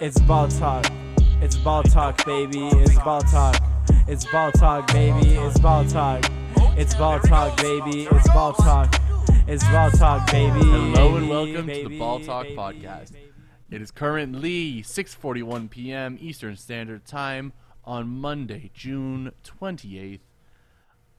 It's 0.00 0.18
ball 0.22 0.48
talk. 0.48 0.86
It's 1.40 1.56
ball 1.56 1.84
talk, 1.84 2.24
baby. 2.26 2.66
It's 2.66 2.98
ball 2.98 3.20
talk. 3.22 3.56
It's 4.08 4.24
ball 4.26 4.50
talk, 4.50 4.88
baby. 4.88 5.34
It's 5.34 5.58
ball 5.60 5.84
talk. 5.84 6.24
It's 6.76 6.94
ball 6.96 7.20
talk, 7.20 7.56
baby. 7.58 8.08
It's 8.10 8.28
ball 8.28 8.54
talk. 8.54 8.92
It's 9.46 9.62
ball 9.62 9.92
talk, 9.92 10.30
baby. 10.32 10.58
Hello 10.64 11.14
and 11.14 11.28
welcome 11.28 11.68
to 11.68 11.88
the 11.88 11.98
Ball 11.98 12.18
Talk 12.18 12.46
podcast. 12.48 13.12
It 13.70 13.80
is 13.80 13.92
currently 13.92 14.82
6:41 14.82 15.70
p.m. 15.70 16.18
Eastern 16.20 16.56
Standard 16.56 17.04
Time 17.04 17.52
on 17.84 18.08
Monday, 18.08 18.72
June 18.74 19.30
28th. 19.44 20.20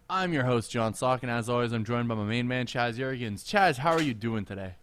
I'm 0.10 0.34
your 0.34 0.44
host 0.44 0.70
John 0.70 0.94
Sock, 0.94 1.24
and 1.24 1.32
as 1.32 1.48
always, 1.48 1.72
I'm 1.72 1.86
joined 1.86 2.10
by 2.10 2.16
my 2.16 2.26
main 2.26 2.48
man 2.48 2.66
Chaz 2.66 2.96
Jurgens. 2.96 3.46
Chaz, 3.46 3.78
how 3.78 3.92
are 3.92 4.02
you 4.02 4.14
doing 4.14 4.44
today? 4.44 4.76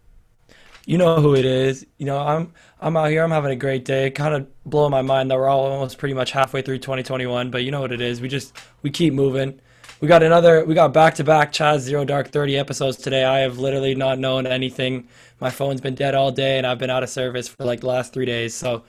You 0.85 0.99
know 0.99 1.21
who 1.21 1.35
it 1.35 1.45
is. 1.45 1.87
You 1.99 2.07
know, 2.07 2.19
I'm 2.19 2.53
I'm 2.81 2.97
out 2.97 3.11
here. 3.11 3.23
I'm 3.23 3.31
having 3.31 3.53
a 3.53 3.57
great 3.57 3.85
day. 3.85 4.11
Kind 4.11 4.35
of 4.35 4.47
blowing 4.65 4.91
my 4.91 5.03
mind 5.03 5.31
that 5.31 5.37
we're 5.37 5.49
all 5.49 5.67
almost 5.67 5.99
pretty 5.99 6.15
much 6.15 6.33
halfway 6.33 6.63
through 6.63 6.79
2021. 6.79 7.51
But 7.51 7.65
you 7.65 7.71
know 7.71 7.81
what 7.81 7.93
it 7.93 8.01
is. 8.01 8.21
We 8.21 8.29
just 8.29 8.57
we 8.83 8.91
keep 8.91 9.15
moving. 9.15 9.61
We 10.01 10.09
got 10.09 10.23
another. 10.23 10.65
We 10.65 10.75
got 10.75 10.93
back 10.93 11.15
to 11.17 11.25
back 11.25 11.53
Chaz 11.53 11.81
Zero 11.81 12.05
Dark 12.05 12.29
30 12.29 12.59
episodes 12.59 12.97
today. 12.97 13.25
I 13.25 13.39
have 13.41 13.59
literally 13.59 13.95
not 13.95 14.19
known 14.19 14.47
anything. 14.47 15.09
My 15.39 15.51
phone's 15.51 15.81
been 15.81 15.95
dead 15.95 16.17
all 16.17 16.33
day, 16.33 16.59
and 16.59 16.67
I've 16.67 16.79
been 16.79 16.91
out 16.91 17.05
of 17.05 17.09
service 17.09 17.47
for 17.47 17.65
like 17.65 17.81
the 17.81 17.87
last 17.87 18.13
three 18.13 18.27
days. 18.27 18.53
So, 18.53 18.83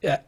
yeah, 0.00 0.20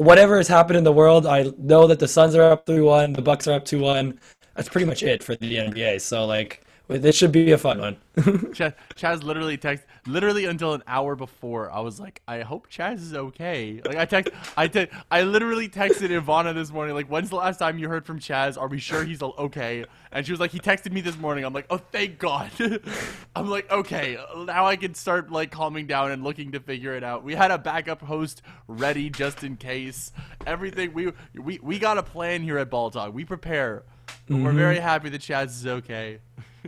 whatever 0.00 0.38
has 0.38 0.48
happened 0.48 0.78
in 0.78 0.84
the 0.84 0.92
world, 0.92 1.26
I 1.26 1.52
know 1.58 1.86
that 1.86 1.98
the 1.98 2.08
Suns 2.08 2.34
are 2.34 2.42
up 2.42 2.64
3-1, 2.64 3.14
the 3.14 3.22
Bucks 3.22 3.46
are 3.46 3.52
up 3.52 3.66
2-1. 3.66 4.16
That's 4.54 4.68
pretty 4.68 4.86
much 4.86 5.02
it 5.02 5.22
for 5.22 5.36
the 5.36 5.56
NBA. 5.56 6.00
So 6.00 6.24
like, 6.24 6.62
this 6.98 7.16
should 7.16 7.32
be 7.32 7.52
a 7.52 7.58
fun 7.58 7.78
one. 7.78 7.96
Chaz, 8.16 8.74
Chaz 8.96 9.22
literally 9.22 9.56
text 9.56 9.84
literally 10.06 10.44
until 10.44 10.74
an 10.74 10.82
hour 10.86 11.14
before. 11.14 11.70
I 11.70 11.80
was 11.80 12.00
like, 12.00 12.22
I 12.26 12.40
hope 12.40 12.68
Chaz 12.68 12.96
is 12.96 13.14
okay. 13.14 13.80
Like 13.84 13.96
I 13.96 14.04
text, 14.04 14.32
I 14.56 14.66
te- 14.66 14.88
I 15.10 15.22
literally 15.22 15.68
texted 15.68 16.10
Ivana 16.10 16.54
this 16.54 16.70
morning. 16.70 16.94
Like, 16.94 17.06
when's 17.06 17.30
the 17.30 17.36
last 17.36 17.58
time 17.58 17.78
you 17.78 17.88
heard 17.88 18.04
from 18.04 18.18
Chaz? 18.18 18.60
Are 18.60 18.68
we 18.68 18.78
sure 18.78 19.04
he's 19.04 19.22
okay? 19.22 19.84
And 20.12 20.26
she 20.26 20.32
was 20.32 20.40
like, 20.40 20.50
he 20.50 20.58
texted 20.58 20.92
me 20.92 21.00
this 21.00 21.16
morning. 21.16 21.44
I'm 21.44 21.52
like, 21.52 21.66
oh, 21.70 21.78
thank 21.78 22.18
God. 22.18 22.50
I'm 23.36 23.48
like, 23.48 23.70
okay, 23.70 24.18
now 24.46 24.66
I 24.66 24.76
can 24.76 24.94
start 24.94 25.30
like 25.30 25.50
calming 25.50 25.86
down 25.86 26.10
and 26.10 26.24
looking 26.24 26.52
to 26.52 26.60
figure 26.60 26.94
it 26.94 27.04
out. 27.04 27.22
We 27.22 27.34
had 27.34 27.50
a 27.50 27.58
backup 27.58 28.02
host 28.02 28.42
ready 28.66 29.10
just 29.10 29.44
in 29.44 29.56
case. 29.56 30.12
Everything 30.46 30.92
we 30.92 31.12
we 31.34 31.60
we 31.62 31.78
got 31.78 31.98
a 31.98 32.02
plan 32.02 32.42
here 32.42 32.58
at 32.58 32.70
Ball 32.70 32.90
Talk. 32.90 33.14
We 33.14 33.24
prepare. 33.24 33.84
But 34.26 34.36
We're 34.36 34.48
mm-hmm. 34.48 34.58
very 34.58 34.78
happy 34.78 35.08
that 35.08 35.20
Chaz 35.20 35.46
is 35.46 35.66
okay. 35.66 36.18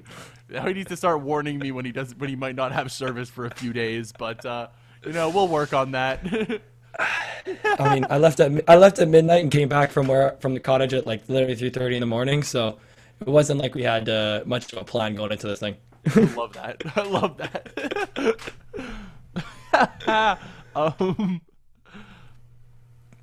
now 0.48 0.66
he 0.66 0.74
needs 0.74 0.88
to 0.88 0.96
start 0.96 1.20
warning 1.20 1.58
me 1.58 1.72
when 1.72 1.84
he 1.84 1.92
does 1.92 2.14
when 2.16 2.30
he 2.30 2.36
might 2.36 2.54
not 2.54 2.72
have 2.72 2.92
service 2.92 3.28
for 3.28 3.46
a 3.46 3.54
few 3.54 3.72
days, 3.72 4.12
but 4.16 4.44
uh, 4.44 4.68
you 5.04 5.12
know 5.12 5.30
we'll 5.30 5.48
work 5.48 5.72
on 5.72 5.92
that. 5.92 6.20
I 6.98 7.94
mean, 7.94 8.06
I 8.10 8.18
left 8.18 8.40
at 8.40 8.68
I 8.68 8.76
left 8.76 8.98
at 8.98 9.08
midnight 9.08 9.42
and 9.42 9.50
came 9.50 9.68
back 9.68 9.90
from 9.90 10.08
where 10.08 10.36
from 10.40 10.54
the 10.54 10.60
cottage 10.60 10.94
at 10.94 11.06
like 11.06 11.28
literally 11.28 11.56
3:30 11.56 11.94
in 11.94 12.00
the 12.00 12.06
morning. 12.06 12.42
So 12.42 12.78
it 13.20 13.28
wasn't 13.28 13.60
like 13.60 13.74
we 13.74 13.82
had 13.82 14.08
uh, 14.08 14.42
much 14.44 14.72
of 14.72 14.80
a 14.80 14.84
plan 14.84 15.14
going 15.14 15.32
into 15.32 15.46
this 15.46 15.60
thing. 15.60 15.76
I 16.14 16.20
love 16.34 16.52
that. 16.54 16.82
I 16.96 17.02
love 17.02 17.36
that. 17.38 17.68
um, 20.74 21.40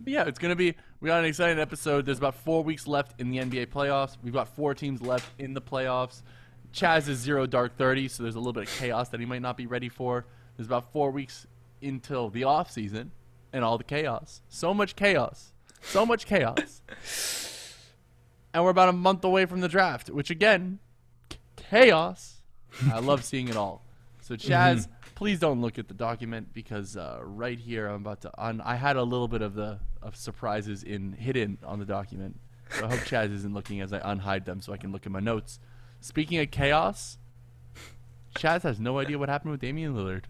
yeah, 0.05 0.25
it's 0.25 0.39
gonna 0.39 0.55
be. 0.55 0.75
We 1.01 1.07
got 1.07 1.19
an 1.19 1.25
exciting 1.25 1.59
episode. 1.59 2.05
There's 2.05 2.17
about 2.17 2.35
four 2.35 2.63
weeks 2.63 2.87
left 2.87 3.21
in 3.21 3.29
the 3.29 3.37
NBA 3.37 3.67
playoffs. 3.67 4.17
We've 4.21 4.33
got 4.33 4.49
four 4.49 4.73
teams 4.73 5.01
left 5.01 5.29
in 5.39 5.53
the 5.53 5.61
playoffs. 5.61 6.23
Chaz 6.73 7.07
is 7.07 7.19
zero 7.19 7.45
dark 7.45 7.77
thirty, 7.77 8.07
so 8.07 8.23
there's 8.23 8.35
a 8.35 8.39
little 8.39 8.53
bit 8.53 8.63
of 8.63 8.75
chaos 8.77 9.09
that 9.09 9.19
he 9.19 9.25
might 9.25 9.41
not 9.41 9.57
be 9.57 9.65
ready 9.65 9.89
for. 9.89 10.25
There's 10.55 10.67
about 10.67 10.91
four 10.91 11.11
weeks 11.11 11.47
until 11.81 12.29
the 12.29 12.43
off 12.43 12.71
season 12.71 13.11
and 13.53 13.63
all 13.63 13.77
the 13.77 13.83
chaos. 13.83 14.41
So 14.49 14.73
much 14.73 14.95
chaos. 14.95 15.53
So 15.81 16.05
much 16.05 16.25
chaos. 16.25 16.81
and 18.53 18.63
we're 18.63 18.69
about 18.69 18.89
a 18.89 18.93
month 18.93 19.23
away 19.23 19.45
from 19.45 19.61
the 19.61 19.69
draft, 19.69 20.09
which 20.09 20.29
again, 20.29 20.79
chaos. 21.55 22.41
I 22.91 22.99
love 22.99 23.23
seeing 23.23 23.47
it 23.47 23.55
all. 23.55 23.83
So 24.21 24.35
Chaz, 24.35 24.87
please 25.15 25.39
don't 25.39 25.61
look 25.61 25.79
at 25.79 25.87
the 25.87 25.93
document 25.93 26.53
because 26.53 26.97
uh, 26.97 27.19
right 27.23 27.57
here 27.57 27.87
I'm 27.87 28.01
about 28.01 28.21
to. 28.21 28.31
Un- 28.37 28.61
I 28.61 28.75
had 28.75 28.95
a 28.95 29.03
little 29.03 29.27
bit 29.27 29.41
of 29.41 29.55
the 29.55 29.79
of 30.01 30.15
surprises 30.15 30.83
in 30.83 31.13
hidden 31.13 31.57
on 31.63 31.79
the 31.79 31.85
document. 31.85 32.39
So 32.71 32.85
I 32.85 32.89
hope 32.89 32.99
Chaz 32.99 33.33
isn't 33.33 33.53
looking 33.53 33.81
as 33.81 33.91
I 33.91 33.99
unhide 33.99 34.45
them 34.45 34.61
so 34.61 34.71
I 34.71 34.77
can 34.77 34.91
look 34.91 35.05
at 35.05 35.11
my 35.11 35.19
notes. 35.19 35.59
Speaking 36.01 36.39
of 36.39 36.51
chaos, 36.51 37.17
Chaz 38.35 38.61
has 38.63 38.79
no 38.79 38.99
idea 38.99 39.17
what 39.17 39.29
happened 39.29 39.51
with 39.51 39.61
Damian 39.61 39.93
Lillard. 39.93 40.23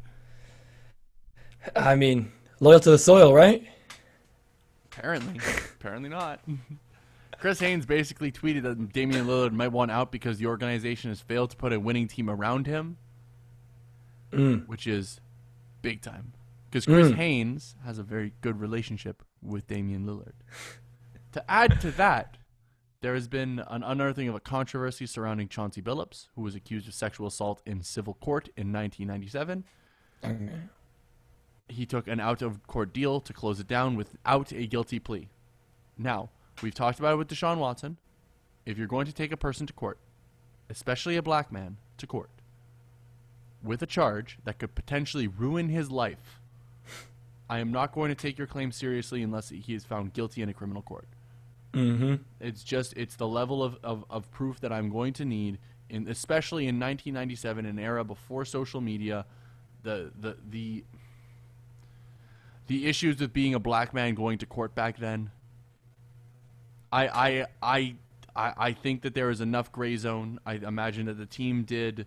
I 1.75 1.96
mean, 1.96 2.31
loyal 2.59 2.80
to 2.80 2.91
the 2.91 2.97
soil, 2.97 3.34
right? 3.34 3.68
Apparently, 4.91 5.40
apparently 5.75 6.09
not. 6.09 6.41
Chris 7.40 7.59
Haynes 7.59 7.85
basically 7.85 8.31
tweeted 8.31 8.63
that 8.63 8.91
Damian 8.91 9.25
Lillard 9.25 9.53
might 9.53 9.69
want 9.69 9.91
out 9.91 10.12
because 10.12 10.38
the 10.40 10.46
organization 10.46 11.09
has 11.09 11.22
failed 11.22 11.52
to 11.52 11.56
put 11.56 11.72
a 11.72 11.80
winning 11.80 12.07
team 12.07 12.30
around 12.30 12.68
him, 12.68 12.97
mm. 14.31 14.68
which 14.68 14.88
is 14.88 15.22
big 15.81 16.01
time. 16.01 16.34
Because 16.69 16.86
Chris 16.86 17.09
mm. 17.09 17.16
Haynes 17.16 17.75
has 17.86 17.97
a 17.97 18.03
very 18.03 18.34
good 18.41 18.59
relationship 18.59 19.24
with 19.41 19.68
Damian 19.68 20.06
Lillard. 20.06 20.34
to 21.31 21.50
add 21.50 21.80
to 21.81 21.91
that, 21.91 22.38
there 23.02 23.14
has 23.14 23.28
been 23.28 23.64
an 23.68 23.84
unearthing 23.84 24.28
of 24.28 24.36
a 24.36 24.40
controversy 24.40 25.06
surrounding 25.06 25.48
Chauncey 25.48 25.82
Billups, 25.82 26.28
who 26.36 26.42
was 26.42 26.56
accused 26.56 26.88
of 26.88 26.94
sexual 26.94 27.28
assault 27.28 27.62
in 27.66 27.82
civil 27.82 28.16
court 28.16 28.50
in 28.58 28.74
1997 28.74 29.64
he 31.70 31.86
took 31.86 32.08
an 32.08 32.20
out 32.20 32.42
of 32.42 32.66
court 32.68 32.92
deal 32.94 33.22
to 33.22 33.32
close 33.32 33.60
it 33.60 33.68
down 33.68 33.96
without 33.96 34.52
a 34.52 34.66
guilty 34.66 35.00
plea. 35.00 35.30
Now, 35.98 36.30
we've 36.62 36.74
talked 36.74 37.00
about 37.00 37.14
it 37.14 37.18
with 37.18 37.30
Deshaun 37.30 37.58
Watson. 37.58 37.98
If 38.66 38.78
you're 38.78 38.88
going 38.88 39.06
to 39.06 39.14
take 39.14 39.31
a 39.31 39.38
person 39.38 39.68
to 39.68 39.74
court, 39.74 40.00
especially 40.70 41.16
a 41.16 41.22
black 41.22 41.52
man, 41.52 41.78
to 41.98 42.08
court, 42.08 42.30
with 43.64 43.81
a 43.81 43.86
charge 43.86 44.40
that 44.44 44.58
could 44.58 44.76
potentially 44.76 45.28
ruin 45.28 45.70
his 45.70 45.92
life, 45.92 46.40
I 47.50 47.60
am 47.60 47.72
not 47.72 47.94
going 47.94 48.10
to 48.10 48.16
take 48.16 48.38
your 48.38 48.48
claim 48.48 48.72
seriously 48.72 49.24
unless 49.24 49.50
he 49.50 49.74
is 49.74 49.86
found 49.86 50.14
guilty 50.14 50.42
in 50.42 50.50
a 50.50 50.54
criminal 50.54 50.81
court. 50.81 51.08
Mm-hmm. 51.74 52.16
It's 52.40 52.63
just 52.63 52.94
it's 52.97 53.16
the 53.16 53.28
level 53.28 53.63
of, 53.63 53.78
of, 53.84 54.06
of 54.09 54.31
proof 54.31 54.59
that 54.62 54.72
I'm 54.72 54.90
going 54.90 55.13
to 55.13 55.25
need 55.25 55.59
in 55.90 56.07
especially 56.07 56.63
in 56.63 56.80
1997, 56.80 57.66
an 57.66 57.80
era 57.80 58.03
before 58.03 58.46
social 58.46 58.81
media, 58.81 59.25
the 59.84 60.12
the 60.19 60.38
the 60.50 60.84
the 62.68 62.88
issues 62.88 63.19
with 63.19 63.34
being 63.34 63.56
a 63.56 63.59
black 63.59 63.94
man 63.94 64.13
going 64.13 64.38
to 64.38 64.46
court 64.46 64.75
back 64.75 65.00
then. 65.00 65.31
I 66.91 67.07
I 67.07 67.46
I 67.62 67.96
I, 68.36 68.53
I 68.57 68.72
think 68.74 69.01
that 69.01 69.16
there 69.16 69.30
is 69.30 69.41
enough 69.41 69.72
gray 69.72 69.96
zone. 69.97 70.40
I 70.46 70.56
imagine 70.56 71.07
that 71.07 71.18
the 71.18 71.25
team 71.25 71.63
did 71.63 72.06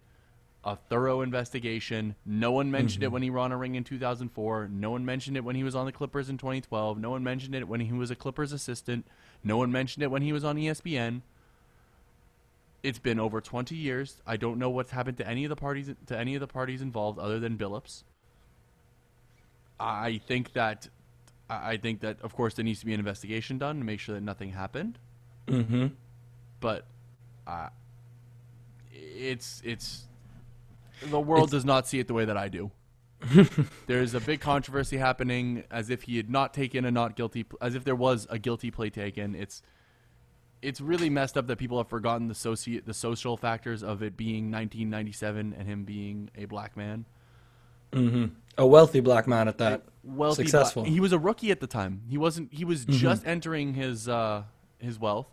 a 0.65 0.77
thorough 0.77 1.23
investigation. 1.23 2.15
No 2.25 2.53
one 2.53 2.71
mentioned 2.71 3.03
it 3.03 3.11
when 3.11 3.23
he 3.23 3.31
ran 3.31 3.51
a 3.51 3.57
ring 3.57 3.75
in 3.75 3.83
2004. 3.83 4.69
No 4.69 4.93
one 4.93 5.05
mentioned 5.05 5.37
it 5.37 5.45
when 5.45 5.57
he 5.57 5.65
was 5.65 5.75
on 5.75 5.87
the 5.87 5.93
Clippers 5.93 6.29
in 6.29 6.39
2012. 6.39 7.01
No 7.01 7.11
one 7.11 7.25
mentioned 7.25 7.57
it 7.57 7.67
when 7.67 7.81
he 7.81 7.93
was 7.93 8.13
a 8.13 8.15
Clippers 8.15 8.53
assistant. 8.53 9.05
No 9.45 9.57
one 9.57 9.73
mentioned 9.73 10.03
it 10.03 10.11
when 10.11 10.23
he 10.23 10.33
was 10.33 10.45
on 10.45 10.57
ESPN. 10.57 11.23
It's 12.83 12.99
been 12.99 13.21
over 13.21 13.41
20 13.41 13.75
years. 13.77 14.23
I 14.27 14.37
don't 14.37 14.59
know 14.59 14.71
what's 14.71 14.91
happened 14.91 15.17
to 15.19 15.29
any 15.29 15.45
of 15.45 15.51
the 15.51 15.57
parties 15.57 15.91
to 16.07 16.19
any 16.19 16.35
of 16.35 16.41
the 16.41 16.47
parties 16.47 16.83
involved 16.83 17.19
other 17.19 17.39
than 17.39 17.57
Billups. 17.57 18.03
I 19.79 20.21
think 20.27 20.53
that 20.53 20.89
I 21.49 21.77
think 21.77 22.01
that 22.01 22.21
of 22.23 22.35
course 22.35 22.55
there 22.55 22.65
needs 22.65 22.81
to 22.81 22.87
be 22.87 22.95
an 22.95 23.01
investigation 23.01 23.59
done 23.59 23.79
to 23.79 23.85
make 23.85 24.01
sure 24.01 24.15
that 24.15 24.21
nothing 24.21 24.51
happened. 24.51 24.99
Mm-hmm. 25.47 25.89
But 26.61 26.87
uh, 27.47 27.69
it's 28.93 29.63
it's 29.65 30.05
the 31.05 31.21
world 31.21 31.51
does 31.51 31.65
not 31.65 31.87
see 31.87 31.99
it 31.99 32.07
the 32.07 32.15
way 32.15 32.25
that 32.25 32.37
I 32.37 32.49
do. 32.49 32.71
There's 33.87 34.15
a 34.15 34.21
big 34.21 34.41
controversy 34.41 34.97
happening 34.97 35.65
as 35.71 35.91
if 35.91 36.03
he 36.03 36.17
had 36.17 36.29
not 36.31 36.53
taken 36.55 36.85
a 36.85 36.91
not 36.91 37.17
guilty 37.17 37.47
as 37.61 37.75
if 37.75 37.85
there 37.85 37.95
was 37.95 38.27
a 38.31 38.39
guilty 38.39 38.71
plea 38.71 38.91
taken. 38.91 39.35
It's 39.35 39.63
it's 40.61 40.81
really 40.81 41.11
messed 41.11 41.37
up 41.37 41.47
that 41.49 41.57
people 41.57 41.79
have 41.79 41.89
forgotten 41.89 42.29
the 42.29 42.35
soci- 42.35 42.85
the 42.85 42.95
social 42.95 43.37
factors 43.37 43.83
of 43.83 44.03
it 44.03 44.17
being 44.17 44.51
1997 44.51 45.55
and 45.59 45.69
him 45.69 45.85
being 45.85 46.31
a 46.37 46.45
black 46.45 46.77
man. 46.77 47.05
Mm-hmm. 47.93 48.27
A 48.59 48.67
wealthy 48.67 49.01
black 49.01 49.27
man 49.27 49.49
at 49.49 49.59
that. 49.59 49.83
wealthy 50.05 50.43
Successful. 50.45 50.83
black- 50.83 50.93
he 50.93 51.01
was 51.01 51.13
a 51.13 51.19
rookie 51.19 51.51
at 51.51 51.61
the 51.61 51.67
time. 51.67 52.03
He 52.09 52.19
wasn't. 52.19 52.53
He 52.53 52.65
was 52.65 52.85
just 52.85 53.27
entering 53.27 53.75
his 53.75 54.09
uh, 54.09 54.45
his 54.79 54.99
wealth. 54.99 55.27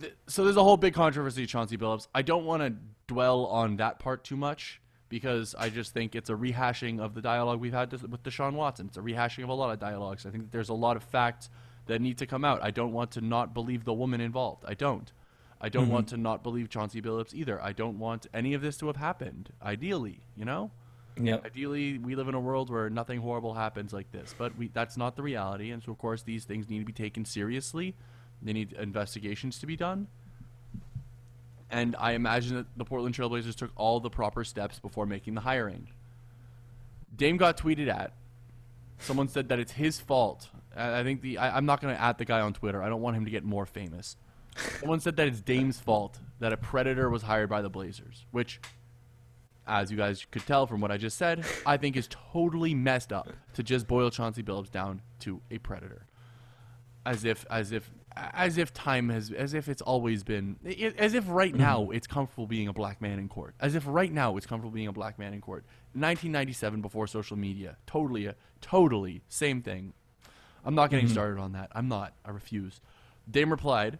Th- 0.00 0.14
so 0.26 0.44
there's 0.44 0.56
a 0.56 0.62
whole 0.62 0.76
big 0.76 0.94
controversy, 0.94 1.46
Chauncey 1.46 1.76
Billups. 1.76 2.06
I 2.14 2.22
don't 2.22 2.44
want 2.44 2.62
to 2.62 2.74
dwell 3.06 3.46
on 3.46 3.76
that 3.76 3.98
part 3.98 4.24
too 4.24 4.36
much 4.36 4.80
because 5.12 5.54
I 5.58 5.68
just 5.68 5.92
think 5.92 6.14
it's 6.14 6.30
a 6.30 6.34
rehashing 6.34 6.98
of 6.98 7.14
the 7.14 7.20
dialogue 7.20 7.60
we've 7.60 7.74
had 7.74 7.92
with 7.92 8.22
Deshaun 8.22 8.54
Watson. 8.54 8.86
It's 8.86 8.96
a 8.96 9.02
rehashing 9.02 9.44
of 9.44 9.50
a 9.50 9.52
lot 9.52 9.70
of 9.70 9.78
dialogues. 9.78 10.24
I 10.24 10.30
think 10.30 10.44
that 10.44 10.52
there's 10.52 10.70
a 10.70 10.74
lot 10.74 10.96
of 10.96 11.02
facts 11.02 11.50
that 11.86 12.00
need 12.00 12.16
to 12.16 12.26
come 12.26 12.46
out. 12.46 12.62
I 12.62 12.70
don't 12.70 12.92
want 12.92 13.10
to 13.10 13.20
not 13.20 13.52
believe 13.52 13.84
the 13.84 13.92
woman 13.92 14.22
involved. 14.22 14.64
I 14.66 14.72
don't. 14.72 15.12
I 15.60 15.68
don't 15.68 15.90
want 15.90 16.06
mm-hmm. 16.06 16.16
to 16.16 16.22
not 16.22 16.42
believe 16.42 16.70
Chauncey 16.70 17.02
Billups 17.02 17.34
either. 17.34 17.62
I 17.62 17.72
don't 17.72 17.98
want 17.98 18.26
any 18.32 18.54
of 18.54 18.62
this 18.62 18.78
to 18.78 18.86
have 18.86 18.96
happened. 18.96 19.50
Ideally, 19.62 20.20
you 20.34 20.46
know. 20.46 20.70
Yep. 21.20 21.44
Ideally, 21.44 21.98
we 21.98 22.14
live 22.14 22.28
in 22.28 22.34
a 22.34 22.40
world 22.40 22.70
where 22.70 22.88
nothing 22.88 23.20
horrible 23.20 23.52
happens 23.52 23.92
like 23.92 24.10
this, 24.12 24.34
but 24.38 24.56
we, 24.56 24.68
that's 24.68 24.96
not 24.96 25.14
the 25.14 25.22
reality. 25.22 25.72
And 25.72 25.82
so, 25.82 25.92
of 25.92 25.98
course, 25.98 26.22
these 26.22 26.46
things 26.46 26.70
need 26.70 26.78
to 26.78 26.86
be 26.86 26.92
taken 26.94 27.26
seriously. 27.26 27.94
They 28.40 28.54
need 28.54 28.72
investigations 28.72 29.58
to 29.58 29.66
be 29.66 29.76
done. 29.76 30.08
And 31.72 31.96
I 31.98 32.12
imagine 32.12 32.56
that 32.56 32.66
the 32.76 32.84
Portland 32.84 33.14
Trailblazers 33.14 33.56
took 33.56 33.70
all 33.76 33.98
the 33.98 34.10
proper 34.10 34.44
steps 34.44 34.78
before 34.78 35.06
making 35.06 35.34
the 35.34 35.40
hiring. 35.40 35.88
Dame 37.16 37.38
got 37.38 37.56
tweeted 37.56 37.88
at. 37.88 38.12
Someone 38.98 39.26
said 39.26 39.48
that 39.48 39.58
it's 39.58 39.72
his 39.72 39.98
fault. 39.98 40.48
I 40.76 41.02
think 41.02 41.22
the 41.22 41.38
I, 41.38 41.56
I'm 41.56 41.66
not 41.66 41.80
going 41.80 41.94
to 41.94 42.00
at 42.00 42.18
the 42.18 42.24
guy 42.24 42.40
on 42.40 42.52
Twitter. 42.52 42.82
I 42.82 42.88
don't 42.88 43.00
want 43.00 43.16
him 43.16 43.24
to 43.24 43.30
get 43.30 43.42
more 43.42 43.66
famous. 43.66 44.16
Someone 44.80 45.00
said 45.00 45.16
that 45.16 45.26
it's 45.26 45.40
Dame's 45.40 45.80
fault 45.80 46.18
that 46.40 46.52
a 46.52 46.56
predator 46.56 47.08
was 47.08 47.22
hired 47.22 47.48
by 47.48 47.62
the 47.62 47.70
Blazers, 47.70 48.26
which 48.30 48.60
as 49.66 49.90
you 49.90 49.96
guys 49.96 50.26
could 50.30 50.46
tell 50.46 50.66
from 50.66 50.80
what 50.80 50.90
I 50.90 50.98
just 50.98 51.16
said, 51.16 51.44
I 51.64 51.78
think 51.78 51.96
is 51.96 52.08
totally 52.32 52.74
messed 52.74 53.12
up 53.12 53.30
to 53.54 53.62
just 53.62 53.86
boil 53.86 54.10
Chauncey 54.10 54.42
Billups 54.42 54.70
down 54.70 55.00
to 55.20 55.40
a 55.50 55.58
predator, 55.58 56.06
as 57.06 57.24
if 57.24 57.46
as 57.50 57.72
if 57.72 57.90
as 58.16 58.58
if 58.58 58.72
time 58.72 59.08
has 59.08 59.30
as 59.30 59.54
if 59.54 59.68
it's 59.68 59.82
always 59.82 60.22
been 60.22 60.56
as 60.98 61.14
if 61.14 61.24
right 61.28 61.54
now 61.54 61.80
mm-hmm. 61.82 61.94
it's 61.94 62.06
comfortable 62.06 62.46
being 62.46 62.68
a 62.68 62.72
black 62.72 63.00
man 63.00 63.18
in 63.18 63.28
court, 63.28 63.54
as 63.60 63.74
if 63.74 63.84
right 63.86 64.12
now 64.12 64.36
it's 64.36 64.46
comfortable 64.46 64.72
being 64.72 64.88
a 64.88 64.92
black 64.92 65.18
man 65.18 65.32
in 65.32 65.40
court. 65.40 65.64
1997 65.94 66.80
before 66.80 67.06
social 67.06 67.36
media, 67.36 67.76
totally 67.86 68.26
a 68.26 68.34
totally 68.60 69.22
same 69.28 69.62
thing. 69.62 69.92
I'm 70.64 70.74
not 70.74 70.90
getting 70.90 71.06
mm-hmm. 71.06 71.12
started 71.12 71.40
on 71.40 71.52
that. 71.52 71.70
I'm 71.74 71.88
not. 71.88 72.14
I 72.24 72.30
refuse. 72.30 72.80
Dame 73.30 73.50
replied, 73.50 73.98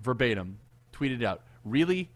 verbatim, 0.00 0.58
tweeted 0.92 1.22
out, 1.22 1.42
"Really? 1.64 2.10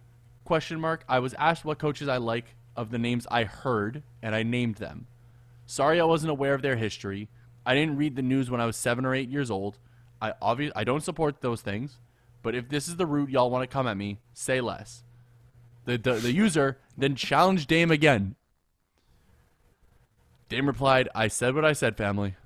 Question 0.45 0.81
mark. 0.81 1.05
I 1.09 1.21
was 1.21 1.35
asked 1.35 1.65
what 1.65 1.79
coaches 1.79 2.09
I 2.09 2.17
like 2.17 2.57
of 2.77 2.91
the 2.91 2.99
names 2.99 3.27
I 3.31 3.45
heard, 3.45 4.03
and 4.23 4.35
I 4.35 4.43
named 4.43 4.77
them. 4.77 5.07
Sorry, 5.67 6.01
I 6.01 6.05
wasn't 6.05 6.31
aware 6.31 6.55
of 6.55 6.63
their 6.63 6.77
history. 6.77 7.29
I 7.65 7.75
didn't 7.75 7.97
read 7.97 8.17
the 8.17 8.23
news 8.23 8.51
when 8.51 8.61
I 8.61 8.67
was 8.67 8.77
seven 8.77 9.05
or 9.05 9.15
eight 9.15 9.29
years 9.29 9.51
old. 9.51 9.79
I 10.23 10.35
obvious 10.41 10.73
I 10.77 10.85
don't 10.85 11.03
support 11.03 11.43
those 11.43 11.61
things, 11.61 11.99
but 12.43 12.55
if 12.55 12.69
this 12.69 12.89
is 12.89 12.97
the 12.97 13.07
route 13.07 13.29
y'all 13.29 13.51
want 13.51 13.69
to 13.69 13.73
come 13.73 13.87
at 13.87 13.97
me, 13.97 14.21
say 14.33 14.61
less." 14.61 15.03
The, 15.85 15.99
the 15.99 16.15
the 16.15 16.33
user 16.33 16.79
then 16.97 17.17
challenged 17.17 17.69
Dame 17.69 17.91
again. 17.91 18.37
Dame 20.49 20.67
replied, 20.67 21.09
"I 21.15 21.29
said 21.29 21.55
what 21.55 21.65
I 21.65 21.73
said, 21.73 21.97
family." 21.97 22.37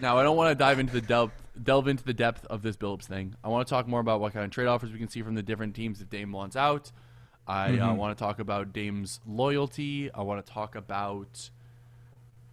Now, 0.00 0.16
I 0.16 0.22
don't 0.22 0.36
want 0.36 0.50
to 0.50 0.54
dive 0.54 0.78
into 0.78 0.92
the 0.92 1.00
delve, 1.00 1.32
delve 1.60 1.88
into 1.88 2.04
the 2.04 2.14
depth 2.14 2.46
of 2.46 2.62
this 2.62 2.76
Billups 2.76 3.04
thing. 3.04 3.34
I 3.42 3.48
want 3.48 3.66
to 3.66 3.70
talk 3.70 3.88
more 3.88 3.98
about 3.98 4.20
what 4.20 4.32
kind 4.32 4.44
of 4.44 4.52
trade 4.52 4.68
offers 4.68 4.92
we 4.92 4.98
can 4.98 5.08
see 5.08 5.22
from 5.22 5.34
the 5.34 5.42
different 5.42 5.74
teams 5.74 5.98
that 5.98 6.08
Dame 6.08 6.30
wants 6.30 6.54
out. 6.54 6.92
I 7.48 7.78
uh, 7.78 7.94
want 7.94 8.16
to 8.16 8.22
talk 8.22 8.38
about 8.38 8.72
Dame's 8.72 9.20
loyalty. 9.26 10.10
I 10.12 10.22
want 10.22 10.44
to 10.44 10.52
talk 10.52 10.76
about 10.76 11.50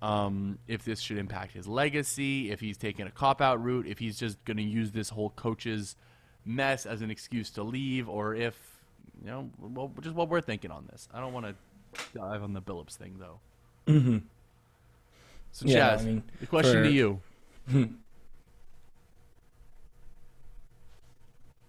um, 0.05 0.59
if 0.67 0.83
this 0.83 0.99
should 0.99 1.17
impact 1.17 1.53
his 1.53 1.67
legacy, 1.67 2.51
if 2.51 2.59
he's 2.59 2.77
taking 2.77 3.07
a 3.07 3.11
cop 3.11 3.41
out 3.41 3.63
route, 3.63 3.87
if 3.87 3.97
he's 3.97 4.19
just 4.19 4.43
going 4.45 4.57
to 4.57 4.63
use 4.63 4.91
this 4.91 5.09
whole 5.09 5.31
coach's 5.31 5.95
mess 6.45 6.85
as 6.85 7.01
an 7.01 7.09
excuse 7.09 7.49
to 7.51 7.63
leave, 7.63 8.07
or 8.07 8.35
if, 8.35 8.55
you 9.23 9.31
know, 9.31 9.49
well, 9.59 9.91
just 10.01 10.15
what 10.15 10.29
we're 10.29 10.41
thinking 10.41 10.69
on 10.69 10.87
this. 10.91 11.09
I 11.13 11.19
don't 11.19 11.33
want 11.33 11.47
to 11.47 11.55
dive 12.13 12.43
on 12.43 12.53
the 12.53 12.61
Billups 12.61 12.95
thing, 12.95 13.15
though. 13.19 13.39
Mm-hmm. 13.91 14.17
So, 15.51 15.65
Yeah, 15.65 15.95
Chaz, 15.95 16.01
I 16.01 16.03
mean, 16.03 16.23
the 16.39 16.45
question 16.47 16.73
for- 16.73 16.83
to 16.83 16.91
you. 16.91 17.19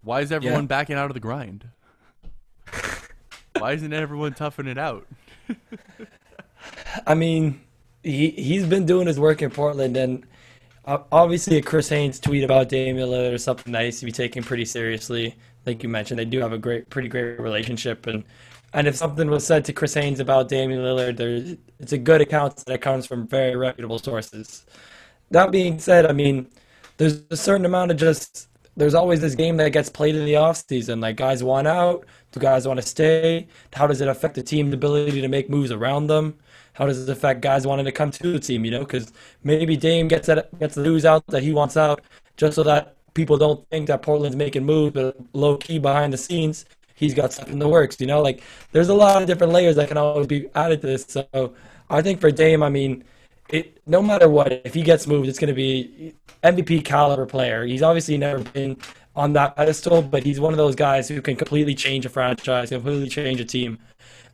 Why 0.03 0.21
is 0.21 0.31
everyone 0.31 0.63
Yeah. 0.65 0.67
backing 0.67 0.97
out 0.97 1.07
of 1.11 1.15
the 1.15 1.21
grind? 1.21 1.69
Why 3.59 3.73
isn't 3.73 3.93
everyone 3.93 4.35
toughing 4.35 4.67
it 4.67 4.77
out? 4.79 5.07
I 7.07 7.15
mean, 7.15 7.61
he 8.07 8.31
he's 8.31 8.67
been 8.67 8.87
doing 8.87 9.07
his 9.07 9.19
work 9.19 9.43
in 9.43 9.51
Portland, 9.51 9.97
and 9.97 10.25
uh, 10.85 10.99
obviously 11.11 11.57
a 11.59 11.63
Chris 11.63 11.89
Haynes 11.89 12.21
tweet 12.21 12.45
about 12.45 12.69
Damian 12.69 13.09
Lillard 13.09 13.33
is 13.33 13.45
something 13.45 13.73
that 13.73 13.83
needs 13.83 13.99
to 14.01 14.07
be 14.07 14.13
taken 14.13 14.43
pretty 14.43 14.65
seriously. 14.65 15.35
Like 15.67 15.83
you 15.83 15.89
mentioned, 15.89 16.19
they 16.21 16.25
do 16.25 16.41
have 16.41 16.53
a 16.53 16.59
great, 16.59 16.89
pretty 16.89 17.09
great 17.09 17.41
relationship, 17.41 18.07
and 18.07 18.25
and 18.73 18.87
if 18.87 18.95
something 18.97 19.29
was 19.29 19.45
said 19.45 19.65
to 19.67 19.73
Chris 19.73 19.95
Haynes 19.95 20.21
about 20.21 20.49
Damian 20.49 20.81
Lillard, 20.81 21.59
it's 21.81 21.93
a 21.93 21.99
good 21.99 22.21
account 22.21 22.57
that 22.67 22.81
comes 22.81 23.07
from 23.07 23.27
very 23.27 23.57
reputable 23.57 23.99
sources. 23.99 24.65
That 25.31 25.51
being 25.51 25.79
said, 25.81 26.07
I 26.07 26.13
mean, 26.13 26.47
there's 26.99 27.23
a 27.31 27.37
certain 27.37 27.67
amount 27.67 27.91
of 27.91 27.97
just 27.97 28.49
there's 28.77 28.95
always 28.95 29.21
this 29.21 29.35
game 29.35 29.57
that 29.57 29.71
gets 29.73 29.89
played 29.89 30.15
in 30.15 30.25
the 30.27 30.37
off 30.37 30.63
season. 30.69 31.01
Like 31.01 31.17
guys 31.17 31.43
want 31.43 31.67
out, 31.67 32.07
do 32.33 32.41
guys 32.41 32.69
want 32.69 32.81
to 32.81 32.87
stay? 32.87 33.49
How 33.73 33.87
does 33.87 34.01
it 34.01 34.09
affect 34.09 34.35
the 34.35 34.43
team's 34.43 34.75
ability 34.75 35.21
to 35.21 35.29
make 35.29 35.51
moves 35.51 35.73
around 35.73 36.07
them? 36.09 36.39
How 36.77 36.87
does 36.87 37.09
it 37.09 37.11
affect 37.11 37.41
guys 37.41 37.67
wanting 37.67 37.87
to 37.87 37.93
come 37.93 38.11
to 38.11 38.33
the 38.33 38.39
team? 38.39 38.65
You 38.65 38.71
know, 38.71 38.81
because 38.81 39.13
maybe 39.43 39.77
Dame 39.77 40.09
gets 40.09 40.27
that 40.27 40.57
gets 40.59 40.75
the 40.75 40.83
news 40.83 41.05
out 41.05 41.27
that 41.29 41.43
he 41.43 41.53
wants 41.53 41.77
out, 41.77 42.03
just 42.37 42.55
so 42.55 42.63
that 42.65 42.97
people 43.15 43.39
don't 43.39 43.67
think 43.71 43.87
that 43.89 44.03
Portland's 44.03 44.37
making 44.37 44.65
moves, 44.65 44.93
but 44.93 45.17
low 45.33 45.57
key 45.57 45.79
behind 45.79 46.13
the 46.13 46.19
scenes, 46.19 46.67
he's 46.95 47.15
got 47.15 47.33
stuff 47.33 47.49
in 47.49 47.59
the 47.59 47.69
works. 47.69 47.99
You 48.01 48.07
know, 48.07 48.21
like 48.21 48.43
there's 48.73 48.91
a 48.91 48.95
lot 48.95 49.23
of 49.23 49.27
different 49.27 49.53
layers 49.55 49.77
that 49.77 49.89
can 49.89 49.97
always 49.97 50.27
be 50.27 50.49
added 50.55 50.83
to 50.83 50.87
this. 50.87 51.07
So 51.09 51.55
I 51.89 52.03
think 52.03 52.21
for 52.21 52.31
Dame, 52.31 52.63
I 52.63 52.69
mean, 52.69 53.05
it 53.49 53.81
no 53.87 54.03
matter 54.03 54.29
what, 54.29 54.53
if 54.65 54.75
he 54.75 54.83
gets 54.83 55.07
moved, 55.07 55.29
it's 55.29 55.39
going 55.39 55.49
to 55.49 55.55
be 55.55 56.15
MVP 56.43 56.85
caliber 56.85 57.27
player. 57.27 57.65
He's 57.65 57.83
obviously 57.83 58.19
never 58.19 58.43
been 58.43 58.77
on 59.15 59.33
that 59.33 59.57
pedestal, 59.57 60.03
but 60.03 60.23
he's 60.23 60.39
one 60.39 60.53
of 60.53 60.59
those 60.59 60.75
guys 60.75 61.09
who 61.09 61.23
can 61.23 61.37
completely 61.37 61.75
change 61.75 62.05
a 62.05 62.09
franchise, 62.11 62.69
completely 62.69 63.09
change 63.09 63.41
a 63.41 63.45
team, 63.45 63.79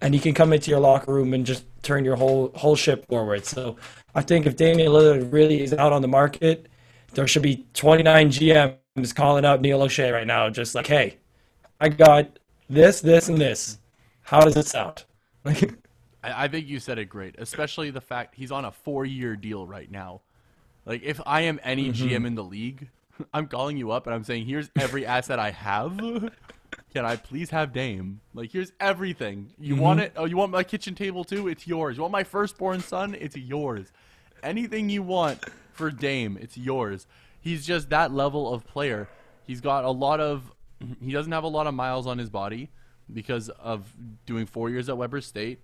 and 0.02 0.12
he 0.12 0.20
can 0.20 0.34
come 0.34 0.52
into 0.52 0.70
your 0.70 0.80
locker 0.80 1.12
room 1.12 1.32
and 1.32 1.46
just 1.46 1.64
turn 1.82 2.04
your 2.04 2.16
whole 2.16 2.50
whole 2.54 2.76
ship 2.76 3.06
forward. 3.06 3.46
So 3.46 3.76
I 4.14 4.20
think 4.20 4.44
if 4.46 4.56
Damian 4.56 4.90
Lillard 4.90 5.32
really 5.32 5.62
is 5.62 5.72
out 5.72 5.92
on 5.92 6.02
the 6.02 6.08
market, 6.08 6.66
there 7.14 7.26
should 7.26 7.42
be 7.42 7.64
29 7.74 8.28
GMs 8.30 9.14
calling 9.14 9.44
up 9.44 9.60
Neil 9.60 9.80
Olshey 9.80 10.12
right 10.12 10.26
now, 10.26 10.50
just 10.50 10.74
like, 10.74 10.88
hey, 10.88 11.18
I 11.80 11.88
got 11.88 12.38
this, 12.68 13.00
this, 13.00 13.28
and 13.28 13.38
this. 13.38 13.78
How 14.22 14.40
does 14.40 14.56
it 14.56 14.66
sound? 14.66 15.04
Like, 15.44 15.74
I, 16.22 16.44
I 16.44 16.48
think 16.48 16.68
you 16.68 16.78
said 16.78 16.98
it 16.98 17.06
great, 17.06 17.34
especially 17.36 17.90
the 17.90 18.00
fact 18.00 18.36
he's 18.36 18.52
on 18.52 18.64
a 18.64 18.70
four-year 18.70 19.34
deal 19.34 19.66
right 19.66 19.90
now. 19.90 20.20
Like, 20.86 21.02
if 21.02 21.20
I 21.26 21.40
am 21.40 21.58
any 21.64 21.90
mm-hmm. 21.90 22.06
GM 22.06 22.26
in 22.28 22.36
the 22.36 22.44
league, 22.44 22.88
I'm 23.34 23.48
calling 23.48 23.76
you 23.76 23.90
up 23.90 24.06
and 24.06 24.14
I'm 24.14 24.22
saying, 24.22 24.46
"Here's 24.46 24.70
every 24.78 25.04
asset 25.04 25.40
I 25.40 25.50
have. 25.50 25.98
Can 26.92 27.04
I 27.04 27.16
please 27.16 27.50
have 27.50 27.72
Dame? 27.72 28.20
Like, 28.34 28.52
here's 28.52 28.72
everything. 28.78 29.52
You 29.58 29.74
mm-hmm. 29.74 29.82
want 29.82 30.00
it? 30.00 30.12
Oh, 30.16 30.24
you 30.24 30.36
want 30.36 30.52
my 30.52 30.62
kitchen 30.62 30.94
table 30.94 31.24
too? 31.24 31.48
It's 31.48 31.66
yours. 31.66 31.96
You 31.96 32.02
want 32.02 32.12
my 32.12 32.24
firstborn 32.24 32.80
son? 32.80 33.16
It's 33.18 33.36
yours. 33.36 33.92
Anything 34.42 34.90
you 34.90 35.02
want 35.02 35.44
for 35.72 35.90
Dame, 35.90 36.38
it's 36.40 36.56
yours. 36.56 37.06
He's 37.40 37.66
just 37.66 37.90
that 37.90 38.12
level 38.12 38.52
of 38.52 38.66
player. 38.66 39.08
He's 39.44 39.60
got 39.60 39.84
a 39.84 39.90
lot 39.90 40.20
of. 40.20 40.52
He 41.02 41.12
doesn't 41.12 41.32
have 41.32 41.44
a 41.44 41.48
lot 41.48 41.66
of 41.66 41.74
miles 41.74 42.06
on 42.06 42.18
his 42.18 42.28
body 42.28 42.70
because 43.12 43.48
of 43.48 43.92
doing 44.26 44.46
four 44.46 44.68
years 44.68 44.88
at 44.88 44.96
Weber 44.96 45.20
State. 45.20 45.60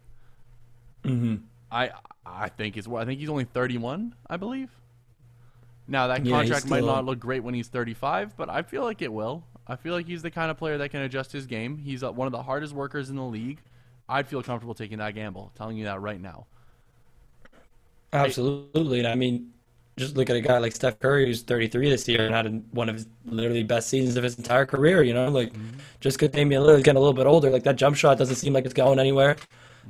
Mm-hmm. 1.05 1.37
I 1.71 1.91
I 2.25 2.49
think 2.49 2.77
is 2.77 2.89
I 2.89 3.05
think 3.05 3.21
he's 3.21 3.29
only 3.29 3.45
31, 3.45 4.15
I 4.29 4.37
believe. 4.37 4.71
Now 5.87 6.09
that 6.09 6.25
Yeah, 6.25 6.39
contract 6.39 6.69
might 6.69 6.85
not 6.85 7.05
look 7.05 7.19
great 7.19 7.43
when 7.43 7.55
he's 7.55 7.69
35, 7.69 8.37
but 8.37 8.51
I 8.51 8.63
feel 8.63 8.85
like 8.85 9.03
it 9.03 9.13
will. 9.13 9.45
I 9.69 9.77
feel 9.77 9.93
like 9.93 10.07
he's 10.07 10.23
the 10.23 10.31
kind 10.31 10.51
of 10.51 10.57
player 10.57 10.79
that 10.79 10.89
can 10.91 11.03
adjust 11.03 11.33
his 11.33 11.47
game. 11.47 11.77
He's 11.77 12.03
uh, 12.03 12.11
one 12.11 12.27
of 12.27 12.33
the 12.33 12.43
hardest 12.43 12.73
workers 12.73 13.11
in 13.11 13.17
the 13.17 13.23
league. 13.23 13.59
I'd 14.09 14.27
feel 14.27 14.43
comfortable 14.43 14.75
taking 14.75 14.99
that 14.99 15.15
gamble. 15.15 15.53
Telling 15.57 15.77
you 15.77 15.85
that 15.85 16.01
right 16.01 16.21
now. 16.21 16.47
Absolutely. 18.13 19.01
And 19.01 19.09
I 19.09 19.15
mean, 19.15 19.53
just 19.99 20.17
look 20.17 20.31
at 20.31 20.37
a 20.37 20.41
guy 20.41 20.59
like 20.59 20.75
Steph 20.75 20.99
Curry, 21.01 21.27
who's 21.27 21.43
33 21.43 21.91
this 21.91 22.09
year 22.09 22.25
and 22.25 22.35
had 22.35 22.65
one 22.71 22.89
of 22.89 22.95
his 22.95 23.07
literally 23.27 23.65
best 23.65 23.89
seasons 23.89 24.17
of 24.17 24.25
his 24.25 24.39
entire 24.39 24.65
career. 24.65 25.03
You 25.03 25.13
know, 25.13 25.29
like 25.29 25.53
just 26.01 26.19
because 26.19 26.35
Damian 26.35 26.63
Lillard's 26.63 26.83
getting 26.83 26.97
a 26.97 27.01
little 27.01 27.13
bit 27.13 27.27
older, 27.27 27.51
like 27.51 27.65
that 27.65 27.77
jump 27.77 27.97
shot 27.97 28.17
doesn't 28.17 28.37
seem 28.37 28.53
like 28.55 28.65
it's 28.65 28.75
going 28.75 28.99
anywhere. 28.99 29.37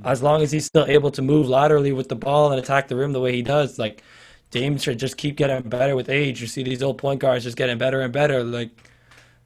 As 0.05 0.23
long 0.23 0.43
as 0.43 0.53
he's 0.53 0.65
still 0.65 0.87
able 0.87 1.11
to 1.13 1.23
move 1.23 1.49
laterally 1.49 1.93
with 1.93 2.09
the 2.09 2.15
ball 2.15 2.53
and 2.53 2.61
attack 2.61 2.89
the 2.89 2.97
rim 2.97 3.13
the 3.13 3.21
way 3.21 3.33
he 3.35 3.43
does, 3.43 3.79
like 3.79 4.03
Dame 4.51 4.79
should 4.79 4.99
just 4.99 5.17
keep 5.17 5.37
getting 5.37 5.69
better 5.69 5.95
with 5.95 6.09
age. 6.09 6.41
You 6.41 6.47
see 6.47 6.63
these 6.63 6.83
old 6.83 6.99
point 6.99 7.21
guards 7.21 7.45
just 7.45 7.57
getting 7.57 7.79
better 7.79 8.01
and 8.01 8.13
better. 8.13 8.43
Like 8.45 8.71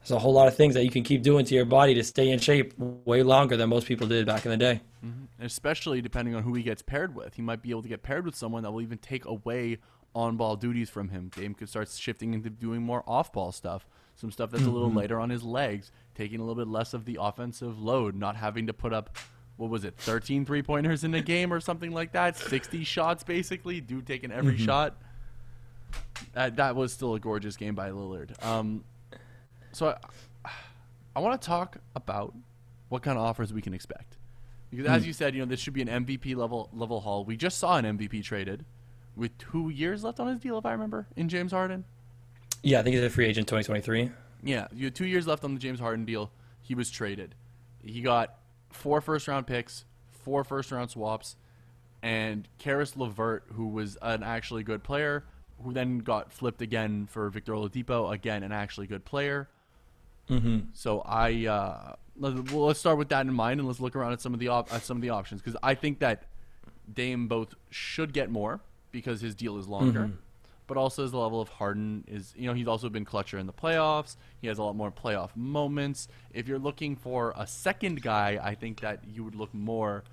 there's 0.02 0.10
a 0.10 0.18
whole 0.18 0.32
lot 0.32 0.48
of 0.48 0.56
things 0.56 0.74
that 0.74 0.84
you 0.84 0.90
can 0.90 1.04
keep 1.04 1.22
doing 1.22 1.44
to 1.44 1.54
your 1.54 1.64
body 1.64 1.94
to 1.94 2.02
stay 2.02 2.30
in 2.30 2.40
shape 2.40 2.74
way 2.78 3.22
longer 3.22 3.56
than 3.56 3.68
most 3.68 3.86
people 3.86 4.08
did 4.08 4.26
back 4.26 4.44
in 4.44 4.50
the 4.50 4.56
day. 4.56 4.80
Mm-hmm. 5.04 5.44
especially 5.44 6.00
depending 6.00 6.36
on 6.36 6.44
who 6.44 6.54
he 6.54 6.62
gets 6.62 6.80
paired 6.80 7.14
with. 7.16 7.34
He 7.34 7.42
might 7.42 7.60
be 7.60 7.70
able 7.70 7.82
to 7.82 7.88
get 7.88 8.04
paired 8.04 8.24
with 8.24 8.36
someone 8.36 8.62
that 8.62 8.70
will 8.70 8.82
even 8.82 8.98
take 8.98 9.24
away 9.24 9.78
on-ball 10.14 10.56
duties 10.56 10.88
from 10.88 11.08
him. 11.08 11.30
Dame 11.34 11.54
could 11.54 11.68
start 11.68 11.88
shifting 11.88 12.34
into 12.34 12.50
doing 12.50 12.82
more 12.82 13.02
off-ball 13.04 13.50
stuff, 13.50 13.84
some 14.14 14.30
stuff 14.30 14.52
that's 14.52 14.62
a 14.62 14.70
little 14.70 14.88
mm-hmm. 14.88 14.98
lighter 14.98 15.18
on 15.18 15.30
his 15.30 15.42
legs, 15.42 15.90
taking 16.14 16.38
a 16.38 16.44
little 16.44 16.54
bit 16.54 16.68
less 16.70 16.94
of 16.94 17.04
the 17.04 17.18
offensive 17.20 17.80
load, 17.80 18.14
not 18.14 18.36
having 18.36 18.68
to 18.68 18.72
put 18.72 18.92
up 18.92 19.16
what 19.56 19.70
was 19.70 19.84
it, 19.84 19.96
13 19.98 20.44
three-pointers 20.44 21.04
in 21.04 21.14
a 21.14 21.20
game 21.20 21.52
or 21.52 21.60
something 21.60 21.92
like 21.92 22.12
that, 22.12 22.36
60 22.36 22.84
shots 22.84 23.22
basically, 23.22 23.80
dude 23.80 24.06
taking 24.06 24.30
every 24.32 24.54
mm-hmm. 24.54 24.64
shot. 24.64 24.96
That 26.32 26.56
that 26.56 26.76
was 26.76 26.92
still 26.92 27.14
a 27.14 27.20
gorgeous 27.20 27.56
game 27.56 27.74
by 27.74 27.90
Lillard. 27.90 28.42
Um, 28.44 28.84
so 29.72 29.96
I, 30.44 30.50
I 31.16 31.20
want 31.20 31.40
to 31.40 31.46
talk 31.46 31.78
about 31.94 32.34
what 32.88 33.02
kind 33.02 33.18
of 33.18 33.24
offers 33.24 33.52
we 33.52 33.62
can 33.62 33.74
expect 33.74 34.18
Because 34.70 34.86
as 34.86 35.02
hmm. 35.02 35.08
you 35.08 35.12
said, 35.12 35.34
you 35.34 35.40
know 35.40 35.46
this 35.46 35.60
should 35.60 35.74
be 35.74 35.82
an 35.82 35.88
MVP 36.04 36.36
level 36.36 36.70
level 36.72 37.00
haul. 37.00 37.24
We 37.24 37.36
just 37.36 37.58
saw 37.58 37.76
an 37.76 37.84
MVP 37.84 38.22
traded, 38.22 38.64
with 39.16 39.36
two 39.38 39.70
years 39.70 40.04
left 40.04 40.20
on 40.20 40.28
his 40.28 40.38
deal, 40.38 40.58
if 40.58 40.66
I 40.66 40.72
remember, 40.72 41.06
in 41.16 41.28
James 41.28 41.52
Harden. 41.52 41.84
Yeah, 42.62 42.80
I 42.80 42.82
think 42.82 42.94
he's 42.94 43.04
a 43.04 43.10
free 43.10 43.26
agent 43.26 43.48
2023. 43.48 44.10
Yeah, 44.44 44.68
you 44.72 44.86
had 44.86 44.94
two 44.94 45.06
years 45.06 45.26
left 45.26 45.44
on 45.44 45.54
the 45.54 45.60
James 45.60 45.80
Harden 45.80 46.04
deal. 46.04 46.30
He 46.60 46.74
was 46.74 46.90
traded. 46.90 47.34
He 47.82 48.00
got 48.00 48.36
four 48.70 49.00
first 49.00 49.28
round 49.28 49.46
picks, 49.46 49.84
four 50.10 50.44
first 50.44 50.70
round 50.70 50.90
swaps, 50.90 51.36
and 52.02 52.48
Caris 52.58 52.96
LeVert, 52.96 53.44
who 53.52 53.68
was 53.68 53.96
an 54.02 54.22
actually 54.22 54.62
good 54.62 54.82
player, 54.82 55.24
who 55.62 55.72
then 55.72 55.98
got 55.98 56.32
flipped 56.32 56.62
again 56.62 57.06
for 57.06 57.28
Victor 57.30 57.52
Oladipo, 57.52 58.12
again 58.12 58.42
an 58.42 58.52
actually 58.52 58.86
good 58.86 59.04
player. 59.04 59.48
Mm-hmm. 60.32 60.58
So 60.72 61.00
I 61.00 61.46
uh, 61.46 61.94
let- 62.16 62.50
well, 62.52 62.66
let's 62.66 62.80
start 62.80 62.98
with 62.98 63.08
that 63.10 63.26
in 63.26 63.32
mind, 63.32 63.60
and 63.60 63.66
let's 63.68 63.80
look 63.80 63.94
around 63.96 64.12
at 64.12 64.20
some 64.20 64.34
of 64.34 64.40
the 64.40 64.48
op- 64.48 64.72
at 64.72 64.82
some 64.82 64.96
of 64.96 65.02
the 65.02 65.10
options 65.10 65.40
because 65.42 65.58
I 65.62 65.74
think 65.74 65.98
that 66.00 66.24
Dame 66.92 67.28
both 67.28 67.54
should 67.70 68.12
get 68.12 68.30
more 68.30 68.60
because 68.90 69.20
his 69.20 69.34
deal 69.34 69.56
is 69.58 69.66
longer, 69.68 70.10
but 70.66 70.76
also 70.76 71.02
his 71.02 71.14
level 71.14 71.40
of 71.40 71.48
Harden 71.48 72.04
is 72.06 72.34
you 72.36 72.46
know 72.46 72.54
he's 72.54 72.66
also 72.68 72.88
been 72.88 73.04
clutcher 73.04 73.38
in 73.38 73.46
the 73.46 73.52
playoffs. 73.52 74.16
He 74.40 74.48
has 74.48 74.58
a 74.58 74.62
lot 74.62 74.76
more 74.76 74.90
playoff 74.90 75.30
moments. 75.36 76.08
If 76.32 76.48
you're 76.48 76.58
looking 76.58 76.96
for 76.96 77.32
a 77.36 77.46
second 77.46 78.02
guy, 78.02 78.38
I 78.42 78.54
think 78.54 78.80
that 78.80 79.00
you 79.06 79.24
would 79.24 79.34
look 79.34 79.52
more. 79.54 80.04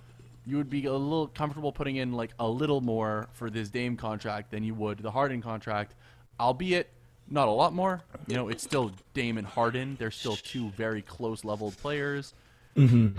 You 0.45 0.57
would 0.57 0.69
be 0.69 0.85
a 0.85 0.93
little 0.93 1.27
comfortable 1.27 1.71
putting 1.71 1.97
in 1.97 2.13
like 2.13 2.31
a 2.39 2.47
little 2.47 2.81
more 2.81 3.27
for 3.33 3.49
this 3.49 3.69
Dame 3.69 3.97
contract 3.97 4.51
than 4.51 4.63
you 4.63 4.73
would 4.73 4.99
the 4.99 5.11
Harden 5.11 5.41
contract, 5.41 5.95
albeit 6.39 6.89
not 7.29 7.48
a 7.48 7.51
lot 7.51 7.74
more. 7.74 8.01
You 8.27 8.36
know, 8.36 8.50
it's 8.50 8.63
still 8.63 8.91
Dame 9.13 9.38
and 9.38 9.48
Harden. 9.48 9.95
They're 10.00 10.12
still 10.12 10.36
two 10.36 10.69
very 10.71 11.01
close 11.01 11.43
leveled 11.43 11.77
players. 11.77 12.33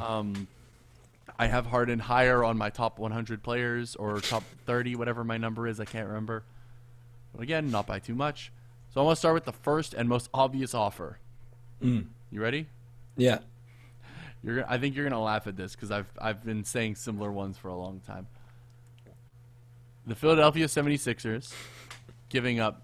Um, 0.00 0.48
I 1.38 1.46
have 1.46 1.66
Harden 1.66 1.98
higher 1.98 2.42
on 2.44 2.56
my 2.58 2.70
top 2.70 2.98
100 2.98 3.42
players 3.42 3.96
or 3.96 4.20
top 4.20 4.42
30, 4.66 4.96
whatever 4.96 5.24
my 5.24 5.36
number 5.38 5.66
is. 5.66 5.80
I 5.80 5.84
can't 5.84 6.06
remember. 6.08 6.42
But 7.32 7.42
again, 7.42 7.70
not 7.70 7.86
by 7.86 7.98
too 7.98 8.14
much. 8.14 8.52
So 8.92 9.00
I'm 9.00 9.06
gonna 9.06 9.16
start 9.16 9.34
with 9.34 9.44
the 9.44 9.52
first 9.52 9.94
and 9.94 10.08
most 10.08 10.28
obvious 10.34 10.74
offer. 10.74 11.18
You 12.30 12.40
ready? 12.40 12.66
Yeah. 13.16 13.38
You're. 14.42 14.64
I 14.68 14.78
think 14.78 14.96
you're 14.96 15.08
gonna 15.08 15.22
laugh 15.22 15.46
at 15.46 15.56
this 15.56 15.74
because 15.74 15.90
I've 15.90 16.10
I've 16.20 16.44
been 16.44 16.64
saying 16.64 16.96
similar 16.96 17.30
ones 17.30 17.56
for 17.56 17.68
a 17.68 17.76
long 17.76 18.00
time. 18.06 18.26
The 20.06 20.14
Philadelphia 20.14 20.66
76ers 20.66 21.52
giving 22.30 22.58
up 22.58 22.82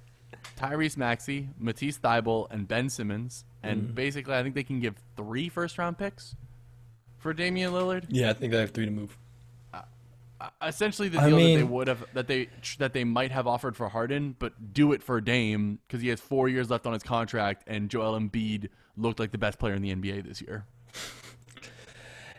Tyrese 0.57 0.97
Maxey, 0.97 1.49
Matisse 1.59 1.99
Thybulle, 1.99 2.47
and 2.51 2.67
Ben 2.67 2.89
Simmons, 2.89 3.45
and 3.63 3.95
basically 3.95 4.35
I 4.35 4.43
think 4.43 4.55
they 4.55 4.65
can 4.65 4.81
give 4.81 4.97
three 5.17 5.49
first 5.49 5.79
round 5.79 5.99
picks 5.99 6.35
for 7.19 7.33
Damian 7.33 7.73
Lillard. 7.73 8.05
Yeah, 8.09 8.31
I 8.31 8.33
think 8.35 8.53
they 8.53 8.61
have 8.61 8.71
three 8.71 8.85
to 8.85 8.91
move. 8.91 9.17
Uh, 9.73 10.49
essentially 10.63 11.09
the 11.09 11.19
I 11.19 11.29
deal 11.29 11.39
that 11.39 11.45
they 11.45 11.63
would 11.63 11.89
have 11.89 12.05
that 12.15 12.29
they 12.29 12.49
that 12.79 12.93
they 12.93 13.05
might 13.05 13.31
have 13.31 13.47
offered 13.47 13.77
for 13.77 13.89
Harden, 13.89 14.37
but 14.39 14.73
do 14.73 14.93
it 14.93 15.03
for 15.03 15.21
Dame 15.21 15.79
because 15.87 16.03
he 16.03 16.09
has 16.09 16.21
four 16.21 16.49
years 16.49 16.71
left 16.71 16.87
on 16.87 16.93
his 16.93 17.03
contract, 17.03 17.65
and 17.67 17.89
Joel 17.89 18.19
Embiid 18.19 18.69
looked 18.97 19.19
like 19.19 19.33
the 19.33 19.39
best 19.39 19.59
player 19.59 19.75
in 19.75 19.83
the 19.83 19.95
NBA 19.95 20.27
this 20.27 20.41
year. 20.41 20.67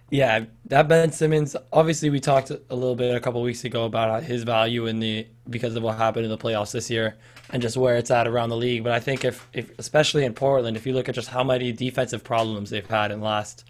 Yeah, 0.10 0.46
that 0.66 0.88
Ben 0.88 1.12
Simmons. 1.12 1.56
Obviously, 1.74 2.10
we 2.10 2.22
talked 2.22 2.50
a 2.50 2.76
little 2.76 2.96
bit 2.96 3.14
a 3.14 3.20
couple 3.20 3.42
weeks 3.42 3.66
ago 3.66 3.86
about 3.86 4.10
uh, 4.10 4.20
his 4.22 4.44
value 4.44 4.86
in 4.86 5.00
the 5.00 5.28
because 5.50 5.76
of 5.76 5.84
what 5.84 5.98
happened 5.98 6.24
in 6.24 6.32
the 6.32 6.38
playoffs 6.38 6.72
this 6.72 6.90
year 6.90 7.18
and 7.50 7.62
just 7.62 7.76
where 7.76 7.98
it's 7.98 8.10
at 8.10 8.26
around 8.28 8.50
the 8.50 8.56
league. 8.56 8.84
But 8.86 8.94
I 8.94 9.02
think 9.02 9.26
if, 9.26 9.48
if 9.54 9.78
especially 9.80 10.24
in 10.24 10.34
Portland, 10.34 10.78
if 10.78 10.86
you 10.86 10.94
look 10.94 11.10
at 11.10 11.16
just 11.16 11.28
how 11.30 11.44
many 11.44 11.74
defensive 11.74 12.24
problems 12.24 12.70
they've 12.70 12.88
had 12.88 13.12
in 13.12 13.20
last 13.20 13.66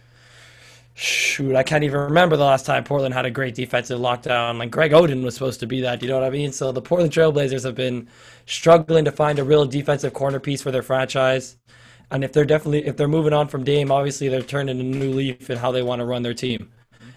shoot, 0.93 1.55
I 1.55 1.63
can't 1.63 1.83
even 1.83 1.99
remember 2.01 2.37
the 2.37 2.43
last 2.45 2.67
time 2.67 2.83
Portland 2.83 3.15
had 3.15 3.25
a 3.25 3.31
great 3.31 3.55
defensive 3.55 3.99
lockdown. 3.99 4.59
Like 4.59 4.69
Greg 4.69 4.91
Oden 4.91 5.23
was 5.23 5.33
supposed 5.33 5.59
to 5.61 5.67
be 5.67 5.81
that. 5.81 6.03
You 6.03 6.07
know 6.07 6.19
what 6.19 6.23
I 6.23 6.29
mean? 6.29 6.51
So 6.51 6.71
the 6.71 6.81
Portland 6.81 7.11
Trailblazers 7.13 7.63
have 7.63 7.75
been 7.75 8.09
struggling 8.45 9.05
to 9.05 9.11
find 9.11 9.39
a 9.39 9.43
real 9.43 9.65
defensive 9.65 10.13
corner 10.13 10.39
piece 10.39 10.61
for 10.61 10.71
their 10.71 10.83
franchise. 10.83 11.57
And 12.11 12.23
if 12.23 12.31
they're 12.31 12.45
definitely 12.45 12.85
if 12.85 12.95
they're 12.97 13.07
moving 13.07 13.33
on 13.33 13.47
from 13.47 13.63
Dame, 13.63 13.91
obviously 13.91 14.29
they're 14.29 14.41
turning 14.41 14.79
a 14.79 14.83
new 14.83 15.11
leaf 15.11 15.49
in 15.49 15.57
how 15.57 15.71
they 15.71 15.83
want 15.83 15.99
to 15.99 16.05
run 16.05 16.23
their 16.23 16.33
team. 16.33 16.71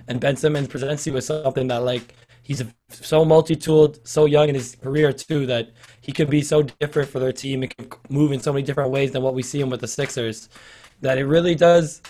And 0.09 0.21
Ben 0.21 0.37
Simmons 0.37 0.69
presents 0.69 1.07
you 1.07 1.13
with 1.13 1.25
something 1.25 1.69
that 1.69 1.85
like 1.85 2.15
he's 2.43 2.65
so 2.89 3.25
multi-tooled, 3.25 4.07
so 4.07 4.25
young 4.27 4.49
in 4.49 4.57
his 4.57 4.75
career 4.75 5.13
too 5.13 5.47
that 5.47 5.71
he 6.01 6.11
could 6.11 6.29
be 6.29 6.43
so 6.43 6.63
different 6.63 7.09
for 7.09 7.21
their 7.21 7.33
team. 7.33 7.63
It 7.63 7.77
can 7.77 7.89
move 8.09 8.33
in 8.33 8.41
so 8.41 8.53
many 8.53 8.65
different 8.65 8.91
ways 8.91 9.13
than 9.13 9.23
what 9.23 9.35
we 9.35 9.43
see 9.43 9.61
him 9.61 9.71
with 9.71 9.81
the 9.81 9.89
Sixers. 9.89 10.49
That 11.01 11.19
it 11.19 11.27
really 11.27 11.55
does. 11.55 12.03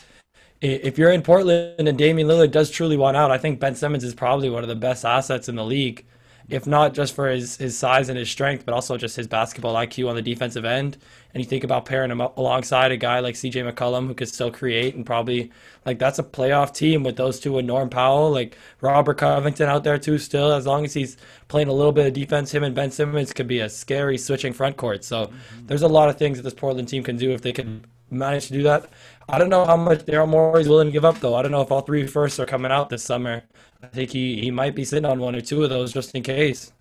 If 0.62 0.98
you're 0.98 1.12
in 1.12 1.22
Portland 1.22 1.88
and 1.88 1.98
Damian 1.98 2.28
Lillard 2.28 2.50
does 2.50 2.70
truly 2.70 2.96
want 2.96 3.16
out, 3.16 3.30
I 3.30 3.38
think 3.38 3.60
Ben 3.60 3.74
Simmons 3.74 4.04
is 4.04 4.14
probably 4.14 4.50
one 4.50 4.62
of 4.62 4.68
the 4.68 4.74
best 4.76 5.04
assets 5.04 5.48
in 5.48 5.56
the 5.56 5.64
league, 5.64 6.06
if 6.50 6.66
not 6.66 6.94
just 6.94 7.14
for 7.14 7.28
his, 7.28 7.56
his 7.56 7.78
size 7.78 8.08
and 8.08 8.18
his 8.18 8.30
strength, 8.30 8.66
but 8.66 8.74
also 8.74 8.96
just 8.96 9.16
his 9.16 9.28
basketball 9.28 9.74
IQ 9.74 10.08
on 10.08 10.16
the 10.16 10.22
defensive 10.22 10.64
end. 10.64 10.98
And 11.32 11.42
you 11.42 11.48
think 11.48 11.62
about 11.62 11.84
pairing 11.84 12.10
him 12.10 12.20
up 12.20 12.36
alongside 12.36 12.90
a 12.90 12.96
guy 12.96 13.20
like 13.20 13.36
CJ 13.36 13.72
McCollum 13.72 14.08
who 14.08 14.14
could 14.14 14.28
still 14.28 14.50
create 14.50 14.96
and 14.96 15.06
probably 15.06 15.52
like 15.86 16.00
that's 16.00 16.18
a 16.18 16.24
playoff 16.24 16.74
team 16.74 17.04
with 17.04 17.16
those 17.16 17.38
two 17.38 17.56
and 17.58 17.68
Norm 17.68 17.88
Powell, 17.88 18.32
like 18.32 18.58
Robert 18.80 19.18
Covington 19.18 19.68
out 19.68 19.84
there 19.84 19.98
too 19.98 20.18
still. 20.18 20.52
As 20.52 20.66
long 20.66 20.84
as 20.84 20.92
he's 20.92 21.16
playing 21.46 21.68
a 21.68 21.72
little 21.72 21.92
bit 21.92 22.06
of 22.06 22.12
defense, 22.12 22.52
him 22.52 22.64
and 22.64 22.74
Ben 22.74 22.90
Simmons 22.90 23.32
could 23.32 23.46
be 23.46 23.60
a 23.60 23.68
scary 23.68 24.18
switching 24.18 24.52
front 24.52 24.76
court. 24.76 25.04
So 25.04 25.26
mm-hmm. 25.26 25.66
there's 25.66 25.82
a 25.82 25.88
lot 25.88 26.08
of 26.08 26.18
things 26.18 26.36
that 26.38 26.42
this 26.42 26.54
Portland 26.54 26.88
team 26.88 27.04
can 27.04 27.16
do 27.16 27.30
if 27.30 27.42
they 27.42 27.52
can 27.52 27.84
manage 28.10 28.48
to 28.48 28.52
do 28.52 28.62
that. 28.64 28.90
I 29.28 29.38
don't 29.38 29.48
know 29.48 29.64
how 29.64 29.76
much 29.76 30.00
Daryl 30.00 30.28
Morey 30.28 30.62
is 30.62 30.68
willing 30.68 30.88
to 30.88 30.92
give 30.92 31.04
up 31.04 31.20
though. 31.20 31.34
I 31.34 31.42
don't 31.42 31.52
know 31.52 31.62
if 31.62 31.70
all 31.70 31.82
three 31.82 32.06
firsts 32.06 32.38
are 32.40 32.46
coming 32.46 32.72
out 32.72 32.88
this 32.90 33.02
summer. 33.02 33.42
I 33.82 33.86
think 33.86 34.10
he, 34.10 34.40
he 34.40 34.50
might 34.50 34.74
be 34.74 34.84
sitting 34.84 35.04
on 35.04 35.20
one 35.20 35.34
or 35.34 35.40
two 35.40 35.62
of 35.62 35.70
those 35.70 35.92
just 35.92 36.14
in 36.14 36.22
case. 36.22 36.72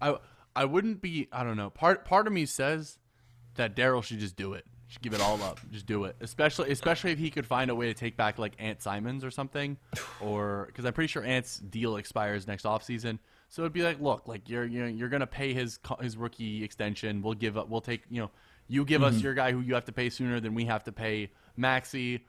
I 0.00 0.16
I 0.54 0.64
wouldn't 0.64 1.00
be. 1.00 1.28
I 1.32 1.44
don't 1.44 1.56
know. 1.56 1.70
Part 1.70 2.04
part 2.04 2.26
of 2.26 2.32
me 2.32 2.46
says 2.46 2.98
that 3.56 3.74
Daryl 3.74 4.02
should 4.02 4.18
just 4.18 4.36
do 4.36 4.52
it. 4.52 4.64
Should 4.88 5.02
give 5.02 5.14
it 5.14 5.20
all 5.20 5.42
up. 5.42 5.58
Just 5.72 5.86
do 5.86 6.04
it. 6.04 6.16
Especially 6.20 6.70
especially 6.70 7.10
if 7.10 7.18
he 7.18 7.30
could 7.30 7.46
find 7.46 7.70
a 7.70 7.74
way 7.74 7.86
to 7.86 7.94
take 7.94 8.16
back 8.16 8.38
like 8.38 8.52
Ant 8.58 8.82
Simons 8.82 9.24
or 9.24 9.30
something, 9.30 9.76
or 10.20 10.66
because 10.68 10.84
I'm 10.84 10.92
pretty 10.92 11.08
sure 11.08 11.24
Ant's 11.24 11.58
deal 11.58 11.96
expires 11.96 12.46
next 12.46 12.64
offseason. 12.64 13.18
So 13.48 13.62
it'd 13.62 13.72
be 13.72 13.82
like, 13.82 14.00
look, 14.00 14.28
like 14.28 14.48
you're 14.48 14.64
you're, 14.64 14.88
you're 14.88 15.08
gonna 15.08 15.26
pay 15.26 15.52
his 15.52 15.78
his 16.00 16.16
rookie 16.16 16.62
extension. 16.62 17.22
We'll 17.22 17.34
give 17.34 17.56
up. 17.56 17.68
We'll 17.68 17.80
take 17.80 18.02
you 18.10 18.20
know. 18.20 18.30
You 18.68 18.84
give 18.84 19.02
us 19.02 19.20
your 19.20 19.34
guy 19.34 19.52
who 19.52 19.60
you 19.60 19.74
have 19.74 19.84
to 19.86 19.92
pay 19.92 20.08
sooner 20.10 20.40
than 20.40 20.54
we 20.54 20.64
have 20.64 20.84
to 20.84 20.92
pay 20.92 21.30
Maxey. 21.56 22.24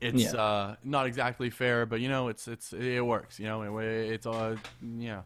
It's 0.00 0.32
Yeah. 0.32 0.40
uh, 0.40 0.76
not 0.84 1.06
exactly 1.06 1.50
fair, 1.50 1.84
but 1.86 2.00
you 2.00 2.08
know, 2.08 2.28
it's 2.28 2.46
it's 2.46 2.72
it 2.72 3.04
works. 3.04 3.40
You 3.40 3.46
know, 3.46 3.78
it, 3.78 3.84
it's 4.12 4.26
uh, 4.26 4.56
yeah. 4.98 5.22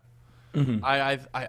I 0.55 1.01
I've, 1.01 1.29
I 1.35 1.49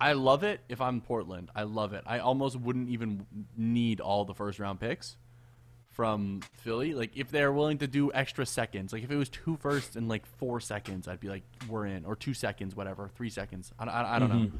I 0.00 0.12
love 0.14 0.42
it 0.44 0.60
if 0.68 0.80
I'm 0.80 1.00
Portland. 1.02 1.50
I 1.54 1.64
love 1.64 1.92
it. 1.92 2.02
I 2.06 2.20
almost 2.20 2.58
wouldn't 2.58 2.88
even 2.88 3.26
need 3.56 4.00
all 4.00 4.24
the 4.24 4.34
first 4.34 4.58
round 4.58 4.80
picks 4.80 5.16
from 5.90 6.40
Philly. 6.54 6.94
Like 6.94 7.10
if 7.16 7.30
they're 7.30 7.52
willing 7.52 7.78
to 7.78 7.86
do 7.86 8.10
extra 8.14 8.46
seconds, 8.46 8.92
like 8.94 9.02
if 9.02 9.10
it 9.10 9.16
was 9.16 9.28
two 9.28 9.56
firsts 9.60 9.96
and 9.96 10.08
like 10.08 10.24
four 10.38 10.60
seconds, 10.60 11.08
I'd 11.08 11.20
be 11.20 11.28
like, 11.28 11.42
we're 11.68 11.84
in, 11.86 12.06
or 12.06 12.16
two 12.16 12.32
seconds, 12.32 12.74
whatever, 12.74 13.10
three 13.16 13.28
seconds. 13.28 13.72
I, 13.78 13.84
I, 13.84 14.16
I 14.16 14.18
don't 14.18 14.30
know. 14.30 14.50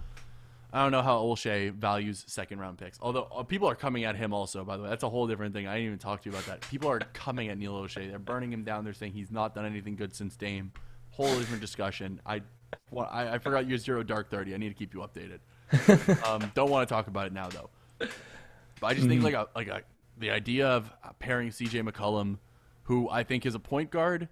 I 0.72 0.82
don't 0.82 0.92
know 0.92 1.02
how 1.02 1.18
Olshey 1.18 1.72
values 1.72 2.24
second 2.28 2.60
round 2.60 2.78
picks. 2.78 2.98
Although 3.00 3.28
uh, 3.34 3.42
people 3.42 3.68
are 3.68 3.74
coming 3.74 4.04
at 4.04 4.14
him 4.16 4.32
also, 4.32 4.64
by 4.64 4.76
the 4.76 4.84
way. 4.84 4.88
That's 4.88 5.02
a 5.02 5.08
whole 5.08 5.26
different 5.26 5.52
thing. 5.54 5.66
I 5.66 5.74
didn't 5.74 5.86
even 5.86 5.98
talk 5.98 6.22
to 6.22 6.30
you 6.30 6.34
about 6.34 6.46
that. 6.46 6.60
People 6.70 6.88
are 6.90 7.00
coming 7.12 7.48
at 7.48 7.58
Neil 7.58 7.72
Olshey. 7.74 8.08
They're 8.08 8.18
burning 8.18 8.52
him 8.52 8.62
down. 8.62 8.84
They're 8.84 8.92
saying 8.94 9.12
he's 9.12 9.30
not 9.32 9.54
done 9.54 9.66
anything 9.66 9.96
good 9.96 10.14
since 10.14 10.36
Dame. 10.36 10.72
Whole 11.10 11.34
different 11.38 11.60
discussion. 11.60 12.20
I, 12.24 12.42
wa- 12.90 13.08
I, 13.10 13.34
I 13.34 13.38
forgot 13.38 13.66
you're 13.68 13.78
zero 13.78 14.02
dark 14.04 14.30
thirty. 14.30 14.54
I 14.54 14.58
need 14.58 14.68
to 14.68 14.74
keep 14.74 14.94
you 14.94 15.00
updated. 15.00 15.40
um, 16.28 16.50
don't 16.54 16.70
want 16.70 16.88
to 16.88 16.92
talk 16.94 17.08
about 17.08 17.26
it 17.26 17.32
now 17.32 17.48
though. 17.48 17.70
But 17.98 18.86
I 18.86 18.94
just 18.94 19.08
think 19.08 19.22
like 19.22 19.34
a 19.34 19.48
like 19.54 19.68
a 19.68 19.82
the 20.18 20.30
idea 20.30 20.68
of 20.68 20.90
pairing 21.18 21.50
C.J. 21.50 21.80
McCollum, 21.82 22.38
who 22.84 23.08
I 23.08 23.24
think 23.24 23.44
is 23.46 23.54
a 23.54 23.58
point 23.58 23.90
guard, 23.90 24.28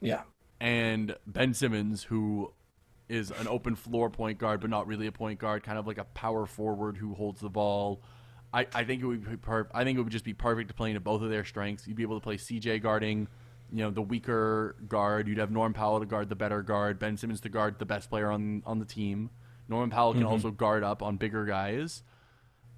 Yeah. 0.00 0.22
and 0.60 1.16
Ben 1.26 1.54
Simmons, 1.54 2.04
who 2.04 2.52
is 3.08 3.30
an 3.30 3.48
open 3.48 3.76
floor 3.76 4.10
point 4.10 4.38
guard, 4.38 4.60
but 4.60 4.70
not 4.70 4.86
really 4.86 5.06
a 5.06 5.12
point 5.12 5.38
guard, 5.38 5.62
kind 5.62 5.78
of 5.78 5.86
like 5.86 5.98
a 5.98 6.04
power 6.04 6.46
forward 6.46 6.96
who 6.96 7.14
holds 7.14 7.40
the 7.40 7.50
ball. 7.50 8.02
I, 8.52 8.66
I 8.72 8.84
think 8.84 9.02
it 9.02 9.06
would 9.06 9.28
be 9.28 9.36
per- 9.36 9.68
I 9.74 9.84
think 9.84 9.98
it 9.98 10.02
would 10.02 10.12
just 10.12 10.24
be 10.24 10.34
perfect 10.34 10.68
to 10.68 10.74
play 10.74 10.90
into 10.90 11.00
both 11.00 11.22
of 11.22 11.30
their 11.30 11.44
strengths. 11.44 11.86
You'd 11.86 11.96
be 11.96 12.02
able 12.02 12.18
to 12.18 12.24
play 12.24 12.36
CJ 12.36 12.82
guarding, 12.82 13.28
you 13.72 13.82
know, 13.82 13.90
the 13.90 14.02
weaker 14.02 14.76
guard. 14.88 15.28
You'd 15.28 15.38
have 15.38 15.50
Norm 15.50 15.72
Powell 15.72 16.00
to 16.00 16.06
guard 16.06 16.28
the 16.28 16.36
better 16.36 16.62
guard, 16.62 16.98
Ben 16.98 17.16
Simmons 17.16 17.40
to 17.42 17.48
guard 17.48 17.78
the 17.78 17.86
best 17.86 18.08
player 18.08 18.30
on 18.30 18.62
on 18.64 18.78
the 18.78 18.84
team. 18.84 19.30
Norman 19.68 19.90
Powell 19.90 20.12
can 20.12 20.24
also 20.24 20.50
guard 20.50 20.84
up 20.84 21.02
on 21.02 21.16
bigger 21.16 21.44
guys. 21.44 22.02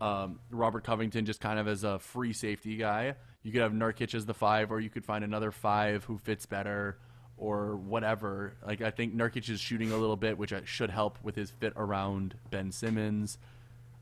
Um, 0.00 0.40
Robert 0.50 0.84
Covington 0.84 1.24
just 1.24 1.40
kind 1.40 1.58
of 1.58 1.66
as 1.66 1.84
a 1.84 1.98
free 1.98 2.32
safety 2.32 2.76
guy. 2.76 3.14
You 3.42 3.52
could 3.52 3.62
have 3.62 3.72
Nurkic 3.72 4.14
as 4.14 4.26
the 4.26 4.34
five, 4.34 4.70
or 4.70 4.80
you 4.80 4.90
could 4.90 5.04
find 5.04 5.24
another 5.24 5.50
five 5.50 6.04
who 6.04 6.18
fits 6.18 6.46
better, 6.46 6.98
or 7.38 7.76
whatever. 7.76 8.54
Like 8.66 8.80
I 8.82 8.90
think 8.90 9.14
Nurkic 9.14 9.48
is 9.50 9.60
shooting 9.60 9.92
a 9.92 9.96
little 9.96 10.16
bit, 10.16 10.38
which 10.38 10.52
uh, 10.52 10.60
should 10.64 10.90
help 10.90 11.18
with 11.22 11.34
his 11.36 11.50
fit 11.50 11.72
around 11.76 12.34
Ben 12.50 12.72
Simmons. 12.72 13.38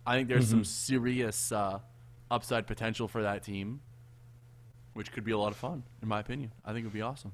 I 0.07 0.17
think 0.17 0.29
there's 0.29 0.49
some 0.49 0.65
serious 0.65 1.51
uh, 1.51 1.79
upside 2.31 2.67
potential 2.67 3.09
for 3.09 3.23
that 3.23 3.43
team, 3.43 3.81
which 4.93 5.11
could 5.13 5.25
be 5.25 5.33
a 5.33 5.39
lot 5.39 5.49
of 5.53 5.57
fun, 5.57 5.83
in 6.03 6.09
my 6.09 6.21
opinion. 6.21 6.53
I 6.65 6.73
think 6.73 6.81
it 6.85 6.87
would 6.89 6.93
be 6.93 7.01
awesome. 7.03 7.33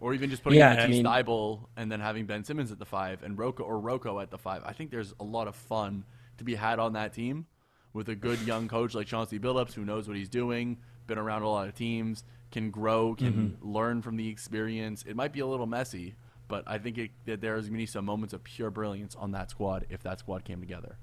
Or 0.00 0.14
even 0.14 0.30
just 0.30 0.42
putting 0.42 0.58
Yeah, 0.58 0.74
Matisse 0.74 0.96
mean- 0.96 1.04
Thybulle 1.04 1.60
and 1.76 1.92
then 1.92 2.00
having 2.00 2.26
Ben 2.26 2.44
Simmons 2.44 2.72
at 2.72 2.78
the 2.78 2.84
five 2.84 3.22
and 3.22 3.38
Rocco 3.38 3.62
or 3.62 3.78
Rocco 3.78 4.18
at 4.20 4.30
the 4.30 4.38
five. 4.38 4.62
I 4.64 4.72
think 4.72 4.90
there's 4.90 5.14
a 5.20 5.24
lot 5.24 5.46
of 5.46 5.54
fun 5.54 6.04
to 6.38 6.44
be 6.44 6.54
had 6.56 6.78
on 6.80 6.94
that 6.94 7.12
team 7.12 7.46
with 7.92 8.08
a 8.08 8.16
good 8.16 8.40
young 8.40 8.66
coach 8.68 8.94
like 8.94 9.06
Chauncey 9.06 9.38
Billups 9.38 9.74
who 9.74 9.84
knows 9.84 10.08
what 10.08 10.16
he's 10.16 10.28
doing, 10.30 10.78
been 11.06 11.18
around 11.18 11.42
a 11.42 11.48
lot 11.48 11.68
of 11.68 11.74
teams, 11.74 12.24
can 12.52 12.70
grow, 12.70 13.14
can 13.14 13.54
Mm-hmm. 13.54 13.58
learn 13.60 14.02
from 14.02 14.16
the 14.16 14.28
experience. 14.28 15.04
It 15.06 15.16
might 15.16 15.32
be 15.32 15.40
a 15.40 15.46
little 15.46 15.66
messy, 15.66 16.16
but 16.48 16.64
I 16.66 16.78
think 16.78 16.98
it, 16.98 17.10
that 17.26 17.40
there's 17.40 17.64
going 17.66 17.74
to 17.74 17.78
be 17.78 17.86
some 17.86 18.04
moments 18.04 18.34
of 18.34 18.44
pure 18.44 18.70
brilliance 18.70 19.14
on 19.16 19.32
that 19.32 19.50
squad 19.50 19.86
if 19.90 20.02
that 20.04 20.20
squad 20.20 20.44
came 20.44 20.60
together. 20.60 20.98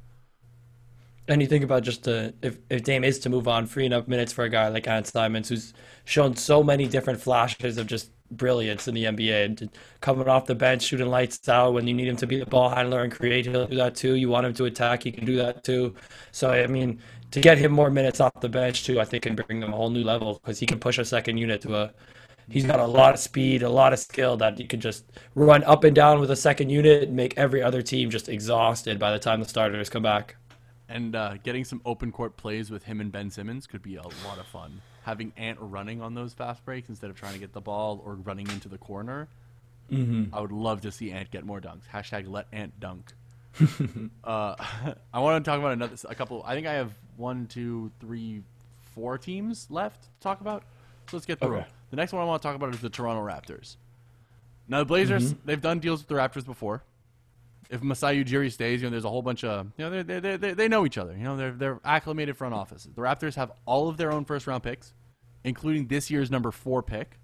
And 1.27 1.41
you 1.41 1.47
think 1.47 1.63
about 1.63 1.83
just 1.83 2.07
uh 2.07 2.31
if 2.41 2.57
if 2.69 2.83
Dame 2.83 3.03
is 3.03 3.19
to 3.19 3.29
move 3.29 3.47
on, 3.47 3.67
freeing 3.67 3.93
up 3.93 4.07
minutes 4.07 4.33
for 4.33 4.45
a 4.45 4.49
guy 4.49 4.67
like 4.69 4.87
Ant 4.87 5.05
Simons, 5.05 5.49
who's 5.49 5.73
shown 6.05 6.35
so 6.35 6.63
many 6.63 6.87
different 6.87 7.21
flashes 7.21 7.77
of 7.77 7.85
just 7.85 8.11
brilliance 8.31 8.87
in 8.87 8.95
the 8.95 9.05
NBA, 9.05 9.45
and 9.45 9.69
coming 10.01 10.27
off 10.27 10.45
the 10.47 10.55
bench, 10.55 10.81
shooting 10.83 11.07
lights 11.07 11.47
out 11.47 11.73
when 11.73 11.85
you 11.87 11.93
need 11.93 12.07
him 12.07 12.15
to 12.17 12.25
be 12.27 12.39
the 12.39 12.45
ball 12.47 12.69
handler 12.69 13.03
and 13.03 13.11
create, 13.11 13.45
he'll 13.45 13.67
do 13.67 13.75
that 13.75 13.93
too. 13.95 14.15
You 14.15 14.29
want 14.29 14.47
him 14.47 14.53
to 14.55 14.65
attack, 14.65 15.03
he 15.03 15.11
can 15.11 15.25
do 15.25 15.35
that 15.37 15.63
too. 15.63 15.95
So 16.31 16.49
I 16.51 16.65
mean, 16.67 16.99
to 17.31 17.41
get 17.41 17.57
him 17.57 17.71
more 17.71 17.89
minutes 17.89 18.19
off 18.19 18.39
the 18.41 18.49
bench 18.49 18.85
too, 18.85 18.99
I 18.99 19.05
think 19.05 19.23
can 19.23 19.35
bring 19.35 19.61
him 19.61 19.73
a 19.73 19.75
whole 19.75 19.89
new 19.89 20.03
level 20.03 20.35
because 20.35 20.59
he 20.59 20.65
can 20.65 20.79
push 20.79 20.97
a 20.97 21.05
second 21.05 21.37
unit 21.37 21.61
to 21.61 21.75
a. 21.75 21.93
He's 22.49 22.65
got 22.65 22.79
a 22.79 22.85
lot 22.85 23.13
of 23.13 23.19
speed, 23.19 23.61
a 23.61 23.69
lot 23.69 23.93
of 23.93 23.99
skill 23.99 24.35
that 24.37 24.59
you 24.59 24.65
can 24.65 24.81
just 24.81 25.05
run 25.35 25.63
up 25.65 25.83
and 25.83 25.95
down 25.95 26.19
with 26.19 26.31
a 26.31 26.35
second 26.35 26.71
unit 26.71 27.03
and 27.03 27.15
make 27.15 27.37
every 27.37 27.61
other 27.61 27.83
team 27.83 28.09
just 28.09 28.27
exhausted 28.27 28.97
by 28.97 29.11
the 29.11 29.19
time 29.19 29.39
the 29.39 29.47
starters 29.47 29.87
come 29.87 30.01
back. 30.01 30.35
And 30.87 31.15
uh, 31.15 31.37
getting 31.43 31.63
some 31.63 31.79
open 31.85 32.11
court 32.11 32.37
plays 32.37 32.71
with 32.71 32.85
him 32.85 33.01
and 33.01 33.11
Ben 33.11 33.29
Simmons 33.29 33.67
could 33.67 33.83
be 33.83 33.97
a 33.97 34.01
lot 34.01 34.39
of 34.39 34.47
fun. 34.47 34.81
Having 35.03 35.33
Ant 35.37 35.59
running 35.61 36.01
on 36.01 36.15
those 36.15 36.33
fast 36.33 36.65
breaks 36.65 36.89
instead 36.89 37.11
of 37.11 37.15
trying 37.15 37.33
to 37.33 37.39
get 37.39 37.53
the 37.53 37.61
ball 37.61 38.01
or 38.03 38.15
running 38.15 38.47
into 38.47 38.67
the 38.67 38.79
corner. 38.79 39.27
Mm-hmm. 39.91 40.33
I 40.33 40.41
would 40.41 40.51
love 40.51 40.81
to 40.81 40.91
see 40.91 41.11
Ant 41.11 41.29
get 41.29 41.45
more 41.45 41.61
dunks. 41.61 41.83
Hashtag 41.93 42.27
let 42.27 42.47
Ant 42.51 42.79
dunk. 42.79 43.13
uh, 44.23 44.55
I 45.13 45.19
want 45.19 45.43
to 45.43 45.49
talk 45.49 45.59
about 45.59 45.73
another 45.73 45.95
a 46.07 46.15
couple. 46.15 46.41
I 46.43 46.55
think 46.55 46.65
I 46.65 46.73
have 46.73 46.91
one, 47.19 47.45
two, 47.47 47.91
three, 47.99 48.41
four 48.93 49.17
teams 49.17 49.67
left 49.69 50.03
to 50.03 50.09
talk 50.21 50.41
about. 50.41 50.63
So 51.09 51.17
let's 51.17 51.25
get 51.25 51.39
through. 51.39 51.49
Okay. 51.49 51.59
them. 51.61 51.69
The 51.91 51.95
next 51.97 52.13
one 52.13 52.21
I 52.21 52.25
want 52.25 52.41
to 52.41 52.47
talk 52.47 52.55
about 52.55 52.73
is 52.73 52.81
the 52.81 52.89
Toronto 52.89 53.21
Raptors. 53.21 53.75
Now 54.67 54.79
the 54.79 54.85
Blazers, 54.85 55.33
mm-hmm. 55.33 55.45
they've 55.45 55.61
done 55.61 55.79
deals 55.79 56.01
with 56.01 56.07
the 56.07 56.15
Raptors 56.15 56.45
before 56.45 56.83
if 57.69 57.83
Masai 57.83 58.23
Ujiri 58.23 58.51
stays, 58.51 58.81
you 58.81 58.87
know, 58.87 58.91
there's 58.91 59.05
a 59.05 59.09
whole 59.09 59.21
bunch 59.21 59.43
of, 59.43 59.67
you 59.77 59.85
know, 59.85 60.03
they 60.03 60.19
they 60.19 60.37
they 60.37 60.53
they 60.53 60.67
know 60.67 60.85
each 60.85 60.97
other. 60.97 61.15
You 61.15 61.23
know, 61.23 61.37
they're 61.37 61.51
they're 61.51 61.79
acclimated 61.85 62.35
front 62.35 62.53
offices. 62.53 62.91
The 62.93 63.01
Raptors 63.01 63.35
have 63.35 63.51
all 63.65 63.89
of 63.89 63.97
their 63.97 64.11
own 64.11 64.25
first 64.25 64.47
round 64.47 64.63
picks, 64.63 64.93
including 65.43 65.87
this 65.87 66.09
year's 66.09 66.31
number 66.31 66.51
four 66.51 66.81
pick, 66.81 67.19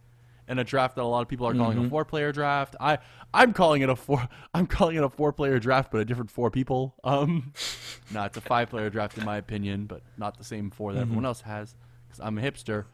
and 0.48 0.60
a 0.60 0.64
draft 0.64 0.96
that 0.96 1.02
a 1.02 1.06
lot 1.06 1.22
of 1.22 1.28
people 1.28 1.48
are 1.48 1.54
calling 1.54 1.78
a 1.86 1.90
four 1.90 2.06
player 2.06 2.32
draft. 2.32 2.76
I 2.80 3.00
I'm 3.34 3.54
calling 3.54 3.82
it 3.82 3.90
a 3.90 3.96
four 3.96 4.28
I'm 4.54 4.68
calling 4.68 4.96
it 4.96 5.04
a 5.04 5.10
four 5.10 5.34
player 5.34 5.60
draft, 5.60 5.92
but 5.92 6.00
a 6.00 6.06
different 6.06 6.32
four 6.32 6.52
people. 6.52 6.96
Um, 7.04 7.54
no, 8.14 8.24
it's 8.24 8.38
a 8.38 8.42
five 8.42 8.70
player 8.70 8.90
draft 8.90 9.18
in 9.18 9.26
my 9.26 9.38
opinion, 9.38 9.86
but 9.86 10.02
not 10.18 10.38
the 10.38 10.44
same 10.44 10.72
four 10.72 10.94
that 10.94 11.02
everyone 11.02 11.26
else 11.26 11.42
has 11.42 11.76
because 12.08 12.20
I'm 12.20 12.38
a 12.38 12.42
hipster. 12.42 12.86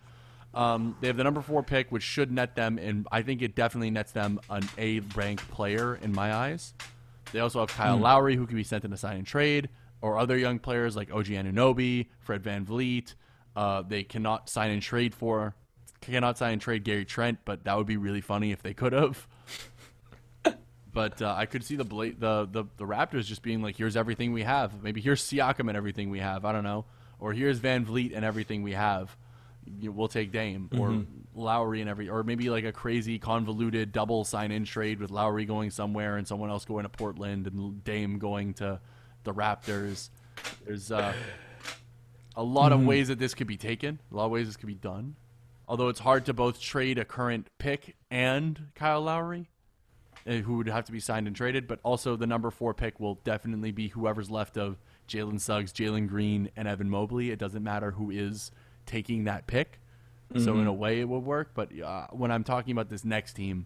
Um, 0.53 0.98
they 1.00 1.08
have 1.08 1.17
the 1.17 1.24
number 1.24 1.41
four 1.41 1.63
pick, 1.63 1.91
which 1.91 2.03
should 2.03 2.31
net 2.31 2.55
them, 2.55 2.77
and 2.77 3.08
I 3.12 3.22
think 3.22 3.41
it 3.41 3.55
definitely 3.55 3.89
nets 3.89 4.12
them 4.12 4.39
an 4.50 4.67
A 4.77 5.00
ranked 5.15 5.50
player 5.50 5.96
in 5.96 6.12
my 6.12 6.34
eyes. 6.34 6.74
They 7.31 7.39
also 7.39 7.62
have 7.62 7.70
Kyle 7.70 7.98
Lowry, 7.98 8.36
who 8.36 8.46
can 8.46 8.58
be 8.58 8.63
sent 8.63 8.84
in 8.84 8.91
a 8.91 8.98
sign 8.98 9.17
and 9.17 9.25
trade, 9.25 9.70
or 10.01 10.17
other 10.17 10.38
young 10.38 10.60
players 10.60 10.96
like 10.96 11.10
OG 11.12 11.27
Anunoby, 11.27 12.08
Fred 12.20 12.43
VanVleet. 12.43 13.15
Uh, 13.55 13.81
they 13.81 14.03
cannot 14.03 14.50
sign 14.50 14.72
and 14.72 14.81
trade 14.81 15.13
for, 15.13 15.55
cannot 16.01 16.38
sign 16.38 16.53
and 16.53 16.62
trade 16.62 16.84
Gary 16.84 17.05
Trent, 17.05 17.39
but 17.46 17.63
that 17.63 17.77
would 17.77 17.88
be 17.88 17.98
really 17.98 18.22
funny 18.22 18.51
if 18.51 18.62
they 18.62 18.74
could 18.74 18.93
have. 18.93 19.27
but 20.93 21.22
uh, 21.22 21.34
I 21.38 21.46
could 21.46 21.63
see 21.63 21.75
the, 21.75 21.84
Bla- 21.86 22.12
the 22.17 22.48
the 22.51 22.65
the 22.77 22.86
Raptors 22.86 23.25
just 23.25 23.41
being 23.43 23.62
like, 23.62 23.77
"Here's 23.77 23.96
everything 23.96 24.34
we 24.34 24.43
have. 24.43 24.81
Maybe 24.84 25.00
here's 25.01 25.22
Siakam 25.24 25.67
and 25.67 25.77
everything 25.77 26.10
we 26.10 26.20
have. 26.20 26.43
I 26.46 26.51
don't 26.51 26.63
know, 26.63 26.86
or 27.20 27.34
here's 27.34 27.60
VanVleet 27.60 28.16
and 28.16 28.25
everything 28.25 28.64
we 28.64 28.74
have. 28.74 29.16
You- 29.79 29.92
We'll 29.92 30.07
take 30.07 30.31
Dame 30.31 30.70
or 30.77 31.05
Lowry 31.35 31.81
and 31.81 31.90
every, 31.90 32.09
or 32.09 32.24
maybe 32.24 32.50
like 32.50 32.66
a 32.66 32.72
crazy 32.72 33.20
convoluted 33.20 33.92
double 33.92 34.25
sign-in 34.25 34.66
trade 34.66 35.00
with 35.00 35.11
Lowry 35.11 35.46
going 35.46 35.70
somewhere 35.70 36.18
and 36.18 36.27
someone 36.27 36.50
else 36.50 36.66
going 36.66 36.83
to 36.83 36.90
Portland 36.90 37.46
and 37.48 37.83
Dame 37.83 38.18
going 38.20 38.53
to 38.55 38.79
the 39.24 39.33
Raptors. 39.33 40.09
There's 40.66 40.92
uh, 40.92 41.14
a 42.35 42.44
lot 42.44 42.72
of 42.74 42.83
ways 42.85 43.07
that 43.09 43.20
this 43.20 43.33
could 43.35 43.48
be 43.48 43.55
taken. 43.57 44.00
A 44.11 44.16
lot 44.16 44.25
of 44.25 44.31
ways 44.31 44.48
this 44.48 44.57
could 44.57 44.68
be 44.68 44.74
done. 44.74 45.16
Although 45.72 45.88
it's 45.88 46.01
hard 46.01 46.25
to 46.25 46.34
both 46.34 46.60
trade 46.60 46.98
a 46.98 47.05
current 47.05 47.48
pick 47.57 47.96
and 48.10 48.60
Kyle 48.75 49.01
Lowry, 49.01 49.48
uh, 50.27 50.34
who 50.34 50.57
would 50.57 50.68
have 50.68 50.84
to 50.84 50.92
be 50.92 51.00
signed 51.00 51.27
and 51.27 51.34
traded. 51.36 51.66
But 51.66 51.79
also 51.84 52.18
the 52.18 52.27
number 52.27 52.51
four 52.51 52.74
pick 52.74 53.00
will 53.00 53.16
definitely 53.24 53.72
be 53.72 53.88
whoever's 53.88 54.29
left 54.29 54.57
of 54.57 54.75
Jalen 55.07 55.40
Suggs, 55.40 55.72
Jalen 55.72 56.10
Green, 56.10 56.50
and 56.57 56.68
Evan 56.68 56.90
Mobley. 56.90 57.31
It 57.31 57.40
doesn't 57.40 57.64
matter 57.64 57.92
who 57.92 58.12
is 58.12 58.51
taking 58.86 59.24
that 59.24 59.48
pick. 59.48 59.79
So 60.36 60.60
in 60.60 60.68
a 60.68 60.74
way, 60.74 61.00
it 61.00 61.07
would 61.07 61.24
work. 61.24 61.51
But 61.53 61.70
uh, 61.79 62.07
when 62.12 62.31
I'm 62.31 62.44
talking 62.44 62.74
about 62.74 62.90
this 62.90 63.05
next 63.05 63.34
team, 63.34 63.66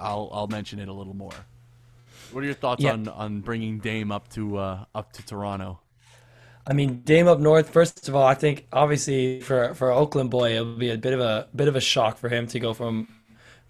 I'll 0.00 0.30
I'll 0.32 0.48
mention 0.48 0.78
it 0.78 0.88
a 0.88 0.94
little 0.94 1.14
more. 1.14 1.32
What 2.32 2.42
are 2.42 2.46
your 2.46 2.54
thoughts 2.54 2.82
Yeah. 2.82 2.92
on, 2.92 3.06
on 3.08 3.40
bringing 3.42 3.80
Dame 3.80 4.10
up 4.12 4.28
to 4.30 4.56
uh, 4.56 4.84
up 4.94 5.12
to 5.12 5.24
Toronto? 5.26 5.80
I 6.66 6.72
mean, 6.72 7.02
Dame 7.04 7.28
up 7.28 7.40
north. 7.40 7.68
First 7.70 8.08
of 8.08 8.14
all, 8.14 8.26
I 8.26 8.34
think 8.34 8.66
obviously 8.72 9.40
for 9.40 9.74
for 9.74 9.92
Oakland 9.92 10.30
boy, 10.30 10.52
it'll 10.52 10.76
be 10.76 10.90
a 10.90 10.96
bit 10.96 11.12
of 11.12 11.20
a 11.20 11.48
bit 11.54 11.68
of 11.68 11.76
a 11.76 11.80
shock 11.80 12.16
for 12.18 12.28
him 12.28 12.46
to 12.48 12.60
go 12.60 12.72
from 12.72 13.08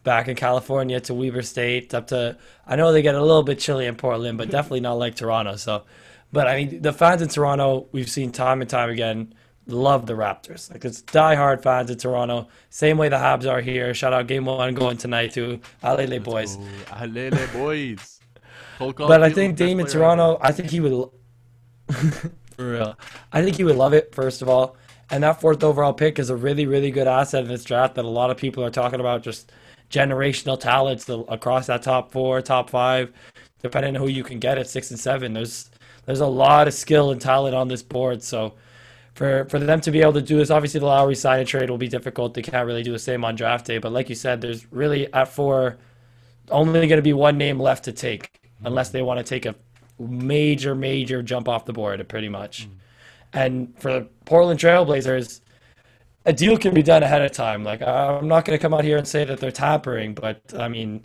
back 0.04 0.28
in 0.28 0.36
California 0.36 1.00
to 1.00 1.14
Weber 1.14 1.42
State 1.42 1.92
up 1.92 2.08
to. 2.08 2.36
I 2.66 2.76
know 2.76 2.92
they 2.92 3.02
get 3.02 3.14
a 3.14 3.22
little 3.22 3.42
bit 3.42 3.58
chilly 3.58 3.86
in 3.86 3.96
Portland, 3.96 4.38
but 4.38 4.50
definitely 4.50 4.80
not 4.80 4.94
like 4.94 5.16
Toronto. 5.16 5.56
So, 5.56 5.84
but 6.32 6.46
I 6.46 6.56
mean, 6.56 6.82
the 6.82 6.92
fans 6.92 7.20
in 7.20 7.28
Toronto, 7.28 7.88
we've 7.90 8.10
seen 8.10 8.30
time 8.30 8.60
and 8.60 8.70
time 8.70 8.90
again, 8.90 9.34
love 9.66 10.06
the 10.06 10.14
Raptors. 10.14 10.70
Like 10.70 10.84
it's 10.84 11.02
diehard 11.02 11.62
fans 11.62 11.90
in 11.90 11.98
Toronto. 11.98 12.48
Same 12.70 12.96
way 12.96 13.08
the 13.08 13.16
Habs 13.16 13.50
are 13.50 13.60
here. 13.60 13.92
Shout 13.92 14.12
out 14.12 14.28
Game 14.28 14.44
One 14.44 14.74
going 14.74 14.98
tonight 14.98 15.32
to 15.32 15.60
Alele 15.82 16.22
boys. 16.22 16.56
Alele 16.86 17.52
boys. 17.52 18.20
But 18.78 19.22
I 19.22 19.30
think 19.30 19.56
Dame 19.56 19.78
in. 19.78 19.86
Toronto, 19.86 20.36
I 20.40 20.50
think 20.50 20.70
he 20.70 20.80
would. 20.80 21.08
For 22.56 22.72
real. 22.72 22.98
I 23.32 23.42
think 23.42 23.56
he 23.56 23.64
would 23.64 23.76
love 23.76 23.92
it, 23.92 24.14
first 24.14 24.42
of 24.42 24.48
all. 24.48 24.76
And 25.10 25.22
that 25.22 25.40
fourth 25.40 25.62
overall 25.62 25.92
pick 25.92 26.18
is 26.18 26.30
a 26.30 26.36
really, 26.36 26.66
really 26.66 26.90
good 26.90 27.06
asset 27.06 27.42
in 27.42 27.48
this 27.48 27.64
draft 27.64 27.94
that 27.96 28.04
a 28.04 28.08
lot 28.08 28.30
of 28.30 28.36
people 28.36 28.64
are 28.64 28.70
talking 28.70 29.00
about 29.00 29.22
just 29.22 29.52
generational 29.90 30.58
talents 30.58 31.08
across 31.08 31.66
that 31.66 31.82
top 31.82 32.10
four, 32.10 32.40
top 32.40 32.70
five, 32.70 33.12
depending 33.62 33.96
on 33.96 34.02
who 34.02 34.08
you 34.08 34.24
can 34.24 34.38
get 34.38 34.58
at 34.58 34.68
six 34.68 34.90
and 34.90 34.98
seven. 34.98 35.34
There's 35.34 35.70
there's 36.06 36.20
a 36.20 36.26
lot 36.26 36.68
of 36.68 36.74
skill 36.74 37.10
and 37.10 37.20
talent 37.20 37.54
on 37.54 37.68
this 37.68 37.82
board. 37.82 38.22
So 38.22 38.54
for 39.14 39.44
for 39.46 39.58
them 39.58 39.80
to 39.82 39.90
be 39.90 40.00
able 40.00 40.14
to 40.14 40.22
do 40.22 40.38
this, 40.38 40.50
obviously 40.50 40.80
the 40.80 40.86
Lowry 40.86 41.14
sign 41.14 41.40
and 41.40 41.48
trade 41.48 41.70
will 41.70 41.78
be 41.78 41.88
difficult. 41.88 42.34
They 42.34 42.42
can't 42.42 42.66
really 42.66 42.82
do 42.82 42.92
the 42.92 42.98
same 42.98 43.24
on 43.24 43.36
draft 43.36 43.66
day. 43.66 43.78
But 43.78 43.92
like 43.92 44.08
you 44.08 44.14
said, 44.14 44.40
there's 44.40 44.70
really 44.72 45.12
at 45.12 45.28
four 45.28 45.76
only 46.50 46.86
going 46.86 46.98
to 46.98 47.02
be 47.02 47.12
one 47.12 47.38
name 47.38 47.60
left 47.60 47.84
to 47.84 47.92
take 47.92 48.30
unless 48.64 48.90
they 48.90 49.02
want 49.02 49.18
to 49.18 49.24
take 49.24 49.46
a 49.46 49.54
major, 49.98 50.74
major 50.74 51.22
jump 51.22 51.48
off 51.48 51.64
the 51.64 51.72
board, 51.72 52.06
pretty 52.08 52.28
much. 52.28 52.68
And 53.32 53.74
for 53.78 53.92
the 53.92 54.08
Portland 54.24 54.60
Trailblazers, 54.60 55.40
a 56.26 56.32
deal 56.32 56.56
can 56.56 56.74
be 56.74 56.82
done 56.82 57.02
ahead 57.02 57.22
of 57.22 57.32
time. 57.32 57.64
Like 57.64 57.82
I'm 57.82 58.28
not 58.28 58.44
going 58.44 58.58
to 58.58 58.62
come 58.62 58.74
out 58.74 58.84
here 58.84 58.96
and 58.96 59.06
say 59.06 59.24
that 59.24 59.40
they're 59.40 59.52
tampering, 59.52 60.14
but 60.14 60.40
I 60.56 60.68
mean, 60.68 61.04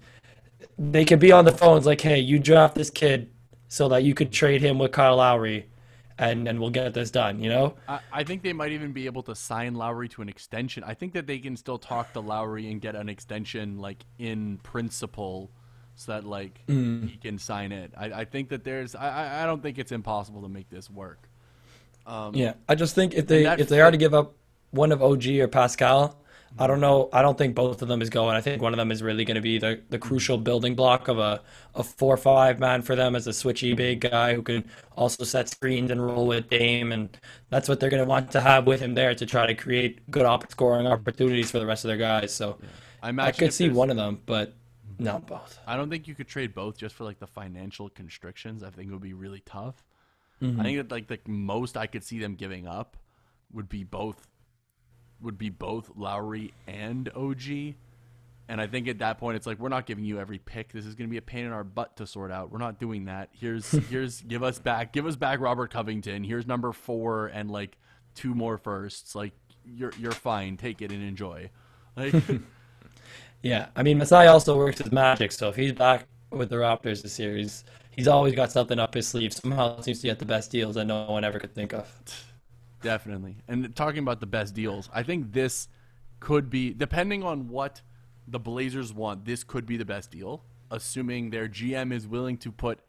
they 0.77 1.05
could 1.05 1.19
be 1.19 1.31
on 1.31 1.45
the 1.45 1.51
phones 1.51 1.85
like, 1.85 2.01
"Hey, 2.01 2.19
you 2.19 2.39
draft 2.39 2.75
this 2.75 2.89
kid 2.89 3.29
so 3.67 3.89
that 3.89 4.03
you 4.03 4.13
could 4.13 4.31
trade 4.31 4.61
him 4.61 4.79
with 4.79 4.91
Kyle 4.91 5.17
Lowry, 5.17 5.67
and 6.17 6.47
and 6.47 6.59
we'll 6.59 6.69
get 6.69 6.93
this 6.93 7.11
done." 7.11 7.41
You 7.41 7.49
know? 7.49 7.75
I, 7.87 7.99
I 8.13 8.23
think 8.23 8.43
they 8.43 8.53
might 8.53 8.71
even 8.71 8.93
be 8.93 9.05
able 9.05 9.23
to 9.23 9.35
sign 9.35 9.75
Lowry 9.75 10.07
to 10.09 10.21
an 10.21 10.29
extension. 10.29 10.83
I 10.83 10.93
think 10.93 11.13
that 11.13 11.27
they 11.27 11.39
can 11.39 11.57
still 11.57 11.77
talk 11.77 12.13
to 12.13 12.21
Lowry 12.21 12.71
and 12.71 12.79
get 12.79 12.95
an 12.95 13.09
extension, 13.09 13.77
like 13.77 14.05
in 14.19 14.57
principle, 14.59 15.51
so 15.99 16.13
that 16.13 16.23
like 16.23 16.61
Mm. 16.67 17.09
he 17.09 17.17
can 17.17 17.37
sign 17.37 17.73
it. 17.73 17.91
I, 17.97 18.05
I 18.21 18.25
think 18.25 18.47
that 18.49 18.63
there's. 18.63 18.95
I- 18.95 19.43
I 19.43 19.45
don't 19.45 19.61
think 19.61 19.77
it's 19.77 19.91
impossible 19.91 20.41
to 20.43 20.47
make 20.49 20.69
this 20.69 20.89
work. 20.89 21.27
Um, 22.07 22.33
Yeah, 22.35 22.53
I 22.69 22.75
just 22.75 22.95
think 22.95 23.13
if 23.13 23.27
they 23.27 23.45
if 23.45 23.67
they 23.67 23.81
are 23.81 23.91
to 23.91 23.97
give 23.97 24.13
up 24.13 24.33
one 24.71 24.93
of 24.93 25.03
OG 25.03 25.27
or 25.41 25.47
Pascal, 25.49 26.15
I 26.57 26.67
don't 26.67 26.79
know. 26.79 27.09
I 27.11 27.21
don't 27.21 27.37
think 27.37 27.53
both 27.53 27.81
of 27.81 27.89
them 27.89 28.01
is 28.01 28.09
going. 28.09 28.35
I 28.37 28.41
think 28.41 28.61
one 28.61 28.71
of 28.73 28.77
them 28.77 28.91
is 28.91 29.03
really 29.03 29.25
going 29.25 29.35
to 29.35 29.41
be 29.41 29.59
the, 29.59 29.81
the 29.89 29.99
crucial 29.99 30.37
building 30.37 30.73
block 30.73 31.09
of 31.09 31.19
a, 31.19 31.41
a 31.75 31.83
four 31.83 32.15
five 32.17 32.59
man 32.59 32.81
for 32.81 32.95
them 32.95 33.13
as 33.15 33.27
a 33.27 33.31
switchy 33.31 33.75
big 33.75 33.99
guy 33.99 34.33
who 34.35 34.41
can 34.41 34.63
also 34.95 35.25
set 35.25 35.49
screens 35.49 35.91
and 35.91 36.03
roll 36.03 36.25
with 36.27 36.49
Dame, 36.49 36.93
and 36.93 37.09
that's 37.49 37.67
what 37.67 37.79
they're 37.81 37.89
going 37.91 38.01
to 38.03 38.09
want 38.09 38.31
to 38.31 38.39
have 38.41 38.65
with 38.65 38.79
him 38.79 38.93
there 38.95 39.13
to 39.13 39.25
try 39.25 39.45
to 39.45 39.53
create 39.53 40.09
good 40.09 40.25
op- 40.25 40.49
scoring 40.49 40.87
opportunities 40.87 41.51
for 41.51 41.59
the 41.59 41.65
rest 41.65 41.83
of 41.83 41.89
their 41.89 41.97
guys. 41.97 42.33
So 42.33 42.57
I 43.03 43.09
I 43.09 43.31
could 43.33 43.53
see 43.53 43.67
one 43.69 43.89
of 43.91 43.97
them, 43.97 44.21
but 44.25 44.53
not 44.99 45.27
both. 45.27 45.59
I 45.65 45.77
don't 45.77 45.89
think 45.89 46.07
you 46.07 46.15
could 46.15 46.27
trade 46.27 46.53
both 46.53 46.77
just 46.77 46.95
for 46.95 47.03
like 47.03 47.19
the 47.19 47.27
financial 47.27 47.89
constrictions. 47.89 48.63
I 48.63 48.69
think 48.69 48.89
it 48.89 48.91
would 48.91 49.01
be 49.01 49.13
really 49.13 49.41
tough. 49.45 49.83
Mm-hmm. 50.41 50.59
I 50.59 50.63
think 50.63 50.77
that 50.77 50.91
like 50.91 51.07
the 51.07 51.19
most 51.29 51.77
I 51.77 51.87
could 51.87 52.03
see 52.03 52.19
them 52.19 52.35
giving 52.35 52.67
up 52.67 52.97
would 53.51 53.69
be 53.69 53.83
both 53.83 54.27
would 55.21 55.37
be 55.37 55.49
both 55.49 55.91
Lowry 55.95 56.53
and 56.67 57.09
OG 57.09 57.75
And 58.47 58.59
I 58.61 58.67
think 58.67 58.87
at 58.87 58.99
that 58.99 59.17
point, 59.19 59.35
it's 59.35 59.45
like 59.45 59.59
we're 59.59 59.69
not 59.69 59.85
giving 59.85 60.05
you 60.05 60.19
every 60.19 60.39
pick. 60.39 60.71
This 60.71 60.85
is 60.85 60.95
going 60.95 61.07
to 61.07 61.11
be 61.11 61.17
a 61.17 61.21
pain 61.21 61.45
in 61.45 61.51
our 61.51 61.63
butt 61.63 61.97
to 61.97 62.07
sort 62.07 62.31
out. 62.31 62.51
We're 62.51 62.57
not 62.57 62.79
doing 62.79 63.05
that. 63.05 63.29
Here's 63.33 63.69
here's 63.89 64.21
give 64.21 64.43
us 64.43 64.59
back, 64.59 64.93
give 64.93 65.05
us 65.05 65.15
back 65.15 65.39
Robert 65.39 65.71
Covington. 65.71 66.23
Here's 66.23 66.47
number 66.47 66.71
four 66.71 67.27
and 67.27 67.51
like 67.51 67.77
two 68.15 68.33
more 68.33 68.57
firsts. 68.57 69.13
Like 69.13 69.33
you're 69.65 69.93
you're 69.99 70.11
fine. 70.11 70.57
Take 70.57 70.81
it 70.81 70.91
and 70.91 71.03
enjoy. 71.03 71.51
Like 71.95 72.13
Yeah, 73.41 73.67
I 73.75 73.83
mean 73.83 73.97
Masai 73.97 74.27
also 74.27 74.57
works 74.57 74.79
with 74.79 74.91
Magic, 74.91 75.31
so 75.31 75.49
if 75.49 75.55
he's 75.55 75.73
back 75.73 76.07
with 76.31 76.49
the 76.49 76.57
Raptors 76.57 77.01
this 77.01 77.13
series, 77.13 77.63
he's 77.91 78.07
always 78.07 78.35
got 78.35 78.51
something 78.51 78.79
up 78.79 78.93
his 78.93 79.07
sleeve. 79.07 79.33
Somehow 79.33 79.79
seems 79.81 80.01
to 80.01 80.07
get 80.07 80.19
the 80.19 80.25
best 80.25 80.51
deals 80.51 80.75
that 80.75 80.85
no 80.85 81.05
one 81.09 81.23
ever 81.23 81.39
could 81.39 81.53
think 81.53 81.73
of. 81.73 81.87
Definitely. 82.81 83.37
And 83.47 83.75
talking 83.75 83.99
about 83.99 84.19
the 84.19 84.25
best 84.25 84.53
deals, 84.53 84.89
I 84.93 85.03
think 85.03 85.33
this 85.33 85.67
could 86.19 86.49
be, 86.49 86.73
depending 86.73 87.23
on 87.23 87.49
what 87.49 87.81
the 88.27 88.39
Blazers 88.39 88.93
want, 88.93 89.25
this 89.25 89.43
could 89.43 89.65
be 89.65 89.75
the 89.75 89.85
best 89.85 90.11
deal, 90.11 90.43
assuming 90.71 91.29
their 91.29 91.47
GM 91.47 91.91
is 91.91 92.07
willing 92.07 92.37
to 92.37 92.51
put 92.51 92.79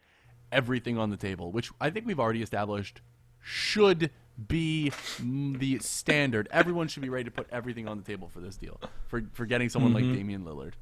everything 0.51 0.97
on 0.97 1.09
the 1.09 1.17
table, 1.17 1.51
which 1.51 1.71
I 1.79 1.89
think 1.89 2.05
we've 2.05 2.19
already 2.19 2.41
established 2.41 3.01
should 3.41 4.11
be 4.47 4.91
mm, 5.17 5.57
the 5.59 5.79
standard. 5.79 6.47
Everyone 6.51 6.87
should 6.87 7.01
be 7.01 7.09
ready 7.09 7.25
to 7.25 7.31
put 7.31 7.47
everything 7.51 7.87
on 7.87 7.97
the 7.97 8.03
table 8.03 8.29
for 8.29 8.39
this 8.39 8.55
deal, 8.55 8.79
for, 9.07 9.23
for 9.33 9.45
getting 9.45 9.69
someone 9.69 9.93
like 9.93 10.03
Damian 10.03 10.43
Lillard. 10.45 10.73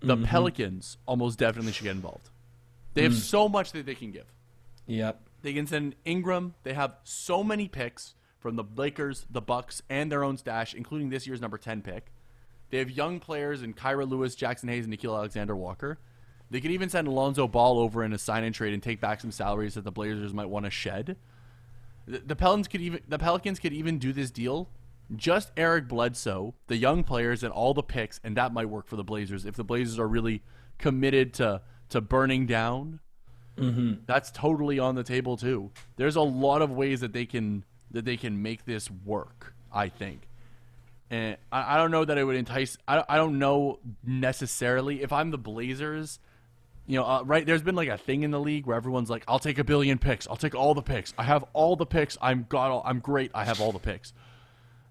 The 0.00 0.16
Pelicans 0.16 0.96
almost 1.06 1.38
definitely 1.38 1.72
should 1.72 1.84
get 1.84 1.96
involved. 1.96 2.30
They 2.94 3.02
have 3.02 3.14
so 3.14 3.48
much 3.48 3.72
that 3.72 3.86
they 3.86 3.94
can 3.94 4.10
give. 4.10 4.26
Yep. 4.86 5.20
They 5.42 5.52
can 5.52 5.66
send 5.66 5.94
Ingram. 6.04 6.54
They 6.62 6.72
have 6.72 6.96
so 7.04 7.44
many 7.44 7.68
picks 7.68 8.14
from 8.38 8.56
the 8.56 8.64
Lakers, 8.76 9.26
the 9.30 9.40
Bucks, 9.40 9.82
and 9.88 10.10
their 10.10 10.24
own 10.24 10.36
stash, 10.36 10.74
including 10.74 11.10
this 11.10 11.26
year's 11.26 11.40
number 11.40 11.58
10 11.58 11.82
pick. 11.82 12.10
They 12.70 12.78
have 12.78 12.90
young 12.90 13.20
players 13.20 13.62
in 13.62 13.74
Kira 13.74 14.08
Lewis, 14.08 14.34
Jaxson 14.34 14.68
Hayes, 14.70 14.86
and 14.86 14.94
Nickeil 14.94 15.16
Alexander 15.16 15.54
Walker. 15.54 15.98
They 16.50 16.60
could 16.60 16.70
even 16.70 16.88
send 16.88 17.06
Alonzo 17.06 17.46
Ball 17.46 17.78
over 17.78 18.02
in 18.02 18.12
a 18.12 18.18
sign 18.18 18.44
and 18.44 18.54
trade 18.54 18.74
and 18.74 18.82
take 18.82 19.00
back 19.00 19.20
some 19.20 19.30
salaries 19.30 19.74
that 19.74 19.84
the 19.84 19.92
Blazers 19.92 20.34
might 20.34 20.48
want 20.48 20.64
to 20.64 20.70
shed. 20.70 21.16
The, 22.10 22.18
the 22.18 22.36
Pelicans 22.36 22.68
could 22.68 22.80
even 22.80 23.00
the 23.08 23.18
Pelicans 23.18 23.58
could 23.58 23.72
even 23.72 23.98
do 23.98 24.12
this 24.12 24.30
deal. 24.30 24.68
Just 25.16 25.50
Eric 25.56 25.88
Bledsoe, 25.88 26.54
the 26.68 26.76
young 26.76 27.02
players, 27.02 27.42
and 27.42 27.52
all 27.52 27.74
the 27.74 27.82
picks, 27.82 28.20
and 28.22 28.36
that 28.36 28.52
might 28.52 28.66
work 28.66 28.86
for 28.86 28.94
the 28.96 29.02
Blazers 29.02 29.44
if 29.44 29.56
the 29.56 29.64
Blazers 29.64 29.98
are 29.98 30.06
really 30.06 30.42
committed 30.78 31.34
to 31.34 31.62
to 31.88 32.00
burning 32.00 32.46
down 32.46 33.00
mm-hmm. 33.60 33.92
that's 34.06 34.30
totally 34.30 34.78
on 34.78 34.94
the 34.94 35.02
table 35.02 35.36
too. 35.36 35.70
There's 35.96 36.16
a 36.16 36.22
lot 36.22 36.62
of 36.62 36.70
ways 36.70 37.00
that 37.00 37.12
they 37.12 37.26
can 37.26 37.64
that 37.90 38.04
they 38.04 38.16
can 38.16 38.42
make 38.42 38.64
this 38.64 38.90
work. 38.90 39.54
I 39.72 39.88
think, 39.88 40.26
and 41.10 41.36
I, 41.52 41.74
I 41.74 41.76
don't 41.76 41.92
know 41.92 42.04
that 42.04 42.18
it 42.18 42.24
would 42.24 42.36
entice. 42.36 42.76
I 42.88 43.04
I 43.08 43.16
don't 43.16 43.38
know 43.38 43.78
necessarily 44.04 45.02
if 45.02 45.12
I'm 45.12 45.30
the 45.30 45.38
Blazers. 45.38 46.18
You 46.90 46.96
know, 46.96 47.06
uh, 47.06 47.22
right? 47.24 47.46
There's 47.46 47.62
been 47.62 47.76
like 47.76 47.88
a 47.88 47.96
thing 47.96 48.24
in 48.24 48.32
the 48.32 48.40
league 48.40 48.66
where 48.66 48.76
everyone's 48.76 49.08
like, 49.08 49.24
"I'll 49.28 49.38
take 49.38 49.58
a 49.58 49.64
billion 49.64 49.98
picks. 49.98 50.26
I'll 50.26 50.36
take 50.36 50.56
all 50.56 50.74
the 50.74 50.82
picks. 50.82 51.14
I 51.16 51.22
have 51.22 51.44
all 51.52 51.76
the 51.76 51.86
picks. 51.86 52.18
I'm 52.20 52.46
got. 52.48 52.70
All, 52.70 52.82
I'm 52.84 52.98
great. 52.98 53.30
I 53.32 53.44
have 53.44 53.60
all 53.60 53.70
the 53.70 53.78
picks." 53.78 54.12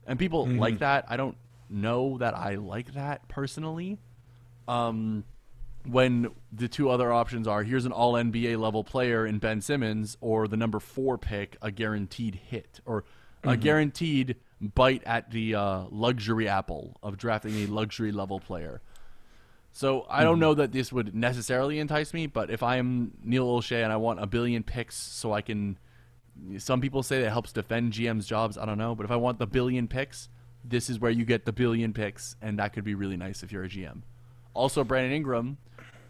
And 0.08 0.18
people 0.18 0.48
like 0.48 0.80
that. 0.80 1.06
I 1.10 1.18
don't 1.18 1.36
know 1.70 2.18
that 2.20 2.36
I 2.36 2.56
like 2.56 2.94
that 2.94 3.28
personally. 3.28 3.98
Um, 4.68 5.26
when 5.86 6.32
the 6.52 6.68
two 6.68 6.90
other 6.90 7.12
options 7.12 7.48
are 7.48 7.64
here's 7.64 7.86
an 7.86 7.92
all 7.92 8.14
NBA 8.14 8.58
level 8.58 8.84
player 8.84 9.26
in 9.26 9.40
Ben 9.40 9.62
Simmons 9.62 10.18
or 10.22 10.48
the 10.48 10.58
number 10.58 10.80
four 10.80 11.18
pick, 11.18 11.58
a 11.62 11.72
guaranteed 11.72 12.36
hit 12.36 12.80
or 12.86 13.04
a 13.44 13.58
guaranteed 13.58 14.36
bite 14.62 15.04
at 15.06 15.32
the 15.32 15.56
uh, 15.56 15.84
luxury 15.90 16.48
apple 16.48 16.98
of 17.02 17.18
drafting 17.18 17.56
a 17.64 17.66
luxury 17.68 18.12
level 18.12 18.40
player. 18.40 18.82
So 19.72 20.06
I 20.10 20.24
don't 20.24 20.40
know 20.40 20.54
that 20.56 20.72
this 20.72 20.92
would 20.92 21.16
necessarily 21.16 21.80
entice 21.80 22.14
me, 22.14 22.28
but 22.28 22.50
if 22.50 22.64
I 22.64 22.78
am 22.78 23.12
Neil 23.24 23.48
Olshey 23.48 23.82
and 23.84 23.94
I 23.94 23.98
want 23.98 24.22
a 24.22 24.28
billion 24.28 24.64
picks 24.64 24.96
so 24.96 25.32
I 25.32 25.42
can, 25.42 25.78
some 26.58 26.82
people 26.82 27.04
say 27.04 27.22
that 27.22 27.30
helps 27.30 27.54
defend 27.54 27.94
GM's 27.94 28.26
jobs. 28.26 28.58
I 28.58 28.66
don't 28.66 28.78
know, 28.78 28.96
but 28.96 29.06
if 29.06 29.12
I 29.12 29.16
want 29.16 29.40
the 29.40 29.48
billion 29.48 29.88
picks, 29.88 30.28
this 30.66 30.90
is 30.90 31.00
where 31.00 31.12
you 31.12 31.24
get 31.24 31.46
the 31.46 31.54
billion 31.54 31.94
picks, 31.94 32.36
and 32.42 32.60
that 32.60 32.74
could 32.74 32.84
be 32.84 32.96
really 32.96 33.16
nice 33.16 33.44
if 33.44 33.52
you're 33.52 33.64
a 33.64 33.70
GM. 33.70 34.02
Also, 34.54 34.84
Brandon 34.84 35.14
Ingram, 35.14 35.58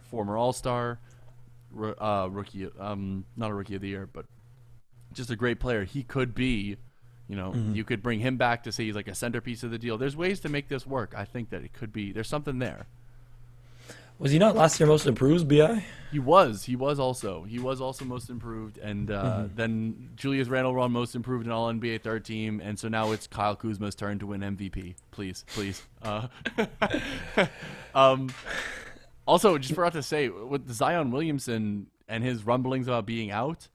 former 0.10 0.38
All 0.38 0.54
Star, 0.54 1.00
uh, 1.78 2.28
rookie, 2.32 2.68
um, 2.80 3.26
not 3.38 3.52
a 3.52 3.54
rookie 3.54 3.76
of 3.76 3.82
the 3.82 3.90
year, 3.90 4.10
but 4.12 4.26
just 5.14 5.30
a 5.30 5.36
great 5.36 5.60
player. 5.60 5.84
He 5.84 6.02
could 6.04 6.34
be, 6.34 6.78
you 7.28 7.36
know, 7.36 7.54
you 7.74 7.84
could 7.84 8.02
bring 8.02 8.20
him 8.20 8.38
back 8.38 8.64
to 8.64 8.72
say 8.72 8.86
he's 8.86 8.96
like 8.96 9.08
a 9.08 9.16
centerpiece 9.16 9.62
of 9.64 9.70
the 9.70 9.78
deal. 9.78 9.98
There's 9.98 10.16
ways 10.16 10.40
to 10.42 10.50
make 10.50 10.68
this 10.70 10.88
work. 10.88 11.14
I 11.16 11.26
think 11.26 11.52
that 11.52 11.64
it 11.64 11.74
could 11.74 11.94
be. 11.94 12.12
There's 12.12 12.28
something 12.28 12.58
there. 12.60 12.88
Was 14.20 14.32
he 14.32 14.38
not 14.38 14.54
last 14.54 14.78
year 14.80 14.88
most 14.88 15.08
improved, 15.08 15.48
Bi? 15.48 15.86
He 16.12 16.20
was. 16.20 16.66
He 16.66 16.76
was 16.76 17.00
also. 17.00 17.44
He 17.44 17.58
was 17.58 17.80
also 17.80 18.04
most 18.04 18.30
improved, 18.30 18.78
and 18.78 19.10
uh, 19.10 19.46
then 19.56 20.10
Julius 20.18 20.50
Randle 20.50 20.74
won 20.74 20.92
most 20.92 21.16
improved 21.16 21.46
in 21.46 21.52
All 21.54 21.72
NBA 21.72 22.02
third 22.02 22.26
team, 22.26 22.60
and 22.62 22.78
so 22.78 22.90
now 22.90 23.14
it's 23.14 23.28
Kyle 23.28 23.56
Kuzma's 23.56 23.96
turn 23.96 24.20
to 24.20 24.28
win 24.28 24.42
MVP. 24.42 24.96
Please, 25.12 25.46
please. 25.48 25.84
Uh, 26.02 26.28
um, 27.96 28.30
also, 29.26 29.58
just 29.58 29.74
forgot 29.74 29.94
to 29.94 30.04
say 30.04 30.28
with 30.28 30.70
Zion 30.70 31.12
Williamson 31.12 31.88
and 32.10 32.22
his 32.22 32.46
rumblings 32.46 32.88
about 32.88 33.06
being 33.06 33.32
out. 33.32 33.70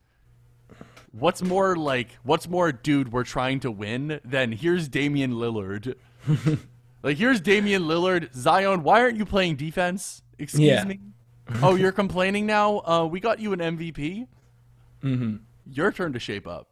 What's 1.13 1.41
more 1.41 1.75
like? 1.75 2.09
What's 2.23 2.49
more, 2.49 2.71
dude? 2.71 3.13
We're 3.13 3.25
trying 3.25 3.61
to 3.61 3.71
win. 3.71 4.21
Then 4.25 4.53
here's 4.53 4.89
Damian 4.89 5.35
Lillard. 5.35 5.95
like 7.03 7.17
here's 7.17 7.41
Damian 7.41 7.85
Lillard. 7.85 8.35
Zion, 8.35 8.83
why 8.83 9.01
aren't 9.01 9.17
you 9.17 9.25
playing 9.25 9.57
defense? 9.57 10.24
Excuse 10.38 10.62
Yeah. 10.68 10.85
me. 10.85 11.01
oh, 11.62 11.75
you're 11.75 11.92
complaining 11.92 12.47
now? 12.47 12.79
Uh, 12.81 13.07
we 13.11 13.20
got 13.20 13.38
you 13.38 13.53
an 13.53 13.61
MVP. 13.61 14.27
Mm-hmm. 15.03 15.37
Your 15.70 15.92
turn 15.92 16.12
to 16.14 16.18
shape 16.18 16.47
up. 16.47 16.68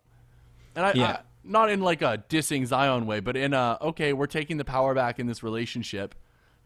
And 0.75 0.87
I, 0.87 0.93
Yeah. 0.95 1.05
I, 1.07 1.19
not 1.45 1.71
in 1.71 1.81
like 1.81 2.03
a 2.03 2.23
dissing 2.29 2.65
Zion 2.67 3.05
way, 3.07 3.21
but 3.21 3.37
in 3.37 3.53
a 3.53 3.77
okay, 3.83 4.13
we're 4.13 4.27
taking 4.27 4.57
the 4.59 4.65
power 4.65 4.95
back 4.95 5.19
in 5.19 5.27
this 5.27 5.43
relationship. 5.43 6.15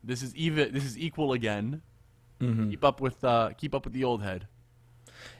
This 0.04 0.22
is 0.22 0.34
even. 0.36 0.72
This 0.72 0.84
is 0.84 0.98
equal 0.98 1.32
again. 1.32 1.82
Keep 2.38 2.84
up 2.84 3.00
with 3.00 3.24
uh, 3.24 3.50
keep 3.56 3.74
up 3.74 3.84
with 3.84 3.94
the 3.94 4.04
old 4.04 4.22
head. 4.22 4.46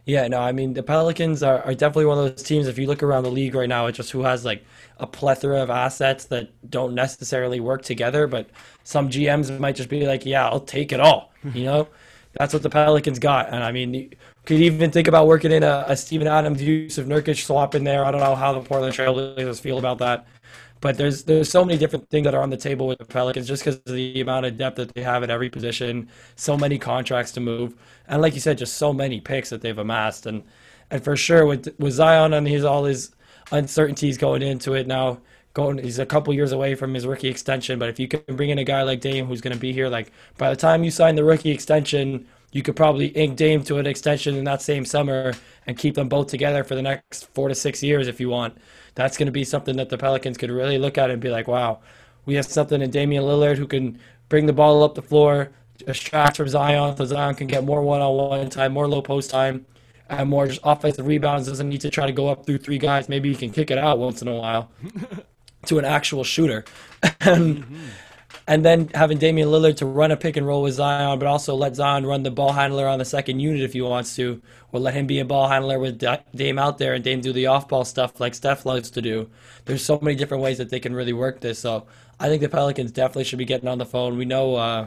Yeah, 0.04 0.28
no, 0.28 0.40
I 0.40 0.52
mean 0.52 0.74
the 0.74 0.82
Pelicans 0.82 1.42
are, 1.42 1.62
are 1.62 1.74
definitely 1.74 2.06
one 2.06 2.18
of 2.18 2.24
those 2.24 2.42
teams. 2.42 2.68
If 2.68 2.78
you 2.78 2.86
look 2.86 3.02
around 3.02 3.24
the 3.24 3.30
league 3.30 3.54
right 3.54 3.68
now, 3.68 3.86
it's 3.86 3.96
just 3.96 4.12
who 4.12 4.22
has 4.22 4.44
like 4.44 4.64
a 4.98 5.06
plethora 5.06 5.62
of 5.62 5.70
assets 5.70 6.26
that 6.26 6.50
don't 6.70 6.94
necessarily 6.94 7.60
work 7.60 7.82
together. 7.82 8.26
But 8.26 8.48
some 8.84 9.08
GMs 9.08 9.58
might 9.58 9.76
just 9.76 9.88
be 9.88 10.06
like, 10.06 10.24
"Yeah, 10.24 10.48
I'll 10.48 10.60
take 10.60 10.92
it 10.92 11.00
all." 11.00 11.32
You 11.54 11.64
know, 11.64 11.88
that's 12.38 12.52
what 12.52 12.62
the 12.62 12.70
Pelicans 12.70 13.18
got. 13.18 13.48
And 13.52 13.62
I 13.62 13.72
mean, 13.72 13.94
you 13.94 14.10
could 14.44 14.60
even 14.60 14.90
think 14.90 15.08
about 15.08 15.26
working 15.26 15.52
in 15.52 15.62
a, 15.62 15.84
a 15.88 15.96
Steven 15.96 16.26
Adams, 16.26 16.60
Jusuf 16.60 17.06
Nurkic 17.06 17.42
swap 17.44 17.74
in 17.74 17.84
there. 17.84 18.04
I 18.04 18.10
don't 18.10 18.20
know 18.20 18.34
how 18.34 18.52
the 18.52 18.60
Portland 18.60 18.94
Trailblazers 18.94 19.60
feel 19.60 19.78
about 19.78 19.98
that. 19.98 20.26
But 20.80 20.96
there's 20.98 21.24
there's 21.24 21.50
so 21.50 21.64
many 21.64 21.78
different 21.78 22.08
things 22.10 22.24
that 22.24 22.34
are 22.34 22.42
on 22.42 22.50
the 22.50 22.56
table 22.56 22.86
with 22.86 22.98
the 22.98 23.04
Pelicans 23.04 23.48
just 23.48 23.64
because 23.64 23.76
of 23.86 23.92
the 23.94 24.20
amount 24.20 24.46
of 24.46 24.56
depth 24.56 24.76
that 24.76 24.94
they 24.94 25.02
have 25.02 25.22
at 25.22 25.30
every 25.30 25.48
position, 25.50 26.08
so 26.36 26.56
many 26.56 26.78
contracts 26.78 27.32
to 27.32 27.40
move, 27.40 27.74
and 28.08 28.20
like 28.22 28.34
you 28.34 28.40
said, 28.40 28.58
just 28.58 28.76
so 28.76 28.92
many 28.92 29.20
picks 29.20 29.50
that 29.50 29.62
they've 29.62 29.78
amassed, 29.78 30.26
and 30.26 30.44
and 30.90 31.02
for 31.02 31.16
sure 31.16 31.46
with 31.46 31.74
with 31.78 31.94
Zion 31.94 32.32
and 32.34 32.46
his 32.46 32.64
all 32.64 32.84
his 32.84 33.12
uncertainties 33.52 34.18
going 34.18 34.42
into 34.42 34.74
it 34.74 34.86
now, 34.86 35.18
going 35.54 35.78
he's 35.78 35.98
a 35.98 36.06
couple 36.06 36.32
years 36.34 36.52
away 36.52 36.74
from 36.74 36.92
his 36.94 37.06
rookie 37.06 37.28
extension, 37.28 37.78
but 37.78 37.88
if 37.88 37.98
you 37.98 38.06
can 38.08 38.36
bring 38.36 38.50
in 38.50 38.58
a 38.58 38.64
guy 38.64 38.82
like 38.82 39.00
Dame 39.00 39.26
who's 39.26 39.40
going 39.40 39.54
to 39.54 39.60
be 39.60 39.72
here, 39.72 39.88
like 39.88 40.12
by 40.36 40.50
the 40.50 40.56
time 40.56 40.84
you 40.84 40.90
sign 40.90 41.14
the 41.14 41.24
rookie 41.24 41.50
extension, 41.50 42.26
you 42.52 42.62
could 42.62 42.76
probably 42.76 43.06
ink 43.08 43.36
Dame 43.36 43.62
to 43.64 43.78
an 43.78 43.86
extension 43.86 44.36
in 44.36 44.44
that 44.44 44.62
same 44.62 44.84
summer 44.84 45.34
and 45.66 45.78
keep 45.78 45.94
them 45.94 46.08
both 46.08 46.28
together 46.28 46.64
for 46.64 46.74
the 46.74 46.82
next 46.82 47.26
four 47.34 47.48
to 47.48 47.54
six 47.54 47.82
years 47.82 48.08
if 48.08 48.20
you 48.20 48.28
want. 48.28 48.56
That's 48.96 49.16
going 49.16 49.26
to 49.26 49.32
be 49.32 49.44
something 49.44 49.76
that 49.76 49.90
the 49.90 49.98
Pelicans 49.98 50.36
could 50.36 50.50
really 50.50 50.78
look 50.78 50.98
at 50.98 51.10
and 51.10 51.20
be 51.20 51.28
like, 51.28 51.46
wow, 51.46 51.78
we 52.24 52.34
have 52.34 52.46
something 52.46 52.82
in 52.82 52.90
Damian 52.90 53.22
Lillard 53.22 53.56
who 53.56 53.66
can 53.66 54.00
bring 54.28 54.46
the 54.46 54.52
ball 54.52 54.82
up 54.82 54.94
the 54.94 55.02
floor, 55.02 55.52
distract 55.78 56.38
from 56.38 56.48
Zion, 56.48 56.96
so 56.96 57.04
Zion 57.04 57.34
can 57.34 57.46
get 57.46 57.62
more 57.62 57.82
one-on-one 57.82 58.50
time, 58.50 58.72
more 58.72 58.88
low 58.88 59.02
post 59.02 59.30
time, 59.30 59.66
and 60.08 60.28
more 60.28 60.46
just 60.46 60.60
offensive 60.64 61.06
rebounds. 61.06 61.46
Doesn't 61.46 61.68
need 61.68 61.82
to 61.82 61.90
try 61.90 62.06
to 62.06 62.12
go 62.12 62.28
up 62.28 62.46
through 62.46 62.58
three 62.58 62.78
guys. 62.78 63.08
Maybe 63.08 63.28
he 63.28 63.36
can 63.36 63.50
kick 63.50 63.70
it 63.70 63.78
out 63.78 63.98
once 63.98 64.22
in 64.22 64.28
a 64.28 64.34
while 64.34 64.70
to 65.66 65.78
an 65.78 65.84
actual 65.84 66.24
shooter. 66.24 66.64
and, 67.20 67.64
and 68.46 68.64
then 68.64 68.88
having 68.94 69.18
Damian 69.18 69.48
Lillard 69.48 69.76
to 69.78 69.86
run 69.86 70.12
a 70.12 70.16
pick 70.16 70.36
and 70.36 70.46
roll 70.46 70.62
with 70.62 70.74
Zion, 70.74 71.18
but 71.18 71.26
also 71.26 71.54
let 71.54 71.74
Zion 71.74 72.06
run 72.06 72.22
the 72.22 72.30
ball 72.30 72.52
handler 72.52 72.86
on 72.86 72.98
the 72.98 73.04
second 73.04 73.40
unit 73.40 73.62
if 73.62 73.72
he 73.72 73.80
wants 73.80 74.14
to, 74.16 74.40
or 74.72 74.78
let 74.78 74.94
him 74.94 75.06
be 75.06 75.18
a 75.18 75.24
ball 75.24 75.48
handler 75.48 75.78
with 75.78 75.98
Da- 75.98 76.18
Dame 76.34 76.58
out 76.58 76.78
there 76.78 76.94
and 76.94 77.02
Dame 77.02 77.20
do 77.20 77.32
the 77.32 77.46
off 77.46 77.68
ball 77.68 77.84
stuff 77.84 78.20
like 78.20 78.34
Steph 78.34 78.64
loves 78.64 78.90
to 78.90 79.02
do. 79.02 79.28
There's 79.64 79.84
so 79.84 79.98
many 80.00 80.16
different 80.16 80.44
ways 80.44 80.58
that 80.58 80.70
they 80.70 80.78
can 80.78 80.94
really 80.94 81.12
work 81.12 81.40
this. 81.40 81.58
So 81.58 81.86
I 82.20 82.28
think 82.28 82.40
the 82.40 82.48
Pelicans 82.48 82.92
definitely 82.92 83.24
should 83.24 83.38
be 83.38 83.44
getting 83.44 83.68
on 83.68 83.78
the 83.78 83.86
phone. 83.86 84.16
We 84.16 84.24
know, 84.24 84.54
uh, 84.54 84.86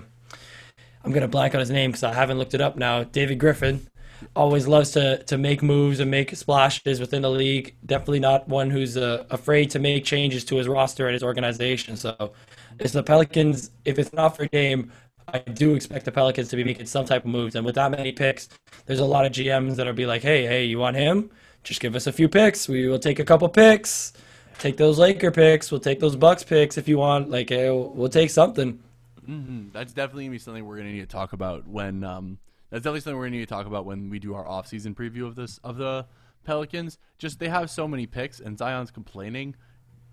I'm 1.04 1.12
going 1.12 1.22
to 1.22 1.28
blank 1.28 1.54
on 1.54 1.60
his 1.60 1.70
name 1.70 1.92
because 1.92 2.04
I 2.04 2.14
haven't 2.14 2.38
looked 2.38 2.54
it 2.54 2.62
up 2.62 2.78
now. 2.78 3.04
David 3.04 3.40
Griffin 3.40 3.88
always 4.36 4.68
loves 4.68 4.92
to 4.92 5.24
to 5.24 5.38
make 5.38 5.64
moves 5.64 6.00
and 6.00 6.12
make 6.12 6.36
splashes 6.36 7.00
within 7.00 7.22
the 7.22 7.30
league. 7.30 7.76
Definitely 7.86 8.20
not 8.20 8.48
one 8.48 8.70
who's 8.70 8.98
uh, 8.98 9.26
afraid 9.30 9.70
to 9.72 9.80
make 9.80 10.04
changes 10.04 10.44
to 10.46 10.58
his 10.58 10.68
roster 10.68 11.08
and 11.08 11.14
his 11.14 11.24
organization. 11.24 11.96
So, 11.96 12.34
it's 12.80 12.94
the 12.94 13.04
Pelicans. 13.04 13.72
If 13.86 14.00
it's 14.00 14.14
not 14.14 14.36
for 14.36 14.46
game, 14.48 14.92
I 15.28 15.40
do 15.40 15.76
expect 15.76 16.06
the 16.06 16.12
Pelicans 16.12 16.50
to 16.50 16.56
be 16.56 16.64
making 16.64 16.88
some 16.88 17.06
type 17.06 17.24
of 17.24 17.32
moves. 17.32 17.56
And 17.56 17.66
with 17.66 17.76
that 17.76 17.92
many 17.92 18.12
picks, 18.12 18.50
there's 18.86 19.00
a 19.00 19.06
lot 19.06 19.26
of 19.26 19.32
GMs 19.32 19.76
that'll 19.76 19.94
be 19.94 20.06
like, 20.06 20.22
hey, 20.22 20.46
hey, 20.46 20.66
you 20.66 20.80
want 20.80 20.96
him? 20.96 21.30
Just 21.64 21.82
give 21.82 21.96
us 21.96 22.08
a 22.08 22.12
few 22.12 22.30
picks. 22.30 22.68
We 22.68 22.88
will 22.88 23.00
take 23.00 23.20
a 23.20 23.26
couple 23.26 23.48
picks. 23.50 24.14
Take 24.60 24.78
those 24.78 24.98
Laker 24.98 25.32
picks. 25.32 25.72
We'll 25.72 25.80
take 25.80 26.00
those 26.00 26.16
Bucks 26.16 26.44
picks 26.44 26.78
if 26.78 26.88
you 26.88 26.98
want. 26.98 27.30
Like, 27.30 27.50
hey, 27.50 27.70
we'll 27.70 28.10
take 28.10 28.30
something. 28.30 28.80
Mm-hmm. 29.28 29.70
That's 29.72 29.94
definitely 29.94 30.26
gonna 30.26 30.32
be 30.32 30.40
something 30.40 30.66
we're 30.66 30.78
gonna 30.78 30.92
need 30.92 31.02
to 31.02 31.06
talk 31.06 31.34
about 31.34 31.68
when. 31.68 32.04
Um, 32.04 32.40
that's 32.70 32.84
definitely 32.84 33.02
something 33.02 33.18
we're 33.18 33.26
gonna 33.26 33.38
need 33.38 33.48
to 33.48 33.54
talk 33.54 33.68
about 33.68 33.86
when 33.86 34.10
we 34.10 34.20
do 34.20 34.34
our 34.34 34.48
off-season 34.48 34.96
preview 34.96 35.26
of 35.28 35.36
this 35.36 35.60
of 35.64 35.78
the 35.78 36.06
Pelicans. 36.44 36.98
Just 37.18 37.40
they 37.40 37.50
have 37.50 37.70
so 37.70 37.88
many 37.88 38.08
picks, 38.08 38.40
and 38.40 38.58
Zion's 38.58 38.92
complaining. 38.92 39.56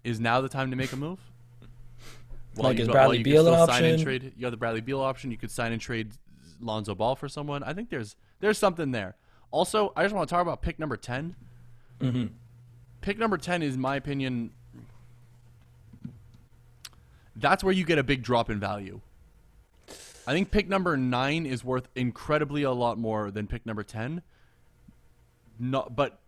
Is 0.05 0.21
now 0.21 0.41
the 0.41 0.49
time 0.49 0.71
to 0.71 0.77
make 0.77 0.93
a 0.93 0.97
move? 0.97 1.19
While 2.57 2.71
Like, 2.71 2.79
you 2.79 2.85
is 2.85 2.88
Bradley 2.88 3.23
Beal 3.23 3.47
an 3.47 3.55
still 3.55 3.66
sign 3.66 3.85
and 3.85 3.92
option? 3.95 4.05
trade, 4.05 4.33
you 4.37 4.45
have 4.47 4.51
the 4.51 4.57
Bradley 4.57 4.81
Beal 4.81 5.01
option. 5.01 5.31
You 5.31 5.37
could 5.37 5.51
sign 5.51 5.73
and 5.73 5.81
trade 5.81 6.11
Lonzo 6.61 6.95
Ball 6.95 7.14
for 7.14 7.29
someone. 7.29 7.62
I 7.62 7.73
think 7.73 7.90
there's 7.90 8.16
there's 8.40 8.59
something 8.59 8.90
there. 8.92 9.14
Also, 9.51 9.92
I 9.95 10.03
just 10.03 10.14
want 10.14 10.29
to 10.29 10.35
talk 10.35 10.42
about 10.42 10.62
pick 10.62 10.79
number 10.79 10.97
10 10.97 11.37
Mm-hmm. 12.01 12.27
Pick 13.01 13.19
number 13.19 13.38
ten 13.38 13.62
is, 13.62 13.77
my 13.77 13.97
opinion, 13.97 14.51
that's 17.37 17.62
where 17.62 17.73
you 17.73 17.85
get 17.85 17.99
a 17.99 18.03
big 18.03 18.23
drop 18.23 18.51
in 18.51 18.59
value. 18.61 19.01
I 20.27 20.33
think 20.33 20.51
pick 20.51 20.69
number 20.69 20.97
nine 20.97 21.47
is 21.47 21.64
worth 21.64 21.88
incredibly 21.95 22.64
a 22.64 22.73
lot 22.73 22.99
more 22.99 23.31
than 23.31 23.47
pick 23.47 23.64
number 23.64 23.83
ten. 23.83 24.23
No, 25.59 25.88
but 25.95 26.19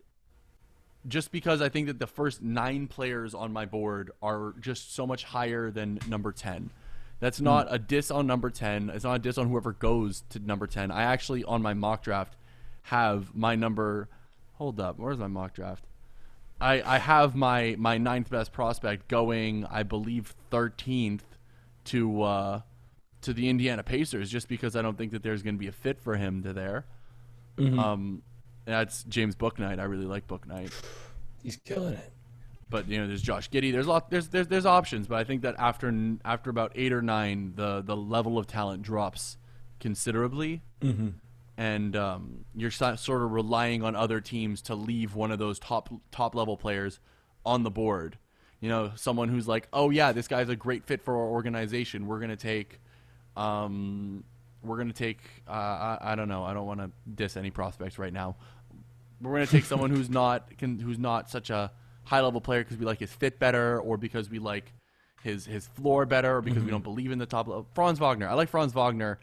just 1.06 1.30
because 1.30 1.62
I 1.62 1.68
think 1.68 1.87
that 1.87 1.98
the 1.98 2.06
first 2.06 2.42
nine 2.42 2.87
players 2.87 3.34
on 3.34 3.52
my 3.52 3.64
board 3.66 4.11
are 4.20 4.54
just 4.61 4.94
so 4.94 5.06
much 5.06 5.24
higher 5.24 5.70
than 5.70 6.00
number 6.08 6.32
ten. 6.32 6.70
That's 7.20 7.40
not 7.40 7.66
a 7.70 7.78
diss 7.78 8.11
on 8.11 8.26
number 8.26 8.50
ten. 8.50 8.90
It's 8.90 9.04
not 9.04 9.14
a 9.14 9.18
diss 9.18 9.38
on 9.38 9.48
whoever 9.48 9.72
goes 9.72 10.22
to 10.30 10.38
number 10.38 10.66
ten. 10.66 10.90
I 10.90 11.02
actually 11.02 11.44
on 11.44 11.62
my 11.62 11.74
mock 11.74 12.02
draft 12.02 12.37
have 12.82 13.34
my 13.34 13.54
number. 13.54 14.08
Hold 14.54 14.80
up, 14.80 14.98
where's 14.98 15.18
my 15.18 15.28
mock 15.28 15.54
draft? 15.54 15.84
I, 16.61 16.82
I 16.82 16.98
have 16.98 17.37
my, 17.37 17.76
my 17.78 17.98
ninth 17.98 18.30
best 18.30 18.52
prospect 18.52 19.06
going, 19.06 19.64
I 19.70 19.84
believe, 19.84 20.34
thirteenth 20.50 21.24
to 21.84 22.22
uh, 22.22 22.61
to 23.22 23.32
the 23.32 23.48
Indiana 23.48 23.82
Pacers, 23.82 24.30
just 24.30 24.48
because 24.48 24.74
I 24.74 24.82
don't 24.82 24.98
think 24.98 25.12
that 25.12 25.22
there's 25.22 25.42
going 25.42 25.54
to 25.54 25.61
be 25.61 25.68
a 25.68 25.72
fit 25.72 26.00
for 26.00 26.16
him 26.16 26.42
to 26.42 26.52
there. 26.52 26.87
Um, 27.78 28.22
that's 28.68 29.04
James 29.04 29.35
Bouknight. 29.37 29.78
I 29.78 29.85
really 29.85 30.07
like 30.07 30.26
Bouknight, 30.26 30.72
He's 31.42 31.57
killing 31.57 31.94
it. 31.94 32.12
but 32.70 32.88
you 32.88 32.98
know, 33.00 33.07
there's 33.07 33.22
Josh 33.22 33.50
Giddey. 33.50 33.72
There's 33.72 33.87
a 33.87 33.90
lot. 33.90 34.11
There's 34.11 34.28
there's 34.28 34.48
there's 34.48 34.66
options, 34.66 35.07
but 35.07 35.16
I 35.18 35.24
think 35.24 35.42
that 35.42 35.54
after 35.59 35.92
after 36.24 36.50
about 36.50 36.72
eight 36.74 36.92
or 36.92 37.02
nine, 37.02 37.52
the 37.57 37.83
the 37.83 37.96
level 37.96 38.38
of 38.38 38.46
talent 38.46 38.83
drops 38.83 39.37
considerably 39.81 40.62
and 41.57 41.96
um, 41.96 42.44
you're 42.54 42.70
sort 42.70 42.94
of 43.22 43.33
relying 43.33 43.83
on 43.83 43.96
other 43.96 44.20
teams 44.20 44.62
to 44.62 44.74
leave 44.74 45.14
one 45.14 45.31
of 45.33 45.38
those 45.38 45.59
top 45.59 45.88
top 46.12 46.35
level 46.35 46.57
players 46.57 47.00
on 47.44 47.62
the 47.64 47.70
board. 47.70 48.16
You 48.61 48.68
know, 48.68 48.92
someone 48.96 49.28
who's 49.28 49.46
like, 49.48 49.68
oh 49.72 49.90
yeah, 49.90 50.12
this 50.12 50.28
guy's 50.28 50.48
a 50.48 50.57
great 50.57 50.85
fit 50.85 51.02
for 51.02 51.16
our 51.16 51.26
organization. 51.28 52.07
We're 52.07 52.20
gonna 52.20 52.37
take, 52.37 52.81
um, 53.37 54.24
we're 54.62 54.78
gonna 54.78 54.92
take. 54.92 55.20
Uh, 55.46 55.52
I, 55.52 55.98
I 56.00 56.14
don't 56.14 56.28
know. 56.28 56.44
I 56.44 56.52
don't 56.52 56.66
want 56.66 56.80
to 56.80 56.90
diss 57.14 57.36
any 57.36 57.50
prospects 57.50 57.98
right 57.98 58.12
now. 58.12 58.36
We're 59.20 59.32
gonna 59.32 59.46
take 59.46 59.64
someone 59.64 59.90
who's 59.90 60.10
not 60.22 60.56
can, 60.58 60.78
who's 60.78 60.98
not 60.98 61.30
such 61.30 61.50
a 61.50 61.70
high 62.04 62.20
level 62.20 62.40
player 62.40 62.62
because 62.62 62.76
we 62.76 62.86
like 62.86 63.00
his 63.00 63.12
fit 63.12 63.38
better, 63.38 63.80
or 63.80 63.96
because 63.96 64.30
we 64.30 64.38
like 64.38 64.72
his 65.22 65.46
his 65.46 65.66
floor 65.66 66.06
better, 66.06 66.36
or 66.36 66.42
because 66.42 66.62
we 66.62 66.70
don't 66.70 66.84
believe 66.84 67.10
in 67.10 67.18
the 67.18 67.26
top 67.26 67.48
level. 67.48 67.66
Franz 67.74 67.98
Wagner. 67.98 68.28
I 68.28 68.34
like 68.34 68.48
Franz 68.48 68.72
Wagner 68.72 69.18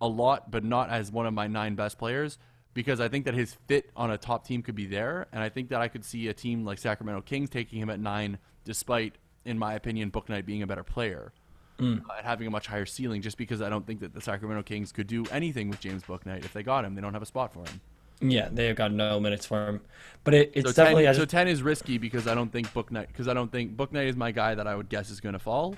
a 0.00 0.06
lot, 0.06 0.50
but 0.50 0.64
not 0.64 0.90
as 0.90 1.10
one 1.10 1.26
of 1.26 1.34
my 1.34 1.46
nine 1.46 1.74
best 1.74 1.98
players 1.98 2.38
because 2.74 3.00
I 3.00 3.08
think 3.08 3.24
that 3.24 3.32
his 3.32 3.56
fit 3.66 3.90
on 3.96 4.10
a 4.10 4.18
top 4.18 4.46
team 4.46 4.62
could 4.62 4.74
be 4.74 4.84
there, 4.84 5.28
and 5.32 5.42
I 5.42 5.48
think 5.48 5.70
that 5.70 5.80
I 5.80 5.88
could 5.88 6.04
see 6.04 6.28
a 6.28 6.34
team 6.34 6.64
like 6.64 6.78
Sacramento 6.78 7.22
Kings 7.22 7.48
taking 7.48 7.80
him 7.80 7.88
at 7.88 7.98
nine, 7.98 8.38
despite, 8.66 9.14
in 9.46 9.58
my 9.58 9.72
opinion, 9.72 10.10
Bouknight 10.10 10.44
being 10.44 10.62
a 10.62 10.66
better 10.66 10.84
player 10.84 11.32
uh, 11.80 11.84
and 11.84 12.24
having 12.24 12.46
a 12.46 12.50
much 12.50 12.66
higher 12.66 12.86
ceiling. 12.86 13.22
Just 13.22 13.36
because 13.38 13.60
I 13.62 13.68
don't 13.68 13.86
think 13.86 14.00
that 14.00 14.14
the 14.14 14.20
Sacramento 14.20 14.62
Kings 14.64 14.92
could 14.92 15.06
do 15.06 15.24
anything 15.30 15.68
with 15.68 15.80
James 15.80 16.04
Bouknight 16.04 16.44
if 16.44 16.52
they 16.52 16.62
got 16.62 16.84
him, 16.84 16.94
they 16.94 17.00
don't 17.02 17.12
have 17.12 17.22
a 17.22 17.26
spot 17.26 17.52
for 17.52 17.60
him. 17.60 17.80
Yeah, 18.20 18.48
they've 18.50 18.74
got 18.74 18.92
no 18.92 19.20
minutes 19.20 19.44
for 19.44 19.68
him. 19.68 19.80
But 20.24 20.34
it, 20.34 20.52
it's 20.54 20.68
So 20.68 20.72
definitely. 20.72 21.04
10, 21.04 21.10
I 21.10 21.12
so 21.12 21.24
10 21.26 21.48
is 21.48 21.62
risky 21.62 21.98
because 21.98 22.26
I 22.26 22.34
don't 22.34 22.50
think 22.50 22.72
Bouknight 22.72 23.08
because 23.08 23.28
I 23.28 23.34
don't 23.34 23.52
think 23.52 23.76
Bouknight 23.76 24.06
is 24.08 24.16
my 24.16 24.30
guy 24.32 24.54
that 24.54 24.66
I 24.66 24.74
would 24.74 24.88
guess 24.88 25.10
is 25.10 25.20
going 25.20 25.34
to 25.34 25.38
fall. 25.38 25.76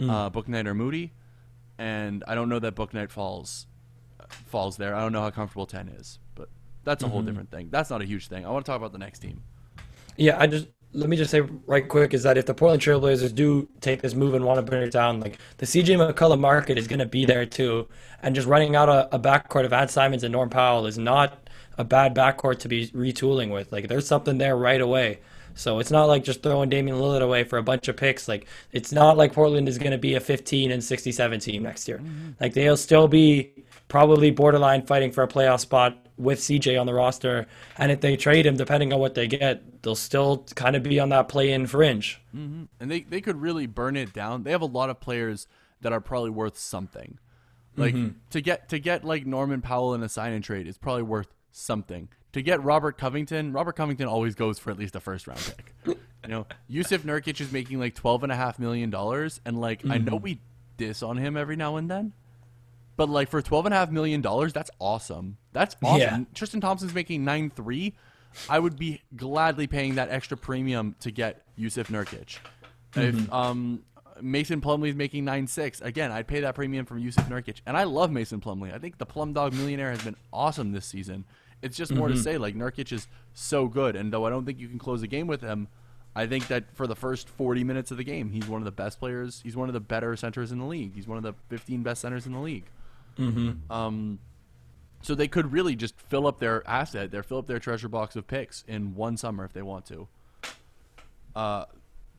Mm. 0.00 0.10
Uh, 0.10 0.30
Bouknight 0.30 0.66
or 0.66 0.74
Moody, 0.74 1.12
and 1.78 2.24
I 2.26 2.34
don't 2.34 2.48
know 2.48 2.58
that 2.58 2.74
Bouknight 2.74 3.10
falls 3.10 3.66
uh, 4.20 4.24
falls 4.46 4.76
there. 4.78 4.94
I 4.94 5.00
don't 5.00 5.12
know 5.12 5.22
how 5.22 5.30
comfortable 5.30 5.66
10 5.66 5.88
is, 5.88 6.18
but 6.34 6.48
that's 6.84 7.02
a 7.02 7.08
whole 7.08 7.20
Mm-hmm. 7.20 7.26
different 7.26 7.50
thing. 7.50 7.68
That's 7.70 7.90
not 7.90 8.00
a 8.02 8.04
huge 8.06 8.28
thing. 8.28 8.44
I 8.46 8.50
want 8.50 8.64
to 8.64 8.70
talk 8.70 8.78
about 8.78 8.92
the 8.92 8.98
next 8.98 9.18
team. 9.20 9.42
Yeah, 10.16 10.38
I 10.40 10.46
just 10.46 10.68
let 10.96 11.08
me 11.08 11.16
just 11.16 11.30
say 11.30 11.40
right 11.66 11.86
quick 11.86 12.14
is 12.14 12.22
that 12.22 12.38
if 12.38 12.46
the 12.46 12.54
Portland 12.54 12.82
Trailblazers 12.82 13.34
do 13.34 13.68
take 13.80 14.02
this 14.02 14.14
move 14.14 14.34
and 14.34 14.44
want 14.44 14.58
to 14.58 14.62
bring 14.62 14.82
it 14.82 14.90
down, 14.90 15.20
like 15.20 15.38
the 15.58 15.66
CJ 15.66 16.14
McCollum 16.14 16.40
market 16.40 16.78
is 16.78 16.88
going 16.88 16.98
to 16.98 17.06
be 17.06 17.24
there 17.24 17.46
too, 17.46 17.86
and 18.22 18.34
just 18.34 18.48
running 18.48 18.74
out 18.74 18.88
a, 18.88 19.14
a 19.14 19.18
backcourt 19.18 19.64
of 19.64 19.72
Ant 19.72 19.90
Simons 19.90 20.24
and 20.24 20.32
Norm 20.32 20.48
Powell 20.48 20.86
is 20.86 20.98
not 20.98 21.48
a 21.78 21.84
bad 21.84 22.14
backcourt 22.14 22.58
to 22.60 22.68
be 22.68 22.88
retooling 22.88 23.52
with. 23.52 23.70
Like 23.70 23.88
there's 23.88 24.06
something 24.06 24.38
there 24.38 24.56
right 24.56 24.80
away. 24.80 25.20
So 25.54 25.78
it's 25.78 25.90
not 25.90 26.04
like 26.04 26.22
just 26.22 26.42
throwing 26.42 26.68
Damian 26.68 26.98
Lillard 26.98 27.22
away 27.22 27.44
for 27.44 27.58
a 27.58 27.62
bunch 27.62 27.88
of 27.88 27.96
picks. 27.96 28.28
Like 28.28 28.46
it's 28.72 28.92
not 28.92 29.16
like 29.16 29.32
Portland 29.32 29.68
is 29.68 29.78
going 29.78 29.92
to 29.92 29.98
be 29.98 30.14
a 30.14 30.20
15 30.20 30.70
and 30.70 30.84
67 30.84 31.40
team 31.40 31.62
next 31.62 31.88
year. 31.88 31.98
Mm-hmm. 31.98 32.30
Like 32.40 32.52
they'll 32.52 32.76
still 32.76 33.08
be 33.08 33.52
probably 33.88 34.30
borderline 34.30 34.82
fighting 34.82 35.12
for 35.12 35.22
a 35.22 35.28
playoff 35.28 35.60
spot 35.60 36.06
with 36.16 36.38
CJ 36.38 36.80
on 36.80 36.86
the 36.86 36.94
roster. 36.94 37.46
And 37.76 37.92
if 37.92 38.00
they 38.00 38.16
trade 38.16 38.46
him, 38.46 38.56
depending 38.56 38.92
on 38.92 38.98
what 38.98 39.14
they 39.14 39.26
get, 39.26 39.82
they'll 39.82 39.94
still 39.94 40.46
kind 40.54 40.76
of 40.76 40.82
be 40.82 40.98
on 40.98 41.10
that 41.10 41.28
play-in 41.28 41.66
fringe. 41.66 42.20
Mm-hmm. 42.34 42.64
and 42.80 42.90
they 42.90 43.00
they 43.00 43.20
could 43.20 43.40
really 43.40 43.66
burn 43.66 43.96
it 43.96 44.12
down. 44.12 44.42
They 44.42 44.50
have 44.50 44.62
a 44.62 44.66
lot 44.66 44.90
of 44.90 45.00
players 45.00 45.46
that 45.80 45.92
are 45.92 46.00
probably 46.00 46.30
worth 46.30 46.58
something. 46.58 47.18
Like 47.76 47.94
mm-hmm. 47.94 48.18
to 48.30 48.40
get 48.40 48.68
to 48.70 48.78
get 48.78 49.04
like 49.04 49.26
Norman 49.26 49.60
Powell 49.60 49.94
in 49.94 50.02
a 50.02 50.08
sign 50.08 50.32
and 50.32 50.42
trade 50.42 50.66
is 50.66 50.78
probably 50.78 51.02
worth 51.02 51.28
something. 51.52 52.08
To 52.32 52.42
get 52.42 52.62
Robert 52.62 52.98
Covington, 52.98 53.52
Robert 53.52 53.76
Covington 53.76 54.06
always 54.06 54.34
goes 54.34 54.58
for 54.58 54.70
at 54.70 54.78
least 54.78 54.96
a 54.96 55.00
first 55.00 55.26
round 55.26 55.40
pick. 55.56 55.74
you 55.86 56.28
know, 56.28 56.46
Jusuf 56.70 57.00
Nurkic 57.00 57.40
is 57.40 57.52
making 57.52 57.78
like 57.78 57.94
twelve 57.94 58.22
and 58.22 58.32
a 58.32 58.36
half 58.36 58.58
million 58.58 58.90
dollars, 58.90 59.40
and 59.44 59.60
like 59.60 59.84
I 59.88 59.98
know 59.98 60.12
mm-hmm. 60.12 60.24
we 60.24 60.40
diss 60.76 61.02
on 61.02 61.16
him 61.16 61.36
every 61.36 61.56
now 61.56 61.76
and 61.76 61.90
then. 61.90 62.12
But 62.96 63.08
like 63.08 63.28
for 63.28 63.42
twelve 63.42 63.66
and 63.66 63.74
a 63.74 63.78
half 63.78 63.90
million 63.90 64.20
dollars, 64.20 64.52
that's 64.52 64.70
awesome. 64.80 65.36
That's 65.52 65.76
awesome. 65.82 66.00
Yeah. 66.00 66.24
Tristan 66.34 66.60
Thompson's 66.60 66.94
making 66.94 67.24
nine 67.24 67.50
three. 67.50 67.94
I 68.48 68.58
would 68.58 68.78
be 68.78 69.02
gladly 69.14 69.66
paying 69.66 69.94
that 69.94 70.10
extra 70.10 70.36
premium 70.36 70.94
to 71.00 71.10
get 71.10 71.42
Jusuf 71.58 71.86
Nurkic. 71.86 72.38
If 72.94 73.32
um, 73.32 73.82
Mason 74.20 74.60
Plumlee 74.60 74.88
is 74.88 74.94
making 74.94 75.24
nine 75.24 75.46
six, 75.46 75.80
again, 75.80 76.10
I'd 76.12 76.26
pay 76.26 76.40
that 76.40 76.54
premium 76.54 76.86
from 76.86 77.02
Jusuf 77.02 77.28
Nurkic. 77.28 77.60
And 77.66 77.76
I 77.76 77.84
love 77.84 78.10
Mason 78.10 78.40
Plumlee. 78.40 78.74
I 78.74 78.78
think 78.78 78.98
the 78.98 79.06
Plum 79.06 79.32
Dog 79.32 79.54
Millionaire 79.54 79.90
has 79.90 80.02
been 80.02 80.16
awesome 80.32 80.72
this 80.72 80.86
season. 80.86 81.24
It's 81.62 81.76
just 81.76 81.92
more 81.92 82.08
to 82.08 82.16
say, 82.16 82.36
like 82.36 82.54
Nurkic 82.54 82.92
is 82.92 83.06
so 83.32 83.66
good, 83.66 83.96
and 83.96 84.12
though 84.12 84.26
I 84.26 84.30
don't 84.30 84.44
think 84.44 84.58
you 84.60 84.68
can 84.68 84.78
close 84.78 85.02
a 85.02 85.06
game 85.06 85.26
with 85.26 85.40
him, 85.40 85.68
I 86.14 86.26
think 86.26 86.48
that 86.48 86.64
for 86.74 86.86
the 86.86 86.94
first 86.94 87.28
40 87.28 87.64
minutes 87.64 87.90
of 87.90 87.96
the 87.96 88.04
game, 88.04 88.30
he's 88.30 88.46
one 88.46 88.60
of 88.60 88.64
the 88.64 88.72
best 88.72 88.98
players. 88.98 89.40
He's 89.42 89.56
one 89.56 89.68
of 89.68 89.72
the 89.72 89.80
better 89.80 90.14
centers 90.16 90.52
in 90.52 90.58
the 90.58 90.64
league. 90.64 90.94
He's 90.94 91.06
one 91.06 91.18
of 91.18 91.24
the 91.24 91.34
15 91.48 91.82
best 91.82 92.02
centers 92.02 92.26
in 92.26 92.32
the 92.32 92.38
league. 92.38 92.64
Um, 93.70 94.18
so 95.02 95.14
they 95.14 95.28
could 95.28 95.52
really 95.52 95.76
just 95.76 95.98
fill 96.00 96.26
up 96.26 96.40
their 96.40 96.66
asset, 96.66 97.10
their 97.10 97.22
fill 97.22 97.38
up 97.38 97.46
their 97.46 97.58
treasure 97.58 97.88
box 97.88 98.16
of 98.16 98.26
picks 98.26 98.64
in 98.66 98.94
one 98.94 99.16
summer 99.16 99.44
if 99.44 99.52
they 99.52 99.62
want 99.62 99.86
to. 99.86 100.08
Uh, 101.34 101.64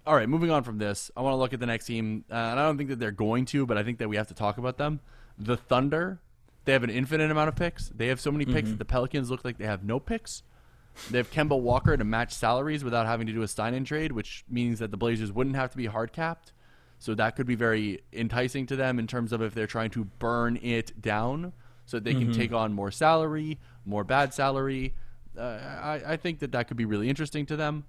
all 0.05 0.15
right, 0.15 0.29
moving 0.29 0.51
on 0.51 0.63
from 0.63 0.77
this, 0.77 1.11
I 1.17 1.21
want 1.21 1.33
to 1.33 1.37
look 1.37 1.53
at 1.53 1.59
the 1.59 1.65
next 1.65 1.85
team, 1.85 2.23
uh, 2.31 2.35
and 2.35 2.59
I 2.59 2.63
don't 2.63 2.77
think 2.77 2.89
that 2.89 2.99
they're 2.99 3.11
going 3.11 3.45
to, 3.47 3.65
but 3.65 3.77
I 3.77 3.83
think 3.83 3.97
that 3.97 4.07
we 4.07 4.15
have 4.15 4.27
to 4.27 4.33
talk 4.33 4.57
about 4.57 4.77
them. 4.77 5.01
The 5.37 5.57
Thunder, 5.57 6.19
they 6.65 6.71
have 6.73 6.83
an 6.83 6.89
infinite 6.89 7.29
amount 7.29 7.49
of 7.49 7.55
picks. 7.55 7.89
They 7.89 8.07
have 8.07 8.21
so 8.21 8.31
many 8.31 8.45
picks 8.45 8.69
that 8.69 8.79
the 8.79 8.85
Pelicans 8.85 9.29
look 9.29 9.43
like 9.43 9.57
they 9.57 9.65
have 9.65 9.83
no 9.83 9.99
picks. 9.99 10.43
They 11.11 11.17
have 11.17 11.31
Kemba 11.31 11.59
Walker 11.59 11.95
to 11.95 12.03
match 12.03 12.33
salaries 12.33 12.83
without 12.83 13.05
having 13.05 13.27
to 13.27 13.33
do 13.33 13.43
a 13.43 13.63
and 13.63 13.85
trade, 13.85 14.11
which 14.11 14.45
means 14.49 14.79
that 14.79 14.91
the 14.91 14.97
Blazers 14.97 15.31
wouldn't 15.31 15.55
have 15.55 15.71
to 15.71 15.77
be 15.77 15.85
hard 15.85 16.13
capped. 16.13 16.53
So 16.99 17.13
that 17.15 17.35
could 17.35 17.45
be 17.45 17.55
very 17.55 18.01
enticing 18.11 18.65
to 18.67 18.75
them 18.75 18.97
in 18.97 19.07
terms 19.07 19.31
of 19.31 19.41
if 19.41 19.53
they're 19.53 19.67
trying 19.67 19.91
to 19.91 20.05
burn 20.05 20.57
it 20.61 20.99
down 20.99 21.53
so 21.85 21.97
that 21.97 22.03
they 22.03 22.13
can 22.13 22.33
take 22.33 22.51
on 22.51 22.73
more 22.73 22.91
salary, 22.91 23.59
more 23.85 24.03
bad 24.03 24.33
salary. 24.33 24.93
Uh, 25.37 25.41
I, 25.41 26.01
I 26.05 26.17
think 26.17 26.39
that 26.39 26.51
that 26.51 26.67
could 26.67 26.77
be 26.77 26.85
really 26.85 27.07
interesting 27.09 27.45
to 27.45 27.55
them. 27.55 27.85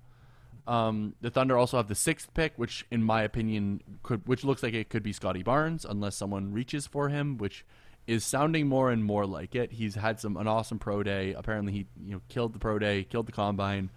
Um, 0.69 1.15
the 1.23 1.31
Thunder 1.31 1.57
also 1.57 1.79
have 1.79 1.89
the 1.89 1.95
sixth 1.95 2.33
pick, 2.35 2.53
which, 2.57 2.87
in 2.91 3.03
my 3.03 3.23
opinion, 3.23 3.81
could 4.03 4.27
which 4.29 4.45
looks 4.45 4.63
like 4.63 4.75
it 4.75 4.91
could 4.91 5.03
be 5.03 5.15
Scottie 5.15 5.43
Barnes 5.43 5.87
unless 5.89 6.15
someone 6.15 6.53
reaches 6.53 6.87
for 6.87 7.09
him, 7.09 7.39
which 7.39 7.65
is 8.07 8.23
sounding 8.23 8.69
more 8.69 8.91
and 8.91 9.03
more 9.03 9.27
like 9.27 9.55
it. 9.55 9.73
He's 9.73 9.95
had 9.95 10.21
some 10.21 10.37
an 10.37 10.47
awesome 10.47 10.79
pro 10.79 11.03
day. 11.03 11.33
Apparently, 11.33 11.73
he 11.73 11.87
you 12.05 12.13
know 12.13 12.21
killed 12.29 12.53
the 12.53 12.59
pro 12.59 12.79
day, 12.79 13.05
killed 13.05 13.27
the 13.27 13.33
combine. 13.33 13.89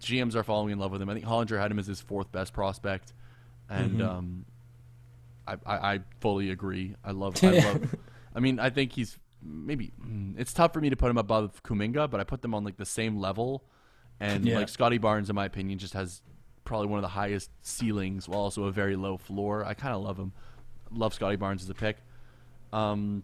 GMs 0.00 0.34
are 0.34 0.42
falling 0.42 0.72
in 0.72 0.78
love 0.78 0.90
with 0.90 1.00
him. 1.00 1.08
I 1.08 1.14
think 1.14 1.26
Hollinger 1.26 1.60
had 1.60 1.70
him 1.70 1.78
as 1.78 1.86
his 1.86 2.00
fourth 2.00 2.32
best 2.32 2.52
prospect, 2.52 3.12
and 3.68 4.00
um, 4.02 4.44
I, 5.46 5.54
I, 5.66 5.94
I 5.94 6.00
fully 6.20 6.50
agree. 6.50 6.94
I 7.04 7.10
love 7.12 7.42
I 7.42 7.50
love 7.50 7.94
I 8.34 8.40
mean, 8.40 8.58
I 8.60 8.70
think 8.70 8.92
he's 8.92 9.18
maybe 9.42 9.92
mm, 10.04 10.34
it's 10.38 10.52
tough 10.52 10.72
for 10.72 10.80
me 10.80 10.90
to 10.90 10.96
put 10.96 11.10
him 11.10 11.18
above 11.18 11.62
Kuminga, 11.62 12.10
but 12.10 12.20
I 12.20 12.24
put 12.24 12.42
them 12.42 12.54
on 12.54 12.64
like 12.64 12.76
the 12.76 12.86
same 12.86 13.16
level. 13.18 13.64
And 14.20 14.44
Yeah. 14.44 14.56
like 14.56 14.68
Scottie 14.68 14.98
Barnes, 14.98 15.30
in 15.30 15.36
my 15.36 15.44
opinion, 15.46 15.78
just 15.78 15.94
has 15.94 16.22
probably 16.64 16.88
one 16.88 16.98
of 16.98 17.02
the 17.02 17.08
highest 17.08 17.50
ceilings 17.62 18.28
while 18.28 18.40
also 18.40 18.64
a 18.64 18.72
very 18.72 18.96
low 18.96 19.16
floor. 19.16 19.64
I 19.64 19.74
kind 19.74 19.94
of 19.94 20.02
love 20.02 20.18
him. 20.18 20.32
Love 20.90 21.14
Scottie 21.14 21.36
Barnes 21.36 21.62
as 21.62 21.70
a 21.70 21.74
pick. 21.74 21.98
Um, 22.72 23.22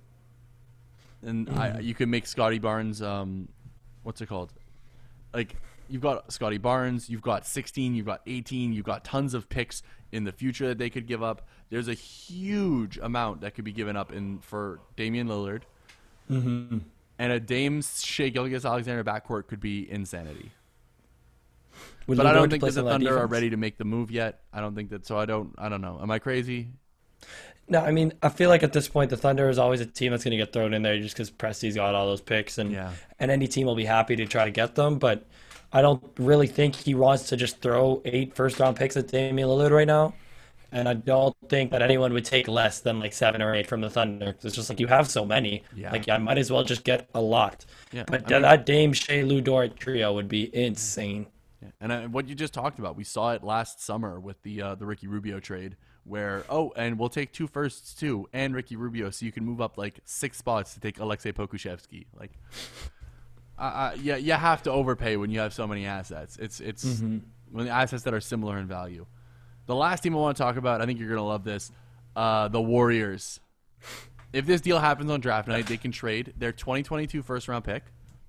and 1.22 1.48
I, 1.50 1.80
you 1.80 1.94
can 1.94 2.10
make 2.10 2.26
Scottie 2.26 2.58
Barnes. 2.58 3.02
Um, 3.02 3.48
what's 4.02 4.20
it 4.20 4.26
called? 4.26 4.52
Like 5.32 5.56
you've 5.88 6.02
got 6.02 6.32
Scottie 6.32 6.58
Barnes, 6.58 7.08
you've 7.08 7.22
got 7.22 7.46
16, 7.46 7.94
you've 7.94 8.06
got 8.06 8.20
18, 8.26 8.72
you've 8.72 8.84
got 8.84 9.04
tons 9.04 9.34
of 9.34 9.48
picks 9.48 9.82
in 10.12 10.24
the 10.24 10.32
future 10.32 10.68
that 10.68 10.78
they 10.78 10.90
could 10.90 11.06
give 11.06 11.22
up. 11.22 11.46
There's 11.70 11.88
a 11.88 11.94
huge 11.94 12.98
amount 12.98 13.40
that 13.40 13.54
could 13.54 13.64
be 13.64 13.72
given 13.72 13.96
up 13.96 14.12
in 14.12 14.38
for 14.40 14.80
Damian 14.96 15.28
Lillard, 15.28 15.62
Mm-hmm. 16.30 16.78
and 17.18 17.32
a 17.32 17.38
Dame 17.38 17.82
Shai 17.82 18.28
Gilgeous-Alexander 18.30 19.04
backcourt 19.04 19.46
could 19.46 19.60
be 19.60 19.90
insanity. 19.90 20.50
Would 22.06 22.16
But 22.18 22.26
I 22.26 22.32
don't 22.32 22.50
think 22.50 22.62
that 22.62 22.72
the 22.74 22.82
Thunder 22.82 23.18
are 23.18 23.26
ready 23.26 23.50
to 23.50 23.56
make 23.56 23.78
the 23.78 23.84
move 23.84 24.10
yet. 24.10 24.40
I 24.52 24.60
don't 24.60 24.74
think 24.74 24.90
that. 24.90 25.06
So 25.06 25.18
I 25.18 25.24
don't. 25.24 25.54
I 25.58 25.68
don't 25.68 25.80
know. 25.80 25.98
Am 26.02 26.10
I 26.10 26.18
crazy? 26.18 26.68
No, 27.66 27.80
I 27.80 27.92
mean, 27.92 28.12
I 28.22 28.28
feel 28.28 28.50
like 28.50 28.62
at 28.62 28.74
this 28.74 28.88
point, 28.88 29.08
the 29.08 29.16
Thunder 29.16 29.48
is 29.48 29.58
always 29.58 29.80
a 29.80 29.86
team 29.86 30.10
that's 30.12 30.22
going 30.22 30.32
to 30.32 30.36
get 30.36 30.52
thrown 30.52 30.74
in 30.74 30.82
there 30.82 30.98
just 31.00 31.14
because 31.14 31.30
Presti's 31.30 31.74
got 31.76 31.94
all 31.94 32.06
those 32.06 32.20
picks, 32.20 32.58
and 32.58 32.70
Yeah. 32.72 32.92
and 33.18 33.30
any 33.30 33.48
team 33.48 33.66
will 33.66 33.74
be 33.74 33.86
happy 33.86 34.16
to 34.16 34.26
try 34.26 34.44
to 34.44 34.50
get 34.50 34.74
them. 34.74 34.98
But 34.98 35.26
I 35.74 35.82
don't 35.82 36.02
really 36.18 36.46
think 36.46 36.74
he 36.76 36.94
wants 36.94 37.28
to 37.28 37.36
just 37.36 37.60
throw 37.60 38.00
eight 38.04 38.34
first 38.34 38.58
round 38.60 38.76
picks 38.76 38.96
at 38.96 39.08
Damian 39.08 39.48
Lillard 39.48 39.72
right 39.72 39.86
now. 39.86 40.14
And 40.72 40.88
I 40.88 40.94
don't 40.94 41.36
think 41.48 41.70
that 41.70 41.82
anyone 41.82 42.12
would 42.14 42.24
take 42.24 42.48
less 42.48 42.80
than 42.80 42.98
like 42.98 43.12
seven 43.12 43.40
or 43.42 43.54
eight 43.54 43.68
from 43.68 43.80
the 43.80 43.90
Thunder. 43.90 44.34
It's 44.42 44.56
just 44.56 44.68
like 44.68 44.80
you 44.80 44.88
have 44.88 45.08
so 45.08 45.24
many. 45.24 45.62
Yeah. 45.76 45.92
Like 45.92 46.08
I 46.08 46.18
might 46.18 46.38
as 46.38 46.50
well 46.50 46.64
just 46.64 46.82
get 46.84 47.08
a 47.14 47.20
lot. 47.20 47.64
Yeah, 47.92 48.04
But 48.06 48.14
I 48.14 48.28
that 48.28 48.30
mean- 48.32 48.42
that 48.42 48.66
Dame 48.66 48.92
Shai 48.92 49.22
Lu 49.22 49.40
Dort 49.40 49.76
trio 49.76 50.12
would 50.14 50.28
be 50.28 50.54
insane. 50.54 51.26
Yeah. 51.62 51.68
And 51.80 51.92
uh, 51.92 52.02
what 52.08 52.28
you 52.28 52.34
just 52.34 52.54
talked 52.54 52.78
about, 52.78 52.96
we 52.96 53.04
saw 53.04 53.32
it 53.32 53.44
last 53.44 53.80
summer 53.84 54.18
with 54.18 54.42
the 54.42 54.62
uh, 54.62 54.74
the 54.74 54.84
Ricky 54.86 55.06
Rubio 55.06 55.38
trade, 55.38 55.76
where 56.02 56.44
oh, 56.50 56.72
and 56.76 56.98
we'll 56.98 57.08
take 57.08 57.32
two 57.32 57.46
firsts 57.46 57.94
too, 57.94 58.28
and 58.32 58.52
Ricky 58.54 58.74
Rubio, 58.76 59.10
so 59.10 59.24
you 59.24 59.32
can 59.32 59.44
move 59.44 59.60
up 59.60 59.78
like 59.78 60.00
six 60.04 60.38
spots 60.38 60.74
to 60.74 60.80
take 60.80 60.98
Aleksej 60.98 61.32
Pokusevski. 61.34 62.06
Like, 62.18 62.32
uh, 63.58 63.62
uh, 63.62 63.96
yeah, 64.02 64.16
you 64.16 64.32
have 64.32 64.62
to 64.64 64.70
overpay 64.70 65.16
when 65.16 65.30
you 65.30 65.40
have 65.40 65.52
so 65.54 65.66
many 65.66 65.86
assets. 65.86 66.36
It's 66.40 66.60
it's 66.60 66.84
when 67.50 67.66
the 67.66 67.70
assets 67.70 68.02
that 68.04 68.14
are 68.14 68.20
similar 68.20 68.58
in 68.58 68.66
value. 68.66 69.06
The 69.66 69.74
last 69.74 70.02
team 70.02 70.14
I 70.14 70.18
want 70.18 70.36
to 70.36 70.42
talk 70.42 70.56
about, 70.56 70.80
I 70.80 70.86
think 70.86 70.98
you're 70.98 71.08
gonna 71.08 71.24
love 71.24 71.44
this, 71.44 71.70
uh, 72.16 72.48
the 72.48 72.60
Warriors. 72.60 73.40
If 74.32 74.46
this 74.46 74.60
deal 74.60 74.80
happens 74.80 75.10
on 75.10 75.20
draft 75.20 75.46
night, 75.46 75.66
they 75.66 75.76
can 75.76 75.92
trade 75.92 76.34
their 76.36 76.50
2022 76.50 77.22
first 77.22 77.46
round 77.46 77.64
pick, 77.64 77.84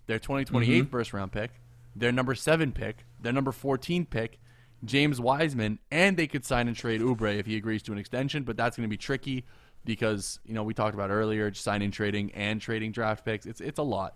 their 0.05 0.19
2028 0.19 0.89
first 0.91 1.13
round 1.13 1.31
pick, 1.31 1.51
their 1.95 2.11
number 2.11 2.35
seven 2.35 2.71
pick, 2.71 3.05
their 3.19 3.33
number 3.33 3.51
14 3.51 4.05
pick, 4.05 4.39
James 4.83 5.19
Wiseman, 5.19 5.79
and 5.89 6.15
they 6.15 6.27
could 6.27 6.45
sign 6.45 6.67
and 6.67 6.77
trade 6.77 7.01
Oubre 7.01 7.35
if 7.39 7.47
he 7.47 7.57
agrees 7.57 7.81
to 7.83 7.91
an 7.91 7.97
extension. 7.97 8.43
But 8.43 8.55
that's 8.55 8.77
going 8.77 8.87
to 8.87 8.93
be 8.93 8.97
tricky 8.97 9.45
because 9.83 10.39
you 10.45 10.53
know 10.53 10.63
we 10.63 10.73
talked 10.73 10.93
about 10.93 11.09
earlier, 11.09 11.53
signing, 11.53 11.91
trading, 11.91 12.31
and 12.33 12.61
trading 12.61 12.91
draft 12.91 13.25
picks. 13.25 13.45
It's 13.45 13.61
it's 13.61 13.79
a 13.79 13.83
lot. 13.83 14.15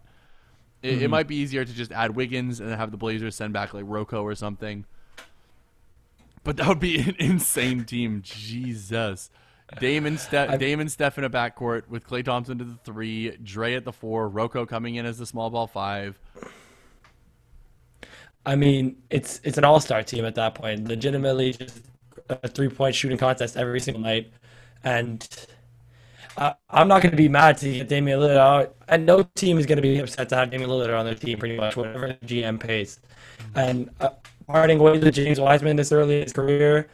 It, 0.81 0.89
it 0.89 0.99
mm-hmm. 0.99 1.11
might 1.11 1.27
be 1.27 1.35
easier 1.35 1.65
to 1.65 1.73
just 1.73 1.91
add 1.91 2.15
Wiggins 2.15 2.59
and 2.59 2.69
have 2.71 2.91
the 2.91 2.97
Blazers 2.97 3.35
send 3.35 3.53
back 3.53 3.73
like 3.73 3.83
Rocco 3.85 4.23
or 4.23 4.35
something. 4.35 4.85
But 6.43 6.57
that 6.57 6.67
would 6.67 6.79
be 6.79 6.99
an 6.99 7.15
insane 7.19 7.83
team. 7.85 8.21
Jesus. 8.23 9.29
Damon, 9.79 10.17
Ste- 10.17 10.57
Damon 10.57 10.89
Steph 10.89 11.17
in 11.19 11.23
a 11.23 11.29
backcourt 11.29 11.87
with 11.89 12.07
Klay 12.07 12.25
Thompson 12.25 12.57
to 12.57 12.63
the 12.63 12.77
three, 12.83 13.37
Dre 13.43 13.75
at 13.75 13.85
the 13.85 13.93
four, 13.93 14.27
Rocco 14.27 14.65
coming 14.65 14.95
in 14.95 15.05
as 15.05 15.19
the 15.19 15.27
small 15.27 15.49
ball 15.51 15.67
five. 15.67 16.17
I 18.45 18.55
mean, 18.55 18.95
it's 19.11 19.41
it's 19.43 19.59
an 19.59 19.63
all-star 19.63 20.01
team 20.01 20.25
at 20.25 20.33
that 20.35 20.55
point. 20.55 20.87
Legitimately, 20.87 21.53
just 21.53 21.81
a 22.29 22.47
three-point 22.47 22.95
shooting 22.95 23.17
contest 23.17 23.57
every 23.57 23.79
single 23.79 24.01
night, 24.01 24.31
and 24.83 25.27
I, 26.39 26.55
I'm 26.69 26.87
not 26.87 27.01
going 27.01 27.11
to 27.11 27.17
be 27.17 27.27
mad 27.27 27.57
to 27.57 27.71
get 27.71 27.89
Damian 27.89 28.19
Lillard 28.19 28.37
out. 28.37 28.75
And 28.87 29.05
no 29.05 29.23
team 29.35 29.59
is 29.59 29.65
going 29.65 29.75
to 29.75 29.81
be 29.81 29.99
upset 29.99 30.29
to 30.29 30.37
have 30.37 30.49
Damian 30.49 30.69
Lillard 30.69 30.97
on 30.97 31.05
their 31.05 31.15
team, 31.15 31.37
pretty 31.37 31.57
much 31.57 31.75
whatever 31.75 32.17
GM 32.25 32.59
pays. 32.59 32.99
And 33.55 33.89
uh, 33.99 34.11
parting 34.47 34.79
ways 34.79 35.03
with 35.03 35.13
James 35.13 35.39
Wiseman 35.39 35.75
this 35.75 35.91
early 35.91 36.17
in 36.17 36.23
his 36.23 36.33
career, 36.33 36.89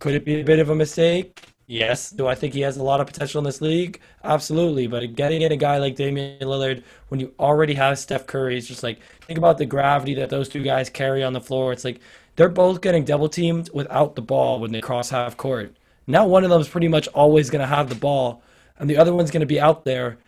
could 0.00 0.14
it 0.14 0.24
be 0.24 0.40
a 0.40 0.44
bit 0.44 0.58
of 0.58 0.68
a 0.68 0.74
mistake? 0.74 1.40
Yes. 1.66 2.10
Do 2.10 2.26
I 2.26 2.34
think 2.34 2.52
he 2.52 2.60
has 2.60 2.76
a 2.76 2.82
lot 2.82 3.00
of 3.00 3.06
potential 3.06 3.38
in 3.38 3.44
this 3.44 3.60
league? 3.60 4.00
Absolutely. 4.24 4.86
But 4.86 5.14
getting 5.14 5.42
in 5.42 5.52
a 5.52 5.56
guy 5.56 5.78
like 5.78 5.96
Damian 5.96 6.40
Lillard 6.40 6.82
when 7.08 7.20
you 7.20 7.32
already 7.38 7.74
have 7.74 7.98
Steph 7.98 8.26
Curry 8.26 8.58
is 8.58 8.68
just 8.68 8.82
like 8.82 9.00
think 9.22 9.38
about 9.38 9.56
the 9.56 9.66
gravity 9.66 10.14
that 10.14 10.28
those 10.30 10.48
two 10.48 10.62
guys 10.62 10.90
carry 10.90 11.22
on 11.22 11.32
the 11.32 11.40
floor. 11.40 11.72
It's 11.72 11.84
like 11.84 12.00
they're 12.36 12.48
both 12.48 12.80
getting 12.80 13.04
double 13.04 13.28
teamed 13.28 13.70
without 13.72 14.14
the 14.14 14.22
ball 14.22 14.60
when 14.60 14.72
they 14.72 14.80
cross 14.80 15.10
half 15.10 15.36
court. 15.36 15.76
Now 16.06 16.26
one 16.26 16.42
of 16.42 16.50
them 16.50 16.60
is 16.60 16.68
pretty 16.68 16.88
much 16.88 17.06
always 17.08 17.50
going 17.50 17.60
to 17.60 17.66
have 17.66 17.88
the 17.88 17.94
ball, 17.94 18.42
and 18.80 18.90
the 18.90 18.96
other 18.96 19.14
one's 19.14 19.30
going 19.30 19.40
to 19.40 19.46
be 19.46 19.60
out 19.60 19.84
there. 19.84 20.18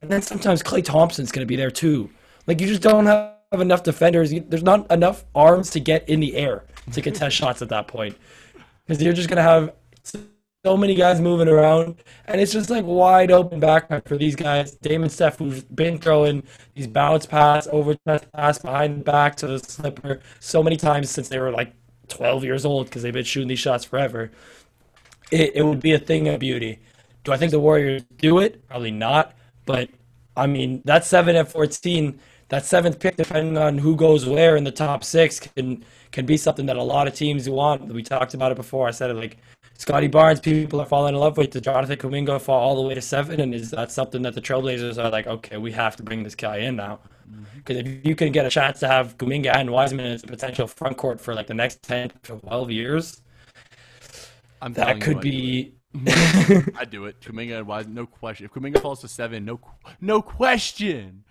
And 0.00 0.10
then 0.10 0.22
sometimes 0.22 0.62
Klay 0.62 0.84
Thompson's 0.84 1.32
going 1.32 1.44
to 1.44 1.48
be 1.48 1.56
there 1.56 1.70
too. 1.70 2.10
Like 2.46 2.60
you 2.60 2.68
just 2.68 2.82
don't 2.82 3.06
have 3.06 3.34
enough 3.52 3.82
defenders. 3.82 4.32
There's 4.32 4.62
not 4.62 4.90
enough 4.90 5.24
arms 5.34 5.70
to 5.70 5.80
get 5.80 6.08
in 6.08 6.20
the 6.20 6.36
air 6.36 6.64
to 6.92 7.02
contest 7.02 7.36
shots 7.36 7.62
at 7.62 7.68
that 7.70 7.88
point 7.88 8.16
because 8.84 9.02
you're 9.02 9.12
just 9.12 9.28
going 9.28 9.36
to 9.36 9.42
have 9.42 9.72
so 10.64 10.76
many 10.76 10.94
guys 10.94 11.20
moving 11.20 11.48
around, 11.48 11.96
and 12.26 12.40
it's 12.40 12.52
just 12.52 12.70
like 12.70 12.84
wide 12.84 13.32
open 13.32 13.60
backpack 13.60 14.06
for 14.06 14.16
these 14.16 14.36
guys. 14.36 14.76
Damon 14.76 15.10
Steph, 15.10 15.38
who's 15.38 15.64
been 15.64 15.98
throwing 15.98 16.44
these 16.76 16.86
bounce 16.86 17.26
pass, 17.26 17.66
over 17.72 17.96
pass 17.96 18.58
behind 18.58 19.00
the 19.00 19.04
back 19.04 19.34
to 19.36 19.48
the 19.48 19.58
slipper 19.58 20.20
so 20.38 20.62
many 20.62 20.76
times 20.76 21.10
since 21.10 21.28
they 21.28 21.40
were 21.40 21.50
like 21.50 21.72
12 22.08 22.44
years 22.44 22.64
old 22.64 22.86
because 22.86 23.02
they've 23.02 23.12
been 23.12 23.24
shooting 23.24 23.48
these 23.48 23.58
shots 23.58 23.84
forever. 23.84 24.30
It, 25.32 25.56
it 25.56 25.62
would 25.64 25.80
be 25.80 25.94
a 25.94 25.98
thing 25.98 26.28
of 26.28 26.38
beauty. 26.38 26.78
Do 27.24 27.32
I 27.32 27.36
think 27.36 27.50
the 27.50 27.60
Warriors 27.60 28.04
do 28.16 28.38
it? 28.38 28.66
Probably 28.68 28.90
not. 28.90 29.34
But 29.66 29.90
I 30.36 30.46
mean, 30.46 30.82
that 30.84 31.04
seven 31.04 31.36
at 31.36 31.50
14, 31.50 32.18
that 32.48 32.64
seventh 32.64 32.98
pick, 32.98 33.16
depending 33.16 33.56
on 33.56 33.78
who 33.78 33.96
goes 33.96 34.26
where 34.26 34.56
in 34.56 34.64
the 34.64 34.72
top 34.72 35.04
six, 35.04 35.40
can 35.40 35.84
can 36.10 36.26
be 36.26 36.36
something 36.36 36.66
that 36.66 36.76
a 36.76 36.82
lot 36.82 37.06
of 37.06 37.14
teams 37.14 37.48
want. 37.48 37.86
We 37.92 38.02
talked 38.02 38.34
about 38.34 38.52
it 38.52 38.56
before. 38.56 38.88
I 38.88 38.90
said 38.90 39.10
it 39.10 39.14
like 39.14 39.38
Scottie 39.82 40.06
Barnes, 40.06 40.38
people 40.38 40.80
are 40.80 40.86
falling 40.86 41.14
in 41.14 41.20
love 41.20 41.36
with. 41.36 41.50
Did 41.50 41.64
Jonathan 41.64 41.96
Kuminga 41.96 42.40
fall 42.40 42.60
all 42.60 42.76
the 42.76 42.82
way 42.86 42.94
to 42.94 43.00
seven? 43.00 43.40
And 43.40 43.52
is 43.52 43.70
that 43.70 43.90
something 43.90 44.22
that 44.22 44.34
the 44.34 44.40
Trailblazers 44.40 45.02
are 45.02 45.10
like, 45.10 45.26
okay, 45.26 45.56
we 45.56 45.72
have 45.72 45.96
to 45.96 46.02
bring 46.02 46.22
this 46.22 46.34
guy 46.34 46.58
in 46.58 46.76
now? 46.76 47.00
Because 47.56 47.78
if 47.78 48.06
you 48.06 48.14
can 48.14 48.30
get 48.32 48.46
a 48.46 48.50
chance 48.50 48.78
to 48.80 48.88
have 48.88 49.16
Kuminga 49.18 49.54
and 49.56 49.70
Wiseman 49.70 50.06
as 50.06 50.22
a 50.22 50.26
potential 50.26 50.66
front 50.66 50.96
court 50.96 51.20
for 51.20 51.34
like 51.34 51.46
the 51.46 51.54
next 51.54 51.82
10 51.82 52.10
to 52.10 52.38
12 52.40 52.70
years, 52.70 53.22
I'm 54.60 54.72
that 54.74 55.00
could 55.00 55.20
be. 55.20 55.74
I'd 56.76 56.88
do 56.90 57.04
it. 57.06 57.20
Kuminga 57.20 57.58
and 57.58 57.66
Wise, 57.66 57.86
no 57.86 58.06
question. 58.06 58.46
If 58.46 58.52
Kuminga 58.52 58.80
falls 58.80 59.00
to 59.02 59.08
seven, 59.08 59.44
no, 59.44 59.60
no 60.00 60.22
question. 60.22 61.24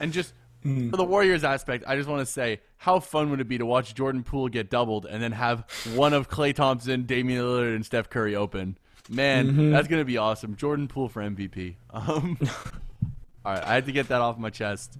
And 0.00 0.12
just 0.12 0.34
Hmm. 0.64 0.90
for 0.90 0.96
the 0.96 1.04
Warriors 1.04 1.44
aspect, 1.44 1.84
I 1.86 1.94
just 1.94 2.08
want 2.08 2.20
to 2.20 2.26
say, 2.26 2.60
how 2.78 2.98
fun 2.98 3.30
would 3.30 3.40
it 3.40 3.46
be 3.48 3.58
to 3.58 3.64
watch 3.66 3.94
Jordan 3.94 4.24
Poole 4.24 4.48
get 4.48 4.68
doubled 4.68 5.06
and 5.06 5.22
then 5.22 5.30
have 5.32 5.64
one 5.94 6.12
of 6.12 6.28
Klay 6.28 6.52
Thompson, 6.52 7.04
Damian 7.04 7.44
Lillard, 7.44 7.76
and 7.76 7.86
Steph 7.86 8.10
Curry 8.10 8.34
open? 8.34 8.76
Man, 9.08 9.46
Mm-hmm. 9.52 9.70
that's 9.70 9.86
gonna 9.88 10.04
be 10.04 10.18
awesome. 10.18 10.56
Jordan 10.56 10.88
Poole 10.88 11.08
for 11.08 11.22
MVP. 11.22 11.76
Um, 11.90 12.36
all 13.44 13.52
right, 13.54 13.62
I 13.64 13.74
had 13.74 13.86
to 13.86 13.92
get 13.92 14.08
that 14.08 14.20
off 14.20 14.36
my 14.36 14.50
chest. 14.50 14.98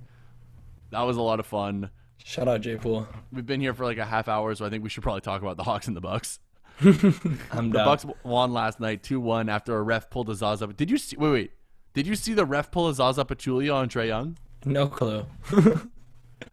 That 0.91 1.03
was 1.03 1.17
a 1.17 1.23
lot 1.23 1.41
of 1.41 1.47
fun. 1.47 1.91
Shout 2.25 2.47
out 2.49 2.61
Jay 2.61 2.77
Poole. 2.77 3.09
We've 3.33 3.45
been 3.45 3.61
here 3.61 3.75
for 3.75 3.85
like 3.85 3.99
a 3.99 4.05
half 4.07 4.29
hour, 4.29 4.55
so 4.55 4.65
I 4.65 4.71
think 4.71 4.85
we 4.85 4.89
should 4.91 5.03
probably 5.03 5.21
talk 5.23 5.43
about 5.43 5.57
the 5.57 5.65
Hawks 5.65 5.89
and 5.89 5.97
the 5.97 6.01
Bucks. 6.01 6.39
I'm 7.53 7.71
The. 7.71 7.83
Bucks 7.85 8.07
won 8.23 8.53
last 8.53 8.79
night, 8.81 9.03
two 9.03 9.21
one, 9.21 9.49
after 9.49 9.77
a 9.77 9.83
ref 9.83 10.11
pulled 10.11 10.31
a 10.31 10.35
Zaza. 10.35 10.67
Did 10.69 10.91
you 10.91 10.99
see? 10.99 11.17
Wait, 11.17 11.31
wait. 11.33 11.51
Did 11.95 12.07
you 12.07 12.15
see 12.15 12.35
the 12.35 12.45
ref 12.45 12.71
pull 12.71 12.89
a 12.89 12.95
Zaza 12.95 13.25
Pachulia 13.25 13.75
on 13.75 13.89
Trae 13.89 14.07
Young? 14.09 14.37
No 14.65 14.87
clue. 14.87 15.25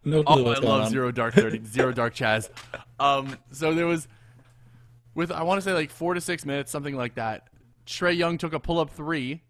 no 0.04 0.22
clue 0.22 0.24
Oh, 0.26 0.50
I 0.52 0.58
love 0.58 0.64
on. 0.82 0.90
zero 0.90 1.10
dark 1.12 1.34
thirty, 1.34 1.60
zero 1.64 1.92
dark 1.92 2.14
Chaz. 2.14 2.48
Um, 2.98 3.36
so 3.52 3.74
there 3.74 3.86
was, 3.86 4.08
with 5.14 5.30
I 5.30 5.42
want 5.42 5.58
to 5.58 5.62
say 5.62 5.72
like 5.72 5.90
four 5.90 6.14
to 6.14 6.20
six 6.20 6.44
minutes, 6.44 6.70
something 6.72 6.96
like 6.96 7.14
that. 7.16 7.48
Trae 7.86 8.16
Young 8.16 8.38
took 8.38 8.52
a 8.52 8.60
pull 8.60 8.78
up 8.80 8.90
3 8.90 9.42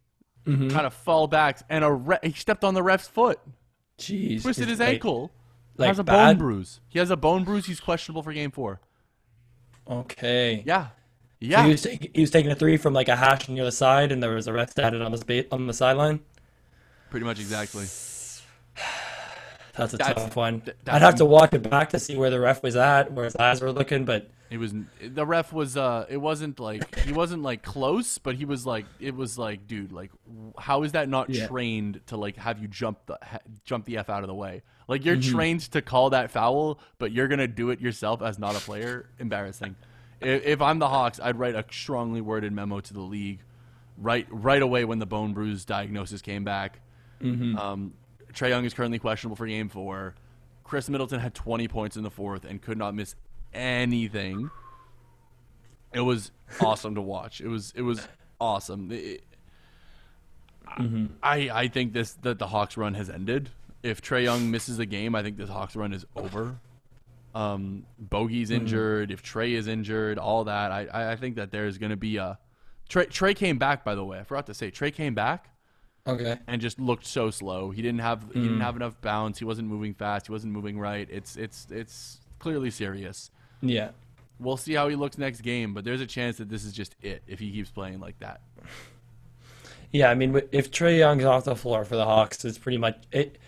Mm-hmm. 0.47 0.69
kind 0.69 0.87
of 0.87 0.95
fall 0.95 1.27
back, 1.27 1.61
and 1.69 1.83
a 1.83 1.91
re- 1.91 2.19
he 2.23 2.31
stepped 2.31 2.63
on 2.63 2.73
the 2.75 2.83
ref's 2.83 3.09
foot, 3.09 3.41
Jeez. 3.99 4.43
twisted 4.43 4.67
Is- 4.67 4.71
his 4.71 4.79
like- 4.79 4.91
ankle. 4.91 5.33
like 5.77 5.89
has 5.89 5.99
a 5.99 6.05
bad? 6.05 6.39
bone 6.39 6.39
bruise. 6.39 6.81
He 6.89 7.01
has 7.01 7.11
a 7.11 7.17
bone 7.17 7.43
bruise. 7.43 7.67
He's 7.67 7.81
questionable 7.81 8.23
for 8.23 8.33
game 8.33 8.53
four. 8.53 8.81
Okay. 9.89 10.63
Yeah, 10.67 10.87
So 10.87 10.91
yeah. 11.41 11.65
he 11.65 11.71
was, 11.73 11.83
taking, 11.83 12.11
he 12.15 12.21
was 12.21 12.31
taking 12.31 12.51
a 12.51 12.55
three 12.55 12.77
from 12.77 12.93
like 12.95 13.09
a 13.09 13.17
hash 13.17 13.49
near 13.49 13.65
the 13.65 13.73
side, 13.73 14.11
and 14.13 14.23
there 14.23 14.35
was 14.35 14.47
a 14.49 14.53
ref 14.53 14.71
standing 14.71 15.03
on 15.03 15.13
the 15.13 15.19
spa- 15.19 15.49
on 15.55 15.67
the 15.67 15.75
sideline. 15.75 16.21
Pretty 17.11 17.25
much 17.27 17.39
exactly. 17.39 17.85
That's 19.75 19.93
a 19.93 19.97
That's- 19.99 20.15
tough 20.25 20.37
one. 20.37 20.63
th- 20.63 20.77
I'd 20.87 21.03
have 21.03 21.17
to 21.17 21.25
watch 21.25 21.53
it 21.53 21.69
back 21.69 21.91
to 21.91 21.99
see 21.99 22.17
where 22.17 22.31
the 22.31 22.41
ref 22.41 22.63
was 22.63 22.77
at, 22.77 23.13
where 23.13 23.27
his 23.27 23.37
eyes 23.37 23.61
were 23.61 23.73
looking, 23.73 24.05
but 24.07 24.31
It 24.49 24.59
was 24.59 24.73
the 25.03 25.27
ref 25.27 25.53
was 25.53 25.77
uh 25.77 26.07
it 26.09 26.17
wasn't 26.17 26.59
like 26.61 26.99
he 27.01 27.13
wasn't 27.13 27.43
like 27.43 27.63
close, 27.63 28.17
but 28.19 28.37
he 28.37 28.45
was 28.45 28.65
like 28.65 28.87
it 29.01 29.15
was 29.15 29.37
like 29.39 29.67
dude 29.67 29.93
like 29.93 30.11
how 30.59 30.83
is 30.85 30.93
that 30.93 31.09
not 31.09 31.29
Yeah. 31.31 31.47
trained 31.49 32.01
to 32.07 32.17
like 32.17 32.37
have 32.37 32.59
you 32.61 32.69
jump 32.69 32.99
the 33.07 33.19
ha- 33.23 33.41
jump 33.65 33.85
the 33.87 33.99
f 33.99 34.09
out 34.09 34.23
of 34.23 34.29
the 34.29 34.35
way? 34.35 34.63
Like 34.89 35.05
you're 35.05 35.17
Mm-hmm. 35.17 35.35
trained 35.35 35.61
to 35.73 35.83
call 35.83 36.11
that 36.11 36.31
foul, 36.31 36.79
but 36.99 37.11
you're 37.13 37.29
gonna 37.29 37.49
do 37.49 37.71
it 37.71 37.81
yourself 37.81 38.23
as 38.23 38.39
not 38.39 38.55
a 38.57 38.61
player. 38.61 39.09
Embarrassing. 39.19 39.75
If, 40.21 40.45
if 40.47 40.63
I'm 40.63 40.79
the 40.79 40.89
Hawks, 40.89 41.19
I'd 41.23 41.39
write 41.39 41.55
a 41.55 41.65
strongly 41.71 42.21
worded 42.21 42.53
memo 42.53 42.81
to 42.81 42.95
the 42.95 43.01
league 43.01 43.41
right 43.99 44.27
right 44.31 44.63
away 44.63 44.85
when 44.85 44.99
the 44.99 45.07
bone 45.07 45.33
bruise 45.35 45.65
diagnosis 45.65 46.23
came 46.23 46.45
back. 46.45 46.81
Mm-hmm. 47.23 47.57
Um, 47.59 47.95
Trae 48.33 48.51
Young 48.51 48.65
is 48.65 48.75
currently 48.75 48.99
questionable 48.99 49.37
for 49.37 49.47
Game 49.47 49.69
Four. 49.69 50.15
Khris 50.65 50.89
Middleton 50.89 51.21
had 51.21 51.35
20 51.35 51.69
points 51.69 51.97
in 51.97 52.03
the 52.03 52.11
fourth 52.11 52.45
and 52.45 52.61
could 52.61 52.77
not 52.77 52.95
miss 52.95 53.15
anything. 53.55 54.51
It 55.93 56.01
was 56.01 56.31
awesome 56.61 56.95
to 56.97 57.01
watch. 57.01 57.41
It 57.41 57.49
was 57.49 57.73
it 57.75 57.83
was 57.83 58.07
awesome. 58.41 58.91
It- 58.93 59.23
I 61.23 61.49
I 61.53 61.69
think 61.69 61.93
this 61.93 62.13
that 62.23 62.39
the 62.39 62.49
Hawks 62.49 62.77
run 62.77 62.95
has 62.95 63.09
ended. 63.09 63.51
If 63.83 64.03
Trae 64.03 64.25
Young 64.25 64.51
misses 64.51 64.79
a 64.79 64.87
game, 64.87 65.15
I 65.15 65.23
think 65.23 65.37
this 65.37 65.49
Hawks 65.49 65.77
run 65.77 65.93
is 65.93 66.05
over. 66.17 66.59
Um, 67.35 67.85
Bogey's 68.03 68.51
injured. 68.51 69.11
If 69.11 69.23
Trae 69.23 69.53
is 69.53 69.67
injured, 69.69 70.19
all 70.19 70.45
that, 70.45 70.73
I 70.73 71.13
I 71.13 71.17
think 71.17 71.37
that 71.37 71.51
there's 71.51 71.79
going 71.79 71.91
to 71.91 71.97
be 71.97 72.17
a 72.17 72.39
Trae 72.89 73.09
Trae 73.09 73.37
came 73.37 73.59
back 73.59 73.85
by 73.85 73.95
the 73.95 74.05
way. 74.05 74.19
I 74.19 74.25
forgot 74.25 74.47
to 74.47 74.55
say 74.55 74.71
Trae 74.71 74.93
came 74.93 75.15
back 75.15 75.51
okay. 76.07 76.39
and 76.47 76.61
just 76.61 76.79
looked 76.81 77.07
so 77.07 77.31
slow. 77.31 77.71
He 77.71 77.83
didn't 77.83 78.01
have 78.01 78.25
he 78.33 78.41
didn't 78.41 78.61
have 78.61 78.77
enough 78.77 79.01
bounce. 79.01 79.39
He 79.39 79.45
wasn't 79.45 79.69
moving 79.69 79.95
fast. 79.95 80.27
He 80.27 80.33
wasn't 80.33 80.53
moving 80.53 80.79
right. 80.79 81.09
It's 81.11 81.37
it's 81.37 81.67
it's 81.71 82.21
clearly 82.39 82.71
serious. 82.71 83.31
Yeah. 83.61 83.91
We'll 84.39 84.59
see 84.59 84.75
how 84.75 84.89
he 84.89 84.97
looks 84.97 85.17
next 85.17 85.41
game, 85.41 85.73
but 85.73 85.85
there's 85.85 86.01
a 86.01 86.07
chance 86.07 86.37
that 86.39 86.49
this 86.49 86.65
is 86.65 86.73
just 86.73 86.95
it 87.03 87.23
if 87.27 87.39
he 87.39 87.51
keeps 87.51 87.71
playing 87.71 88.01
like 88.01 88.19
that. 88.21 88.41
Yeah, 89.93 90.11
I 90.11 90.15
mean, 90.15 90.41
if 90.53 90.71
Trae 90.71 90.99
Young's 90.99 91.25
off 91.25 91.45
the 91.45 91.57
floor 91.57 91.85
for 91.85 91.97
the 91.97 92.05
Hawks, 92.05 92.45
it's 92.45 92.59
pretty 92.59 92.77
much 92.77 92.99
it. 93.13 93.39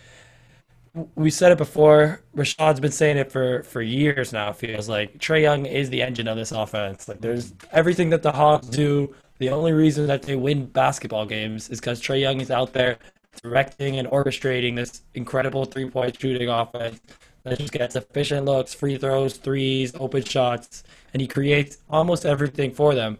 We 1.15 1.29
said 1.29 1.51
it 1.51 1.57
before. 1.57 2.21
Rashad's 2.35 2.79
been 2.79 2.91
saying 2.91 3.17
it 3.17 3.31
for 3.31 3.63
for 3.63 3.81
years 3.81 4.33
now. 4.33 4.51
Feels 4.53 4.89
like 4.89 5.17
Trae 5.19 5.41
Young 5.41 5.65
is 5.65 5.89
the 5.89 6.01
engine 6.01 6.27
of 6.27 6.35
this 6.37 6.51
offense. 6.51 7.07
Like, 7.07 7.21
there's 7.21 7.53
everything 7.71 8.09
that 8.09 8.23
the 8.23 8.31
Hawks 8.31 8.67
do. 8.67 9.13
The 9.37 9.49
only 9.49 9.71
reason 9.71 10.07
that 10.07 10.23
they 10.23 10.35
win 10.35 10.65
basketball 10.65 11.25
games 11.25 11.69
is 11.69 11.79
because 11.79 12.01
Trae 12.01 12.21
Young 12.21 12.41
is 12.41 12.51
out 12.51 12.73
there 12.73 12.97
directing 13.41 13.97
and 13.97 14.07
orchestrating 14.07 14.75
this 14.75 15.03
incredible 15.13 15.65
three 15.65 15.89
point 15.89 16.19
shooting 16.19 16.49
offense 16.49 16.99
that 17.43 17.59
just 17.59 17.71
gets 17.71 17.95
efficient 17.95 18.45
looks, 18.45 18.73
free 18.73 18.97
throws, 18.97 19.37
threes, 19.37 19.93
open 19.99 20.23
shots, 20.23 20.83
and 21.13 21.21
he 21.21 21.27
creates 21.27 21.77
almost 21.89 22.25
everything 22.25 22.71
for 22.73 22.95
them. 22.95 23.17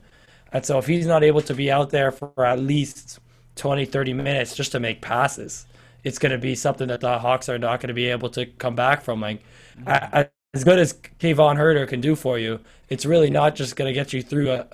And 0.51 0.65
so 0.65 0.77
if 0.79 0.87
he's 0.87 1.05
not 1.05 1.23
able 1.23 1.41
to 1.41 1.53
be 1.53 1.71
out 1.71 1.91
there 1.91 2.11
for 2.11 2.45
at 2.45 2.59
least 2.59 3.19
20, 3.55 3.85
30 3.85 4.13
minutes 4.13 4.55
just 4.55 4.71
to 4.71 4.79
make 4.79 5.01
passes, 5.01 5.65
it's 6.03 6.19
going 6.19 6.31
to 6.31 6.37
be 6.37 6.55
something 6.55 6.87
that 6.87 7.01
the 7.01 7.19
Hawks 7.19 7.49
are 7.49 7.57
not 7.57 7.79
going 7.79 7.89
to 7.89 7.93
be 7.93 8.07
able 8.07 8.29
to 8.29 8.45
come 8.45 8.75
back 8.75 9.01
from. 9.01 9.21
Like, 9.21 9.43
mm-hmm. 9.77 9.89
I, 9.89 10.21
I, 10.21 10.29
as 10.53 10.63
good 10.63 10.79
as 10.79 10.93
Kevin 11.19 11.57
Huerter 11.57 11.87
can 11.87 12.01
do 12.01 12.15
for 12.15 12.39
you, 12.39 12.59
it's 12.89 13.05
really 13.05 13.29
not 13.29 13.55
just 13.55 13.75
going 13.75 13.87
to 13.87 13.93
get 13.93 14.13
you 14.13 14.21
through 14.21 14.51
a 14.51 14.67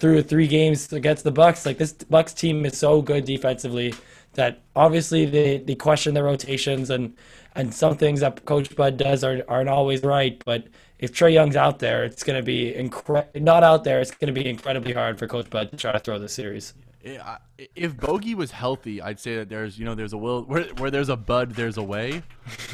through 0.00 0.22
three 0.22 0.48
games 0.48 0.92
against 0.92 1.24
the 1.24 1.30
Bucks. 1.30 1.66
Like 1.66 1.78
this 1.78 1.92
Bucks 1.92 2.32
team 2.32 2.64
is 2.64 2.76
so 2.78 3.02
good 3.02 3.26
defensively 3.26 3.94
that 4.34 4.62
obviously 4.74 5.26
they, 5.26 5.58
they 5.58 5.74
question 5.74 6.14
their 6.14 6.24
rotations 6.24 6.90
and 6.90 7.14
and 7.54 7.74
some 7.74 7.96
things 7.96 8.20
that 8.20 8.44
Coach 8.44 8.74
Bud 8.76 8.96
does 8.96 9.24
are, 9.24 9.42
aren't 9.48 9.68
always 9.68 10.02
right. 10.02 10.42
But 10.44 10.68
if 10.98 11.12
Trae 11.12 11.32
Young's 11.32 11.56
out 11.56 11.80
there, 11.80 12.04
it's 12.04 12.22
going 12.22 12.38
to 12.38 12.44
be 12.44 12.72
incre- 12.72 13.40
not 13.40 13.64
out 13.64 13.84
there. 13.84 14.00
It's 14.00 14.12
going 14.12 14.32
to 14.32 14.40
be 14.40 14.48
incredibly 14.48 14.92
hard 14.92 15.18
for 15.18 15.26
Coach 15.26 15.50
Bud 15.50 15.70
to 15.72 15.76
try 15.76 15.92
to 15.92 15.98
throw 15.98 16.18
the 16.18 16.28
series. 16.28 16.74
If 17.02 17.96
Bogey 17.96 18.34
was 18.34 18.50
healthy, 18.50 19.00
I'd 19.00 19.18
say 19.18 19.36
that 19.36 19.48
there's 19.48 19.78
you 19.78 19.84
know 19.84 19.94
there's 19.94 20.12
a 20.12 20.18
will 20.18 20.42
where 20.42 20.64
where 20.76 20.90
there's 20.90 21.08
a 21.08 21.16
bud, 21.16 21.52
there's 21.52 21.76
a 21.76 21.82
way. 21.82 22.22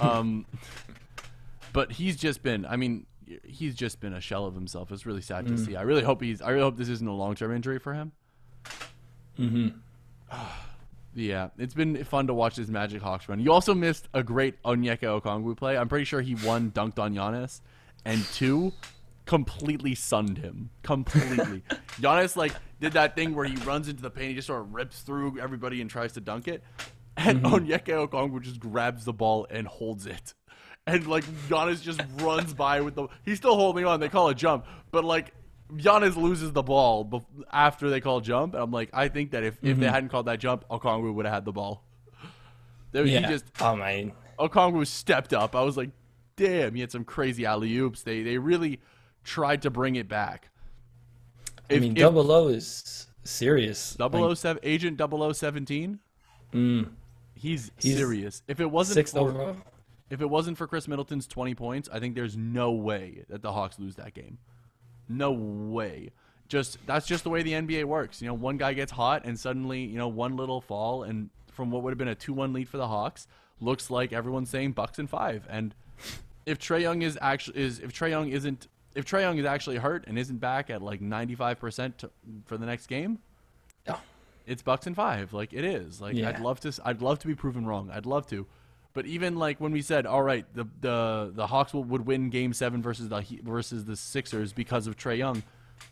Um, 0.01 0.47
but 1.73 1.93
he's 1.93 2.17
just 2.17 2.43
been. 2.43 2.67
I 2.67 2.77
mean, 2.77 3.07
he's 3.45 3.75
just 3.75 4.01
been 4.01 4.13
a 4.13 4.21
shell 4.21 4.47
of 4.47 4.55
himself. 4.55 4.91
It's 4.91 5.07
really 5.07 5.21
sad 5.21 5.47
to 5.47 5.59
see. 5.59 5.77
I 5.77 5.83
really 5.83 6.03
hope 6.03 6.23
he's. 6.23 6.43
I 6.43 6.51
really 6.51 6.63
hope 6.63 6.77
this 6.77 6.89
isn't 6.89 7.07
a 7.07 7.13
long 7.13 7.35
term 7.35 7.55
injury 7.55 7.79
for 7.79 7.95
him. 7.95 8.13
Yeah, 11.19 11.49
it's 11.57 11.73
been 11.73 12.05
fun 12.05 12.27
to 12.27 12.35
watch 12.35 12.57
this 12.57 12.69
Magic 12.69 13.01
Hawks 13.01 13.27
run. 13.27 13.41
You 13.41 13.51
also 13.51 13.75
missed 13.75 14.07
a 14.13 14.23
great 14.23 14.63
Onyeka 14.65 15.19
Okongwu 15.19 15.57
play. 15.57 15.79
I'm 15.79 15.89
pretty 15.89 16.05
sure 16.05 16.21
he 16.21 16.35
one 16.35 16.71
dunked 16.73 16.99
on 16.99 17.15
Giannis, 17.15 17.63
and 18.05 18.23
two 18.35 18.75
completely 19.25 19.95
sunned 19.95 20.37
him. 20.37 20.69
Completely. 20.83 21.63
Giannis 22.01 22.37
like 22.37 22.53
did 22.81 22.93
that 22.93 23.15
thing 23.15 23.35
where 23.35 23.47
he 23.47 23.57
runs 23.57 23.89
into 23.89 24.03
the 24.03 24.11
paint, 24.11 24.31
he 24.31 24.35
just 24.35 24.47
sort 24.47 24.61
of 24.61 24.75
rips 24.75 25.01
through 25.01 25.39
everybody 25.41 25.81
and 25.81 25.91
tries 25.91 26.13
to 26.13 26.21
dunk 26.21 26.49
it, 26.49 26.63
and 27.17 27.43
mm-hmm. 27.43 27.55
Onyeka 27.55 28.09
Okongwu 28.09 28.43
just 28.43 28.61
grabs 28.61 29.05
the 29.05 29.13
ball 29.13 29.47
and 29.51 29.67
holds 29.67 30.07
it. 30.07 30.35
And 30.87 31.07
like 31.07 31.25
Giannis 31.49 31.83
just 31.83 32.01
runs 32.19 32.55
by 32.55 32.81
with 32.81 32.95
the 32.95 33.09
he's 33.25 33.39
still 33.39 33.57
holding 33.57 33.85
on. 33.87 33.99
They 33.99 34.09
call 34.09 34.29
a 34.29 34.35
jump, 34.35 34.67
but 34.93 35.05
like 35.05 35.33
Giannis 35.75 36.17
loses 36.17 36.53
the 36.53 36.63
ball 36.63 37.05
bef- 37.05 37.25
after 37.53 37.91
they 37.91 38.01
call 38.01 38.21
jump. 38.21 38.55
And 38.55 38.63
I'm 38.63 38.71
like, 38.71 38.91
I 38.93 39.09
think 39.09 39.33
that 39.33 39.43
if, 39.43 39.55
if 39.55 39.61
they 39.63 39.73
mm-hmm. 39.73 39.83
hadn't 39.83 40.09
called 40.11 40.27
that 40.27 40.39
jump, 40.39 40.65
Okongwu 40.71 41.13
would 41.13 41.27
have 41.27 41.35
had 41.35 41.45
the 41.45 41.53
ball. 41.53 41.83
There, 42.93 43.05
Yeah. 43.05 43.21
He 43.21 43.27
just 43.27 43.47
oh 43.61 43.75
man. 43.77 44.13
Okongwu 44.39 44.87
stepped 44.87 45.33
up. 45.33 45.57
I 45.57 45.63
was 45.63 45.77
like, 45.77 45.91
damn, 46.37 46.75
he 46.75 46.83
had 46.83 46.93
some 46.93 47.05
crazy 47.05 47.45
alley 47.45 47.77
oops. 47.77 48.03
They 48.03 48.23
they 48.23 48.39
really 48.39 48.81
tried 49.25 49.63
to 49.63 49.71
bring 49.71 49.97
it 49.97 50.09
back. 50.09 50.51
I 51.71 51.79
mean, 51.79 51.93
if 51.93 51.99
double 51.99 52.31
O 52.31 52.49
is 52.49 53.07
serious. 53.25 53.95
double 53.95 54.35
Like, 54.35 54.59
agent 54.63 54.97
double 54.97 55.23
O 55.23 55.33
seventeen, 55.33 55.99
mm, 56.53 56.89
he's, 57.35 57.71
He's 57.81 57.97
serious. 57.97 58.43
If 58.49 58.61
it 58.61 58.71
wasn't 58.71 58.95
sixth 58.95 59.15
for, 59.15 59.21
overall. 59.21 59.57
if 60.11 60.21
it 60.21 60.31
wasn't 60.31 60.59
for 60.59 60.67
Khris 60.67 60.89
Middleton's 60.89 61.27
20 61.27 61.55
points, 61.55 61.89
I 61.93 62.01
think 62.01 62.15
there's 62.15 62.37
no 62.37 62.73
way 62.73 63.25
that 63.29 63.43
the 63.43 63.53
Hawks 63.53 63.79
lose 63.79 63.97
that 63.97 64.15
game. 64.15 64.39
No 65.09 65.33
way. 65.33 66.11
Just 66.49 66.79
that's 66.87 67.07
just 67.07 67.25
the 67.25 67.31
way 67.31 67.43
the 67.43 67.53
NBA 67.53 67.85
works. 67.85 68.23
You 68.23 68.29
know, 68.29 68.35
one 68.35 68.57
guy 68.57 68.73
gets 68.73 68.93
hot 68.93 69.25
and 69.25 69.39
suddenly, 69.39 69.81
you 69.81 69.99
know, 69.99 70.09
one 70.09 70.37
little 70.37 70.61
fall 70.61 71.03
and 71.03 71.31
from 71.53 71.71
what 71.71 71.83
would 71.83 71.91
have 71.91 71.99
been 71.99 72.09
a 72.09 72.15
2-1 72.15 72.55
lead 72.55 72.69
for 72.69 72.77
the 72.77 72.87
Hawks 72.87 73.27
looks 73.61 73.91
like 73.91 74.13
everyone's 74.13 74.51
saying 74.51 74.73
Bucks 74.73 74.99
and 74.99 75.09
5. 75.09 75.47
And 75.49 75.75
if 76.45 76.59
Trae 76.59 76.83
Young 76.83 77.03
is 77.03 77.19
actually 77.21 77.61
is 77.61 77.81
if 77.81 77.93
Trae 77.93 78.11
Young 78.11 78.29
isn't 78.29 78.69
if 78.97 79.05
Trae 79.05 79.21
Young 79.21 79.39
is 79.39 79.45
actually 79.45 79.77
hurt 79.77 80.07
and 80.07 80.19
isn't 80.19 80.39
back 80.39 80.71
at 80.71 80.83
like 80.83 81.01
95% 81.01 81.99
to, 81.99 82.11
for 82.47 82.57
the 82.57 82.67
next 82.67 82.87
game, 82.87 83.19
Yeah. 83.87 83.99
it's 84.47 84.63
Bucks 84.63 84.87
and 84.87 84.97
five. 84.97 85.33
Like 85.33 85.53
it 85.53 85.65
is. 85.65 86.01
Like 86.01 86.15
Yeah. 86.17 86.31
I'd 86.31 86.41
love 86.41 86.61
to. 86.61 86.73
I'd 86.85 87.03
love 87.03 87.19
to 87.21 87.27
be 87.27 87.35
proven 87.35 87.67
wrong. 87.67 87.91
I'd 87.93 88.07
love 88.07 88.27
to. 88.29 88.47
But 88.95 89.05
even 89.05 89.37
like 89.37 89.61
when 89.61 89.73
we 89.73 89.83
said, 89.83 90.07
all 90.07 90.23
right, 90.23 90.47
the 90.55 90.67
the 90.81 91.31
the 91.35 91.47
Hawks 91.47 91.75
will, 91.75 91.85
would 91.85 92.07
win 92.07 92.31
Game 92.31 92.55
Seven 92.55 92.81
versus 92.81 93.11
the 93.11 93.23
versus 93.43 93.85
the 93.85 93.95
Sixers 93.95 94.55
because 94.55 94.87
of 94.87 94.97
Trae 94.97 95.19
Young. 95.19 95.43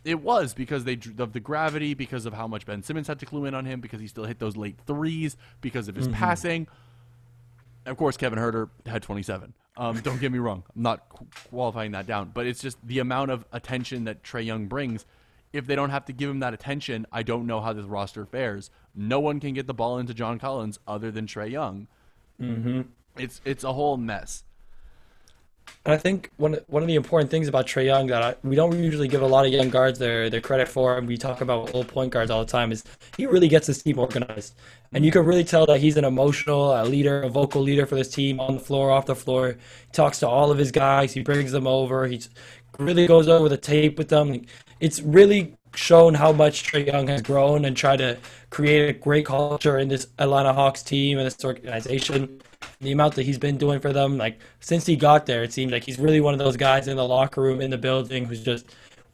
It 0.03 0.23
was 0.23 0.55
because 0.55 0.85
they 0.85 0.99
of 1.19 1.35
the 1.35 1.41
gravity, 1.41 1.93
because 1.93 2.25
of 2.25 2.33
how 2.33 2.47
much 2.47 2.65
Ben 2.65 2.83
Simmons 2.83 3.07
had 3.07 3.19
to 3.21 3.27
clue 3.27 3.45
in 3.45 3.55
on 3.55 3.67
him, 3.67 3.81
because 3.81 4.01
he 4.01 4.07
still 4.07 4.25
hit 4.25 4.39
those 4.39 4.57
late 4.57 4.79
threes, 4.87 5.37
because 5.61 5.89
of 5.89 5.97
his 5.97 6.09
mm-hmm. 6.09 6.17
passing. 6.17 6.67
Of 7.85 7.99
course, 7.99 8.17
Kevin 8.17 8.39
Huerter 8.39 8.71
had 8.87 9.03
27. 9.03 9.53
Um, 9.77 10.01
don't 10.01 10.21
get 10.21 10.31
me 10.31 10.39
wrong. 10.39 10.63
I'm 10.75 10.83
not 10.83 11.09
qu- 11.09 11.27
qualifying 11.51 11.93
that 11.93 12.07
down, 12.07 12.31
but 12.33 12.47
it's 12.47 12.61
just 12.61 12.79
the 12.87 13.01
amount 13.01 13.31
of 13.31 13.45
attention 13.53 14.05
that 14.05 14.23
Trae 14.23 14.45
Young 14.45 14.67
brings. 14.67 15.05
If 15.53 15.67
they 15.67 15.75
don't 15.77 15.91
have 15.91 16.05
to 16.07 16.13
give 16.13 16.31
him 16.31 16.41
that 16.41 16.55
attention, 16.55 17.07
I 17.13 17.23
don't 17.23 17.47
know 17.47 17.61
how 17.61 17.73
this 17.73 17.85
roster 17.85 18.27
fares. 18.27 18.71
No 18.95 19.21
one 19.21 19.41
can 19.41 19.55
get 19.55 19.67
the 19.67 19.75
ball 19.75 19.99
into 19.99 20.15
John 20.15 20.39
Collins 20.39 20.79
other 20.87 21.11
than 21.11 21.27
Trae 21.27 21.51
Young. 21.51 21.87
Mm-hmm. 22.41 22.83
It's 23.17 23.41
it's 23.45 23.65
a 23.65 23.73
whole 23.73 23.97
mess. 23.97 24.45
And 25.85 25.93
I 25.93 25.99
think 25.99 26.31
one 26.39 26.57
one 26.69 26.83
of 26.83 26.87
the 26.87 26.95
important 26.95 27.31
things 27.31 27.47
about 27.47 27.67
Trae 27.67 27.85
Young 27.85 28.07
that 28.07 28.23
I, 28.23 28.35
we 28.43 28.57
don't 28.57 28.79
usually 28.83 29.07
give 29.07 29.21
a 29.21 29.27
lot 29.27 29.45
of 29.45 29.53
young 29.53 29.69
guards 29.69 29.99
their 29.99 30.31
their 30.31 30.41
credit 30.41 30.67
for, 30.67 30.97
and 30.97 31.07
we 31.07 31.19
talk 31.19 31.43
about 31.43 31.75
old 31.75 31.89
point 31.89 32.11
guards 32.11 32.31
all 32.31 32.43
the 32.43 32.51
time, 32.51 32.73
is 32.73 32.85
he 33.19 33.27
really 33.27 33.49
gets 33.49 33.67
his 33.67 33.83
team 33.83 33.99
organized, 33.99 34.55
and 34.95 35.05
you 35.05 35.11
can 35.11 35.27
really 35.27 35.45
tell 35.45 35.67
that 35.67 35.81
he's 35.81 35.99
an 35.99 36.05
emotional 36.05 36.73
a 36.73 36.85
leader, 36.85 37.21
a 37.23 37.29
vocal 37.29 37.61
leader 37.61 37.85
for 37.85 37.97
this 37.97 38.09
team 38.09 38.41
on 38.41 38.55
the 38.55 38.61
floor, 38.61 38.91
off 38.91 39.05
the 39.05 39.15
floor. 39.15 39.49
He 39.49 39.93
talks 39.93 40.21
to 40.21 40.29
all 40.29 40.51
of 40.51 40.57
his 40.57 40.73
guys, 40.73 41.13
he 41.13 41.23
brings 41.23 41.53
them 41.53 41.67
over, 41.67 42.07
he 42.07 42.23
really 42.79 43.07
goes 43.07 43.29
over 43.29 43.51
the 43.51 43.59
tape 43.59 43.99
with 43.99 44.09
them. 44.09 44.47
It's 44.81 45.03
really 45.03 45.55
shown 45.75 46.15
how 46.15 46.33
much 46.33 46.63
Trae 46.65 46.87
Young 46.87 47.09
has 47.09 47.21
grown 47.21 47.65
and 47.65 47.77
tried 47.77 47.99
to 47.99 48.17
create 48.51 48.89
a 48.89 48.93
great 48.99 49.27
culture 49.27 49.79
in 49.79 49.89
this 49.89 50.07
Atlanta 50.19 50.53
Hawks 50.53 50.83
team 50.83 51.19
and 51.19 51.27
this 51.27 51.45
organization. 51.45 52.41
The 52.85 52.93
amount 52.93 53.15
that 53.17 53.25
he's 53.25 53.39
been 53.39 53.59
doing 53.59 53.81
for 53.81 53.93
them, 53.93 54.19
like 54.19 54.39
since 54.61 54.87
he 54.87 54.97
got 54.97 55.27
there, 55.27 55.43
it 55.43 55.53
seems 55.53 55.73
like 55.73 55.85
he's 55.85 55.99
really 55.99 56.21
one 56.21 56.35
of 56.35 56.39
those 56.39 56.57
guys 56.57 56.89
in 56.89 56.97
the 56.97 57.07
locker 57.07 57.43
room, 57.43 57.61
in 57.61 57.71
the 57.71 57.79
building, 57.79 58.25
who's 58.27 58.43
just 58.43 58.67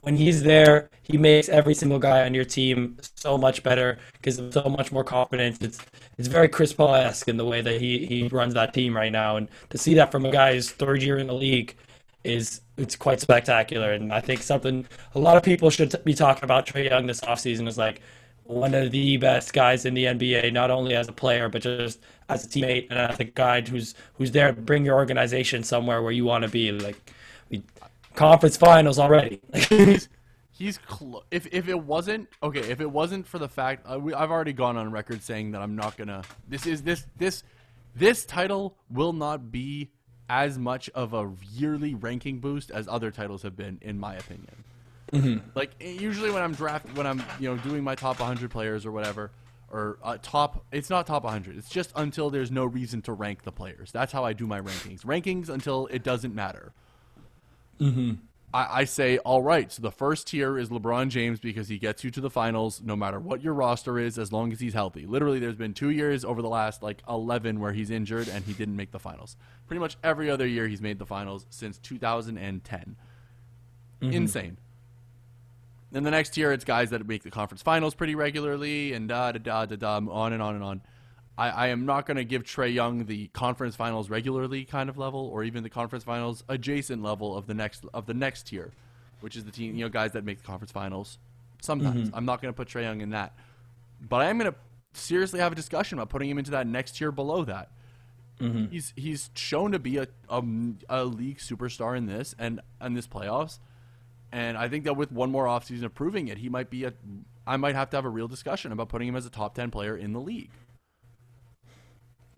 when 0.02 0.16
he's 0.16 0.42
there, 0.42 0.88
he 1.02 1.18
makes 1.18 1.48
every 1.48 1.74
single 1.74 1.98
guy 1.98 2.24
on 2.24 2.34
your 2.34 2.44
team 2.44 2.96
so 3.16 3.36
much 3.36 3.62
better, 3.62 3.98
gives 4.22 4.36
them 4.36 4.50
so 4.52 4.62
much 4.64 4.92
more 4.92 5.04
confidence. 5.04 5.58
It's 5.60 5.78
it's 6.18 6.28
very 6.28 6.48
Chris 6.48 6.72
Paul 6.72 6.94
esque 6.94 7.28
in 7.28 7.36
the 7.36 7.44
way 7.44 7.60
that 7.60 7.80
he, 7.80 8.06
he 8.06 8.28
runs 8.28 8.54
that 8.54 8.74
team 8.74 8.96
right 8.96 9.12
now, 9.12 9.36
and 9.36 9.48
to 9.70 9.78
see 9.78 9.94
that 9.94 10.10
from 10.12 10.24
a 10.26 10.30
guy 10.30 10.54
who's 10.54 10.70
third 10.70 11.02
year 11.02 11.18
in 11.18 11.26
the 11.26 11.34
league 11.34 11.76
is 12.24 12.60
it's 12.76 12.96
quite 12.96 13.20
spectacular. 13.20 13.92
And 13.92 14.12
I 14.12 14.20
think 14.20 14.42
something 14.42 14.86
a 15.14 15.18
lot 15.18 15.36
of 15.36 15.42
people 15.42 15.70
should 15.70 15.94
be 16.04 16.14
talking 16.14 16.44
about 16.44 16.66
Trae 16.66 16.88
Young 16.88 17.06
this 17.06 17.20
offseason 17.20 17.68
is 17.68 17.78
like 17.78 18.00
one 18.44 18.74
of 18.74 18.90
the 18.90 19.16
best 19.16 19.52
guys 19.52 19.84
in 19.84 19.94
the 19.94 20.04
NBA, 20.04 20.52
not 20.52 20.70
only 20.70 20.94
as 20.94 21.08
a 21.08 21.12
player 21.12 21.48
but 21.48 21.62
just 21.62 22.00
as 22.30 22.44
a 22.44 22.48
teammate 22.48 22.86
and 22.90 22.98
as 22.98 23.18
a 23.18 23.24
guy 23.24 23.60
who's 23.60 23.94
who's 24.14 24.30
there 24.30 24.52
to 24.52 24.60
bring 24.60 24.84
your 24.84 24.94
organization 24.94 25.62
somewhere 25.62 26.02
where 26.02 26.12
you 26.12 26.24
want 26.24 26.44
to 26.44 26.50
be. 26.50 26.72
Like 26.72 27.12
we, 27.48 27.62
conference 28.14 28.56
finals 28.56 28.98
already. 28.98 29.40
he's 29.68 30.08
he's 30.50 30.78
clo- 30.78 31.24
if 31.30 31.46
if 31.52 31.68
it 31.68 31.78
wasn't 31.78 32.28
okay, 32.42 32.60
if 32.60 32.80
it 32.80 32.90
wasn't 32.90 33.26
for 33.26 33.38
the 33.38 33.48
fact 33.48 33.86
uh, 33.90 33.98
we, 33.98 34.14
I've 34.14 34.30
already 34.30 34.52
gone 34.52 34.76
on 34.76 34.90
record 34.92 35.22
saying 35.22 35.52
that 35.52 35.60
I'm 35.60 35.76
not 35.76 35.96
gonna. 35.96 36.22
This 36.48 36.66
is 36.66 36.82
this 36.82 37.06
this 37.18 37.42
this 37.94 38.24
title 38.24 38.76
will 38.90 39.12
not 39.12 39.50
be 39.50 39.90
as 40.28 40.58
much 40.58 40.88
of 40.90 41.12
a 41.12 41.28
yearly 41.52 41.94
ranking 41.94 42.38
boost 42.38 42.70
as 42.70 42.86
other 42.86 43.10
titles 43.10 43.42
have 43.42 43.56
been, 43.56 43.78
in 43.82 43.98
my 43.98 44.14
opinion. 44.14 45.42
Like 45.56 45.72
eh, 45.80 45.90
usually 45.90 46.30
when 46.30 46.42
I'm 46.42 46.54
draft 46.54 46.86
when 46.94 47.06
I'm 47.06 47.20
you 47.40 47.48
know 47.48 47.56
doing 47.56 47.82
my 47.82 47.96
top 47.96 48.20
100 48.20 48.48
players 48.50 48.86
or 48.86 48.92
whatever 48.92 49.32
or 49.70 49.98
uh, 50.02 50.18
top 50.22 50.64
it's 50.72 50.90
not 50.90 51.06
top 51.06 51.22
100 51.24 51.56
it's 51.56 51.68
just 51.68 51.92
until 51.96 52.28
there's 52.30 52.50
no 52.50 52.64
reason 52.64 53.00
to 53.02 53.12
rank 53.12 53.44
the 53.44 53.52
players. 53.52 53.92
That's 53.92 54.12
how 54.12 54.24
I 54.24 54.32
do 54.32 54.46
my 54.46 54.60
rankings. 54.60 55.04
Rankings 55.04 55.48
until 55.48 55.86
it 55.86 56.02
doesn't 56.02 56.34
matter. 56.34 56.72
I, 58.52 58.80
I 58.80 58.84
say 58.84 59.18
all 59.18 59.42
right 59.42 59.70
so 59.70 59.80
the 59.80 59.92
first 59.92 60.26
tier 60.26 60.58
is 60.58 60.68
LeBron 60.70 61.08
James 61.08 61.38
because 61.38 61.68
he 61.68 61.78
gets 61.78 62.02
you 62.02 62.10
to 62.10 62.20
the 62.20 62.30
finals 62.30 62.82
no 62.84 62.96
matter 62.96 63.20
what 63.20 63.42
your 63.42 63.54
roster 63.54 63.98
is 63.98 64.18
as 64.18 64.32
long 64.32 64.52
as 64.52 64.58
he's 64.60 64.74
healthy. 64.74 65.06
Literally 65.06 65.38
there's 65.38 65.54
been 65.54 65.72
two 65.72 65.90
years 65.90 66.24
over 66.24 66.42
the 66.42 66.48
last 66.48 66.82
like 66.82 67.02
11 67.08 67.60
where 67.60 67.72
he's 67.72 67.90
injured 67.90 68.28
and 68.28 68.44
he 68.44 68.52
didn't 68.52 68.76
make 68.76 68.90
the 68.90 68.98
finals. 68.98 69.36
Pretty 69.68 69.80
much 69.80 69.96
every 70.02 70.28
other 70.28 70.46
year 70.46 70.66
he's 70.66 70.82
made 70.82 70.98
the 70.98 71.06
finals 71.06 71.46
since 71.50 71.78
2010 71.78 72.96
insane 74.14 74.56
then 75.92 76.04
the 76.04 76.10
next 76.10 76.36
year, 76.36 76.52
it's 76.52 76.64
guys 76.64 76.90
that 76.90 77.06
make 77.06 77.22
the 77.22 77.30
conference 77.30 77.62
finals 77.62 77.94
pretty 77.94 78.14
regularly, 78.14 78.92
and 78.92 79.08
da 79.08 79.32
da 79.32 79.38
da 79.38 79.66
da 79.66 79.76
da, 79.76 79.96
on 79.96 80.32
and 80.32 80.42
on 80.42 80.54
and 80.54 80.64
on. 80.64 80.82
I, 81.36 81.48
I 81.50 81.66
am 81.68 81.86
not 81.86 82.06
going 82.06 82.16
to 82.16 82.24
give 82.24 82.44
Trae 82.44 82.72
Young 82.72 83.06
the 83.06 83.28
conference 83.28 83.74
finals 83.74 84.10
regularly 84.10 84.64
kind 84.64 84.88
of 84.88 84.98
level, 84.98 85.20
or 85.32 85.42
even 85.42 85.62
the 85.62 85.70
conference 85.70 86.04
finals 86.04 86.44
adjacent 86.48 87.02
level 87.02 87.36
of 87.36 87.46
the 87.46 87.54
next 87.54 87.84
of 87.94 88.06
the 88.06 88.14
next 88.14 88.48
tier, 88.48 88.72
which 89.20 89.36
is 89.36 89.44
the 89.44 89.50
team, 89.50 89.74
you 89.74 89.84
know, 89.84 89.88
guys 89.88 90.12
that 90.12 90.24
make 90.24 90.38
the 90.38 90.46
conference 90.46 90.70
finals. 90.70 91.18
Sometimes 91.62 92.08
mm-hmm. 92.08 92.16
I'm 92.16 92.24
not 92.24 92.40
going 92.40 92.52
to 92.52 92.56
put 92.56 92.68
Trae 92.68 92.82
Young 92.82 93.00
in 93.00 93.10
that, 93.10 93.34
but 94.00 94.20
I 94.20 94.26
am 94.26 94.38
going 94.38 94.52
to 94.52 94.58
seriously 94.92 95.40
have 95.40 95.52
a 95.52 95.54
discussion 95.54 95.98
about 95.98 96.08
putting 96.08 96.28
him 96.28 96.38
into 96.38 96.50
that 96.52 96.66
next 96.66 96.96
tier 96.96 97.12
below 97.12 97.44
that. 97.44 97.70
Mm-hmm. 98.40 98.66
He's 98.66 98.92
he's 98.96 99.30
shown 99.34 99.72
to 99.72 99.78
be 99.78 99.98
a, 99.98 100.08
a 100.28 100.42
a 100.88 101.04
league 101.04 101.38
superstar 101.38 101.96
in 101.96 102.06
this 102.06 102.34
and 102.38 102.60
in 102.80 102.94
this 102.94 103.06
playoffs. 103.06 103.58
And 104.32 104.56
I 104.56 104.68
think 104.68 104.84
that 104.84 104.96
with 104.96 105.10
one 105.10 105.30
more 105.30 105.46
offseason 105.46 105.84
of 105.84 105.94
proving 105.94 106.28
it, 106.28 106.38
he 106.38 106.48
might 106.48 106.70
be 106.70 106.84
a. 106.84 106.92
I 107.46 107.56
might 107.56 107.74
have 107.74 107.90
to 107.90 107.96
have 107.96 108.04
a 108.04 108.10
real 108.10 108.28
discussion 108.28 108.70
about 108.70 108.88
putting 108.88 109.08
him 109.08 109.16
as 109.16 109.26
a 109.26 109.30
top 109.30 109.54
ten 109.54 109.70
player 109.70 109.96
in 109.96 110.12
the 110.12 110.20
league. 110.20 110.50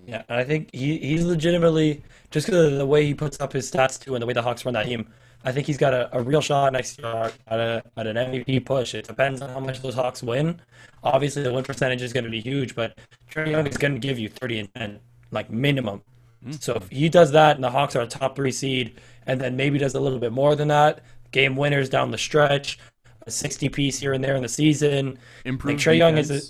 Yeah, 0.06 0.22
and 0.28 0.38
I 0.38 0.44
think 0.44 0.70
he, 0.72 0.98
he's 0.98 1.24
legitimately 1.24 2.02
just 2.30 2.46
because 2.46 2.72
of 2.72 2.78
the 2.78 2.86
way 2.86 3.06
he 3.06 3.14
puts 3.14 3.40
up 3.40 3.52
his 3.52 3.70
stats 3.70 4.02
too, 4.02 4.14
and 4.14 4.22
the 4.22 4.26
way 4.26 4.32
the 4.32 4.42
Hawks 4.42 4.64
run 4.64 4.74
that 4.74 4.86
team. 4.86 5.08
I 5.44 5.52
think 5.52 5.66
he's 5.66 5.76
got 5.76 5.92
a, 5.92 6.16
a 6.16 6.22
real 6.22 6.40
shot 6.40 6.72
next 6.72 6.98
year 6.98 7.32
at 7.48 7.60
a 7.60 7.82
at 7.96 8.06
an 8.06 8.16
MVP 8.16 8.64
push. 8.64 8.94
It 8.94 9.06
depends 9.06 9.42
on 9.42 9.50
how 9.50 9.60
much 9.60 9.82
those 9.82 9.94
Hawks 9.94 10.22
win. 10.22 10.60
Obviously, 11.02 11.42
the 11.42 11.52
win 11.52 11.64
percentage 11.64 12.02
is 12.02 12.12
going 12.12 12.24
to 12.24 12.30
be 12.30 12.40
huge, 12.40 12.74
but 12.74 12.98
Trae 13.30 13.50
Young 13.50 13.66
is 13.66 13.76
going 13.76 13.94
to 13.94 13.98
give 13.98 14.18
you 14.18 14.28
30 14.28 14.60
and 14.60 14.74
10, 14.74 15.00
like 15.30 15.50
minimum. 15.50 16.02
Mm. 16.46 16.62
So 16.62 16.74
if 16.74 16.88
he 16.90 17.08
does 17.08 17.32
that, 17.32 17.56
and 17.56 17.64
the 17.64 17.70
Hawks 17.70 17.96
are 17.96 18.02
a 18.02 18.06
top 18.06 18.36
three 18.36 18.52
seed, 18.52 19.00
and 19.26 19.40
then 19.40 19.56
maybe 19.56 19.78
does 19.78 19.94
a 19.94 20.00
little 20.00 20.18
bit 20.18 20.32
more 20.32 20.54
than 20.54 20.68
that, 20.68 21.02
game 21.32 21.56
winners 21.56 21.88
down 21.88 22.10
the 22.10 22.18
stretch, 22.18 22.78
a 23.26 23.30
60 23.30 23.68
piece 23.70 23.98
here 23.98 24.12
and 24.12 24.22
there 24.22 24.36
in 24.36 24.42
the 24.42 24.48
season. 24.48 25.18
Improved 25.44 25.84
Like 25.86 25.94
Trae 25.94 25.98
Young 25.98 26.16
is 26.18 26.30
a, 26.30 26.40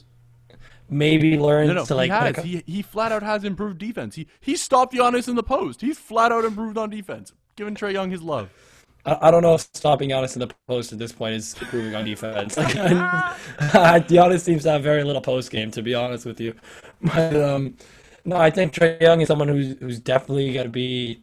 maybe 0.91 1.39
learns 1.39 1.69
No, 1.69 1.75
no, 1.75 1.85
to 1.87 1.95
like. 1.95 2.11
he 2.11 2.17
has. 2.17 2.37
like- 2.37 2.45
he, 2.45 2.63
he 2.67 2.83
flat 2.83 3.13
out 3.13 3.23
has 3.23 3.45
improved 3.45 3.79
defense. 3.79 4.15
He 4.15 4.27
he 4.41 4.57
stopped 4.57 4.95
Giannis 4.95 5.29
in 5.29 5.35
the 5.37 5.43
post. 5.43 5.81
He's 5.81 5.99
flat 5.99 6.33
out 6.33 6.45
improved 6.45 6.77
on 6.79 6.91
defense. 6.91 7.33
Giving 7.57 7.75
Trae 7.75 7.93
Young 7.93 8.11
his 8.11 8.23
love. 8.23 8.51
I, 9.05 9.19
I 9.29 9.31
don't 9.31 9.43
know 9.43 9.55
if 9.55 9.63
stopping 9.75 10.11
Giannis 10.11 10.35
in 10.35 10.41
the 10.41 10.51
post 10.69 10.93
at 10.93 10.99
this 10.99 11.13
point 11.13 11.35
is 11.35 11.55
improving 11.61 11.95
on 11.95 12.05
defense. 12.05 12.57
Like, 13.75 14.09
Giannis 14.09 14.41
seems 14.41 14.63
to 14.65 14.71
have 14.73 14.83
very 14.83 15.03
little 15.05 15.21
post 15.23 15.51
game, 15.51 15.71
to 15.73 15.83
be 15.83 15.95
honest 15.95 16.25
with 16.27 16.41
you. 16.41 16.55
But 17.03 17.37
um, 17.37 17.77
no, 18.25 18.37
I 18.37 18.51
think 18.51 18.73
Trae 18.73 19.01
Young 19.01 19.21
is 19.21 19.29
someone 19.29 19.49
who's 19.49 19.77
who's 19.81 19.99
definitely 20.01 20.53
going 20.53 20.65
to 20.67 20.71
be 20.71 21.23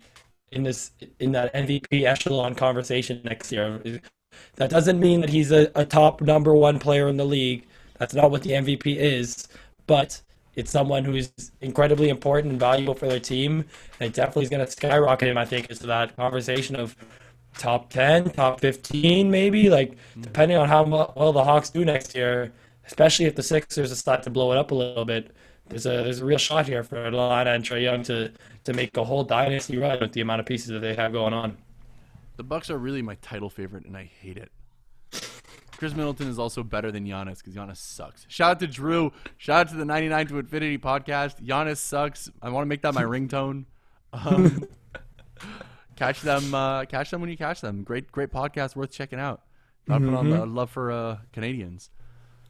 in 0.52 0.64
this 0.64 0.92
in 1.20 1.32
that 1.34 1.54
MVP 1.54 2.04
echelon 2.04 2.56
conversation 2.56 3.22
next 3.24 3.52
year. 3.52 3.82
That 4.56 4.70
doesn't 4.70 5.00
mean 5.00 5.22
that 5.22 5.30
he's 5.30 5.52
a, 5.52 5.72
a 5.76 5.86
top 5.86 6.22
number 6.22 6.56
one 6.56 6.80
player 6.80 7.08
in 7.08 7.18
the 7.18 7.26
league. 7.26 7.66
That's 7.98 8.14
not 8.14 8.32
what 8.32 8.44
the 8.44 8.52
MVP 8.52 8.96
is, 8.96 9.48
but 9.88 10.22
it's 10.56 10.72
someone 10.72 11.04
who 11.04 11.16
is 11.16 11.32
incredibly 11.62 12.10
important 12.10 12.52
and 12.52 12.60
valuable 12.60 12.94
for 12.94 13.08
their 13.08 13.20
team, 13.20 13.66
and 14.00 14.10
it 14.10 14.14
definitely 14.14 14.44
is 14.44 14.50
going 14.50 14.66
to 14.66 14.72
skyrocket 14.72 15.28
him. 15.28 15.38
I 15.38 15.46
think 15.46 15.70
into 15.70 15.88
that 15.88 16.16
conversation 16.16 16.76
of 16.76 16.96
top 17.58 17.90
10, 17.90 18.32
top 18.32 18.60
15, 18.60 19.30
maybe. 19.30 19.70
Like, 19.70 19.92
mm. 20.18 20.22
depending 20.22 20.58
on 20.58 20.68
how 20.68 20.84
well 20.84 21.34
the 21.34 21.44
Hawks 21.44 21.70
do 21.70 21.86
next 21.86 22.16
year, 22.16 22.52
especially 22.86 23.26
if 23.26 23.36
the 23.36 23.44
Sixers 23.44 23.90
decide 23.90 24.24
to 24.24 24.30
blow 24.30 24.52
it 24.52 24.58
up 24.58 24.72
a 24.72 24.76
little 24.76 25.06
bit, 25.06 25.32
there's 25.70 25.86
a 25.86 25.90
there's 25.90 26.20
a 26.20 26.26
real 26.26 26.38
shot 26.38 26.68
here 26.68 26.84
for 26.84 27.04
Atlanta 27.06 27.52
and 27.52 27.64
Trae 27.64 27.84
Young 27.84 28.04
to 28.04 28.32
to 28.64 28.74
make 28.74 28.98
a 28.98 29.04
whole 29.04 29.24
dynasty 29.24 29.78
run 29.78 30.00
with 30.00 30.12
the 30.14 30.22
amount 30.22 30.40
of 30.42 30.46
pieces 30.46 30.68
that 30.70 30.80
they 30.80 30.96
have 30.96 31.12
going 31.14 31.34
on. 31.34 31.58
The 32.38 32.44
Bucks 32.44 32.70
are 32.70 32.78
really 32.78 33.02
my 33.02 33.16
title 33.16 33.50
favorite, 33.50 33.86
and 33.86 33.96
I 33.98 34.10
hate 34.22 34.38
it. 34.38 34.52
Khris 35.78 35.96
Middleton 35.96 36.28
is 36.28 36.38
also 36.38 36.62
better 36.62 36.92
than 36.92 37.06
Giannis 37.06 37.38
because 37.38 37.56
Giannis 37.56 37.78
sucks. 37.78 38.26
Shout 38.28 38.52
out 38.52 38.60
to 38.60 38.68
Drew. 38.68 39.14
Shout 39.38 39.68
out 39.68 39.70
to 39.70 39.78
the 39.78 39.86
99 39.86 40.28
to 40.28 40.40
Infinity 40.40 40.78
podcast. 40.78 41.42
Giannis 41.42 41.78
sucks. 41.78 42.30
I 42.42 42.50
want 42.50 42.64
to 42.64 42.68
make 42.68 42.82
that 42.82 42.94
my 42.94 43.04
ringtone. 43.06 43.64
Um, 44.12 44.68
catch 45.96 46.20
them. 46.22 46.54
Uh, 46.54 46.84
catch 46.84 47.12
them 47.12 47.22
when 47.22 47.30
you 47.30 47.38
catch 47.38 47.62
them. 47.62 47.84
Great, 47.84 48.12
great 48.12 48.30
podcast 48.30 48.76
worth 48.76 48.92
checking 48.92 49.20
out. 49.20 49.44
Gotta 49.88 50.04
put 50.06 50.14
on 50.14 50.30
the 50.30 50.46
love 50.46 50.70
for 50.70 50.92
uh, 50.92 51.18
Canadians. 51.32 51.90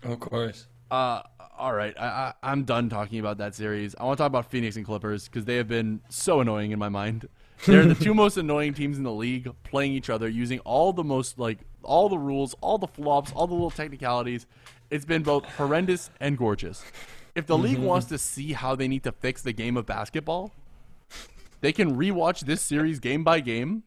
Of 0.04 0.20
course. 0.20 0.66
Uh, 0.90 1.22
all 1.60 1.74
right, 1.74 1.94
I, 2.00 2.06
I, 2.06 2.34
I'm 2.42 2.64
done 2.64 2.90
talking 2.90 3.20
about 3.20 3.38
that 3.40 3.54
series. 3.54 3.94
I 4.00 4.06
want 4.06 4.18
to 4.18 4.22
talk 4.24 4.28
about 4.28 4.50
Phoenix 4.50 4.78
and 4.78 4.86
Clippers 4.86 5.26
because 5.26 5.46
they 5.46 5.58
have 5.58 5.68
been 5.68 6.02
so 6.10 6.40
annoying 6.40 6.72
in 6.72 6.80
my 6.80 6.90
mind. 6.90 7.28
They're 7.66 7.86
the 7.86 7.96
two 7.96 8.14
most 8.14 8.38
annoying 8.38 8.74
teams 8.74 8.98
in 8.98 9.04
the 9.04 9.12
league, 9.12 9.52
playing 9.64 9.92
each 9.92 10.10
other, 10.10 10.30
using 10.30 10.60
all 10.60 10.94
the 10.94 11.04
most 11.04 11.38
like 11.38 11.60
all 11.84 12.08
the 12.08 12.18
rules, 12.18 12.56
all 12.62 12.78
the 12.78 12.88
flops, 12.88 13.34
all 13.34 13.46
the 13.48 13.54
little 13.54 13.72
technicalities. 13.72 14.46
It's 14.90 15.06
been 15.06 15.24
both 15.24 15.44
horrendous 15.44 16.10
and 16.22 16.38
gorgeous. 16.38 16.84
If 17.36 17.46
the 17.46 17.58
league 17.58 17.78
wants 17.78 18.08
mm-hmm. 18.08 18.16
to 18.16 18.20
see 18.20 18.54
how 18.54 18.76
they 18.76 18.88
need 18.88 19.04
to 19.04 19.12
fix 19.12 19.42
the 19.42 19.54
game 19.54 19.78
of 19.78 19.86
basketball, 19.86 20.54
they 21.62 21.74
can 21.74 21.98
rewatch 21.98 22.42
this 22.42 22.62
series 22.62 23.00
game 23.00 23.24
by 23.24 23.42
game 23.42 23.84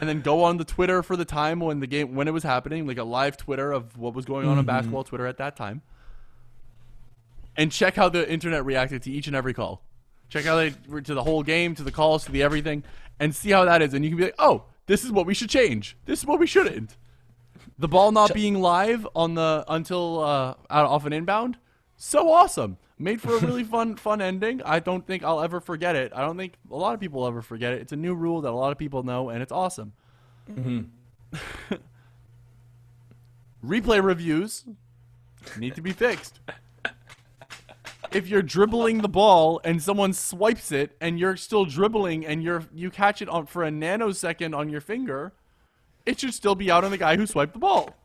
and 0.00 0.08
then 0.08 0.20
go 0.20 0.42
on 0.42 0.56
the 0.56 0.64
Twitter 0.64 1.02
for 1.02 1.16
the 1.16 1.24
time 1.24 1.60
when 1.60 1.80
the 1.80 1.86
game 1.86 2.14
when 2.14 2.28
it 2.28 2.32
was 2.32 2.42
happening, 2.42 2.86
like 2.86 2.98
a 2.98 3.04
live 3.04 3.36
Twitter 3.36 3.72
of 3.72 3.98
what 3.98 4.14
was 4.14 4.24
going 4.24 4.46
on 4.46 4.52
on 4.52 4.58
mm-hmm. 4.58 4.66
basketball 4.66 5.04
Twitter 5.04 5.26
at 5.26 5.36
that 5.36 5.56
time, 5.56 5.82
and 7.60 7.70
check 7.70 7.94
how 7.94 8.08
the 8.08 8.26
internet 8.28 8.64
reacted 8.64 9.02
to 9.02 9.10
each 9.10 9.26
and 9.26 9.36
every 9.36 9.52
call. 9.52 9.82
Check 10.30 10.46
how 10.46 10.56
they 10.56 10.72
were 10.88 11.02
to 11.02 11.12
the 11.12 11.22
whole 11.22 11.42
game, 11.42 11.74
to 11.74 11.82
the 11.82 11.92
calls, 11.92 12.24
to 12.24 12.32
the 12.32 12.42
everything, 12.42 12.82
and 13.18 13.34
see 13.34 13.50
how 13.50 13.66
that 13.66 13.82
is. 13.82 13.92
And 13.92 14.02
you 14.02 14.10
can 14.10 14.16
be 14.16 14.24
like, 14.24 14.34
oh, 14.38 14.64
this 14.86 15.04
is 15.04 15.12
what 15.12 15.26
we 15.26 15.34
should 15.34 15.50
change. 15.50 15.94
This 16.06 16.20
is 16.20 16.26
what 16.26 16.40
we 16.40 16.46
shouldn't. 16.46 16.96
The 17.78 17.86
ball 17.86 18.12
not 18.12 18.32
being 18.32 18.62
live 18.62 19.06
on 19.14 19.34
the 19.34 19.66
until 19.68 20.20
uh, 20.20 20.54
out 20.70 20.86
off 20.86 21.04
an 21.04 21.12
inbound, 21.12 21.58
so 21.98 22.32
awesome. 22.32 22.78
Made 22.98 23.20
for 23.20 23.36
a 23.36 23.40
really 23.40 23.64
fun 23.64 23.96
fun 24.06 24.22
ending. 24.22 24.62
I 24.62 24.80
don't 24.80 25.06
think 25.06 25.22
I'll 25.22 25.42
ever 25.42 25.60
forget 25.60 25.96
it. 25.96 26.12
I 26.14 26.22
don't 26.22 26.38
think 26.38 26.54
a 26.70 26.76
lot 26.76 26.94
of 26.94 27.00
people 27.00 27.20
will 27.20 27.28
ever 27.28 27.42
forget 27.42 27.74
it. 27.74 27.82
It's 27.82 27.92
a 27.92 27.96
new 27.96 28.14
rule 28.14 28.40
that 28.40 28.48
a 28.48 28.56
lot 28.56 28.72
of 28.72 28.78
people 28.78 29.02
know, 29.02 29.28
and 29.28 29.42
it's 29.42 29.52
awesome. 29.52 29.92
Replay 33.62 34.02
reviews 34.02 34.64
need 35.58 35.74
to 35.74 35.82
be 35.82 35.92
fixed. 35.92 36.40
If 38.12 38.28
you're 38.28 38.42
dribbling 38.42 39.02
the 39.02 39.08
ball 39.08 39.60
and 39.64 39.82
someone 39.82 40.12
swipes 40.12 40.72
it 40.72 40.96
and 41.00 41.18
you're 41.18 41.36
still 41.36 41.64
dribbling 41.64 42.26
and 42.26 42.42
you're 42.42 42.64
you 42.74 42.90
catch 42.90 43.22
it 43.22 43.28
on 43.28 43.46
for 43.46 43.62
a 43.62 43.70
nanosecond 43.70 44.56
on 44.56 44.68
your 44.68 44.80
finger, 44.80 45.32
it 46.06 46.20
should 46.20 46.34
still 46.34 46.54
be 46.54 46.70
out 46.70 46.84
on 46.84 46.90
the 46.90 46.98
guy 46.98 47.16
who 47.16 47.26
swiped 47.26 47.52
the 47.52 47.58
ball. 47.58 47.96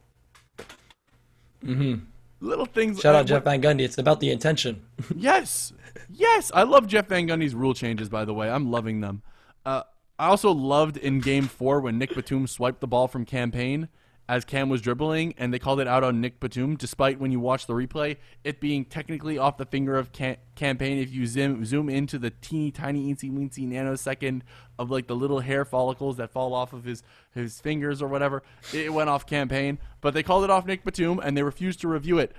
Mm-hmm. 1.63 2.05
Little 2.41 2.65
things. 2.65 2.99
Shout 2.99 3.15
out 3.15 3.25
Jeff 3.25 3.43
Van 3.43 3.61
Gundy. 3.61 3.81
It's 3.81 3.97
about 3.97 4.19
the 4.19 4.31
intention. 4.31 4.83
Yes, 5.15 5.73
yes. 6.09 6.51
I 6.53 6.63
love 6.63 6.87
Jeff 6.87 7.07
Van 7.07 7.27
Gundy's 7.27 7.55
rule 7.55 7.73
changes. 7.73 8.09
By 8.09 8.25
the 8.25 8.33
way, 8.33 8.49
I'm 8.49 8.71
loving 8.71 9.01
them. 9.01 9.21
Uh, 9.65 9.83
I 10.19 10.27
also 10.27 10.51
loved 10.51 10.97
in 10.97 11.19
Game 11.19 11.47
Four 11.47 11.81
when 11.81 11.97
Nick 11.97 12.13
Batum 12.13 12.47
swiped 12.47 12.79
the 12.81 12.87
ball 12.87 13.07
from 13.07 13.25
Cam 13.25 13.51
Payne, 13.51 13.89
as 14.27 14.43
Cam 14.43 14.69
was 14.69 14.81
dribbling, 14.81 15.35
and 15.37 15.53
they 15.53 15.59
called 15.59 15.79
it 15.79 15.87
out 15.87 16.03
on 16.03 16.19
Nick 16.19 16.39
Batum, 16.39 16.75
despite 16.75 17.19
when 17.19 17.31
you 17.31 17.39
watch 17.39 17.67
the 17.67 17.73
replay, 17.73 18.17
it 18.43 18.59
being 18.59 18.83
technically 18.83 19.37
off 19.37 19.57
the 19.57 19.65
finger 19.65 19.95
of 19.97 20.11
Cam- 20.11 20.37
Cam 20.55 20.77
Payne. 20.77 20.97
If 20.97 21.13
you 21.13 21.27
zoom 21.27 21.63
zoom 21.63 21.89
into 21.89 22.17
the 22.17 22.31
teeny 22.31 22.71
tiny 22.71 23.13
eensy 23.13 23.31
weensy 23.31 23.67
nanosecond 23.67 24.41
of 24.79 24.89
like 24.89 25.07
the 25.07 25.15
little 25.15 25.41
hair 25.41 25.63
follicles 25.63 26.17
that 26.17 26.31
fall 26.31 26.53
off 26.53 26.73
of 26.73 26.85
his 26.85 27.03
his 27.33 27.59
fingers 27.59 28.01
or 28.01 28.07
whatever, 28.07 28.41
it 28.73 28.91
went 28.91 29.09
off 29.09 29.27
Cam 29.27 29.47
Payne. 29.47 29.77
But 30.01 30.13
they 30.13 30.23
called 30.23 30.43
it 30.43 30.49
off 30.49 30.65
Nick 30.65 30.83
Batum, 30.83 31.19
and 31.19 31.37
they 31.37 31.43
refused 31.43 31.81
to 31.81 31.87
review 31.87 32.17
it 32.17 32.35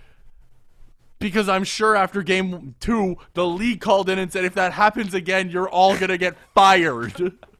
because 1.18 1.48
I'm 1.48 1.64
sure 1.64 1.96
after 1.96 2.22
game 2.22 2.74
two, 2.80 3.16
the 3.34 3.46
league 3.46 3.80
called 3.80 4.10
in 4.10 4.18
and 4.18 4.30
said, 4.30 4.44
if 4.44 4.54
that 4.54 4.72
happens 4.72 5.14
again, 5.14 5.50
you're 5.50 5.68
all 5.68 5.96
gonna 5.96 6.18
get 6.18 6.36
fired. 6.54 7.32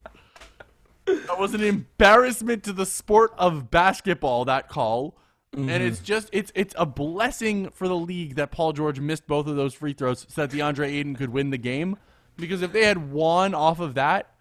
that 1.07 1.39
was 1.39 1.55
an 1.55 1.63
embarrassment 1.63 2.63
to 2.65 2.73
the 2.73 2.87
sport 2.87 3.33
of 3.39 3.71
basketball. 3.71 4.45
That 4.45 4.69
call, 4.69 5.17
and 5.53 5.69
mm-hmm. 5.69 5.83
it's 5.83 6.01
just 6.01 6.29
it's 6.33 6.53
it's 6.55 6.75
a 6.77 6.87
blessing 6.87 7.71
for 7.71 7.89
the 7.89 7.97
league 7.97 8.35
that 8.37 8.51
Paul 8.51 8.73
George 8.73 9.01
missed 9.01 9.27
both 9.27 9.47
of 9.47 9.57
those 9.57 9.75
free 9.75 9.93
throws 9.93 10.27
so 10.29 10.47
that 10.47 10.57
DeAndre 10.57 10.89
Ayton 10.89 11.17
could 11.17 11.31
win 11.31 11.51
the 11.51 11.59
game. 11.59 11.97
Because 12.37 12.61
if 12.61 12.73
they 12.73 12.85
had 12.85 13.11
won 13.11 13.55
off 13.55 13.81
of 13.81 13.95
that, 13.95 14.35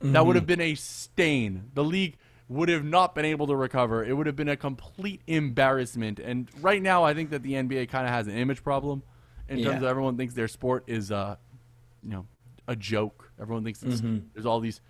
that 0.00 0.24
would 0.24 0.32
mm-hmm. 0.32 0.38
have 0.38 0.46
been 0.46 0.60
a 0.60 0.74
stain. 0.76 1.70
The 1.74 1.82
league 1.82 2.16
would 2.48 2.68
have 2.68 2.84
not 2.84 3.14
been 3.14 3.24
able 3.24 3.46
to 3.46 3.56
recover. 3.56 4.04
It 4.04 4.16
would 4.16 4.26
have 4.26 4.36
been 4.36 4.48
a 4.48 4.56
complete 4.56 5.22
embarrassment. 5.26 6.18
And 6.18 6.48
right 6.60 6.82
now, 6.82 7.04
I 7.04 7.14
think 7.14 7.30
that 7.30 7.42
the 7.42 7.52
NBA 7.52 7.88
kind 7.88 8.06
of 8.06 8.12
has 8.12 8.26
an 8.26 8.36
image 8.36 8.62
problem 8.62 9.02
in 9.48 9.62
terms 9.62 9.78
of 9.78 9.84
everyone 9.84 10.16
thinks 10.16 10.34
their 10.34 10.48
sport 10.48 10.84
is, 10.86 11.10
uh, 11.10 11.36
you 12.02 12.10
know, 12.10 12.26
a 12.66 12.74
joke. 12.74 13.30
Everyone 13.40 13.64
thinks 13.64 13.82
it's, 13.82 14.00
mm-hmm. 14.00 14.26
there's 14.34 14.46
all 14.46 14.60
these 14.60 14.80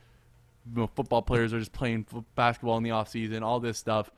you 0.75 0.83
know, 0.83 0.87
football 0.89 1.23
players 1.23 1.53
are 1.53 1.59
just 1.59 1.73
playing 1.73 2.07
basketball 2.35 2.77
in 2.77 2.83
the 2.83 2.91
off 2.91 3.09
season, 3.09 3.43
all 3.43 3.61
this 3.61 3.79
stuff. 3.79 4.11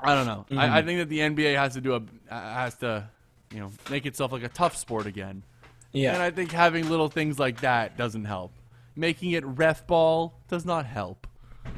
I 0.00 0.14
don't 0.14 0.26
know. 0.26 0.46
I, 0.58 0.78
I 0.78 0.82
think 0.82 0.98
that 0.98 1.08
the 1.08 1.20
NBA 1.20 1.54
has 1.56 1.74
to 1.74 1.80
do 1.80 1.94
a 1.94 2.02
has 2.34 2.74
to, 2.76 3.08
you 3.52 3.60
know, 3.60 3.70
make 3.88 4.04
itself 4.04 4.32
like 4.32 4.42
a 4.42 4.48
tough 4.48 4.76
sport 4.76 5.06
again. 5.06 5.44
Yeah. 5.92 6.14
And 6.14 6.22
I 6.22 6.30
think 6.30 6.50
having 6.50 6.88
little 6.88 7.08
things 7.08 7.38
like 7.38 7.60
that 7.60 7.96
doesn't 7.96 8.24
help. 8.24 8.52
Making 8.96 9.32
it 9.32 9.44
ref 9.44 9.86
ball 9.86 10.34
does 10.48 10.64
not 10.64 10.86
help. 10.86 11.26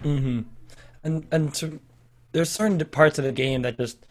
Mm-hmm. 0.02 0.40
and 1.02 1.26
and 1.30 1.54
to, 1.54 1.78
there's 2.32 2.48
certain 2.48 2.78
parts 2.86 3.18
of 3.18 3.24
the 3.24 3.32
game 3.32 3.62
that 3.62 3.76
just 3.76 4.06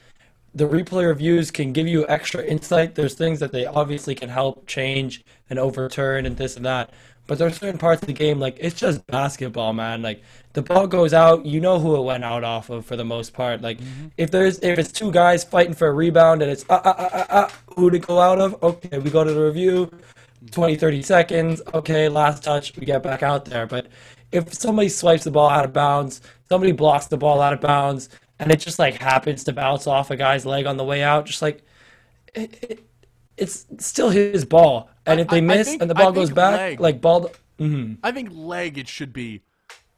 the 0.53 0.65
replay 0.65 1.07
reviews 1.07 1.49
can 1.49 1.73
give 1.73 1.87
you 1.87 2.07
extra 2.07 2.43
insight. 2.43 2.95
There's 2.95 3.15
things 3.15 3.39
that 3.39 3.51
they 3.51 3.65
obviously 3.65 4.13
can 4.13 4.29
help 4.29 4.67
change 4.67 5.23
and 5.49 5.57
overturn 5.57 6.25
and 6.25 6.37
this 6.37 6.55
and 6.55 6.65
that. 6.65 6.91
But 7.25 7.37
there's 7.37 7.57
certain 7.57 7.77
parts 7.77 8.01
of 8.01 8.07
the 8.07 8.13
game 8.13 8.39
like 8.39 8.57
it's 8.59 8.79
just 8.79 9.05
basketball, 9.07 9.73
man. 9.73 10.01
Like 10.01 10.21
the 10.53 10.61
ball 10.61 10.87
goes 10.87 11.13
out, 11.13 11.45
you 11.45 11.61
know 11.61 11.79
who 11.79 11.95
it 11.95 12.01
went 12.01 12.23
out 12.23 12.43
off 12.43 12.69
of 12.69 12.85
for 12.85 12.95
the 12.97 13.05
most 13.05 13.33
part. 13.33 13.61
Like 13.61 13.79
if 14.17 14.29
there's 14.29 14.59
if 14.59 14.77
it's 14.77 14.91
two 14.91 15.11
guys 15.11 15.43
fighting 15.43 15.73
for 15.73 15.87
a 15.87 15.93
rebound 15.93 16.41
and 16.41 16.51
it's 16.51 16.65
uh 16.69 16.81
uh 16.83 16.95
uh 16.97 17.09
uh, 17.13 17.25
uh 17.29 17.49
who 17.75 17.89
to 17.89 17.99
go 17.99 18.19
out 18.19 18.39
of, 18.39 18.61
okay, 18.61 18.97
we 18.99 19.09
go 19.09 19.23
to 19.23 19.33
the 19.33 19.41
review. 19.41 19.89
20, 20.51 20.75
30 20.75 21.01
seconds. 21.03 21.61
Okay, 21.73 22.09
last 22.09 22.43
touch, 22.43 22.75
we 22.75 22.85
get 22.85 23.01
back 23.01 23.23
out 23.23 23.45
there. 23.45 23.65
But 23.65 23.87
if 24.31 24.53
somebody 24.53 24.89
swipes 24.89 25.23
the 25.23 25.31
ball 25.31 25.49
out 25.49 25.65
of 25.65 25.73
bounds, 25.73 26.21
somebody 26.49 26.71
blocks 26.71 27.07
the 27.07 27.17
ball 27.17 27.41
out 27.41 27.53
of 27.53 27.61
bounds, 27.61 28.09
and 28.39 28.51
it 28.51 28.59
just 28.59 28.79
like 28.79 28.95
happens 28.95 29.43
to 29.45 29.53
bounce 29.53 29.87
off 29.87 30.11
a 30.11 30.17
guy's 30.17 30.45
leg 30.45 30.65
on 30.65 30.77
the 30.77 30.83
way 30.83 31.03
out, 31.03 31.25
just 31.25 31.41
like 31.41 31.63
it, 32.35 32.63
it, 32.63 32.83
it's 33.43 33.65
still 33.79 34.09
his 34.09 34.45
ball. 34.45 34.89
And 35.05 35.19
if 35.19 35.27
they 35.27 35.37
I 35.37 35.41
miss 35.41 35.67
think- 35.67 35.81
and 35.81 35.91
the 35.91 35.97
I 35.97 36.01
ball 36.03 36.11
goes 36.13 36.29
back, 36.31 36.57
leg- 36.59 36.79
like 36.79 37.01
ball. 37.01 37.31
mhm. 37.59 37.97
I 38.03 38.11
think 38.11 38.29
leg 38.31 38.77
it 38.77 38.87
should 38.87 39.13
be 39.13 39.41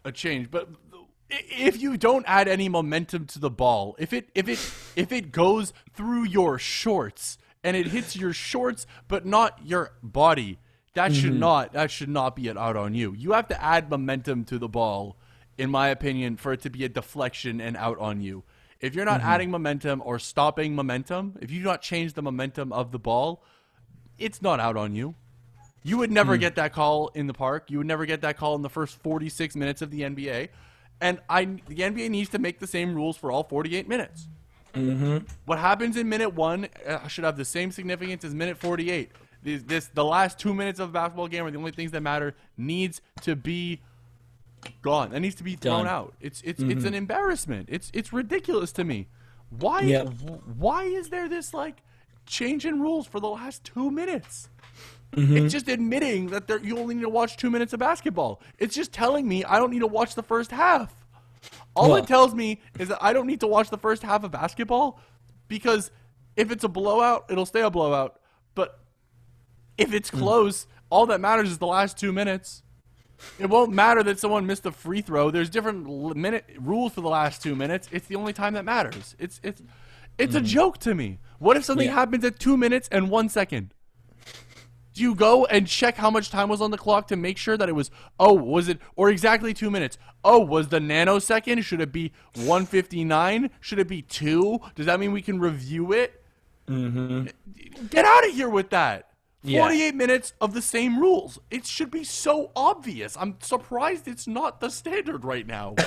a 0.03 0.11
change, 0.11 0.49
but 0.51 0.67
if 1.29 1.81
you 1.81 1.97
don't 1.97 2.25
add 2.27 2.47
any 2.47 2.69
momentum 2.69 3.25
to 3.27 3.39
the 3.39 3.49
ball, 3.49 3.95
if 3.99 4.13
it 4.13 4.29
if 4.35 4.47
it 4.47 4.59
if 4.95 5.11
it 5.11 5.31
goes 5.31 5.73
through 5.93 6.23
your 6.25 6.57
shorts 6.59 7.37
and 7.63 7.75
it 7.75 7.87
hits 7.87 8.15
your 8.15 8.33
shorts 8.33 8.85
but 9.07 9.25
not 9.25 9.59
your 9.65 9.91
body, 10.03 10.59
that 10.93 11.13
should 11.13 11.39
not 11.39 11.73
that 11.73 11.89
should 11.91 12.09
not 12.09 12.35
be 12.35 12.47
an 12.47 12.57
out 12.57 12.75
on 12.77 12.93
you. 12.93 13.13
You 13.13 13.31
have 13.33 13.47
to 13.49 13.63
add 13.63 13.89
momentum 13.89 14.43
to 14.45 14.59
the 14.59 14.69
ball, 14.69 15.17
in 15.57 15.69
my 15.69 15.89
opinion, 15.89 16.37
for 16.37 16.53
it 16.53 16.61
to 16.61 16.69
be 16.69 16.83
a 16.85 16.89
deflection 16.89 17.59
and 17.59 17.75
out 17.77 17.97
on 17.99 18.21
you. 18.21 18.43
If 18.86 18.93
you're 18.93 19.05
not 19.05 19.21
adding 19.21 19.49
momentum 19.49 20.03
or 20.05 20.19
stopping 20.19 20.75
momentum, 20.75 21.39
if 21.41 21.49
you 21.49 21.59
do 21.59 21.65
not 21.65 21.81
change 21.81 22.13
the 22.13 22.21
momentum 22.21 22.71
of 22.71 22.91
the 22.91 22.99
ball, 22.99 23.43
it's 24.19 24.43
not 24.43 24.59
out 24.59 24.77
on 24.77 24.93
you. 24.93 25.15
You 25.81 25.97
would 25.97 26.11
never 26.11 26.38
get 26.38 26.55
that 26.55 26.71
call 26.71 27.07
in 27.15 27.25
the 27.25 27.33
park. 27.33 27.71
You 27.71 27.79
would 27.79 27.88
never 27.88 28.05
get 28.05 28.21
that 28.21 28.38
call 28.38 28.55
in 28.55 28.61
the 28.61 28.69
first 28.69 29.01
46 29.01 29.55
minutes 29.55 29.81
of 29.81 29.89
the 29.89 30.01
NBA. 30.01 30.49
And 31.01 31.19
I, 31.27 31.45
the 31.45 31.77
NBA 31.77 32.09
needs 32.09 32.29
to 32.29 32.39
make 32.39 32.59
the 32.59 32.67
same 32.67 32.93
rules 32.93 33.17
for 33.17 33.31
all 33.31 33.43
48 33.43 33.88
minutes. 33.89 34.27
Mm-hmm. 34.75 35.25
What 35.45 35.57
happens 35.57 35.97
in 35.97 36.07
minute 36.07 36.36
one 36.36 36.67
uh, 36.88 37.07
should 37.07 37.23
have 37.23 37.38
the 37.38 37.45
same 37.45 37.71
significance 37.71 38.23
as 38.23 38.36
minute 38.36 38.57
48. 38.57 39.11
This, 39.41 39.63
this, 39.63 39.88
the 39.88 40.05
last 40.05 40.38
two 40.38 40.53
minutes 40.53 40.79
of 40.79 40.89
a 40.89 40.91
basketball 40.91 41.27
game 41.27 41.43
are 41.43 41.51
the 41.51 41.57
only 41.57 41.71
things 41.71 41.91
that 41.91 42.01
matter. 42.01 42.36
Needs 42.55 43.01
to 43.21 43.36
be 43.36 43.81
gone. 44.82 45.11
That 45.11 45.20
needs 45.20 45.36
to 45.36 45.43
be 45.43 45.55
thrown 45.55 45.86
Done. 45.86 45.93
out. 45.93 46.13
It's 46.22 46.41
it's 46.43 46.61
it's 46.61 46.86
an 46.86 46.93
embarrassment. 46.93 47.70
It's 47.72 47.91
it's 47.93 48.11
ridiculous 48.13 48.72
to 48.74 48.84
me. 48.84 49.07
Why 49.49 49.82
Yep. 49.82 50.09
why 50.57 50.84
is 50.86 51.09
there 51.09 51.28
this 51.30 51.53
like 51.53 51.82
change 52.26 52.66
in 52.66 52.82
rules 52.82 53.07
for 53.07 53.20
the 53.20 53.30
last 53.30 53.63
two 53.63 53.91
minutes? 53.91 54.49
Mm-hmm. 55.13 55.38
It's 55.38 55.53
just 55.53 55.70
admitting 55.70 56.28
that 56.28 56.47
there, 56.47 56.59
you 56.59 56.78
only 56.78 56.95
need 56.95 57.03
to 57.03 57.09
watch 57.09 57.38
two 57.38 57.49
minutes 57.49 57.72
of 57.74 57.80
basketball. 57.80 58.41
It's 58.59 58.76
just 58.76 58.91
telling 58.91 59.28
me 59.28 59.43
I 59.45 59.59
don't 59.59 59.72
need 59.72 59.80
to 59.80 59.88
watch 59.88 60.16
the 60.16 60.24
first 60.24 60.51
half. 60.51 60.93
All 61.76 61.89
Well- 61.89 61.97
it 61.97 62.07
tells 62.07 62.34
me 62.34 62.59
is 62.80 62.89
that 62.89 62.97
I 63.01 63.13
don't 63.13 63.28
need 63.28 63.39
to 63.41 63.47
watch 63.47 63.70
the 63.70 63.78
first 63.78 64.01
half 64.03 64.24
of 64.24 64.32
basketball 64.32 64.99
because 65.47 65.91
if 66.36 66.51
it's 66.51 66.63
a 66.63 66.68
blowout, 66.68 67.26
it'll 67.30 67.45
stay 67.45 67.61
a 67.61 67.70
blowout. 67.70 68.20
But 68.55 68.80
if 69.78 69.93
it's 69.93 70.11
Mm. 70.11 70.20
close, 70.20 70.68
all 70.89 71.05
that 71.05 71.22
matters 71.22 71.49
is 71.51 71.59
the 71.59 71.68
last 71.68 71.97
two 71.97 72.11
minutes. 72.11 72.63
It 73.39 73.49
won't 73.49 73.72
matter 73.72 74.03
that 74.03 74.20
someone 74.20 74.45
missed 74.45 74.66
a 74.66 74.72
free 74.72 75.01
throw. 75.01 75.32
There's 75.32 75.49
different 75.49 76.16
minute 76.16 76.45
rules 76.59 76.93
for 76.93 77.01
the 77.01 77.09
last 77.09 77.41
two 77.41 77.55
minutes. 77.55 77.88
It's 77.91 78.07
the 78.07 78.16
only 78.16 78.34
time 78.34 78.53
that 78.53 78.66
matters. 78.66 79.16
It's 79.20 79.39
it's 79.43 79.61
it's 80.18 80.36
a 80.36 80.41
joke 80.41 80.78
to 80.80 80.95
me. 80.95 81.20
What 81.39 81.57
if 81.57 81.66
something. 81.66 81.88
Yeah. 81.88 81.93
happens 81.93 82.24
at 82.24 82.39
two 82.39 82.57
minutes 82.57 82.88
and 82.91 83.09
one 83.09 83.30
second? 83.30 83.74
Do 84.93 85.01
you 85.01 85.13
go 85.13 85.45
and 85.45 85.68
check 85.68 85.97
how 85.97 86.09
much 86.09 86.30
time 86.30 86.47
was 86.47 86.61
on 86.61 86.72
the 86.72 86.78
clock 86.78 87.09
to 87.09 87.18
make 87.18 87.38
sure 87.38 87.57
that 87.57 87.68
it 87.68 87.74
was 87.74 87.91
oh 88.18 88.34
was 88.34 88.70
it 88.70 88.80
or 88.95 89.09
exactly 89.09 89.53
two 89.53 89.70
minutes? 89.70 89.97
Oh, 90.24 90.39
was 90.39 90.70
the 90.70 90.80
nanosecond? 90.80 91.63
Should 91.63 91.82
it 91.82 91.91
be 91.91 92.11
159? 92.36 93.49
Should 93.59 93.80
it 93.80 93.88
be 93.88 94.01
two? 94.01 94.59
Does 94.74 94.88
that 94.88 94.99
mean 94.99 95.11
we 95.11 95.22
can 95.22 95.39
review 95.39 95.91
it? 95.91 96.24
Mm-hmm. 96.68 97.28
Get 97.89 98.05
out 98.05 98.28
of 98.28 98.34
here 98.34 98.49
with 98.49 98.72
that. 98.72 99.09
Yeah. 99.45 99.61
48 99.61 99.95
minutes 99.95 100.33
of 100.41 100.53
the 100.53 100.61
same 100.61 100.99
rules. 100.99 101.39
It 101.51 101.65
should 101.65 101.91
be 101.91 102.03
so 102.03 102.51
obvious. 102.55 103.15
I'm 103.17 103.37
surprised 103.41 104.07
it's 104.07 104.27
not 104.27 104.59
the 104.59 104.69
standard 104.69 105.23
right 105.23 105.45
now. 105.45 105.75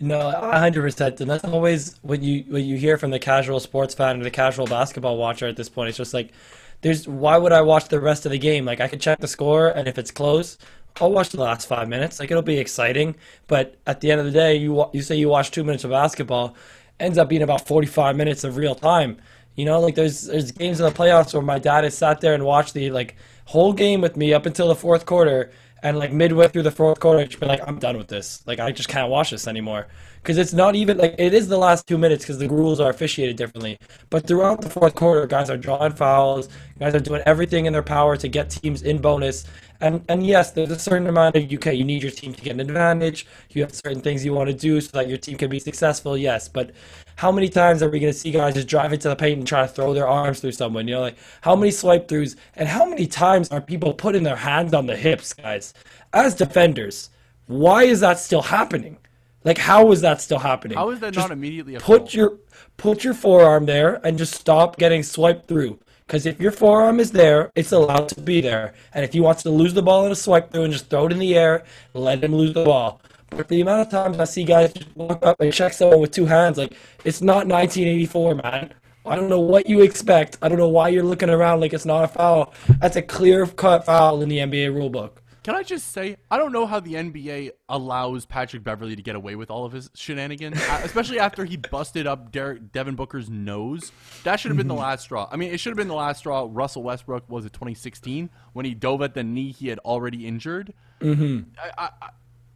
No, 0.00 0.30
a 0.30 0.58
hundred 0.58 0.82
percent, 0.82 1.20
and 1.20 1.30
that's 1.30 1.44
always 1.44 1.96
what 2.02 2.22
you 2.22 2.44
what 2.48 2.62
you 2.62 2.76
hear 2.76 2.98
from 2.98 3.10
the 3.10 3.18
casual 3.18 3.60
sports 3.60 3.94
fan 3.94 4.20
or 4.20 4.24
the 4.24 4.30
casual 4.30 4.66
basketball 4.66 5.16
watcher 5.16 5.46
at 5.46 5.56
this 5.56 5.68
point. 5.68 5.88
It's 5.88 5.98
just 5.98 6.12
like, 6.12 6.32
there's 6.80 7.06
why 7.06 7.36
would 7.38 7.52
I 7.52 7.60
watch 7.60 7.88
the 7.88 8.00
rest 8.00 8.26
of 8.26 8.32
the 8.32 8.38
game? 8.38 8.64
Like 8.64 8.80
I 8.80 8.88
could 8.88 9.00
check 9.00 9.20
the 9.20 9.28
score, 9.28 9.68
and 9.68 9.86
if 9.86 9.98
it's 9.98 10.10
close, 10.10 10.58
I'll 11.00 11.12
watch 11.12 11.30
the 11.30 11.40
last 11.40 11.68
five 11.68 11.88
minutes. 11.88 12.18
Like 12.20 12.30
it'll 12.30 12.42
be 12.42 12.58
exciting, 12.58 13.14
but 13.46 13.76
at 13.86 14.00
the 14.00 14.10
end 14.10 14.20
of 14.20 14.26
the 14.26 14.32
day, 14.32 14.56
you 14.56 14.86
you 14.92 15.02
say 15.02 15.14
you 15.16 15.28
watch 15.28 15.50
two 15.50 15.64
minutes 15.64 15.84
of 15.84 15.90
basketball, 15.90 16.56
ends 16.98 17.18
up 17.18 17.28
being 17.28 17.42
about 17.42 17.66
forty 17.66 17.86
five 17.86 18.16
minutes 18.16 18.44
of 18.44 18.56
real 18.56 18.74
time. 18.74 19.18
You 19.56 19.64
know, 19.64 19.80
like 19.80 19.94
there's 19.94 20.22
there's 20.22 20.52
games 20.52 20.80
in 20.80 20.86
the 20.86 20.92
playoffs 20.92 21.32
where 21.32 21.42
my 21.42 21.58
dad 21.58 21.84
has 21.84 21.96
sat 21.96 22.20
there 22.20 22.34
and 22.34 22.44
watched 22.44 22.74
the 22.74 22.90
like 22.90 23.16
whole 23.46 23.72
game 23.72 24.00
with 24.00 24.16
me 24.16 24.32
up 24.34 24.46
until 24.46 24.68
the 24.68 24.74
fourth 24.74 25.06
quarter, 25.06 25.52
and 25.82 25.98
like 25.98 26.12
midway 26.12 26.48
through 26.48 26.62
the 26.62 26.70
fourth 26.70 26.98
quarter, 26.98 27.20
it's 27.20 27.36
been 27.36 27.48
like, 27.48 27.60
I'm 27.66 27.78
done 27.78 27.96
with 27.96 28.08
this. 28.08 28.42
Like 28.46 28.58
I 28.58 28.72
just 28.72 28.88
can't 28.88 29.10
watch 29.10 29.30
this 29.30 29.46
anymore 29.46 29.86
because 30.24 30.38
it's 30.38 30.54
not 30.54 30.74
even 30.74 30.96
like 30.96 31.14
it 31.18 31.34
is 31.34 31.48
the 31.48 31.58
last 31.58 31.86
two 31.86 31.98
minutes 31.98 32.24
because 32.24 32.38
the 32.38 32.48
rules 32.48 32.80
are 32.80 32.88
officiated 32.88 33.36
differently. 33.36 33.78
But 34.08 34.26
throughout 34.26 34.62
the 34.62 34.70
fourth 34.70 34.94
quarter, 34.94 35.26
guys 35.26 35.50
are 35.50 35.58
drawing 35.58 35.92
fouls, 35.92 36.48
guys 36.78 36.94
are 36.94 37.00
doing 37.00 37.22
everything 37.26 37.66
in 37.66 37.72
their 37.72 37.82
power 37.82 38.16
to 38.16 38.28
get 38.28 38.50
teams 38.50 38.82
in 38.82 38.98
bonus. 38.98 39.46
And 39.80 40.04
and 40.08 40.26
yes, 40.26 40.52
there's 40.52 40.70
a 40.70 40.78
certain 40.78 41.06
amount 41.06 41.36
of 41.36 41.52
UK. 41.52 41.74
You 41.74 41.84
need 41.84 42.02
your 42.02 42.12
team 42.12 42.32
to 42.34 42.42
get 42.42 42.52
an 42.52 42.60
advantage. 42.60 43.26
You 43.50 43.62
have 43.62 43.74
certain 43.74 44.00
things 44.00 44.24
you 44.24 44.32
want 44.32 44.48
to 44.48 44.54
do 44.54 44.80
so 44.80 44.90
that 44.94 45.08
your 45.08 45.18
team 45.18 45.36
can 45.36 45.50
be 45.50 45.58
successful. 45.58 46.16
Yes, 46.16 46.48
but 46.48 46.72
how 47.16 47.30
many 47.30 47.48
times 47.48 47.82
are 47.82 47.88
we 47.88 48.00
going 48.00 48.12
to 48.12 48.18
see 48.18 48.30
guys 48.30 48.54
just 48.54 48.68
drive 48.68 48.92
into 48.92 49.08
the 49.08 49.16
paint 49.16 49.38
and 49.38 49.46
try 49.46 49.62
to 49.62 49.68
throw 49.68 49.94
their 49.94 50.08
arms 50.08 50.40
through 50.40 50.52
someone? 50.52 50.88
You 50.88 50.94
know, 50.94 51.00
like 51.00 51.16
how 51.42 51.54
many 51.54 51.70
swipe 51.70 52.08
throughs 52.08 52.36
and 52.56 52.68
how 52.68 52.84
many 52.84 53.06
times 53.06 53.50
are 53.50 53.60
people 53.60 53.92
putting 53.92 54.22
their 54.22 54.36
hands 54.36 54.74
on 54.74 54.86
the 54.86 54.96
hips, 54.96 55.32
guys, 55.32 55.74
as 56.12 56.34
defenders? 56.34 57.10
Why 57.46 57.84
is 57.84 58.00
that 58.00 58.18
still 58.18 58.42
happening? 58.42 58.98
Like, 59.44 59.58
how 59.58 59.92
is 59.92 60.00
that 60.00 60.20
still 60.22 60.38
happening? 60.38 60.78
How 60.78 60.90
is 60.90 61.00
that 61.00 61.12
Just 61.12 61.28
not 61.28 61.32
immediately 61.32 61.74
put 61.74 62.10
foul? 62.10 62.16
your 62.16 62.38
put 62.78 63.04
your 63.04 63.14
forearm 63.14 63.66
there 63.66 64.00
and 64.06 64.16
just 64.18 64.34
stop 64.34 64.78
getting 64.78 65.02
swiped 65.02 65.46
through. 65.46 65.78
Because 66.06 66.26
if 66.26 66.40
your 66.40 66.52
forearm 66.52 67.00
is 67.00 67.12
there, 67.12 67.50
it's 67.54 67.72
allowed 67.72 68.08
to 68.10 68.20
be 68.20 68.40
there. 68.40 68.74
And 68.92 69.04
if 69.04 69.12
he 69.14 69.20
wants 69.20 69.42
to 69.44 69.50
lose 69.50 69.72
the 69.72 69.82
ball 69.82 70.04
in 70.04 70.12
a 70.12 70.14
swipe 70.14 70.52
through 70.52 70.64
and 70.64 70.72
just 70.72 70.90
throw 70.90 71.06
it 71.06 71.12
in 71.12 71.18
the 71.18 71.34
air, 71.34 71.64
let 71.94 72.22
him 72.22 72.34
lose 72.34 72.52
the 72.52 72.64
ball. 72.64 73.00
But 73.30 73.48
the 73.48 73.62
amount 73.62 73.80
of 73.82 73.90
times 73.90 74.18
I 74.18 74.24
see 74.24 74.44
guys 74.44 74.72
just 74.72 74.94
walk 74.96 75.24
up 75.24 75.40
and 75.40 75.52
check 75.52 75.72
someone 75.72 76.00
with 76.00 76.12
two 76.12 76.26
hands, 76.26 76.58
like 76.58 76.74
it's 77.04 77.22
not 77.22 77.48
1984, 77.48 78.34
man. 78.36 78.74
I 79.06 79.16
don't 79.16 79.28
know 79.28 79.40
what 79.40 79.68
you 79.68 79.82
expect. 79.82 80.38
I 80.40 80.48
don't 80.48 80.58
know 80.58 80.68
why 80.68 80.88
you're 80.88 81.02
looking 81.02 81.30
around 81.30 81.60
like 81.60 81.72
it's 81.72 81.84
not 81.84 82.04
a 82.04 82.08
foul. 82.08 82.54
That's 82.80 82.96
a 82.96 83.02
clear 83.02 83.46
cut 83.46 83.84
foul 83.84 84.22
in 84.22 84.28
the 84.28 84.38
NBA 84.38 84.72
rulebook. 84.72 85.18
Can 85.44 85.54
I 85.54 85.62
just 85.62 85.92
say, 85.92 86.16
I 86.30 86.38
don't 86.38 86.52
know 86.52 86.64
how 86.64 86.80
the 86.80 86.94
NBA 86.94 87.50
allows 87.68 88.24
Patrick 88.24 88.64
Beverley 88.64 88.96
to 88.96 89.02
get 89.02 89.14
away 89.14 89.36
with 89.36 89.50
all 89.50 89.66
of 89.66 89.72
his 89.72 89.90
shenanigans, 89.94 90.58
uh, 90.58 90.80
especially 90.84 91.18
after 91.18 91.44
he 91.44 91.58
busted 91.58 92.06
up 92.06 92.32
Derek, 92.32 92.72
Devin 92.72 92.94
Booker's 92.94 93.28
nose. 93.28 93.92
That 94.24 94.40
should 94.40 94.50
have 94.50 94.56
been 94.56 94.68
the 94.68 94.74
last 94.74 95.02
straw. 95.02 95.28
I 95.30 95.36
mean, 95.36 95.52
it 95.52 95.60
should 95.60 95.70
have 95.70 95.76
been 95.76 95.88
the 95.88 95.94
last 95.94 96.20
straw. 96.20 96.48
Russell 96.50 96.82
Westbrook 96.82 97.28
was 97.28 97.44
it 97.44 97.52
2016 97.52 98.30
when 98.54 98.64
he 98.64 98.74
dove 98.74 99.02
at 99.02 99.12
the 99.12 99.22
knee 99.22 99.52
he 99.52 99.68
had 99.68 99.78
already 99.80 100.26
injured. 100.26 100.72
Mm-hmm. 101.02 101.50
I, 101.58 101.90
I, 102.00 102.08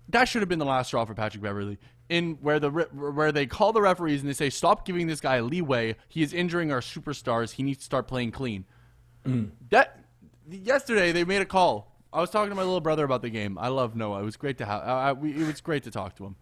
that 0.09 0.25
should 0.25 0.41
have 0.41 0.49
been 0.49 0.59
the 0.59 0.65
last 0.65 0.87
straw 0.87 1.05
for 1.05 1.13
Patrick 1.13 1.43
Beverley. 1.43 1.79
In 2.09 2.39
where 2.41 2.59
the 2.59 2.71
where 2.71 3.33
they 3.33 3.45
call 3.45 3.75
the 3.75 3.83
referees 3.83 4.23
and 4.23 4.31
they 4.31 4.35
say, 4.35 4.49
"Stop 4.49 4.87
giving 4.87 5.09
this 5.09 5.21
guy 5.21 5.41
leeway. 5.41 5.97
He 6.09 6.23
is 6.23 6.33
injuring 6.33 6.73
our 6.73 6.81
superstars. 6.81 7.51
He 7.53 7.63
needs 7.63 7.81
to 7.81 7.85
start 7.85 8.09
playing 8.09 8.31
clean." 8.31 8.65
That 9.69 10.05
yesterday 10.49 11.13
they 11.13 11.25
made 11.25 11.43
a 11.43 11.45
call. 11.45 11.98
I 12.13 12.21
was 12.21 12.31
talking 12.31 12.49
to 12.51 12.55
my 12.57 12.63
little 12.63 12.81
brother 12.81 13.05
about 13.05 13.23
the 13.23 13.31
game. 13.31 13.59
I 13.59 13.69
love 13.69 13.95
Noah. 13.95 14.21
It 14.21 14.25
was 14.25 14.37
great 14.37 14.59
to 14.59 14.65
have. 14.65 14.83
I, 14.83 15.09
I, 15.09 15.13
we, 15.13 15.33
it 15.33 15.47
was 15.47 15.61
great 15.61 15.83
to 15.85 15.91
talk 15.91 16.17
to 16.17 16.25
him. 16.27 16.37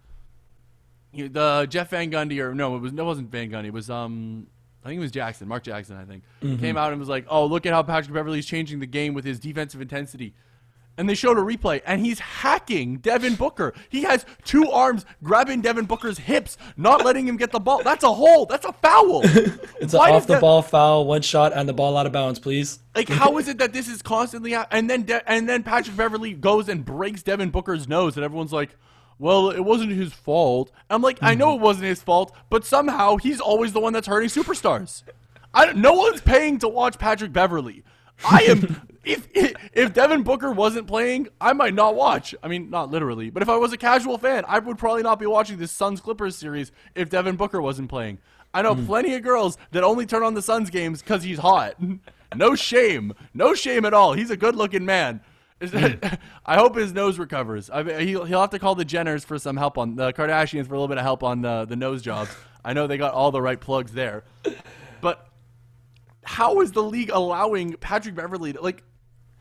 You- 1.13 1.29
The 1.29 1.67
Jeff 1.69 1.91
Van 1.91 2.11
Gundy 2.11 2.39
or 2.41 2.55
no, 2.55 2.77
it 2.77 2.81
was 2.81 2.93
no, 2.93 3.03
it 3.03 3.07
wasn't 3.07 3.31
Van 3.31 3.51
Gundy. 3.51 3.67
It 3.67 3.73
was 3.73 3.91
um, 3.91 4.47
I 4.85 4.89
think 4.89 4.99
it 4.99 5.03
was 5.03 5.11
Jackson, 5.11 5.49
Mark 5.49 5.65
Jackson. 5.65 5.97
I 5.97 6.05
think 6.05 6.23
came 6.61 6.77
out 6.77 6.93
and 6.93 7.01
was 7.01 7.09
like, 7.09 7.27
"Oh, 7.29 7.47
look 7.47 7.67
at 7.67 7.73
how 7.73 7.83
Patrick 7.83 8.15
Beverley's 8.15 8.47
changing 8.47 8.79
the 8.79 8.87
game 8.87 9.15
with 9.15 9.25
his 9.25 9.41
defensive 9.41 9.81
intensity." 9.81 10.35
And 10.99 11.09
they 11.09 11.15
showed 11.15 11.37
a 11.37 11.43
replay, 11.43 11.83
and 11.85 12.05
he's 12.05 12.19
hacking 12.19 12.99
Devin 12.99 13.35
Booker. 13.35 13.75
He 13.91 14.03
has 14.03 14.25
two 14.45 14.71
arms 14.71 15.05
grabbing 15.23 15.61
Devin 15.61 15.85
Booker's 15.85 16.19
hips, 16.19 16.57
not 16.77 17.05
letting 17.05 17.29
him 17.29 17.37
get 17.37 17.53
the 17.53 17.61
ball. 17.61 17.83
That's 17.83 18.03
a 18.03 18.13
hole. 18.13 18.47
That's 18.47 18.65
a 18.65 18.73
foul. 18.73 19.23
It's 19.79 19.93
an 19.93 20.01
off 20.01 20.27
the 20.27 20.35
that... 20.35 20.41
ball 20.41 20.63
foul, 20.63 21.07
one 21.07 21.21
shot, 21.21 21.53
and 21.53 21.69
the 21.69 21.73
ball 21.75 21.97
out 21.99 22.07
of 22.07 22.13
bounds, 22.13 22.39
please. 22.39 22.79
like, 22.95 23.09
how 23.09 23.37
is 23.37 23.47
it 23.47 23.59
that 23.59 23.75
this 23.75 23.89
is 23.89 24.01
constantly 24.01 24.53
hap- 24.53 24.69
and 24.71 24.89
then 24.89 25.03
De- 25.03 25.31
and 25.31 25.47
then 25.47 25.63
Patrick 25.63 25.97
Beverley 25.97 26.33
goes 26.33 26.69
and 26.69 26.85
breaks 26.85 27.23
Devin 27.23 27.51
Booker's 27.51 27.87
nose, 27.87 28.17
and 28.17 28.25
everyone's 28.25 28.55
like, 28.55 28.75
"Well, 29.19 29.51
it 29.51 29.61
wasn't 29.61 29.93
his 29.93 30.13
fault." 30.15 30.73
I'm 30.89 31.03
like, 31.03 31.19
I 31.21 31.35
know 31.35 31.49
mm-hmm. 31.49 31.63
it 31.63 31.65
wasn't 31.65 31.87
his 31.87 32.03
fault, 32.03 32.35
but 32.49 32.65
somehow 32.65 33.17
he's 33.17 33.41
always 33.41 33.73
the 33.75 33.81
one 33.81 33.93
that's 33.93 34.07
hurting 34.07 34.31
superstars. 34.31 35.03
I 35.53 35.67
don't, 35.67 35.79
no 35.79 35.93
one's 35.93 36.21
paying 36.21 36.59
to 36.61 36.69
watch 36.69 36.99
Patrick 36.99 37.33
Beverley. 37.33 37.85
I 38.25 38.43
am. 38.45 38.89
If 39.07 39.29
if 39.73 39.95
Devin 39.95 40.25
Booker 40.25 40.51
wasn't 40.51 40.89
playing, 40.89 41.29
I 41.41 41.53
might 41.53 41.75
not 41.75 41.95
watch. 41.95 42.35
I 42.43 42.49
mean, 42.49 42.71
not 42.71 42.91
literally, 42.91 43.31
but 43.31 43.41
if 43.41 43.49
I 43.49 43.57
was 43.57 43.73
a 43.73 43.77
casual 43.77 44.19
fan, 44.19 44.45
I 44.49 44.59
would 44.59 44.79
probably 44.79 45.05
not 45.05 45.21
be 45.21 45.27
watching 45.27 45.59
this 45.59 45.71
Suns 45.71 46.01
Clippers 46.01 46.37
series 46.37 46.73
if 46.97 47.09
Devin 47.09 47.37
Booker 47.37 47.63
wasn't 47.63 47.89
playing. 47.89 48.19
I 48.53 48.63
know 48.63 48.75
hmm. 48.75 48.85
plenty 48.85 49.15
of 49.15 49.23
girls 49.23 49.59
that 49.71 49.85
only 49.85 50.07
turn 50.07 50.25
on 50.25 50.35
the 50.35 50.43
Suns 50.43 50.71
games 50.71 51.03
because 51.03 51.23
he's 51.23 51.39
hot. 51.39 51.77
No 52.35 52.57
shame, 52.57 53.15
no 53.33 53.55
shame 53.55 53.85
at 53.85 53.95
all. 53.95 54.13
He's 54.13 54.31
a 54.31 54.37
good-looking 54.37 54.85
man. 54.85 55.21
Hmm. 55.63 56.05
I 56.47 56.57
hope 56.57 56.77
his 56.77 56.93
nose 56.93 57.21
recovers. 57.21 57.71
I 57.73 57.85
mean, 57.85 58.01
he'll, 58.01 58.25
he'll 58.25 58.41
have 58.41 58.51
to 58.51 58.59
call 58.59 58.75
the 58.75 58.85
Jenners 58.85 59.25
for 59.25 59.39
some 59.39 59.57
help 59.57 59.79
on 59.79 59.95
the 59.95 60.13
Kardashians 60.13 60.67
for 60.67 60.75
a 60.75 60.77
little 60.77 60.89
bit 60.89 60.99
of 60.99 61.05
help 61.05 61.23
on 61.23 61.41
the 61.41 61.65
the 61.67 61.77
nose 61.77 62.03
jobs. 62.03 62.31
I 62.65 62.73
know 62.73 62.89
they 62.89 62.99
got 62.99 63.15
all 63.15 63.31
the 63.31 63.41
right 63.41 63.59
plugs 63.59 63.93
there, 63.93 64.25
but 65.01 65.29
how 66.25 66.61
is 66.61 66.73
the 66.73 66.83
league 66.83 67.11
allowing 67.11 67.75
Patrick 67.75 68.17
Beverley 68.17 68.53
to 68.53 68.61
like? 68.61 68.83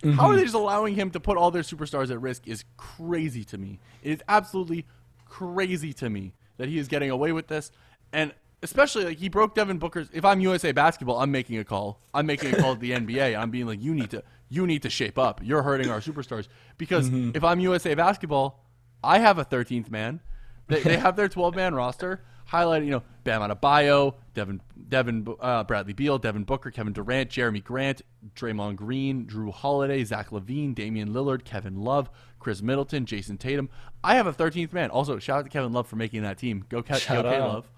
Mm-hmm. 0.05 0.19
How 0.19 0.27
are 0.27 0.35
they 0.35 0.43
just 0.43 0.55
allowing 0.55 0.93
him 0.93 1.09
to 1.11 1.19
put 1.19 1.35
all 1.35 1.49
their 1.49 1.63
superstars 1.63 2.11
at 2.11 2.21
risk? 2.21 2.47
Is 2.47 2.63
crazy 2.77 3.43
to 3.45 3.57
me. 3.57 3.79
It 4.03 4.11
is 4.11 4.19
absolutely 4.29 4.85
crazy 5.25 5.93
to 5.93 6.09
me 6.09 6.33
that 6.57 6.69
he 6.69 6.77
is 6.77 6.87
getting 6.87 7.09
away 7.09 7.31
with 7.31 7.47
this, 7.47 7.71
and 8.13 8.31
especially 8.61 9.05
like 9.05 9.17
he 9.17 9.29
broke 9.29 9.55
Devin 9.55 9.79
Booker's. 9.79 10.07
If 10.13 10.23
I'm 10.23 10.39
USA 10.41 10.71
Basketball, 10.71 11.19
I'm 11.19 11.31
making 11.31 11.57
a 11.57 11.63
call. 11.63 11.99
I'm 12.13 12.27
making 12.27 12.53
a 12.53 12.57
call 12.57 12.75
to 12.75 12.79
the 12.79 12.91
NBA. 12.99 13.37
I'm 13.37 13.49
being 13.49 13.65
like, 13.65 13.81
you 13.81 13.95
need 13.95 14.11
to, 14.11 14.23
you 14.47 14.67
need 14.67 14.83
to 14.83 14.89
shape 14.89 15.17
up. 15.17 15.41
You're 15.43 15.63
hurting 15.63 15.89
our 15.89 16.01
superstars 16.01 16.47
because 16.77 17.09
mm-hmm. 17.09 17.31
if 17.35 17.43
I'm 17.43 17.59
USA 17.59 17.95
Basketball, 17.95 18.63
I 19.03 19.19
have 19.19 19.39
a 19.39 19.45
13th 19.45 19.89
man. 19.89 20.19
They, 20.67 20.81
they 20.81 20.97
have 20.97 21.15
their 21.15 21.29
12 21.29 21.55
man 21.55 21.73
roster 21.73 22.23
highlighted, 22.51 22.85
you 22.85 22.91
know, 22.91 23.03
Bam 23.23 23.41
Adebayo, 23.41 24.15
Devin, 24.33 24.61
Devin, 24.87 25.27
uh, 25.39 25.63
Bradley 25.63 25.93
Beal, 25.93 26.17
Devin 26.17 26.43
Booker, 26.43 26.71
Kevin 26.71 26.93
Durant, 26.93 27.29
Jerami 27.29 27.63
Grant, 27.63 28.01
Draymond 28.35 28.75
Green, 28.75 29.25
Jrue 29.25 29.51
Holiday, 29.51 30.03
Zach 30.03 30.29
LaVine, 30.29 30.75
Damian 30.75 31.09
Lillard, 31.09 31.43
Kevin 31.43 31.81
Love, 31.81 32.09
Khris 32.39 32.61
Middleton, 32.61 33.05
Jayson 33.05 33.37
Tatum. 33.39 33.69
I 34.03 34.15
have 34.15 34.27
a 34.27 34.33
13th 34.33 34.73
man. 34.73 34.91
Also, 34.91 35.17
shout 35.17 35.39
out 35.39 35.43
to 35.45 35.49
Kevin 35.49 35.73
Love 35.73 35.87
for 35.87 35.95
making 35.95 36.21
that 36.23 36.37
team. 36.37 36.65
Go, 36.69 36.83
Ke- 36.83 36.87
go 36.87 36.93
out. 36.95 37.05
K-Love. 37.05 37.71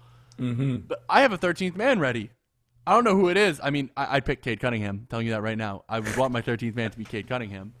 But 0.86 1.04
I 1.08 1.22
have 1.22 1.32
a 1.32 1.38
13th 1.38 1.76
man 1.76 1.98
ready. 1.98 2.30
I 2.86 2.92
don't 2.92 3.04
know 3.04 3.14
who 3.16 3.28
it 3.28 3.36
is. 3.36 3.60
I 3.62 3.70
mean, 3.70 3.90
I, 3.96 4.16
I'd 4.16 4.24
pick 4.24 4.40
Cade 4.40 4.60
Cunningham. 4.60 5.06
telling 5.10 5.26
you 5.26 5.32
that 5.32 5.42
right 5.42 5.58
now. 5.58 5.84
I 5.88 6.00
would 6.00 6.16
want 6.16 6.32
my 6.32 6.40
13th 6.40 6.74
man 6.74 6.90
to 6.90 6.96
be 6.96 7.04
Cade 7.04 7.28
Cunningham, 7.28 7.74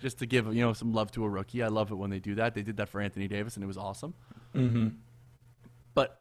just 0.00 0.18
to 0.18 0.26
give 0.26 0.52
you 0.52 0.62
know 0.62 0.72
some 0.72 0.92
love 0.92 1.12
to 1.12 1.24
a 1.24 1.28
rookie. 1.28 1.62
I 1.62 1.68
love 1.68 1.92
it 1.92 1.94
when 1.94 2.10
they 2.10 2.18
do 2.18 2.34
that. 2.36 2.54
They 2.54 2.62
did 2.62 2.76
that 2.78 2.88
for 2.88 3.00
Anthony 3.00 3.28
Davis, 3.28 3.54
and 3.54 3.62
it 3.62 3.68
was 3.68 3.76
awesome. 3.76 4.14
Mm-hmm. 4.56 4.88
But 5.94 6.20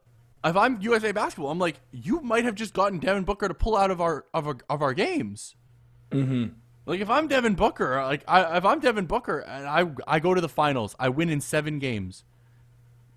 if 0.49 0.57
I'm 0.57 0.81
USA 0.81 1.11
Basketball, 1.11 1.51
I'm 1.51 1.59
like, 1.59 1.79
you 1.91 2.21
might 2.21 2.43
have 2.45 2.55
just 2.55 2.73
gotten 2.73 2.99
Devin 2.99 3.23
Booker 3.23 3.47
to 3.47 3.53
pull 3.53 3.75
out 3.75 3.91
of 3.91 4.01
our 4.01 4.25
of 4.33 4.47
our, 4.47 4.57
of 4.69 4.81
our 4.81 4.93
games. 4.93 5.55
Mm-hmm. 6.11 6.53
Like 6.85 7.01
if 7.01 7.09
I'm 7.09 7.27
Devin 7.27 7.55
Booker, 7.55 8.01
like 8.03 8.23
I, 8.27 8.57
if 8.57 8.65
I'm 8.65 8.79
Devin 8.79 9.05
Booker 9.05 9.39
and 9.39 9.67
I 9.67 9.85
I 10.07 10.19
go 10.19 10.33
to 10.33 10.41
the 10.41 10.49
finals, 10.49 10.95
I 10.99 11.09
win 11.09 11.29
in 11.29 11.41
seven 11.41 11.79
games. 11.79 12.23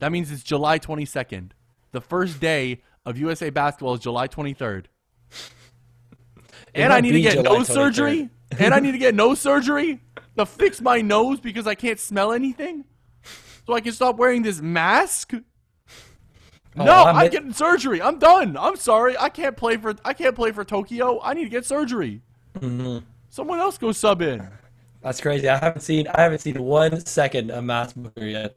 That 0.00 0.12
means 0.12 0.30
it's 0.32 0.42
July 0.42 0.78
22nd. 0.78 1.50
The 1.92 2.00
first 2.00 2.40
day 2.40 2.82
of 3.04 3.18
USA 3.18 3.50
Basketball 3.50 3.94
is 3.94 4.00
July 4.00 4.28
23rd. 4.28 4.86
and 6.74 6.92
I 6.92 7.00
need 7.00 7.12
to 7.12 7.20
get 7.20 7.34
July 7.34 7.58
nose 7.58 7.68
23rd. 7.68 7.74
surgery. 7.74 8.28
and 8.58 8.74
I 8.74 8.80
need 8.80 8.92
to 8.92 8.98
get 8.98 9.14
nose 9.14 9.40
surgery 9.40 10.00
to 10.36 10.46
fix 10.46 10.80
my 10.80 11.00
nose 11.00 11.38
because 11.38 11.66
I 11.66 11.74
can't 11.74 12.00
smell 12.00 12.32
anything. 12.32 12.84
So 13.66 13.74
I 13.74 13.80
can 13.80 13.92
stop 13.92 14.16
wearing 14.16 14.42
this 14.42 14.60
mask. 14.60 15.32
Oh, 16.76 16.84
no, 16.84 16.92
I'm 16.92 17.16
I'm 17.16 17.30
getting 17.30 17.52
surgery. 17.52 18.00
I'm 18.00 18.18
done. 18.18 18.56
I'm 18.56 18.76
sorry. 18.76 19.16
I 19.18 19.28
can't 19.28 19.56
play 19.56 19.76
for 19.76 19.94
I 20.04 20.12
can't 20.12 20.36
play 20.36 20.52
for 20.52 20.64
Tokyo. 20.64 21.20
I 21.22 21.34
need 21.34 21.44
to 21.44 21.50
get 21.50 21.66
surgery. 21.66 22.22
Mm-hmm. 22.58 23.04
Someone 23.28 23.58
else 23.58 23.76
go 23.76 23.92
sub 23.92 24.22
in. 24.22 24.48
That's 25.02 25.20
crazy. 25.20 25.48
I 25.48 25.56
haven't 25.56 25.82
seen 25.82 26.06
I 26.08 26.22
haven't 26.22 26.40
seen 26.40 26.62
one 26.62 27.04
second 27.04 27.50
of 27.50 27.64
Matt 27.64 27.94
Booker 27.96 28.24
yet. 28.26 28.56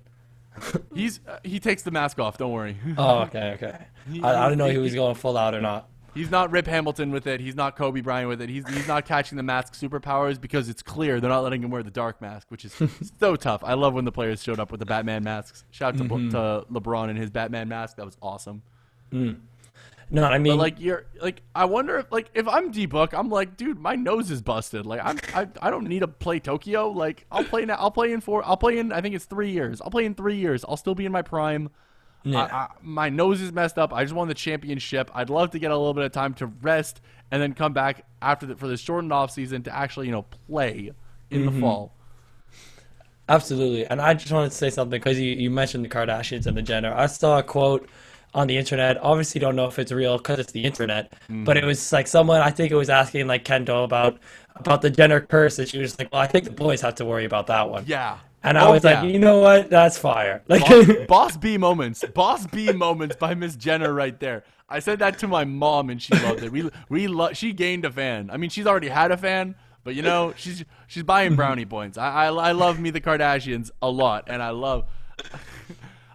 He's 0.94 1.20
uh, 1.28 1.40
he 1.44 1.60
takes 1.60 1.82
the 1.82 1.92
mask 1.92 2.20
off. 2.20 2.38
Don't 2.38 2.52
worry. 2.52 2.78
Oh, 2.98 3.22
okay, 3.22 3.54
okay. 3.56 3.78
I, 4.22 4.36
I 4.36 4.44
didn't 4.50 4.60
know 4.60 4.68
if 4.68 4.74
he 4.74 4.78
was 4.78 4.94
going 4.94 5.16
full 5.16 5.38
out 5.38 5.56
or 5.56 5.62
not. 5.62 5.90
He's 6.14 6.30
not 6.30 6.52
Rip 6.52 6.68
Hamilton 6.68 7.12
with 7.12 7.26
it. 7.26 7.40
He's 7.42 7.56
not 7.56 7.76
Kobe 7.76 8.02
Bryant 8.02 8.30
with 8.30 8.40
it. 8.42 8.50
He's 8.50 8.68
he's 8.70 8.88
not 8.88 9.06
catching 9.06 9.36
the 9.36 9.44
mask 9.44 9.74
superpowers 9.74 10.40
because 10.40 10.70
it's 10.70 10.84
clear 10.84 11.20
they're 11.20 11.30
not 11.30 11.42
letting 11.44 11.64
him 11.64 11.72
wear 11.72 11.82
the 11.82 11.90
dark 11.92 12.22
mask, 12.22 12.48
which 12.52 12.66
is 12.66 12.76
so 13.20 13.36
tough. 13.36 13.64
I 13.64 13.74
love 13.74 13.94
when 13.96 14.06
the 14.06 14.12
players 14.12 14.44
showed 14.44 14.60
up 14.60 14.70
with 14.72 14.80
the 14.80 14.86
Batman 14.86 15.24
masks. 15.24 15.64
Shout 15.72 15.96
out 15.96 15.98
to, 15.98 16.04
Mm-hmm. 16.04 16.30
to 16.30 16.66
LeBron 16.72 17.10
and 17.10 17.18
his 17.18 17.30
Batman 17.32 17.68
mask. 17.68 17.98
That 17.98 18.06
was 18.06 18.18
awesome. 18.22 18.62
No, 19.12 20.24
I 20.26 20.38
mean, 20.38 20.54
But 20.54 20.58
like 20.60 20.80
you're 20.80 21.06
like 21.22 21.42
I 21.56 21.66
wonder 21.66 21.98
if 21.98 22.12
like 22.12 22.30
if 22.36 22.48
I'm 22.48 22.70
D 22.72 22.86
Book, 22.86 23.14
I'm 23.14 23.30
like, 23.30 23.58
dude, 23.58 23.80
my 23.80 23.96
nose 23.96 24.30
is 24.30 24.42
busted. 24.42 24.86
Like 24.86 25.02
I'm 25.04 25.18
I, 25.34 25.48
I 25.62 25.72
don't 25.72 25.88
need 25.88 26.00
to 26.00 26.08
play 26.08 26.40
Tokyo. 26.40 26.90
Like 26.90 27.26
I'll 27.32 27.44
play 27.44 27.66
now. 27.66 27.76
I'll 27.80 27.90
play 27.92 28.12
in 28.12 28.22
four. 28.22 28.46
I'll 28.46 28.58
play 28.58 28.78
in. 28.78 28.92
I 28.92 29.02
think 29.02 29.16
it's 29.16 29.26
three 29.26 29.50
years. 29.52 29.82
I'll 29.82 29.90
play 29.90 30.06
in 30.06 30.14
three 30.14 30.36
years. 30.38 30.64
I'll 30.68 30.78
still 30.78 30.94
be 30.96 31.06
in 31.06 31.12
my 31.12 31.24
prime. 31.24 31.70
Yeah. 32.24 32.44
I, 32.44 32.56
I, 32.56 32.68
my 32.82 33.10
nose 33.10 33.42
is 33.42 33.52
messed 33.52 33.78
up. 33.78 33.94
I 33.94 34.04
just 34.04 34.16
won 34.16 34.28
the 34.28 34.34
championship. 34.34 35.12
I'd 35.14 35.30
love 35.30 35.52
to 35.52 35.60
get 35.60 35.72
a 35.72 35.78
little 35.78 35.94
bit 35.94 36.06
of 36.06 36.12
time 36.12 36.34
to 36.36 36.48
rest 36.48 37.02
and 37.32 37.42
then 37.42 37.54
come 37.54 37.74
back 37.74 38.06
after 38.22 38.46
the, 38.46 38.56
for 38.56 38.68
this 38.68 38.80
shortened 38.82 39.12
off 39.12 39.32
season 39.32 39.64
to 39.64 39.76
actually 39.76 40.06
you 40.08 40.12
know 40.14 40.24
play 40.48 40.92
in 41.30 41.42
Mm-hmm. 41.42 41.56
the 41.56 41.60
fall. 41.62 41.92
Absolutely. 43.30 43.86
And 43.86 44.02
I 44.02 44.14
just 44.14 44.32
wanted 44.32 44.52
to 44.52 44.58
say 44.58 44.70
something 44.70 45.00
because 45.00 45.20
you, 45.20 45.32
you 45.32 45.50
mentioned 45.50 45.86
the 45.86 45.90
Kardashians 45.90 46.46
and 46.46 46.58
the 46.58 46.62
Jenner. 46.62 46.94
I 46.94 47.06
saw 47.06 47.40
a 47.40 47.44
quote 47.44 47.88
on 48.34 48.48
the 48.48 48.58
internet. 48.58 48.98
Obviously, 49.02 49.40
don't 49.40 49.56
know 49.56 49.66
if 49.68 49.80
it's 49.80 49.92
real 49.92 50.18
because 50.18 50.40
it's 50.40 50.52
the 50.52 50.64
internet, 50.64 51.14
but 51.30 51.56
it 51.56 51.64
was 51.64 51.94
like 51.94 52.08
someone, 52.08 52.42
I 52.42 52.52
think 52.52 52.72
it 52.72 52.76
was 52.76 52.90
asking 52.90 53.28
like 53.28 53.46
Kendall 53.46 53.84
about 53.86 54.20
about 54.56 54.82
the 54.82 54.90
Jenner 54.90 55.22
curse. 55.22 55.58
And 55.58 55.68
she 55.68 55.80
was 55.80 55.98
like, 55.98 56.12
well, 56.12 56.22
I 56.22 56.28
think 56.28 56.44
the 56.46 56.52
boys 56.52 56.82
have 56.82 56.96
to 56.96 57.06
worry 57.06 57.26
about 57.26 57.48
that 57.48 57.70
one. 57.70 57.86
Yeah. 57.88 58.18
And 58.44 58.58
I 58.58 58.68
Oh, 58.68 58.72
was 58.74 58.84
yeah. 58.84 59.02
like, 59.02 59.12
you 59.14 59.20
know 59.20 59.40
what? 59.40 59.70
That's 59.70 59.98
fire. 59.98 60.44
Like, 60.48 60.62
Boss, 60.68 60.88
Boss 61.08 61.38
B 61.38 61.58
moments. 61.58 62.04
Boss 62.14 62.46
B 62.48 62.72
moments 62.74 63.16
by 63.16 63.34
Miss 63.36 63.56
Jenner 63.56 63.94
right 63.94 64.20
there. 64.20 64.44
I 64.70 64.80
said 64.80 65.00
that 65.00 65.20
to 65.20 65.28
my 65.28 65.46
mom 65.46 65.90
and 65.90 66.02
she 66.02 66.14
loved 66.16 66.44
it. 66.44 66.52
We 66.52 66.70
we 66.90 67.08
lo- 67.08 67.34
she 67.34 67.54
gained 67.54 67.86
a 67.86 67.92
fan. 67.92 68.30
I 68.32 68.38
mean, 68.38 68.50
she's 68.50 68.66
already 68.68 68.90
had 68.90 69.12
a 69.12 69.18
fan, 69.18 69.56
but 69.84 69.94
you 69.96 70.02
know, 70.02 70.34
she's 70.36 70.64
she's 70.88 71.04
buying 71.04 71.36
brownie 71.36 71.66
points. 71.66 71.98
I 71.98 72.26
I, 72.26 72.34
I 72.34 72.52
love 72.54 72.80
me 72.80 72.90
the 72.90 73.00
Kardashians 73.02 73.70
a 73.82 73.90
lot, 73.90 74.26
and 74.28 74.42
I 74.42 74.50
love 74.50 74.86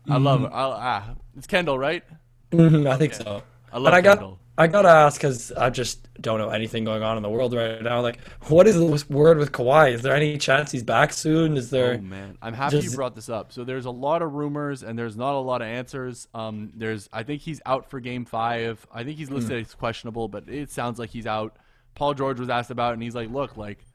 I 0.08 0.16
love 0.18 0.40
her. 0.42 0.48
I, 0.48 0.62
ah, 0.62 1.14
it's 1.36 1.46
Kendall, 1.46 1.78
right? 1.78 2.02
Mhm, 2.50 2.88
I 2.90 2.96
think 2.96 3.14
so. 3.14 3.42
I 3.72 3.76
love 3.76 3.84
but 3.84 3.94
I 3.94 4.00
got 4.00 4.18
Kendall. 4.18 4.38
I 4.58 4.66
gotta 4.66 4.88
ask 4.88 5.20
because 5.20 5.52
I 5.52 5.70
just 5.70 6.08
don't 6.20 6.38
know 6.38 6.48
anything 6.48 6.82
going 6.82 7.04
on 7.04 7.16
in 7.16 7.22
the 7.22 7.30
world 7.30 7.54
right 7.54 7.80
now. 7.80 8.00
Like, 8.00 8.18
what 8.48 8.66
is 8.66 8.74
the 8.74 9.06
word 9.08 9.38
with 9.38 9.52
Kawhi? 9.52 9.92
Is 9.92 10.02
there 10.02 10.16
any 10.16 10.36
chance 10.36 10.72
he's 10.72 10.82
back 10.82 11.12
soon? 11.12 11.56
Is 11.56 11.70
there? 11.70 11.94
Oh 11.94 12.02
man, 12.02 12.36
I'm 12.42 12.54
happy 12.54 12.80
you 12.80 12.90
brought 12.90 13.14
this 13.14 13.28
up. 13.28 13.52
So 13.52 13.62
there's 13.62 13.84
a 13.84 13.90
lot 13.92 14.20
of 14.20 14.34
rumors 14.34 14.82
and 14.82 14.98
there's 14.98 15.16
not 15.16 15.34
a 15.34 15.38
lot 15.38 15.62
of 15.62 15.68
answers. 15.68 16.26
Um, 16.34 16.72
there's 16.74 17.08
I 17.12 17.22
think 17.22 17.42
he's 17.42 17.60
out 17.66 17.88
for 17.88 18.00
Game 18.00 18.24
Five. 18.24 18.84
I 18.92 19.04
think 19.04 19.16
he's 19.16 19.30
listed 19.30 19.64
as 19.64 19.74
questionable, 19.74 20.26
but 20.26 20.48
it 20.48 20.72
sounds 20.72 20.98
like 20.98 21.10
he's 21.10 21.26
out. 21.26 21.56
Paul 21.94 22.14
George 22.14 22.40
was 22.40 22.48
asked 22.48 22.72
about, 22.72 22.90
it 22.90 22.94
and 22.94 23.02
he's 23.04 23.14
like, 23.14 23.30
"Look, 23.30 23.56
like, 23.56 23.86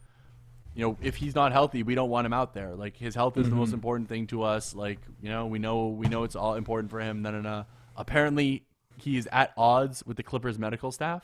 you 0.76 0.86
know, 0.86 0.98
if 1.02 1.18
he's 1.18 1.36
not 1.36 1.52
healthy, 1.52 1.84
we 1.84 1.94
don't 1.94 2.10
want 2.10 2.26
him 2.26 2.34
out 2.34 2.54
there. 2.54 2.74
Like, 2.74 2.96
his 2.96 3.16
health 3.16 3.38
is 3.38 3.50
the 3.50 3.56
most 3.56 3.74
important 3.74 4.08
thing 4.08 4.28
to 4.28 4.44
us. 4.44 4.74
Like, 4.74 5.00
you 5.22 5.30
know, 5.30 5.46
we 5.46 5.60
know 5.60 5.90
we 5.90 6.08
know 6.08 6.24
it's 6.24 6.38
all 6.38 6.56
important 6.56 6.90
for 6.90 7.02
him." 7.02 7.22
Then, 7.22 7.46
uh, 7.46 7.66
apparently, 7.98 8.64
he's 8.98 9.28
at 9.28 9.54
odds 9.58 10.04
with 10.06 10.18
the 10.18 10.24
Clippers 10.24 10.58
medical 10.60 10.92
staff. 10.92 11.24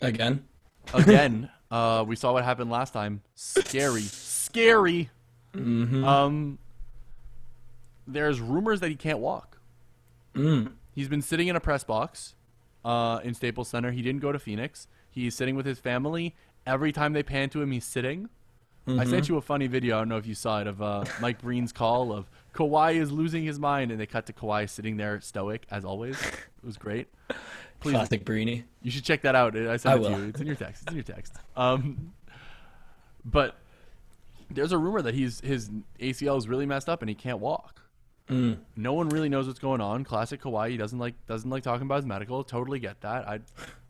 Again? 0.00 0.44
again, 0.94 1.50
uh, 1.70 2.04
we 2.06 2.16
saw 2.16 2.32
what 2.32 2.44
happened 2.44 2.70
last 2.70 2.92
time. 2.92 3.20
Scary, 3.34 4.02
scary. 4.02 5.10
Mm-hmm. 5.54 6.04
Um, 6.04 6.58
there's 8.06 8.40
rumors 8.40 8.80
that 8.80 8.88
he 8.88 8.96
can't 8.96 9.18
walk. 9.18 9.58
Mm. 10.34 10.72
He's 10.94 11.08
been 11.08 11.22
sitting 11.22 11.48
in 11.48 11.56
a 11.56 11.60
press 11.60 11.84
box 11.84 12.34
uh, 12.84 13.20
in 13.22 13.34
Staples 13.34 13.68
Center. 13.68 13.90
He 13.90 14.02
didn't 14.02 14.20
go 14.20 14.32
to 14.32 14.38
Phoenix. 14.38 14.88
He's 15.10 15.34
sitting 15.34 15.56
with 15.56 15.66
his 15.66 15.78
family. 15.78 16.34
Every 16.66 16.92
time 16.92 17.12
they 17.12 17.22
pan 17.22 17.50
to 17.50 17.62
him, 17.62 17.70
he's 17.72 17.84
sitting. 17.84 18.28
I 18.86 18.90
Mm-hmm. 18.92 19.10
sent 19.10 19.28
you 19.28 19.36
a 19.36 19.42
funny 19.42 19.66
video. 19.66 19.96
I 19.96 20.00
don't 20.00 20.08
know 20.08 20.16
if 20.16 20.26
you 20.26 20.34
saw 20.34 20.60
it 20.60 20.66
of 20.66 20.80
uh, 20.80 21.04
Mike 21.20 21.42
Breen's 21.42 21.70
call 21.72 22.12
of 22.12 22.28
Kawhi 22.54 22.94
is 22.96 23.10
losing 23.12 23.44
his 23.44 23.58
mind, 23.58 23.90
and 23.90 24.00
they 24.00 24.06
cut 24.06 24.26
to 24.26 24.32
Kawhi 24.32 24.68
sitting 24.68 24.96
there 24.96 25.20
stoic 25.20 25.66
as 25.70 25.84
always. 25.84 26.20
It 26.20 26.66
was 26.66 26.76
great. 26.76 27.08
Please 27.80 27.92
Classic 27.92 28.24
Breeny. 28.24 28.64
you 28.82 28.90
should 28.90 29.04
check 29.04 29.22
that 29.22 29.34
out. 29.34 29.56
I 29.56 29.76
sent 29.78 29.86
I 29.86 29.94
it 29.98 30.02
to 30.02 30.10
will. 30.10 30.18
you. 30.18 30.28
It's 30.28 30.40
in 30.40 30.46
your 30.46 30.56
text. 30.56 30.82
It's 30.82 30.90
in 30.90 30.96
your 30.96 31.04
text. 31.04 31.32
Um, 31.56 32.12
but 33.24 33.56
there's 34.50 34.72
a 34.72 34.78
rumor 34.78 35.00
that 35.02 35.14
he's 35.14 35.40
his 35.40 35.70
ACL 35.98 36.36
is 36.36 36.46
really 36.48 36.66
messed 36.66 36.88
up 36.90 37.00
and 37.02 37.08
he 37.08 37.14
can't 37.14 37.38
walk. 37.38 37.80
Mm. 38.28 38.58
No 38.76 38.92
one 38.92 39.08
really 39.08 39.28
knows 39.30 39.46
what's 39.46 39.58
going 39.58 39.80
on. 39.80 40.04
Classic 40.04 40.40
Kawhi. 40.42 40.70
He 40.70 40.76
doesn't 40.76 40.98
like 40.98 41.14
doesn't 41.26 41.48
like 41.48 41.62
talking 41.62 41.86
about 41.86 41.96
his 41.96 42.06
medical. 42.06 42.44
Totally 42.44 42.78
get 42.80 43.00
that. 43.00 43.26
I, 43.26 43.40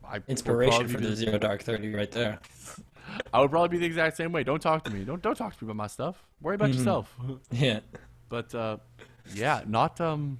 I 0.07 0.21
Inspiration 0.27 0.87
for 0.87 0.97
be- 0.97 1.07
the 1.07 1.15
Zero 1.15 1.37
Dark 1.37 1.61
Thirty 1.63 1.93
right 1.93 2.09
there. 2.11 2.39
I 3.33 3.41
would 3.41 3.51
probably 3.51 3.69
be 3.69 3.77
the 3.79 3.85
exact 3.85 4.15
same 4.15 4.31
way. 4.31 4.43
Don't 4.43 4.61
talk 4.61 4.83
to 4.85 4.91
me. 4.91 5.03
Don't 5.03 5.21
don't 5.21 5.35
talk 5.35 5.57
to 5.57 5.63
me 5.65 5.67
about 5.67 5.75
my 5.77 5.87
stuff. 5.87 6.15
Worry 6.41 6.55
about 6.55 6.69
yourself. 6.73 7.13
Yeah. 7.51 7.81
But 8.31 8.55
uh, 8.55 8.77
yeah, 9.35 9.61
not 9.67 9.99
um, 10.01 10.39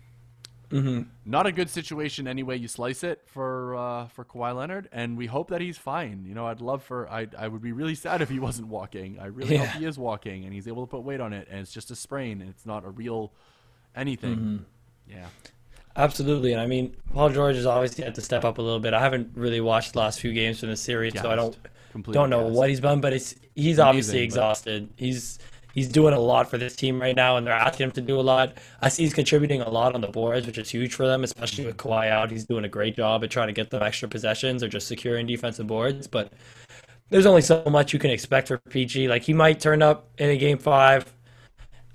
hmm 0.71 1.01
not 1.25 1.45
a 1.45 1.51
good 1.51 1.69
situation 1.69 2.25
any 2.27 2.41
way 2.41 2.55
you 2.55 2.69
slice 2.69 3.03
it 3.03 3.21
for 3.25 3.75
uh, 3.75 4.07
for 4.07 4.23
Kawhi 4.23 4.55
Leonard, 4.55 4.87
and 4.93 5.17
we 5.17 5.25
hope 5.27 5.49
that 5.49 5.59
he's 5.59 5.77
fine. 5.77 6.23
You 6.25 6.33
know, 6.33 6.47
I'd 6.47 6.61
love 6.61 6.81
for 6.81 7.09
I 7.09 7.27
I 7.37 7.49
would 7.49 7.61
be 7.61 7.73
really 7.73 7.93
sad 7.95 8.21
if 8.21 8.29
he 8.29 8.39
wasn't 8.39 8.69
walking. 8.69 9.19
I 9.19 9.25
really 9.25 9.55
Yeah. 9.55 9.65
hope 9.65 9.79
he 9.81 9.85
is 9.85 9.99
walking 9.99 10.45
and 10.45 10.53
he's 10.53 10.67
able 10.69 10.85
to 10.87 10.89
put 10.89 11.03
weight 11.03 11.19
on 11.19 11.33
it, 11.33 11.49
and 11.51 11.59
it's 11.59 11.73
just 11.73 11.91
a 11.91 11.95
sprain 11.95 12.39
and 12.39 12.49
it's 12.49 12.65
not 12.65 12.85
a 12.85 12.89
real 12.89 13.33
anything. 13.95 14.35
Mm-hmm. 14.37 14.57
Yeah, 15.09 15.27
Absolutely, 15.97 16.53
and 16.53 16.61
I 16.61 16.67
mean, 16.67 16.95
Paul 17.13 17.29
George 17.31 17.57
has 17.57 17.65
obviously 17.65 18.05
had 18.05 18.15
to 18.15 18.21
step 18.21 18.45
up 18.45 18.57
a 18.57 18.61
little 18.61 18.79
bit. 18.79 18.93
I 18.93 19.01
haven't 19.01 19.31
really 19.35 19.59
watched 19.59 19.91
the 19.91 19.99
last 19.99 20.21
few 20.21 20.31
games 20.31 20.61
from 20.61 20.69
the 20.69 20.77
series, 20.77 21.19
so 21.19 21.29
I 21.29 21.35
don't 21.35 21.57
don't 22.13 22.29
know 22.29 22.43
gassed. 22.45 22.55
what 22.55 22.69
he's 22.69 22.79
done. 22.79 23.01
But 23.01 23.11
it's 23.11 23.35
he's 23.53 23.77
obviously 23.79 24.19
Amazing, 24.19 24.21
but- 24.21 24.23
exhausted. 24.23 24.89
He's 24.95 25.39
he's 25.73 25.87
doing 25.87 26.13
a 26.13 26.19
lot 26.19 26.49
for 26.49 26.57
this 26.57 26.75
team 26.75 27.01
right 27.01 27.15
now, 27.15 27.37
and 27.37 27.45
they're 27.45 27.53
asking 27.53 27.85
him 27.85 27.91
to 27.91 28.01
do 28.01 28.19
a 28.19 28.21
lot. 28.21 28.57
I 28.81 28.89
see 28.89 29.03
he's 29.03 29.13
contributing 29.13 29.61
a 29.61 29.69
lot 29.69 29.93
on 29.95 30.01
the 30.01 30.07
boards, 30.07 30.45
which 30.47 30.57
is 30.57 30.69
huge 30.69 30.93
for 30.93 31.07
them, 31.07 31.23
especially 31.23 31.65
with 31.65 31.77
Kawhi 31.77 32.09
out. 32.09 32.31
He's 32.31 32.45
doing 32.45 32.65
a 32.65 32.69
great 32.69 32.95
job 32.95 33.23
at 33.23 33.29
trying 33.31 33.47
to 33.47 33.53
get 33.53 33.69
them 33.69 33.81
extra 33.83 34.07
possessions 34.09 34.63
or 34.63 34.67
just 34.67 34.87
securing 34.87 35.27
defensive 35.27 35.67
boards. 35.67 36.07
But 36.07 36.33
there's 37.09 37.25
only 37.25 37.41
so 37.41 37.63
much 37.69 37.93
you 37.93 37.99
can 37.99 38.11
expect 38.11 38.47
for 38.47 38.57
PG. 38.57 39.07
Like 39.07 39.23
he 39.23 39.33
might 39.33 39.59
turn 39.59 39.81
up 39.81 40.09
in 40.17 40.29
a 40.29 40.37
game 40.37 40.57
five. 40.57 41.05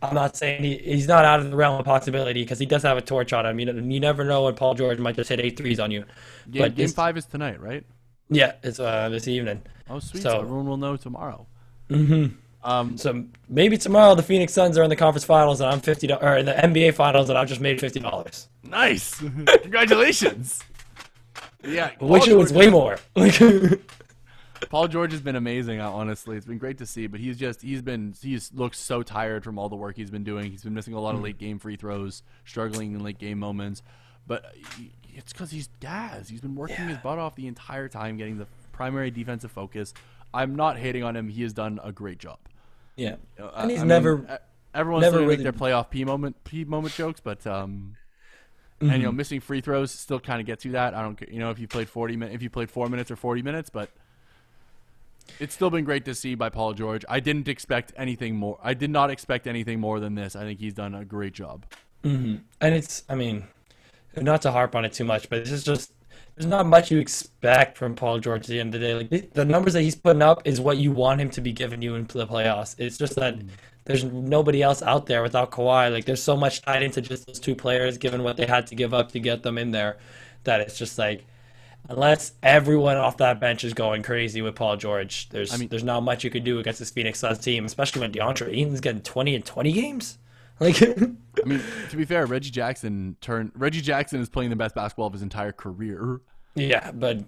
I'm 0.03 0.15
not 0.15 0.37
saying 0.37 0.63
he, 0.63 0.77
he's 0.77 1.09
not 1.09 1.25
out 1.25 1.41
of 1.41 1.51
the 1.51 1.57
realm 1.57 1.79
of 1.81 1.87
possibility 1.87 2.43
because 2.43 2.59
he 2.59 2.67
does 2.67 2.83
have 2.83 2.99
a 2.99 3.01
torch 3.01 3.33
on 3.33 3.47
him. 3.47 3.59
You, 3.59 3.67
know, 3.73 3.73
you 3.95 3.99
never 3.99 4.25
know 4.25 4.45
when 4.45 4.55
Paul 4.55 4.75
George 4.75 4.99
might 4.99 5.17
just 5.17 5.31
hit 5.31 5.41
eight 5.41 5.57
threes 5.57 5.81
on 5.81 5.91
you. 5.91 6.05
Game, 6.51 6.63
but 6.63 6.75
game 6.77 6.85
this- 6.85 6.93
five 6.95 7.17
is 7.17 7.25
tonight, 7.25 7.61
right? 7.61 7.85
Yeah, 8.29 8.53
it's 8.63 8.79
uh, 8.81 9.09
this 9.09 9.27
evening. 9.29 9.63
Oh, 9.89 9.99
sweet. 10.01 10.23
So- 10.23 10.31
So, 10.31 10.41
everyone 10.41 10.67
will 10.67 10.77
know 10.77 10.97
tomorrow. 10.97 11.47
hmm 11.89 12.27
Um, 12.67 12.99
So 12.99 13.25
maybe 13.49 13.79
tomorrow 13.79 14.15
the 14.17 14.23
Phoenix 14.25 14.53
Suns 14.53 14.77
are 14.77 14.83
in 14.83 14.91
the 14.91 14.97
conference 14.97 15.25
finals 15.25 15.61
and 15.61 15.71
I'm 15.71 15.81
fifty 15.81 16.07
do- 16.09 16.15
or 16.15 16.37
in 16.37 16.47
the 16.47 16.53
NBA 16.53 16.95
finals 16.95 17.29
and 17.31 17.39
I've 17.39 17.49
just 17.49 17.61
made 17.61 17.81
fifty 17.81 18.01
dollars. 18.01 18.49
nice. 18.65 19.15
Congratulations. 19.63 20.61
Yeah, 21.65 21.91
Paul 21.99 22.09
Which 22.09 22.29
it 22.29 22.35
was 22.37 22.53
way 22.53 22.69
more. 22.69 22.99
Like, 23.15 23.41
Paul 24.71 24.89
George 24.89 25.13
has 25.13 25.21
been 25.21 25.37
amazing. 25.37 25.81
Honestly, 25.81 26.37
it's 26.37 26.47
been 26.47 26.59
great 26.59 26.79
to 26.79 26.87
see. 26.87 27.07
But 27.07 27.21
he's 27.21 27.37
just 27.39 27.63
he's 27.63 27.83
been 27.83 28.15
he's 28.21 28.53
looks 28.53 28.79
so 28.79 29.03
tired 29.03 29.45
from 29.45 29.59
all 29.59 29.69
the 29.69 29.77
work 29.77 29.97
he's 29.97 30.11
been 30.11 30.25
doing. 30.25 30.51
He's 30.51 30.65
been 30.65 30.75
missing 30.75 30.95
a 30.95 31.01
lot 31.01 31.15
of 31.15 31.23
late 31.23 31.39
game 31.39 31.59
free 31.59 31.77
throws, 31.77 32.23
struggling 32.45 32.95
in 32.95 33.03
late 33.03 33.19
game 33.19 33.39
moments. 33.39 33.83
But 34.27 34.55
it's 35.15 35.33
because 35.33 35.51
he's 35.51 35.69
Daz. 35.81 36.29
He's 36.29 36.41
been 36.41 36.57
working 36.57 36.89
his 36.89 36.99
butt 36.99 37.19
off 37.19 37.37
the 37.37 37.47
entire 37.47 37.89
time, 37.89 38.17
getting 38.17 38.39
the 38.39 38.47
primary 38.73 39.11
defensive 39.11 39.53
focus. 39.53 39.95
I'm 40.35 40.57
not 40.57 40.79
hating 40.79 41.05
on 41.05 41.15
him. 41.17 41.29
He 41.29 41.43
has 41.43 41.53
done 41.53 41.79
a 41.83 41.93
great 41.93 42.19
job. 42.19 42.39
Yeah, 42.97 43.17
Uh, 43.41 43.51
and 43.57 43.71
he's 43.71 43.83
I 43.83 43.85
never. 43.85 44.19
e- 44.31 44.37
everyone's 44.75 45.03
never 45.03 45.19
really- 45.19 45.37
make 45.37 45.43
their 45.43 45.53
playoff 45.53 45.91
P 45.91 46.05
moment 46.05 46.43
P 46.45 46.65
moment 46.65 46.95
jokes, 46.95 47.21
but 47.21 47.47
um, 47.47 47.97
and 48.81 48.91
Mm-hmm. 48.91 48.97
you 49.01 49.03
know 49.07 49.13
missing 49.13 49.41
free 49.41 49.61
throws 49.63 49.91
still 49.91 50.21
kind 50.21 50.41
of 50.41 50.47
gets 50.47 50.65
you 50.65 50.73
that. 50.73 50.95
I 50.95 51.03
don't 51.03 51.19
you 51.31 51.39
know 51.39 51.51
if 51.51 51.59
you 51.59 51.67
played 51.69 51.89
40 51.89 52.17
min- 52.17 52.33
if 52.33 52.43
you 52.43 52.51
played 52.51 52.71
four 52.71 52.89
minutes 52.89 53.11
or 53.11 53.17
40 53.17 53.41
minutes, 53.43 53.71
but 53.71 53.91
it's 55.41 55.55
still 55.55 55.71
been 55.71 55.85
great 55.85 56.05
to 56.05 56.15
see 56.15 56.35
by 56.35 56.49
Paul 56.49 56.73
George. 56.75 57.05
I 57.09 57.21
didn't 57.21 57.49
expect 57.49 57.93
anything 57.97 58.37
more. 58.37 58.59
I 58.63 58.75
did 58.75 58.91
not 58.91 59.11
expect 59.11 59.47
anything 59.47 59.81
more 59.81 59.99
than 59.99 60.15
this. 60.15 60.37
I 60.37 60.43
think 60.43 60.61
he's 60.61 60.75
done 60.75 60.95
a 60.95 61.05
great 61.05 61.33
job. 61.33 61.65
hmm 62.05 62.37
And 62.61 62.75
it's, 62.75 63.03
I 63.09 63.15
mean, 63.17 63.45
not 64.17 64.43
to 64.43 64.53
harp 64.53 64.77
on 64.77 64.85
it 64.85 64.93
too 64.93 65.05
much, 65.05 65.29
but 65.29 65.43
this 65.45 65.51
is 65.53 65.65
just, 65.65 65.93
there's 66.37 66.47
not 66.47 66.67
much 66.67 66.91
you 66.91 66.99
expect 66.99 67.79
from 67.79 67.95
Paul 67.95 68.19
George 68.19 68.43
at 68.43 68.47
the 68.49 68.61
end 68.61 68.75
of 68.75 68.81
the 68.81 68.87
day. 68.87 68.95
Like, 68.95 69.33
the, 69.33 69.45
numbers 69.45 69.73
that 69.73 69.83
he's 69.83 69.95
putting 69.95 70.21
up 70.21 70.43
is 70.45 70.61
what 70.61 70.77
you 70.77 70.93
want 70.93 71.21
him 71.21 71.31
to 71.31 71.41
be 71.41 71.53
giving 71.53 71.81
you 71.81 71.95
in 71.95 72.07
the 72.07 72.27
playoffs. 72.27 72.75
It's 72.79 72.99
just 72.99 73.17
that 73.17 73.39
mm. 73.39 73.49
there's 73.87 74.05
nobody 74.05 74.63
else 74.63 74.83
out 74.83 75.07
there 75.07 75.23
without 75.23 75.51
Kawhi. 75.51 75.91
Like, 75.91 76.05
there's 76.05 76.23
so 76.23 76.37
much 76.37 76.61
tied 76.61 76.83
into 76.83 77.01
just 77.01 77.27
those 77.27 77.41
two 77.41 77.55
players, 77.55 77.97
given 77.97 78.23
what 78.23 78.37
they 78.37 78.45
had 78.45 78.67
to 78.67 78.75
give 78.75 78.93
up 78.93 79.13
to 79.13 79.19
get 79.19 79.43
them 79.43 79.57
in 79.57 79.71
there, 79.71 79.97
that 80.45 80.61
it's 80.61 80.79
just 80.79 80.99
like, 80.99 81.25
unless 81.89 82.33
everyone 82.43 82.99
off 82.99 83.17
that 83.17 83.41
bench 83.41 83.65
is 83.65 83.73
going 83.73 84.03
crazy 84.03 84.43
with 84.43 84.57
Paul 84.57 84.77
George, 84.77 85.31
there's 85.31 85.55
I 85.55 85.57
mean- 85.57 85.69
there's 85.69 85.85
not 85.85 86.03
much 86.03 86.23
you 86.23 86.31
can 86.31 86.45
do 86.45 86.59
against 86.59 86.81
this 86.81 86.91
Phoenix 86.91 87.19
Suns 87.19 87.39
team, 87.39 87.65
especially 87.65 88.03
when 88.03 88.13
DeAndre 88.13 88.53
Ayton's 88.53 88.83
getting 88.83 89.01
20 89.01 89.37
and 89.37 89.45
20 89.45 89.73
games. 89.73 90.19
Like, 90.59 90.83
I 90.83 91.45
mean, 91.45 91.63
to 91.91 91.97
be 91.97 92.05
fair, 92.07 92.25
Reggie 92.27 92.51
Jackson 92.51 93.17
turned. 93.21 93.53
Reggie 93.55 93.83
Jackson 93.83 94.21
is 94.21 94.29
playing 94.31 94.51
the 94.51 94.57
best 94.57 94.75
basketball 94.75 95.07
of 95.07 95.13
his 95.13 95.23
entire 95.23 95.53
career. 95.53 96.21
yeah, 96.55 96.93
but 96.93 97.25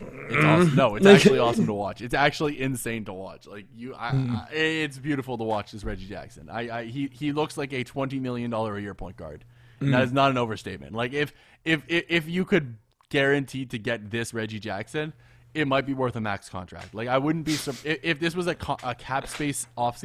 It's 0.00 0.44
awesome. 0.44 0.70
Mm. 0.70 0.74
No, 0.76 0.96
it's 0.96 1.06
actually 1.06 1.38
awesome 1.38 1.66
to 1.66 1.72
watch. 1.84 2.00
It's 2.02 2.14
actually 2.14 2.60
insane 2.60 3.04
to 3.04 3.12
watch. 3.12 3.46
Like 3.46 3.66
you, 3.74 3.94
I, 3.96 4.10
mm. 4.10 4.48
I, 4.50 4.52
it's 4.52 4.98
beautiful 4.98 5.38
to 5.38 5.44
watch 5.44 5.70
this 5.72 5.84
Reggie 5.84 6.06
Jackson. 6.06 6.48
I, 6.50 6.78
I 6.80 6.84
he 6.86 7.08
he 7.12 7.32
looks 7.32 7.56
like 7.56 7.72
a 7.72 7.84
twenty 7.84 8.18
million 8.18 8.50
dollar 8.50 8.76
a 8.76 8.82
year 8.82 8.94
point 8.94 9.16
guard. 9.16 9.44
And 9.80 9.92
That 9.92 10.02
is 10.02 10.12
not 10.12 10.30
an 10.30 10.38
overstatement. 10.38 10.92
Like 10.94 11.12
if 11.12 11.32
if 11.64 11.82
if 11.88 12.04
if 12.08 12.28
you 12.28 12.44
could 12.44 12.76
guarantee 13.10 13.66
to 13.66 13.78
get 13.78 14.10
this 14.10 14.34
Reggie 14.34 14.58
Jackson, 14.58 15.12
it 15.52 15.68
might 15.68 15.86
be 15.86 15.94
worth 15.94 16.16
a 16.16 16.20
max 16.20 16.48
contract. 16.48 16.94
Like 16.94 17.06
I 17.06 17.18
wouldn't 17.18 17.44
be 17.44 17.54
if, 17.54 17.84
if 17.84 18.18
this 18.18 18.34
was 18.34 18.46
a, 18.48 18.54
co- 18.56 18.78
a 18.82 18.94
cap 18.94 19.28
space 19.28 19.66
off 19.76 19.98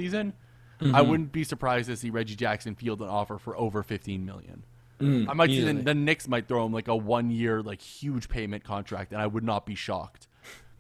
season, 0.80 0.96
I 0.96 1.02
wouldn't 1.02 1.32
be 1.32 1.44
surprised 1.44 1.90
to 1.90 1.96
see 1.96 2.10
Reggie 2.10 2.36
Jackson 2.36 2.76
field 2.76 3.02
an 3.02 3.08
offer 3.08 3.38
for 3.38 3.58
over 3.58 3.84
fifteen 3.84 4.26
million. 4.26 4.64
I 5.02 5.34
might 5.34 5.50
see 5.50 5.62
the, 5.62 5.74
the 5.74 5.94
Knicks 5.94 6.28
might 6.28 6.50
throw 6.50 6.66
him 6.66 6.74
like 6.74 6.90
a 6.90 6.96
one 6.96 7.32
year 7.32 7.62
like 7.62 7.82
huge 7.82 8.28
payment 8.28 8.66
contract, 8.66 9.14
and 9.14 9.22
I 9.22 9.28
would 9.28 9.46
not 9.46 9.66
be 9.66 9.74
shocked. 9.76 10.28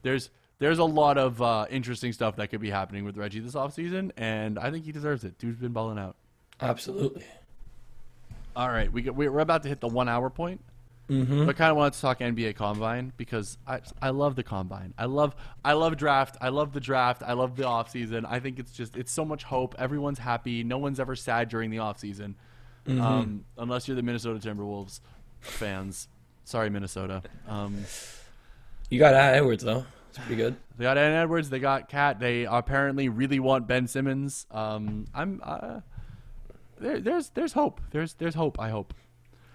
There's 0.02 0.30
there's 0.60 0.78
a 0.80 0.84
lot 0.84 1.18
of 1.18 1.42
uh, 1.42 1.68
interesting 1.70 2.12
stuff 2.12 2.36
that 2.36 2.50
could 2.50 2.60
be 2.60 2.70
happening 2.70 3.06
with 3.06 3.16
Reggie 3.16 3.40
this 3.40 3.54
offseason, 3.54 4.12
and 4.18 4.60
I 4.60 4.72
think 4.72 4.84
he 4.84 4.92
deserves 4.92 5.24
it. 5.24 5.38
Dude's 5.38 5.58
been 5.60 5.72
balling 5.72 5.98
out. 5.98 6.16
absolutely. 6.62 7.24
All 8.56 8.68
right, 8.70 8.92
we 8.92 9.04
get, 9.04 9.16
we're 9.16 9.40
about 9.40 9.64
to 9.64 9.70
hit 9.70 9.80
the 9.80 9.88
one 9.88 10.10
hour 10.10 10.30
point. 10.30 10.60
Mm-hmm. 11.10 11.46
But 11.46 11.56
I 11.56 11.58
kind 11.58 11.72
of 11.72 11.78
wanted 11.78 11.94
to 11.94 12.02
talk 12.02 12.20
NBA 12.20 12.56
Combine 12.56 13.12
because 13.18 13.58
I 13.68 13.80
I 14.02 14.12
love 14.12 14.36
the 14.36 14.44
Combine. 14.44 14.94
I 14.98 15.06
love 15.06 15.36
I 15.66 15.74
love 15.74 15.98
draft. 15.98 16.38
I 16.40 16.50
love 16.50 16.72
the 16.72 16.80
draft. 16.80 17.24
I 17.26 17.34
love 17.34 17.56
the 17.56 17.64
offseason. 17.64 18.26
I 18.28 18.40
think 18.40 18.60
it's 18.60 18.72
just 18.72 18.96
it's 18.96 19.12
so 19.12 19.26
much 19.26 19.44
hope. 19.44 19.74
Everyone's 19.80 20.20
happy. 20.20 20.64
No 20.64 20.78
one's 20.78 21.00
ever 21.00 21.16
sad 21.16 21.50
during 21.50 21.72
the 21.72 21.78
offseason. 21.78 22.36
Mm-hmm. 22.88 23.02
Um, 23.02 23.46
unless 23.58 23.88
you're 23.88 23.96
the 23.96 24.04
Minnesota 24.04 24.40
Timberwolves 24.48 25.00
fans. 25.42 26.08
Sorry, 26.44 26.70
Minnesota. 26.70 27.22
Um, 27.48 27.84
You 28.90 29.00
got 29.00 29.14
Ant 29.16 29.36
Edwards 29.38 29.64
though. 29.64 29.86
It's 30.10 30.18
pretty 30.18 30.36
good. 30.36 30.56
they 30.78 30.84
got 30.84 30.98
Aaron 30.98 31.14
Edwards. 31.16 31.50
They 31.50 31.60
got 31.60 31.88
KAT. 31.88 32.20
They 32.20 32.46
apparently 32.46 33.10
really 33.10 33.40
want 33.40 33.68
Ben 33.68 33.88
Simmons. 33.88 34.48
Um, 34.50 35.06
I'm 35.14 35.40
uh, 35.44 35.82
there, 36.80 37.00
there's 37.00 37.30
there's 37.30 37.54
hope. 37.54 37.82
There's 37.92 38.14
there's 38.14 38.34
hope. 38.36 38.60
I 38.60 38.70
hope. 38.70 38.94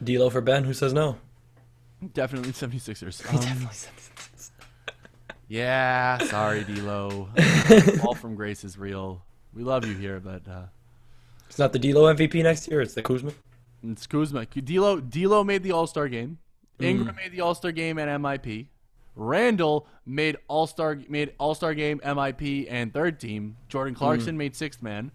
D'Lo 0.02 0.30
for 0.30 0.40
Ben. 0.40 0.64
Who 0.64 0.72
says 0.74 0.92
no? 0.92 1.16
Definitely 2.12 2.52
76ers. 2.52 3.24
Um, 3.32 3.68
yeah, 5.48 6.18
sorry, 6.18 6.64
D'Lo. 6.64 7.28
All 8.02 8.14
from 8.14 8.34
Grace 8.34 8.64
is 8.64 8.78
real. 8.78 9.22
We 9.54 9.62
love 9.62 9.86
you 9.86 9.94
here, 9.94 10.20
but 10.20 10.46
uh, 10.48 10.64
It's 11.48 11.58
not 11.58 11.72
the 11.72 11.78
D'Lo 11.78 12.12
MVP 12.12 12.42
next 12.42 12.68
year. 12.68 12.80
It's 12.80 12.94
the 12.94 13.02
Kuzma. 13.02 13.32
it's 13.82 14.06
Kuzma. 14.06 14.46
D'Lo, 14.46 15.00
D'Lo 15.00 15.44
made 15.44 15.62
the 15.62 15.72
All 15.72 15.86
Star 15.86 16.08
game. 16.08 16.38
Ingram 16.80 17.14
made 17.16 17.30
the 17.32 17.40
All 17.40 17.54
Star 17.54 17.72
game 17.72 17.98
and 17.98 18.24
MIP. 18.24 18.66
Randle 19.16 19.86
made 20.06 20.36
All 20.48 20.66
Star 20.66 20.98
made 21.08 21.32
All 21.38 21.54
Star 21.54 21.72
game, 21.74 22.00
MIP, 22.00 22.66
and 22.68 22.92
third 22.92 23.20
team. 23.20 23.56
Jordan 23.68 23.94
Clarkson 23.94 24.36
made 24.36 24.56
sixth 24.56 24.82
man. 24.82 25.12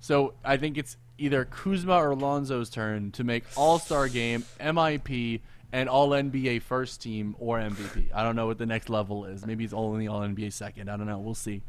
So 0.00 0.34
I 0.44 0.56
think 0.56 0.78
it's 0.78 0.96
either 1.18 1.44
Kuzma 1.44 1.96
or 1.96 2.14
Lonzo's 2.14 2.70
turn 2.70 3.10
to 3.12 3.24
make 3.24 3.44
All 3.56 3.78
Star 3.78 4.08
game, 4.08 4.44
MIP, 4.58 5.40
and 5.72 5.88
All 5.88 6.10
NBA 6.10 6.62
first 6.62 7.02
team 7.02 7.34
or 7.38 7.58
MVP. 7.58 8.10
I 8.14 8.22
don't 8.22 8.36
know 8.36 8.46
what 8.46 8.58
the 8.58 8.66
next 8.66 8.88
level 8.88 9.24
is. 9.24 9.46
Maybe 9.46 9.64
it's 9.64 9.72
only 9.72 10.06
All 10.06 10.20
NBA 10.20 10.52
second. 10.52 10.90
I 10.90 10.96
don't 10.96 11.06
know. 11.06 11.18
We'll 11.18 11.34
see. 11.34 11.62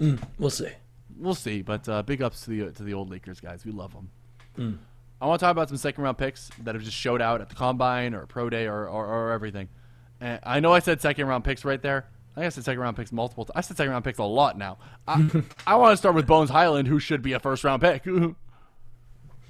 Mm, 0.00 0.20
we'll 0.38 0.50
see. 0.50 0.70
We'll 1.18 1.34
see. 1.34 1.62
But 1.62 1.88
uh, 1.88 2.02
big 2.02 2.22
ups 2.22 2.44
to 2.44 2.50
the 2.50 2.72
to 2.72 2.82
the 2.82 2.94
old 2.94 3.10
Lakers 3.10 3.40
guys. 3.40 3.64
We 3.64 3.72
love 3.72 3.92
them. 3.92 4.10
Mm. 4.58 4.78
I 5.20 5.26
want 5.26 5.38
to 5.38 5.44
talk 5.44 5.52
about 5.52 5.68
some 5.68 5.76
second 5.76 6.02
round 6.02 6.16
picks 6.16 6.50
that 6.62 6.74
have 6.74 6.82
just 6.82 6.96
showed 6.96 7.20
out 7.20 7.42
at 7.42 7.50
the 7.50 7.54
combine 7.54 8.14
or 8.14 8.24
pro 8.26 8.48
day 8.48 8.66
or, 8.66 8.88
or, 8.88 9.06
or 9.06 9.32
everything. 9.32 9.68
And 10.18 10.40
I 10.42 10.60
know 10.60 10.72
I 10.72 10.78
said 10.78 11.00
second 11.02 11.26
round 11.26 11.44
picks 11.44 11.64
right 11.64 11.80
there. 11.80 12.06
I 12.32 12.40
think 12.40 12.46
I 12.46 12.48
said 12.48 12.64
second 12.64 12.80
round 12.80 12.96
picks 12.96 13.12
multiple 13.12 13.44
times. 13.44 13.52
I 13.56 13.60
said 13.60 13.76
second 13.76 13.92
round 13.92 14.04
picks 14.04 14.18
a 14.18 14.24
lot 14.24 14.56
now. 14.56 14.78
I, 15.06 15.30
I 15.66 15.76
want 15.76 15.92
to 15.92 15.96
start 15.98 16.14
with 16.14 16.26
Bones 16.26 16.48
Hyland, 16.48 16.88
who 16.88 16.98
should 16.98 17.20
be 17.20 17.34
a 17.34 17.40
first 17.40 17.64
round 17.64 17.82
pick. 17.82 18.04
Bones 18.04 18.36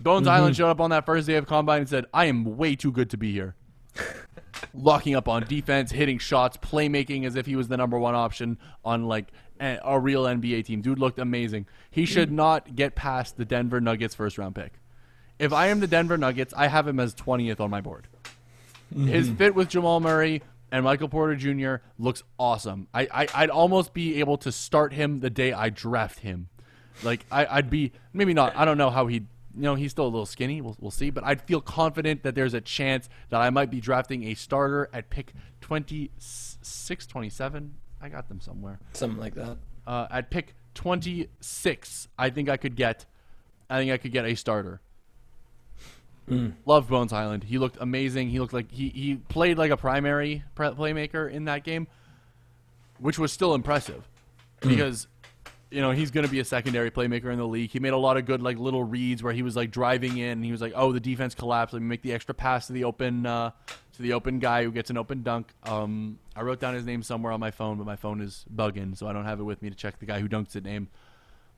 mm-hmm. 0.03 0.27
Hyland 0.27 0.57
showed 0.57 0.71
up 0.71 0.81
on 0.81 0.91
that 0.91 1.07
first 1.07 1.27
day 1.27 1.35
of 1.35 1.47
combine 1.47 1.81
and 1.81 1.89
said, 1.89 2.07
I 2.13 2.25
am 2.25 2.57
way 2.57 2.75
too 2.75 2.91
good 2.91 3.11
to 3.11 3.17
be 3.17 3.33
here. 3.33 3.55
Locking 4.75 5.15
up 5.15 5.29
on 5.29 5.45
defense, 5.45 5.91
hitting 5.91 6.19
shots, 6.19 6.57
playmaking 6.57 7.27
as 7.27 7.37
if 7.37 7.47
he 7.47 7.57
was 7.57 7.69
the 7.69 7.77
number 7.77 7.99
one 7.99 8.15
option 8.15 8.59
on 8.85 9.07
like 9.07 9.33
a, 9.61 9.79
a 9.83 9.99
real 9.99 10.25
NBA 10.25 10.65
team. 10.67 10.81
Dude 10.81 10.99
looked 10.99 11.19
amazing. 11.19 11.67
He 11.91 12.05
should 12.05 12.31
not 12.31 12.77
get 12.77 12.95
past 12.95 13.37
the 13.37 13.45
Denver 13.45 13.81
Nuggets 13.81 14.15
first 14.15 14.39
round 14.39 14.55
pick. 14.55 14.73
If 15.39 15.53
I 15.53 15.69
am 15.69 15.81
the 15.81 15.87
Denver 15.87 16.19
Nuggets, 16.19 16.53
I 16.57 16.67
have 16.67 16.87
him 16.87 17.01
as 17.01 17.15
20th 17.15 17.61
on 17.61 17.71
my 17.71 17.81
board. 17.81 18.07
His 18.95 19.29
mm-hmm. 19.29 19.37
fit 19.37 19.55
with 19.55 19.69
Jamal 19.69 20.01
Murray 20.01 20.43
and 20.73 20.85
Michael 20.85 21.09
Porter 21.09 21.37
Jr. 21.37 21.83
looks 21.99 22.23
awesome. 22.39 22.89
I, 22.93 23.09
I 23.13 23.29
I'd 23.35 23.51
almost 23.51 23.95
be 23.95 24.21
able 24.21 24.37
to 24.39 24.53
start 24.53 24.93
him 24.93 25.21
the 25.21 25.31
day 25.31 25.53
I 25.53 25.71
draft 25.71 26.21
him. 26.21 26.49
Like 27.03 27.25
I, 27.31 27.47
I'd 27.47 27.71
be 27.71 27.93
maybe 28.13 28.35
not. 28.35 28.55
I 28.57 28.65
don't 28.65 28.79
know 28.79 28.91
how 28.91 29.07
he. 29.07 29.23
You 29.57 29.63
know, 29.63 29.75
he's 29.75 29.91
still 29.91 30.05
a 30.05 30.09
little 30.09 30.27
skinny. 30.27 30.61
We'll, 30.61 30.77
we'll 30.81 30.91
see. 30.91 31.11
But 31.11 31.25
I'd 31.25 31.43
feel 31.43 31.61
confident 31.61 32.23
that 32.23 32.35
there's 32.35 32.55
a 32.55 32.61
chance 32.61 33.09
that 33.31 33.41
I 33.41 33.51
might 33.51 33.71
be 33.71 33.81
drafting 33.81 34.25
a 34.25 34.35
starter 34.35 34.89
at 34.93 35.11
pick 35.11 35.33
26, 35.61 37.07
27. 37.07 37.75
I 38.03 38.09
got 38.09 38.29
them 38.29 38.41
somewhere 38.41 38.79
Something 38.93 39.19
like 39.19 39.35
that. 39.35 39.59
uh, 39.87 40.07
at 40.11 40.31
pick 40.31 40.55
26, 40.75 42.09
I 42.19 42.31
think 42.31 42.49
I 42.49 42.57
could 42.57 42.77
get, 42.77 43.07
I 43.69 43.79
think 43.79 43.91
I 43.93 43.99
could 43.99 44.13
get 44.13 44.25
a 44.25 44.35
starter. 44.35 44.81
Loved 46.65 46.89
Bones 46.89 47.11
Hyland. 47.11 47.43
He 47.43 47.59
looked 47.59 47.77
amazing. 47.81 48.31
He 48.31 48.39
looked 48.39 48.53
like 48.53 48.71
he, 48.71 48.89
he 48.91 49.17
played 49.17 49.59
like 49.59 49.73
a 49.73 49.77
primary 49.77 50.45
playmaker 50.57 51.29
in 51.29 51.47
that 51.47 51.65
game, 51.65 51.89
which 53.01 53.19
was 53.19 53.33
still 53.33 53.53
impressive 53.53 54.09
because 54.61 55.09
you 55.71 55.81
know 55.81 55.93
he's 55.93 56.11
going 56.11 56.27
to 56.27 56.31
be 56.31 56.41
a 56.41 56.45
secondary 56.45 56.91
playmaker 56.91 57.33
in 57.33 57.39
the 57.39 57.47
league. 57.47 57.71
He 57.71 57.79
made 57.79 57.93
a 57.93 57.99
lot 57.99 58.17
of 58.17 58.27
good 58.27 58.43
like 58.43 58.59
little 58.59 58.83
reads 58.83 59.23
where 59.23 59.33
he 59.33 59.43
was 59.43 59.57
like 59.57 59.71
driving 59.71 60.19
in. 60.19 60.33
And 60.33 60.45
he 60.45 60.53
was 60.53 60.61
like, 60.61 60.73
"Oh, 60.75 60.93
the 60.93 61.01
defense 61.01 61.35
collapsed. 61.35 61.73
Let 61.73 61.83
me 61.83 61.89
make 61.89 62.03
the 62.03 62.13
extra 62.13 62.35
pass 62.35 62.67
to 62.67 62.73
the 62.73 62.85
open 62.85 63.25
uh, 63.27 63.51
to 63.95 64.03
the 64.03 64.13
open 64.13 64.39
guy 64.39 64.65
who 64.65 64.73
gets 64.73 64.91
an 64.91 64.97
open 64.97 65.23
dunk." 65.23 65.49
Um, 65.63 66.19
I 66.35 66.43
wrote 66.43 66.61
down 66.61 66.75
his 66.75 66.85
name 66.85 67.03
somewhere 67.03 67.33
on 67.33 67.41
my 67.41 67.51
phone, 67.51 67.79
but 67.79 67.87
my 67.87 67.97
phone 67.97 68.21
is 68.21 68.45
bugging, 68.53 68.97
so 68.97 69.07
I 69.07 69.13
don't 69.13 69.25
have 69.25 69.41
it 69.41 69.45
with 69.45 69.63
me 69.63 69.71
to 69.71 69.77
check 69.77 69.99
the 69.99 70.07
guy 70.07 70.21
who 70.21 70.29
dunks 70.29 70.57
it 70.57 70.65
name. 70.65 70.89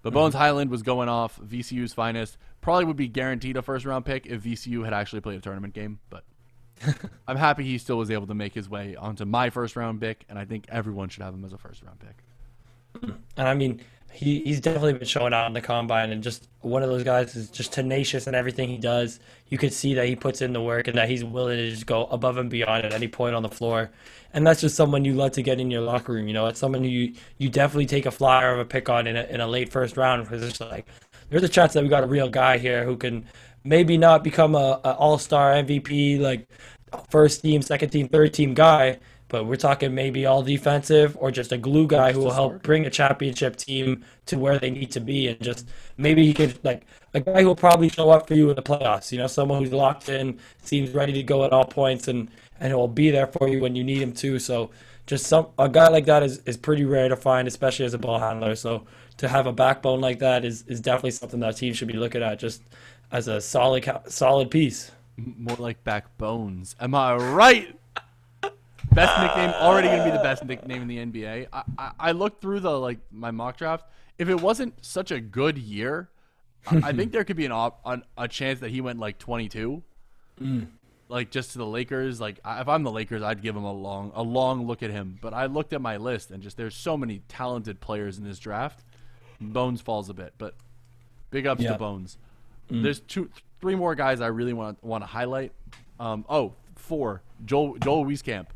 But 0.02 0.12
Bones 0.12 0.34
Hyland 0.34 0.70
was 0.70 0.82
going 0.82 1.08
off 1.08 1.38
VCU's 1.38 1.94
finest. 1.94 2.36
Probably 2.60 2.84
would 2.84 2.96
be 2.96 3.06
guaranteed 3.06 3.56
a 3.56 3.62
first 3.62 3.84
round 3.86 4.04
pick 4.04 4.26
if 4.26 4.42
VCU 4.42 4.84
had 4.84 4.92
actually 4.92 5.20
played 5.20 5.38
a 5.38 5.40
tournament 5.40 5.74
game. 5.74 6.00
But 6.10 6.24
I'm 7.28 7.36
happy 7.36 7.64
he 7.64 7.78
still 7.78 7.98
was 7.98 8.10
able 8.10 8.26
to 8.26 8.34
make 8.34 8.52
his 8.52 8.68
way 8.68 8.96
onto 8.96 9.24
my 9.24 9.50
first 9.50 9.76
round 9.76 10.00
pick, 10.00 10.24
and 10.28 10.38
I 10.38 10.44
think 10.44 10.66
everyone 10.68 11.08
should 11.08 11.22
have 11.22 11.32
him 11.32 11.44
as 11.44 11.52
a 11.52 11.58
first 11.58 11.82
round 11.82 12.00
pick. 12.00 12.16
And 13.36 13.48
I 13.48 13.54
mean, 13.54 13.80
he, 14.12 14.40
he's 14.40 14.60
definitely 14.60 14.92
been 14.92 15.06
showing 15.06 15.32
out 15.32 15.46
in 15.46 15.52
the 15.52 15.60
combine 15.60 16.10
and 16.10 16.22
just 16.22 16.46
one 16.60 16.82
of 16.82 16.90
those 16.90 17.02
guys 17.02 17.34
is 17.34 17.50
just 17.50 17.72
tenacious 17.72 18.26
in 18.26 18.34
everything 18.34 18.68
he 18.68 18.76
does. 18.76 19.18
You 19.48 19.58
could 19.58 19.72
see 19.72 19.94
that 19.94 20.06
he 20.06 20.16
puts 20.16 20.42
in 20.42 20.52
the 20.52 20.60
work 20.60 20.86
and 20.86 20.98
that 20.98 21.08
he's 21.08 21.24
willing 21.24 21.56
to 21.56 21.70
just 21.70 21.86
go 21.86 22.04
above 22.06 22.36
and 22.36 22.50
beyond 22.50 22.84
at 22.84 22.92
any 22.92 23.08
point 23.08 23.34
on 23.34 23.42
the 23.42 23.48
floor. 23.48 23.90
And 24.34 24.46
that's 24.46 24.60
just 24.60 24.76
someone 24.76 25.04
you 25.04 25.14
love 25.14 25.32
to 25.32 25.42
get 25.42 25.60
in 25.60 25.70
your 25.70 25.80
locker 25.80 26.12
room. 26.12 26.28
You 26.28 26.34
know, 26.34 26.46
it's 26.46 26.60
someone 26.60 26.82
who 26.82 26.90
you, 26.90 27.14
you 27.38 27.48
definitely 27.48 27.86
take 27.86 28.06
a 28.06 28.10
flyer 28.10 28.52
of 28.52 28.60
a 28.60 28.64
pick 28.64 28.88
on 28.88 29.06
in 29.06 29.16
a, 29.16 29.24
in 29.24 29.40
a 29.40 29.46
late 29.46 29.70
first 29.70 29.96
round 29.96 30.24
because 30.24 30.42
it's 30.42 30.60
like, 30.60 30.86
there's 31.30 31.42
a 31.42 31.48
chance 31.48 31.72
that 31.72 31.82
we 31.82 31.88
got 31.88 32.04
a 32.04 32.06
real 32.06 32.28
guy 32.28 32.58
here 32.58 32.84
who 32.84 32.96
can 32.96 33.24
maybe 33.64 33.96
not 33.96 34.22
become 34.22 34.54
a, 34.54 34.80
a 34.84 34.92
all-star 34.94 35.52
MVP, 35.54 36.20
like 36.20 36.46
first 37.10 37.42
team, 37.42 37.62
second 37.62 37.90
team, 37.90 38.08
third 38.08 38.34
team 38.34 38.54
guy, 38.54 38.98
but 39.32 39.46
we're 39.46 39.56
talking 39.56 39.94
maybe 39.94 40.26
all 40.26 40.42
defensive 40.42 41.16
or 41.18 41.30
just 41.30 41.52
a 41.52 41.58
glue 41.58 41.86
guy 41.86 42.12
who 42.12 42.20
will 42.20 42.30
help 42.30 42.62
bring 42.62 42.84
a 42.84 42.90
championship 42.90 43.56
team 43.56 44.04
to 44.26 44.38
where 44.38 44.58
they 44.58 44.70
need 44.70 44.92
to 44.92 45.00
be 45.00 45.26
and 45.26 45.40
just 45.40 45.66
maybe 45.96 46.24
he 46.24 46.34
could 46.34 46.62
like 46.62 46.86
a 47.14 47.20
guy 47.20 47.40
who 47.40 47.46
will 47.46 47.56
probably 47.56 47.88
show 47.88 48.10
up 48.10 48.28
for 48.28 48.34
you 48.34 48.50
in 48.50 48.56
the 48.56 48.62
playoffs, 48.62 49.10
you 49.10 49.16
know, 49.16 49.26
someone 49.26 49.58
who's 49.58 49.72
locked 49.72 50.10
in, 50.10 50.38
seems 50.62 50.90
ready 50.90 51.14
to 51.14 51.22
go 51.22 51.44
at 51.44 51.52
all 51.52 51.64
points 51.64 52.08
and 52.08 52.30
and 52.60 52.74
will 52.74 52.86
be 52.86 53.10
there 53.10 53.26
for 53.26 53.48
you 53.48 53.60
when 53.60 53.74
you 53.74 53.82
need 53.82 54.02
him 54.02 54.12
to. 54.12 54.38
So 54.38 54.70
just 55.06 55.26
some 55.26 55.48
a 55.58 55.68
guy 55.68 55.88
like 55.88 56.04
that 56.04 56.22
is, 56.22 56.38
is 56.40 56.58
pretty 56.58 56.84
rare 56.84 57.08
to 57.08 57.16
find, 57.16 57.48
especially 57.48 57.86
as 57.86 57.94
a 57.94 57.98
ball 57.98 58.18
handler. 58.18 58.54
So 58.54 58.84
to 59.16 59.28
have 59.28 59.46
a 59.46 59.52
backbone 59.52 60.02
like 60.02 60.18
that 60.18 60.44
is, 60.44 60.62
is 60.68 60.80
definitely 60.80 61.12
something 61.12 61.40
that 61.40 61.56
team 61.56 61.72
should 61.72 61.88
be 61.88 61.94
looking 61.94 62.22
at 62.22 62.38
just 62.38 62.62
as 63.10 63.28
a 63.28 63.40
solid 63.40 63.90
solid 64.08 64.50
piece. 64.50 64.90
More 65.16 65.56
like 65.56 65.82
backbones. 65.84 66.76
Am 66.78 66.94
I 66.94 67.14
right? 67.14 67.78
Best 68.94 69.20
nickname 69.22 69.50
already 69.60 69.88
gonna 69.88 70.04
be 70.04 70.10
the 70.10 70.22
best 70.22 70.44
nickname 70.44 70.82
in 70.82 70.88
the 70.88 70.98
NBA. 70.98 71.48
I, 71.52 71.62
I, 71.78 71.90
I 71.98 72.12
looked 72.12 72.40
through 72.42 72.60
the 72.60 72.70
like 72.78 72.98
my 73.10 73.30
mock 73.30 73.56
draft. 73.56 73.86
If 74.18 74.28
it 74.28 74.40
wasn't 74.40 74.74
such 74.84 75.10
a 75.10 75.20
good 75.20 75.56
year, 75.58 76.10
I, 76.66 76.76
I 76.88 76.92
think 76.92 77.12
there 77.12 77.24
could 77.24 77.36
be 77.36 77.46
an, 77.46 77.52
op, 77.52 77.80
an 77.86 78.04
a 78.18 78.28
chance 78.28 78.60
that 78.60 78.70
he 78.70 78.80
went 78.80 78.98
like 78.98 79.18
22. 79.18 79.82
Like 81.08 81.30
just 81.30 81.52
to 81.52 81.58
the 81.58 81.66
Lakers. 81.66 82.20
Like 82.20 82.38
if 82.46 82.68
I'm 82.68 82.82
the 82.82 82.90
Lakers, 82.90 83.22
I'd 83.22 83.42
give 83.42 83.54
him 83.56 83.64
a 83.64 83.72
long 83.72 84.12
a 84.14 84.22
long 84.22 84.66
look 84.66 84.82
at 84.82 84.90
him. 84.90 85.18
But 85.20 85.34
I 85.34 85.46
looked 85.46 85.72
at 85.72 85.80
my 85.80 85.96
list 85.98 86.30
and 86.30 86.42
just 86.42 86.56
there's 86.56 86.74
so 86.74 86.96
many 86.96 87.20
talented 87.28 87.80
players 87.80 88.18
in 88.18 88.24
this 88.24 88.38
draft. 88.38 88.82
Bones 89.40 89.80
falls 89.80 90.08
a 90.08 90.14
bit, 90.14 90.32
but 90.38 90.54
big 91.30 91.46
ups 91.46 91.62
Yeah. 91.62 91.72
to 91.72 91.78
Bones. 91.78 92.18
There's 92.70 93.00
two, 93.00 93.28
three 93.60 93.74
more 93.74 93.94
guys 93.94 94.22
I 94.22 94.28
really 94.28 94.54
want 94.54 94.82
want 94.82 95.02
to 95.02 95.06
highlight. 95.06 95.52
Um, 96.00 96.24
oh, 96.28 96.54
four. 96.76 97.20
Joel 97.44 97.76
Joel 97.78 98.06
Wieskamp. 98.06 98.46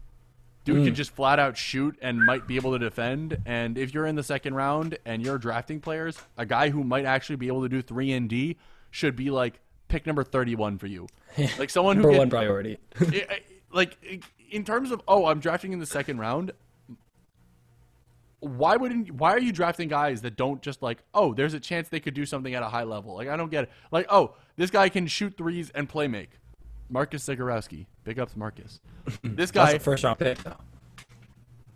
Dude 0.66 0.84
can 0.84 0.92
mm. 0.92 0.96
just 0.96 1.12
flat 1.12 1.38
out 1.38 1.56
shoot 1.56 1.96
and 2.02 2.22
might 2.26 2.46
be 2.46 2.56
able 2.56 2.72
to 2.72 2.78
defend. 2.78 3.38
And 3.46 3.78
if 3.78 3.94
you're 3.94 4.04
in 4.04 4.16
the 4.16 4.22
second 4.22 4.54
round 4.54 4.98
and 5.06 5.24
you're 5.24 5.38
drafting 5.38 5.80
players, 5.80 6.18
a 6.36 6.44
guy 6.44 6.68
who 6.68 6.84
might 6.84 7.06
actually 7.06 7.36
be 7.36 7.46
able 7.46 7.62
to 7.62 7.68
do 7.70 7.80
three 7.80 8.12
and 8.12 8.28
D 8.28 8.58
should 8.90 9.16
be 9.16 9.30
like 9.30 9.60
pick 9.88 10.06
number 10.06 10.24
31 10.24 10.76
for 10.78 10.86
you. 10.86 11.06
Like 11.58 11.70
someone 11.70 11.96
who 11.96 12.02
Number 12.02 12.12
can, 12.12 12.18
one 12.18 12.30
priority. 12.30 12.78
Like 13.72 13.98
in 14.50 14.64
terms 14.64 14.90
of 14.90 15.02
oh 15.08 15.26
i'm 15.26 15.40
drafting 15.40 15.72
in 15.72 15.78
the 15.78 15.86
second 15.86 16.18
round 16.18 16.52
why 18.40 18.76
wouldn't 18.76 19.10
why 19.12 19.32
are 19.32 19.40
you 19.40 19.52
drafting 19.52 19.88
guys 19.88 20.22
that 20.22 20.36
don't 20.36 20.62
just 20.62 20.82
like 20.82 20.98
oh 21.14 21.34
there's 21.34 21.54
a 21.54 21.60
chance 21.60 21.88
they 21.88 22.00
could 22.00 22.14
do 22.14 22.26
something 22.26 22.54
at 22.54 22.62
a 22.62 22.68
high 22.68 22.84
level 22.84 23.14
like 23.14 23.28
i 23.28 23.36
don't 23.36 23.50
get 23.50 23.64
it 23.64 23.70
like 23.90 24.06
oh 24.08 24.34
this 24.56 24.70
guy 24.70 24.88
can 24.88 25.06
shoot 25.06 25.36
threes 25.36 25.70
and 25.74 25.88
play 25.88 26.06
make 26.06 26.30
marcus 26.88 27.26
zegarowski 27.26 27.86
big 28.04 28.18
ups 28.18 28.36
marcus 28.36 28.80
this 29.22 29.50
That's 29.50 29.50
guy 29.50 29.70
a 29.72 29.78
first 29.78 30.04
round 30.04 30.18
pick 30.18 30.38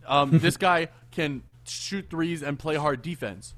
um, 0.06 0.30
this 0.38 0.56
guy 0.56 0.88
can 1.10 1.42
shoot 1.66 2.10
threes 2.10 2.42
and 2.42 2.58
play 2.58 2.74
hard 2.74 3.00
defense. 3.00 3.54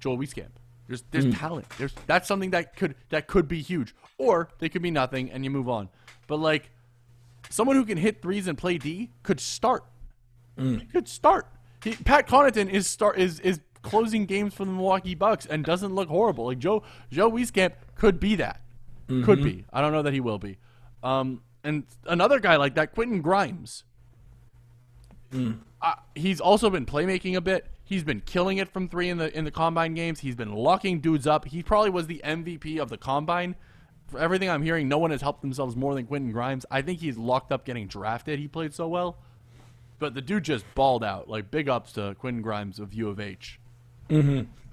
Joel 0.00 0.18
Wieskamp. 0.18 0.48
There's 0.88 1.04
there's 1.10 1.34
talent. 1.34 1.66
There's 1.78 1.94
that's 2.06 2.28
something 2.28 2.50
that 2.50 2.76
could 2.76 2.94
that 3.10 3.26
could 3.26 3.48
be 3.48 3.60
huge, 3.62 3.94
or 4.18 4.48
they 4.58 4.68
could 4.68 4.82
be 4.82 4.90
nothing 4.90 5.30
and 5.30 5.44
you 5.44 5.50
move 5.50 5.68
on. 5.68 5.88
But 6.26 6.36
like 6.36 6.70
someone 7.50 7.76
who 7.76 7.84
can 7.84 7.98
hit 7.98 8.20
threes 8.20 8.46
and 8.46 8.58
play 8.58 8.78
D 8.78 9.10
could 9.22 9.40
start. 9.40 9.84
He 10.80 10.86
could 10.86 11.08
start. 11.08 11.46
He, 11.82 11.92
Pat 11.94 12.28
Connaughton 12.28 12.68
is 12.68 12.86
start 12.86 13.18
is 13.18 13.40
is 13.40 13.60
closing 13.82 14.26
games 14.26 14.54
for 14.54 14.64
the 14.64 14.72
Milwaukee 14.72 15.14
Bucks 15.14 15.46
and 15.46 15.64
doesn't 15.64 15.94
look 15.94 16.08
horrible. 16.08 16.46
Like 16.46 16.58
Joe 16.58 16.82
Joe 17.10 17.30
Wieskamp 17.30 17.72
could 17.94 18.20
be 18.20 18.34
that. 18.36 18.61
Could 19.24 19.42
be. 19.42 19.64
I 19.72 19.80
don't 19.80 19.92
know 19.92 20.02
that 20.02 20.12
he 20.12 20.20
will 20.20 20.38
be. 20.38 20.58
Um, 21.02 21.42
and 21.64 21.84
another 22.06 22.40
guy 22.40 22.56
like 22.56 22.74
that, 22.76 22.94
Quentin 22.94 23.20
Grimes 23.20 23.84
uh, 25.32 25.94
he's 26.14 26.40
also 26.40 26.68
been 26.68 26.84
playmaking 26.84 27.36
a 27.36 27.40
bit. 27.40 27.66
He's 27.84 28.04
been 28.04 28.20
killing 28.20 28.58
it 28.58 28.68
from 28.68 28.88
three 28.88 29.08
in 29.08 29.18
the 29.18 29.36
in 29.36 29.44
the 29.44 29.50
combine 29.50 29.94
games. 29.94 30.20
He's 30.20 30.34
been 30.34 30.52
locking 30.52 31.00
dudes 31.00 31.26
up. 31.26 31.46
He 31.46 31.62
probably 31.62 31.90
was 31.90 32.06
the 32.06 32.20
MVP 32.24 32.78
of 32.78 32.90
the 32.90 32.98
combine 32.98 33.56
for 34.12 34.20
everything 34.20 34.48
I'm 34.48 34.62
hearing, 34.62 34.88
no 34.88 34.98
one 34.98 35.10
has 35.10 35.22
helped 35.22 35.40
themselves 35.40 35.74
more 35.74 35.94
than 35.94 36.06
Quentin 36.06 36.30
Grimes. 36.30 36.66
I 36.70 36.82
think 36.82 37.00
he's 37.00 37.16
locked 37.16 37.50
up 37.50 37.64
getting 37.64 37.88
drafted. 37.88 38.38
He 38.38 38.46
played 38.46 38.74
so 38.74 38.86
well. 38.86 39.16
But 39.98 40.14
the 40.14 40.20
dude 40.20 40.44
just 40.44 40.64
balled 40.74 41.02
out. 41.02 41.28
Like, 41.28 41.50
big 41.50 41.68
ups 41.68 41.92
to 41.92 42.14
Quentin 42.18 42.42
Grimes 42.42 42.78
of 42.78 42.92
U 42.92 43.08
of 43.08 43.18
H. 43.18 43.58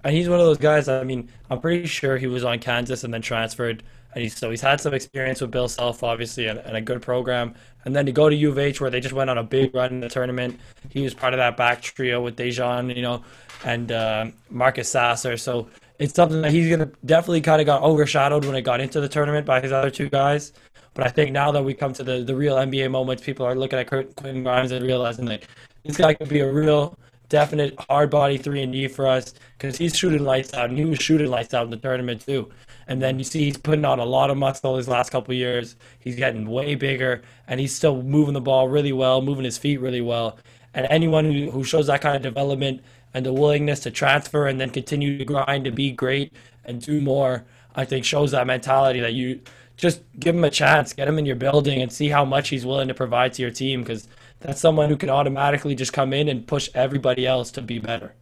And 0.04 0.14
he's 0.14 0.28
one 0.28 0.40
of 0.40 0.46
those 0.46 0.58
guys. 0.58 0.90
I 0.90 1.04
mean, 1.04 1.30
I'm 1.50 1.62
pretty 1.62 1.88
sure 1.88 2.18
he 2.18 2.28
was 2.28 2.44
on 2.44 2.60
Kansas 2.60 3.04
and 3.04 3.14
then 3.14 3.22
transferred, 3.22 3.84
and 4.14 4.24
he's 4.24 4.36
so 4.36 4.50
he's 4.50 4.62
had 4.62 4.82
some 4.82 4.94
experience 4.94 5.42
with 5.42 5.52
Bill 5.52 5.68
Self, 5.68 6.04
obviously, 6.04 6.48
and, 6.48 6.60
and 6.60 6.76
a 6.76 6.82
good 6.82 7.02
program. 7.02 7.54
And 7.86 7.96
then 7.96 8.06
to 8.06 8.12
go 8.12 8.30
to 8.30 8.36
U 8.36 8.50
of 8.50 8.58
H, 8.58 8.82
where 8.82 8.90
they 8.90 9.00
just 9.00 9.14
went 9.14 9.30
on 9.30 9.38
a 9.38 9.44
big 9.44 9.74
run 9.74 9.92
in 9.92 10.00
the 10.00 10.10
tournament. 10.10 10.60
He 10.90 11.02
was 11.02 11.14
part 11.14 11.34
of 11.34 11.38
that 11.38 11.56
back 11.56 11.82
trio 11.82 12.22
with 12.22 12.36
DeJon, 12.36 12.96
you 12.96 13.02
know, 13.02 13.24
and 13.64 13.92
uh, 13.92 14.28
Marcus 14.50 14.90
Sasser. 14.90 15.38
So 15.38 15.70
it's 16.00 16.14
something 16.14 16.42
that 16.42 16.52
he's 16.52 16.70
gonna 16.70 16.92
definitely 17.06 17.42
kind 17.42 17.62
of 17.62 17.66
got 17.66 17.84
overshadowed 17.84 18.46
when 18.46 18.56
it 18.56 18.62
got 18.62 18.82
into 18.82 19.00
the 19.00 19.10
tournament 19.10 19.46
by 19.46 19.62
his 19.62 19.72
other 19.72 19.92
two 19.92 20.10
guys. 20.10 20.54
But 20.94 21.06
I 21.06 21.10
think 21.10 21.32
now 21.32 21.52
that 21.52 21.64
we 21.64 21.74
come 21.74 21.94
to 21.94 22.04
the, 22.04 22.24
the 22.24 22.36
real 22.36 22.56
NBA 22.56 22.90
moments, 22.92 23.24
people 23.24 23.46
are 23.46 23.56
looking 23.56 23.80
at 23.80 23.88
Quentin 23.88 24.44
Grimes 24.44 24.72
and 24.72 24.86
realizing 24.86 25.26
that 25.26 25.44
this 25.86 25.98
guy 25.98 26.14
could 26.14 26.30
be 26.30 26.40
a 26.40 26.52
real 26.52 26.98
definite 27.30 27.80
hard 27.88 28.10
body 28.10 28.38
three 28.38 28.64
and 28.64 28.74
D 28.74 28.88
for 28.88 29.08
us 29.08 29.34
because 29.58 29.78
he's 29.78 29.96
shooting 29.96 30.24
lights 30.24 30.54
out 30.54 30.70
and 30.70 30.78
he 30.78 30.86
was 30.86 31.00
shooting 31.00 31.30
lights 31.30 31.54
out 31.54 31.64
in 31.66 31.70
the 31.70 31.78
tournament 31.78 32.26
too. 32.26 32.50
And 32.90 33.04
then 33.04 33.20
you 33.20 33.24
see 33.24 33.46
he's 33.46 33.58
putting 33.58 33.86
on 33.86 34.00
a 34.00 34.06
lot 34.06 34.32
of 34.32 34.38
muscle 34.38 34.76
these 34.76 34.88
last 34.88 35.12
couple 35.12 35.32
years. 35.36 35.76
He's 36.00 36.16
getting 36.16 36.50
way 36.50 36.74
bigger 36.74 37.22
and 37.48 37.60
he's 37.60 37.74
still 37.74 38.02
moving 38.02 38.34
the 38.34 38.42
ball 38.42 38.68
really 38.68 38.92
well, 38.92 39.22
moving 39.22 39.46
his 39.46 39.60
feet 39.60 39.80
really 39.80 40.02
well. 40.02 40.40
And 40.74 40.88
anyone 40.90 41.32
who, 41.32 41.52
who 41.52 41.64
shows 41.64 41.86
that 41.86 42.02
kind 42.02 42.16
of 42.16 42.24
development 42.24 42.82
and 43.14 43.24
the 43.24 43.32
willingness 43.32 43.82
to 43.82 43.92
transfer 43.92 44.48
and 44.48 44.60
then 44.60 44.72
continue 44.72 45.20
to 45.20 45.24
grind 45.24 45.68
and 45.68 45.76
be 45.76 45.92
great 45.92 46.34
and 46.66 46.82
do 46.82 47.00
more, 47.00 47.46
I 47.76 47.86
think 47.86 48.06
shows 48.06 48.32
that 48.32 48.48
mentality 48.48 49.02
that 49.02 49.14
you 49.14 49.42
just 49.78 50.02
give 50.20 50.36
him 50.36 50.44
a 50.44 50.50
chance, 50.50 50.92
get 50.92 51.08
him 51.08 51.20
in 51.20 51.28
your 51.28 51.36
building 51.36 51.84
and 51.84 51.94
see 51.94 52.10
how 52.10 52.26
much 52.26 52.50
he's 52.50 52.66
willing 52.66 52.88
to 52.88 52.96
provide 52.96 53.34
to 53.34 53.44
your 53.44 53.52
team 53.52 53.84
because 53.84 54.08
that's 54.40 54.60
someone 54.60 54.90
who 54.90 54.98
can 54.98 55.12
automatically 55.12 55.76
just 55.76 55.94
come 55.94 56.12
in 56.12 56.28
and 56.28 56.48
push 56.48 56.70
everybody 56.74 57.28
else 57.28 57.52
to 57.52 57.62
be 57.62 57.78
better. 57.78 58.16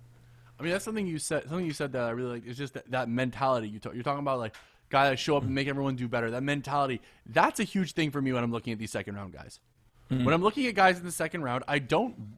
I 0.59 0.63
mean, 0.63 0.71
that's 0.71 0.85
something 0.85 1.05
you 1.05 1.19
said. 1.19 1.43
Something 1.43 1.65
you 1.65 1.73
said 1.73 1.91
that 1.93 2.03
I 2.03 2.09
really 2.11 2.31
like. 2.35 2.47
It's 2.47 2.57
just 2.57 2.73
that, 2.73 2.89
that 2.91 3.09
mentality 3.09 3.69
you 3.69 3.79
talk. 3.79 3.93
You're 3.93 4.03
talking 4.03 4.19
about 4.19 4.39
like 4.39 4.55
guy 4.89 5.09
that 5.09 5.19
show 5.19 5.37
up 5.37 5.43
and 5.43 5.53
make 5.53 5.67
everyone 5.67 5.95
do 5.95 6.07
better. 6.07 6.31
That 6.31 6.43
mentality. 6.43 7.01
That's 7.25 7.59
a 7.59 7.63
huge 7.63 7.93
thing 7.93 8.11
for 8.11 8.21
me 8.21 8.33
when 8.33 8.43
I'm 8.43 8.51
looking 8.51 8.73
at 8.73 8.79
these 8.79 8.91
second 8.91 9.15
round 9.15 9.33
guys. 9.33 9.59
Hmm. 10.09 10.23
When 10.23 10.33
I'm 10.33 10.41
looking 10.41 10.65
at 10.67 10.75
guys 10.75 10.97
in 10.97 11.05
the 11.05 11.11
second 11.11 11.43
round, 11.43 11.63
I 11.67 11.79
don't. 11.79 12.37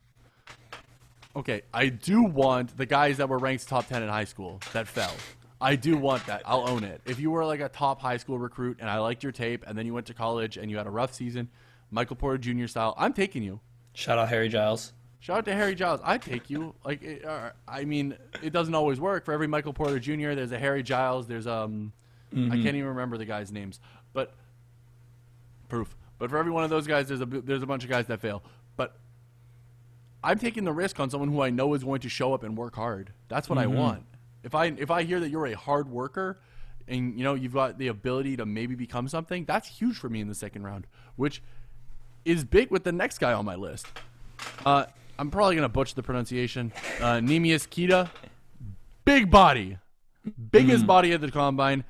Okay, 1.36 1.62
I 1.74 1.90
do 1.90 2.24
want 2.24 2.76
the 2.76 2.86
guys 2.86 3.18
that 3.18 3.30
were 3.30 3.38
ranked 3.38 3.68
top 3.68 3.88
ten 3.88 4.04
in 4.04 4.10
high 4.10 4.26
school 4.26 4.60
that 4.74 4.88
fell. 4.88 5.14
I 5.62 5.76
do 5.76 5.98
want 5.98 6.26
that. 6.28 6.42
I'll 6.46 6.68
own 6.68 6.84
it. 6.84 7.02
If 7.06 7.20
you 7.20 7.32
were 7.32 7.46
like 7.46 7.60
a 7.60 7.70
top 7.70 8.02
high 8.02 8.18
school 8.18 8.40
recruit 8.40 8.78
and 8.80 8.90
I 8.90 8.98
liked 9.00 9.24
your 9.24 9.32
tape, 9.32 9.64
and 9.68 9.78
then 9.78 9.86
you 9.86 9.94
went 9.94 10.08
to 10.08 10.14
college 10.14 10.58
and 10.58 10.72
you 10.72 10.78
had 10.78 10.88
a 10.88 10.92
rough 10.92 11.14
season, 11.14 11.50
Michael 11.92 12.16
Porter 12.16 12.38
Jr. 12.38 12.68
style, 12.68 12.96
I'm 12.98 13.14
taking 13.14 13.44
you. 13.44 13.60
Shout 13.94 14.18
out 14.18 14.30
Harry 14.30 14.50
Giles. 14.50 14.94
Shout 15.20 15.40
out 15.40 15.46
to 15.46 15.54
Harry 15.54 15.76
Giles. 15.76 16.00
I 16.04 16.18
take 16.18 16.50
you. 16.50 16.74
Like, 16.86 17.02
it, 17.04 17.26
uh, 17.26 17.52
I 17.68 17.84
mean, 17.84 18.16
it 18.42 18.52
doesn't 18.52 18.74
always 18.74 19.00
work. 19.02 19.26
For 19.26 19.34
every 19.34 19.48
Michael 19.48 19.74
Porter 19.74 20.00
Jr., 20.00 20.34
there's 20.34 20.54
a 20.54 20.60
Harry 20.60 20.82
Giles. 20.82 21.28
There's 21.28 21.46
um, 21.46 21.92
I 22.34 22.56
can't 22.56 22.68
even 22.68 22.86
remember 22.86 23.18
the 23.18 23.26
guys' 23.26 23.52
names, 23.52 23.80
but 24.14 24.34
proof. 25.68 25.96
But 26.20 26.30
for 26.30 26.38
every 26.38 26.52
one 26.52 26.64
of 26.64 26.70
those 26.70 26.86
guys, 26.88 27.08
there's 27.08 27.22
a 27.22 27.26
there's 27.26 27.64
a 27.64 27.66
bunch 27.66 27.84
of 27.84 27.90
guys 27.90 28.06
that 28.08 28.22
fail. 28.22 28.44
But 28.78 28.96
I'm 30.24 30.38
taking 30.38 30.64
the 30.64 30.74
risk 30.74 31.00
on 31.00 31.10
someone 31.10 31.30
who 31.30 31.42
I 31.42 31.50
know 31.50 31.74
is 31.74 31.84
going 31.84 32.02
to 32.02 32.10
show 32.10 32.34
up 32.34 32.44
and 32.44 32.58
work 32.58 32.76
hard. 32.76 33.12
That's 33.30 33.50
what 33.50 33.58
I 33.58 33.68
want. 33.68 34.06
If 34.44 34.54
I 34.56 34.66
if 34.66 34.92
I 34.92 35.04
hear 35.04 35.20
that 35.20 35.30
you're 35.30 35.48
a 35.48 35.58
hard 35.58 35.90
worker, 35.90 36.40
and 36.88 37.18
you 37.18 37.24
know 37.24 37.34
you've 37.34 37.54
got 37.54 37.78
the 37.78 37.88
ability 37.88 38.38
to 38.38 38.46
maybe 38.46 38.76
become 38.76 39.08
something, 39.08 39.46
that's 39.46 39.68
huge 39.68 39.98
for 39.98 40.10
me 40.10 40.22
in 40.22 40.28
the 40.28 40.36
second 40.36 40.64
round, 40.64 40.88
which 41.16 41.42
is 42.26 42.44
big 42.44 42.70
with 42.70 42.84
the 42.84 42.92
next 42.92 43.18
guy 43.18 43.34
on 43.34 43.46
my 43.46 43.56
list. 43.56 43.88
Uh, 44.66 44.86
I'm 45.20 45.30
probably 45.30 45.56
gonna 45.56 45.70
butcher 45.70 45.96
the 45.96 46.04
pronunciation. 46.04 46.72
Uh, 47.00 47.16
Neemias 47.16 47.70
Queta, 47.70 48.10
big 49.04 49.30
body, 49.30 49.78
biggest 50.52 50.88
body 50.88 51.12
at 51.12 51.20
the 51.20 51.30
combine, 51.30 51.84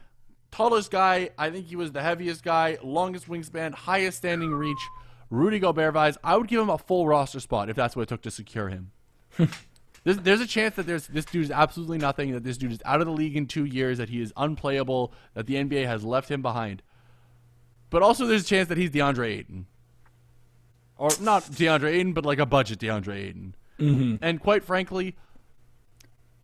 tallest 0.52 0.90
guy. 0.90 1.30
I 1.38 1.52
think 1.52 1.68
he 1.68 1.76
was 1.76 1.92
the 1.92 2.02
heaviest 2.02 2.44
guy, 2.44 2.80
longest 2.84 3.30
wingspan, 3.30 3.74
highest 3.74 4.18
standing 4.18 4.52
reach. 4.52 4.80
Rudy 5.30 5.60
Gobert 5.60 5.94
vibes. 5.94 6.18
I 6.24 6.38
would 6.38 6.48
give 6.48 6.60
him 6.60 6.72
a 6.72 6.80
full 6.80 7.08
roster 7.08 7.40
spot 7.40 7.70
if 7.70 7.76
that's 7.76 7.96
what 7.96 8.02
it 8.04 8.10
took 8.10 8.24
to 8.24 8.32
secure 8.32 8.70
him. 8.70 8.92
There's, 10.06 10.18
there's 10.20 10.40
a 10.40 10.48
chance 10.48 10.76
that 10.76 10.88
there's 10.88 11.08
this 11.08 11.26
dude 11.26 11.44
is 11.44 11.52
absolutely 11.52 11.98
nothing. 11.98 12.32
That 12.32 12.46
this 12.46 12.58
dude 12.58 12.72
is 12.72 12.80
out 12.86 13.02
of 13.02 13.06
the 13.06 13.12
league 13.12 13.36
in 13.36 13.48
two 13.48 13.66
years. 13.66 13.98
That 13.98 14.08
he 14.08 14.22
is 14.22 14.32
unplayable. 14.38 15.14
That 15.34 15.46
the 15.46 15.56
NBA 15.56 15.86
has 15.88 16.06
left 16.06 16.32
him 16.32 16.42
behind. 16.42 16.82
But 17.90 18.02
also, 18.02 18.26
there's 18.26 18.44
a 18.44 18.48
chance 18.48 18.70
that 18.70 18.78
he's 18.78 18.92
DeAndre 18.92 19.28
Ayton, 19.28 19.66
or 21.00 21.10
not 21.22 21.44
DeAndre 21.44 21.94
Ayton, 21.94 22.14
but 22.14 22.26
like 22.26 22.40
a 22.40 22.46
budget 22.46 22.78
DeAndre 22.78 23.16
Ayton. 23.16 23.56
Mm-hmm. 23.80 24.16
And 24.22 24.40
quite 24.42 24.66
frankly, 24.66 25.16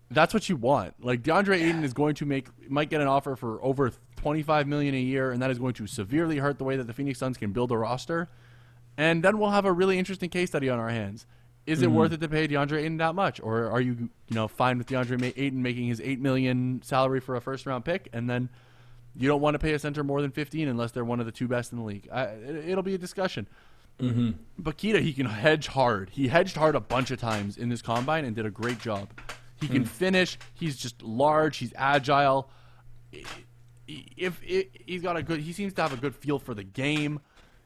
that's 0.09 0.33
what 0.33 0.47
you 0.47 0.55
want. 0.55 0.93
Like 1.03 1.21
DeAndre 1.21 1.57
Ayton 1.61 1.83
is 1.83 1.93
going 1.93 2.15
to 2.15 2.25
make 2.25 2.47
might 2.69 2.89
get 2.89 3.01
an 3.01 3.07
offer 3.07 3.35
for 3.35 3.61
over 3.61 3.91
25 4.15 4.65
million 4.67 4.95
a 4.95 4.99
year, 4.99 5.31
and 5.31 5.41
that 5.41 5.51
is 5.51 5.59
going 5.59 5.73
to 5.75 5.85
severely 5.85 6.37
hurt 6.37 6.57
the 6.57 6.63
way 6.63 6.77
that 6.77 6.87
the 6.87 6.93
Phoenix 6.93 7.19
Suns 7.19 7.37
can 7.37 7.51
build 7.51 7.71
a 7.71 7.77
roster. 7.77 8.29
And 8.97 9.21
then 9.21 9.37
we'll 9.39 9.49
have 9.49 9.65
a 9.65 9.73
really 9.73 9.99
interesting 9.99 10.29
case 10.29 10.49
study 10.49 10.69
on 10.69 10.79
our 10.79 10.89
hands. 10.89 11.27
Is 11.65 11.81
it 11.81 11.87
mm-hmm. 11.87 11.95
worth 11.95 12.13
it 12.13 12.21
to 12.21 12.29
pay 12.29 12.47
DeAndre 12.47 12.79
Ayton 12.79 12.97
that 12.97 13.13
much, 13.13 13.41
or 13.41 13.69
are 13.69 13.81
you 13.81 14.09
you 14.29 14.35
know 14.35 14.47
fine 14.47 14.77
with 14.77 14.87
DeAndre 14.87 15.33
Ayton 15.35 15.61
making 15.61 15.87
his 15.87 15.99
eight 15.99 16.21
million 16.21 16.81
salary 16.81 17.19
for 17.19 17.35
a 17.35 17.41
first 17.41 17.65
round 17.65 17.83
pick, 17.83 18.07
and 18.13 18.29
then 18.29 18.47
you 19.17 19.27
don't 19.27 19.41
want 19.41 19.55
to 19.55 19.59
pay 19.59 19.73
a 19.73 19.79
center 19.79 20.03
more 20.03 20.21
than 20.21 20.31
15 20.31 20.69
unless 20.69 20.91
they're 20.91 21.05
one 21.05 21.19
of 21.19 21.25
the 21.25 21.31
two 21.31 21.49
best 21.49 21.73
in 21.73 21.79
the 21.79 21.83
league? 21.83 22.07
I, 22.11 22.23
it, 22.23 22.69
it'll 22.69 22.83
be 22.83 22.95
a 22.95 22.99
discussion. 22.99 23.47
Mm-hmm. 23.99 24.31
But 24.57 24.77
Queta, 24.77 24.99
he 24.99 25.13
can 25.13 25.25
hedge 25.25 25.67
hard. 25.67 26.09
He 26.09 26.27
hedged 26.27 26.55
hard 26.55 26.75
a 26.75 26.79
bunch 26.79 27.11
of 27.11 27.19
times 27.19 27.57
in 27.57 27.69
this 27.69 27.81
combine 27.81 28.25
and 28.25 28.35
did 28.35 28.45
a 28.45 28.51
great 28.51 28.79
job. 28.79 29.09
He 29.59 29.67
can 29.67 29.83
mm. 29.83 29.87
finish. 29.87 30.37
He's 30.53 30.75
just 30.75 31.01
large. 31.01 31.57
He's 31.57 31.73
agile. 31.77 32.49
If, 33.87 34.41
if 34.43 34.67
he's 34.85 35.01
got 35.01 35.15
a 35.15 35.23
good, 35.23 35.39
he 35.39 35.53
seems 35.53 35.73
to 35.73 35.81
have 35.81 35.93
a 35.93 35.97
good 35.97 36.15
feel 36.15 36.39
for 36.39 36.53
the 36.53 36.63
game. 36.63 37.21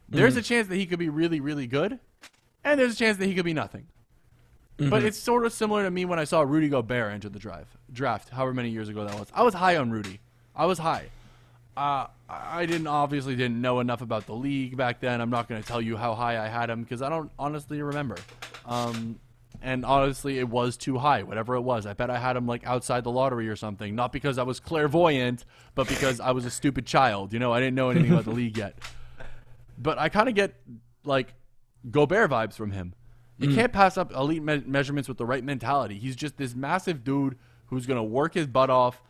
There's 0.07 0.33
mm-hmm. 0.33 0.39
a 0.39 0.43
chance 0.43 0.67
that 0.67 0.75
he 0.75 0.85
could 0.85 0.99
be 0.99 1.09
really, 1.09 1.39
really 1.39 1.67
good, 1.67 1.99
and 2.63 2.79
there's 2.79 2.93
a 2.93 2.97
chance 2.97 3.17
that 3.17 3.25
he 3.25 3.35
could 3.35 3.45
be 3.45 3.53
nothing. 3.53 3.87
But 4.77 4.85
mm-hmm. 4.85 5.07
it's 5.07 5.17
sort 5.17 5.45
of 5.45 5.51
similar 5.51 5.83
to 5.83 5.91
me 5.91 6.05
when 6.05 6.19
I 6.19 6.23
saw 6.23 6.41
Rudy 6.41 6.69
Gobert 6.69 7.11
enter 7.11 7.27
the 7.27 7.39
drive, 7.39 7.67
draft, 7.91 8.29
however 8.29 8.53
many 8.53 8.69
years 8.69 8.87
ago 8.87 9.03
that 9.03 9.19
was. 9.19 9.27
I 9.33 9.43
was 9.43 9.53
high 9.53 9.75
on 9.77 9.91
Rudy. 9.91 10.19
I 10.55 10.65
was 10.65 10.77
high. 10.77 11.09
Uh, 11.75 12.07
I 12.29 12.65
didn't 12.67 12.87
obviously 12.87 13.35
didn't 13.35 13.59
know 13.59 13.79
enough 13.79 14.01
about 14.01 14.27
the 14.27 14.35
league 14.35 14.77
back 14.77 14.99
then. 14.99 15.19
I'm 15.19 15.31
not 15.31 15.49
going 15.49 15.61
to 15.61 15.67
tell 15.67 15.81
you 15.81 15.97
how 15.97 16.13
high 16.13 16.43
I 16.43 16.47
had 16.47 16.69
him 16.69 16.83
because 16.83 17.01
I 17.01 17.09
don't 17.09 17.31
honestly 17.39 17.81
remember. 17.81 18.17
Um, 18.65 19.19
and 19.61 19.83
honestly, 19.83 20.37
it 20.37 20.47
was 20.47 20.77
too 20.77 20.97
high, 20.99 21.23
whatever 21.23 21.55
it 21.55 21.61
was. 21.61 21.85
I 21.85 21.93
bet 21.93 22.09
I 22.09 22.19
had 22.19 22.35
him 22.35 22.45
like 22.45 22.65
outside 22.67 23.03
the 23.03 23.11
lottery 23.11 23.49
or 23.49 23.55
something. 23.55 23.95
Not 23.95 24.11
because 24.11 24.37
I 24.37 24.43
was 24.43 24.59
clairvoyant, 24.59 25.43
but 25.73 25.87
because 25.87 26.19
I 26.19 26.31
was 26.31 26.45
a 26.45 26.51
stupid 26.51 26.85
child. 26.85 27.33
You 27.33 27.39
know, 27.39 27.51
I 27.51 27.59
didn't 27.59 27.75
know 27.75 27.89
anything 27.89 28.11
about 28.11 28.25
the 28.25 28.31
league 28.31 28.57
yet. 28.57 28.77
But 29.77 29.97
I 29.97 30.09
kind 30.09 30.29
of 30.29 30.35
get 30.35 30.55
like 31.03 31.33
Gobert 31.89 32.29
vibes 32.29 32.53
from 32.53 32.71
him. 32.71 32.93
You 33.37 33.55
can't 33.55 33.71
pass 33.71 33.97
up 33.97 34.13
elite 34.13 34.43
me- 34.43 34.63
measurements 34.65 35.07
with 35.07 35.17
the 35.17 35.25
right 35.25 35.43
mentality. 35.43 35.97
He's 35.97 36.17
just 36.17 36.35
this 36.35 36.53
massive 36.53 37.05
dude 37.05 37.37
who's 37.67 37.85
going 37.85 37.97
to 37.97 38.03
work 38.03 38.33
his 38.33 38.47
butt 38.47 38.69
off. 38.69 39.01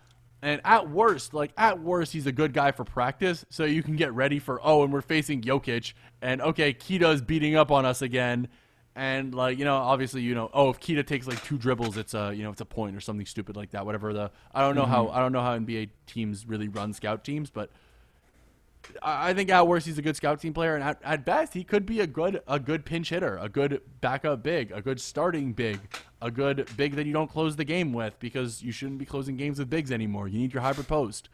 And 0.41 0.61
at 0.63 0.89
worst, 0.89 1.33
like 1.33 1.51
at 1.57 1.81
worst, 1.81 2.13
he's 2.13 2.25
a 2.25 2.31
good 2.31 2.53
guy 2.53 2.71
for 2.71 2.85
practice, 2.85 3.45
so 3.49 3.65
you 3.65 3.83
can 3.83 3.97
get 3.97 4.13
ready 4.13 4.39
for 4.39 4.59
oh, 4.63 4.83
and 4.83 4.93
we're 4.93 5.01
facing 5.01 5.41
Jokic, 5.41 5.93
and 6.21 6.41
okay, 6.41 6.73
Queta's 6.73 7.21
beating 7.21 7.55
up 7.55 7.71
on 7.71 7.85
us 7.85 8.01
again, 8.01 8.47
and 8.95 9.35
like 9.35 9.57
you 9.57 9.65
know, 9.65 9.75
obviously 9.75 10.21
you 10.21 10.33
know, 10.33 10.49
oh, 10.53 10.69
if 10.69 10.79
Queta 10.79 11.03
takes 11.03 11.27
like 11.27 11.43
two 11.43 11.57
dribbles, 11.57 11.97
it's 11.97 12.13
a 12.13 12.33
you 12.33 12.43
know, 12.43 12.51
it's 12.51 12.61
a 12.61 12.65
point 12.65 12.95
or 12.95 13.01
something 13.01 13.25
stupid 13.25 13.57
like 13.57 13.71
that. 13.71 13.85
Whatever 13.85 14.13
the 14.13 14.31
I 14.53 14.61
don't 14.61 14.75
know 14.75 14.85
how 14.85 15.05
mm-hmm. 15.05 15.17
I 15.17 15.19
don't 15.19 15.33
know 15.33 15.41
how 15.41 15.57
NBA 15.57 15.89
teams 16.07 16.45
really 16.45 16.69
run 16.69 16.93
scout 16.93 17.25
teams, 17.25 17.49
but 17.49 17.69
I 19.01 19.29
I 19.29 19.33
think 19.33 19.49
at 19.49 19.67
worst 19.67 19.87
he's 19.87 19.97
a 19.97 20.01
good 20.01 20.15
scout 20.15 20.39
team 20.39 20.53
player, 20.53 20.75
and 20.75 20.83
at, 20.83 21.01
at 21.03 21.25
best 21.25 21.53
he 21.53 21.65
could 21.65 21.85
be 21.85 21.99
a 21.99 22.07
good 22.07 22.41
a 22.47 22.59
good 22.59 22.85
pinch 22.85 23.09
hitter, 23.09 23.37
a 23.37 23.49
good 23.49 23.81
backup 23.99 24.41
big, 24.41 24.71
a 24.71 24.81
good 24.81 25.01
starting 25.01 25.51
big, 25.51 25.79
a 26.21 26.29
good 26.31 26.67
big 26.75 26.95
that 26.95 27.05
you 27.05 27.13
don't 27.13 27.29
close 27.29 27.55
the 27.55 27.65
game 27.65 27.93
with 27.93 28.19
because 28.19 28.61
you 28.61 28.71
shouldn't 28.71 28.97
be 28.99 29.05
closing 29.05 29.37
games 29.37 29.59
with 29.59 29.69
bigs 29.69 29.91
anymore. 29.91 30.27
You 30.27 30.39
need 30.39 30.53
your 30.53 30.61
hybrid 30.61 30.87
post. 30.87 31.29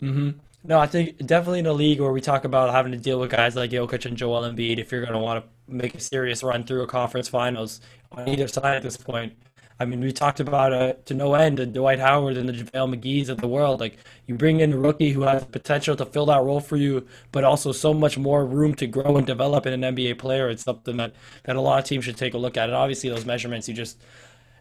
Mm-hmm. 0.00 0.30
No, 0.64 0.78
I 0.78 0.86
think 0.86 1.18
definitely 1.26 1.60
in 1.60 1.66
a 1.66 1.72
league 1.72 2.00
where 2.00 2.12
we 2.12 2.20
talk 2.20 2.44
about 2.44 2.70
having 2.70 2.92
to 2.92 2.98
deal 2.98 3.18
with 3.18 3.30
guys 3.30 3.56
like 3.56 3.70
Jokic 3.70 4.06
and 4.06 4.16
Joel 4.16 4.42
Embiid, 4.42 4.78
if 4.78 4.92
you're 4.92 5.00
going 5.00 5.14
to 5.14 5.18
want 5.18 5.44
to 5.44 5.72
make 5.72 5.94
a 5.94 6.00
serious 6.00 6.42
run 6.42 6.64
through 6.64 6.82
a 6.82 6.86
conference 6.86 7.28
finals 7.28 7.80
on 8.12 8.28
either 8.28 8.46
side 8.46 8.76
at 8.76 8.82
this 8.82 8.96
point. 8.96 9.32
I 9.82 9.84
mean, 9.84 10.00
we 10.00 10.12
talked 10.12 10.40
about 10.40 10.72
uh, 10.72 10.94
to 11.04 11.14
no 11.14 11.34
end 11.34 11.58
the 11.58 11.66
Dwight 11.66 11.98
Howard 11.98 12.36
and 12.36 12.48
the 12.48 12.52
JaVale 12.52 12.94
McGee's 12.94 13.28
of 13.28 13.38
the 13.38 13.48
world. 13.48 13.80
Like, 13.80 13.98
you 14.26 14.34
bring 14.34 14.60
in 14.60 14.72
a 14.72 14.78
rookie 14.78 15.10
who 15.10 15.22
has 15.22 15.44
potential 15.44 15.94
to 15.96 16.06
fill 16.06 16.26
that 16.26 16.42
role 16.42 16.60
for 16.60 16.76
you, 16.76 17.06
but 17.32 17.44
also 17.44 17.72
so 17.72 17.92
much 17.92 18.16
more 18.16 18.46
room 18.46 18.74
to 18.76 18.86
grow 18.86 19.16
and 19.16 19.26
develop 19.26 19.66
in 19.66 19.84
an 19.84 19.94
NBA 19.94 20.18
player. 20.18 20.48
It's 20.48 20.62
something 20.62 20.96
that, 20.96 21.14
that 21.44 21.56
a 21.56 21.60
lot 21.60 21.80
of 21.80 21.84
teams 21.84 22.04
should 22.04 22.16
take 22.16 22.34
a 22.34 22.38
look 22.38 22.56
at. 22.56 22.68
And 22.68 22.76
obviously, 22.76 23.10
those 23.10 23.26
measurements, 23.26 23.68
you 23.68 23.74
just 23.74 23.98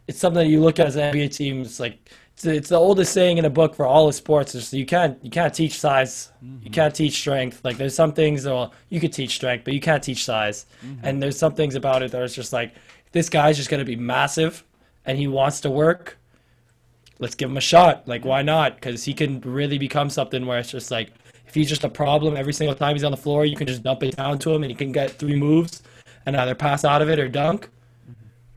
it's 0.07 0.19
something 0.19 0.43
that 0.43 0.49
you 0.49 0.59
look 0.59 0.79
at 0.79 0.87
as 0.87 0.95
an 0.95 1.13
NBA 1.13 1.35
team. 1.35 1.61
It's 1.61 1.79
like 1.79 2.09
it's, 2.33 2.45
it's 2.45 2.69
the 2.69 2.77
oldest 2.77 3.13
saying 3.13 3.37
in 3.37 3.45
a 3.45 3.49
book 3.49 3.75
for 3.75 3.85
all 3.85 4.07
the 4.07 4.13
sports. 4.13 4.55
Is 4.55 4.73
you 4.73 4.85
can't 4.85 5.23
you 5.23 5.29
can't 5.29 5.53
teach 5.53 5.79
size, 5.79 6.31
you 6.41 6.47
mm-hmm. 6.47 6.71
can't 6.71 6.93
teach 6.93 7.13
strength. 7.13 7.61
Like 7.63 7.77
there's 7.77 7.95
some 7.95 8.13
things 8.13 8.43
that 8.43 8.53
well, 8.53 8.73
you 8.89 8.99
could 8.99 9.13
teach 9.13 9.35
strength, 9.35 9.63
but 9.63 9.73
you 9.73 9.79
can't 9.79 10.03
teach 10.03 10.25
size. 10.25 10.65
Mm-hmm. 10.85 11.05
And 11.05 11.21
there's 11.21 11.37
some 11.37 11.53
things 11.53 11.75
about 11.75 12.03
it 12.03 12.11
that 12.11 12.21
it's 12.21 12.35
just 12.35 12.53
like 12.53 12.73
this 13.11 13.29
guy's 13.29 13.57
just 13.57 13.69
gonna 13.69 13.85
be 13.85 13.95
massive, 13.95 14.63
and 15.05 15.17
he 15.17 15.27
wants 15.27 15.61
to 15.61 15.69
work. 15.69 16.17
Let's 17.19 17.35
give 17.35 17.49
him 17.49 17.57
a 17.57 17.61
shot. 17.61 18.07
Like 18.07 18.25
why 18.25 18.41
not? 18.41 18.75
Because 18.75 19.03
he 19.03 19.13
can 19.13 19.41
really 19.41 19.77
become 19.77 20.09
something 20.09 20.45
where 20.45 20.59
it's 20.59 20.71
just 20.71 20.91
like 20.91 21.11
if 21.47 21.53
he's 21.53 21.69
just 21.69 21.83
a 21.83 21.89
problem 21.89 22.37
every 22.37 22.53
single 22.53 22.75
time 22.75 22.95
he's 22.95 23.03
on 23.03 23.11
the 23.11 23.17
floor, 23.17 23.45
you 23.45 23.55
can 23.55 23.67
just 23.67 23.83
dump 23.83 24.03
it 24.03 24.15
down 24.15 24.39
to 24.39 24.53
him, 24.53 24.63
and 24.63 24.71
he 24.71 24.75
can 24.75 24.91
get 24.91 25.11
three 25.11 25.35
moves 25.35 25.83
and 26.25 26.37
either 26.37 26.55
pass 26.55 26.85
out 26.85 27.01
of 27.01 27.09
it 27.09 27.19
or 27.19 27.27
dunk 27.27 27.69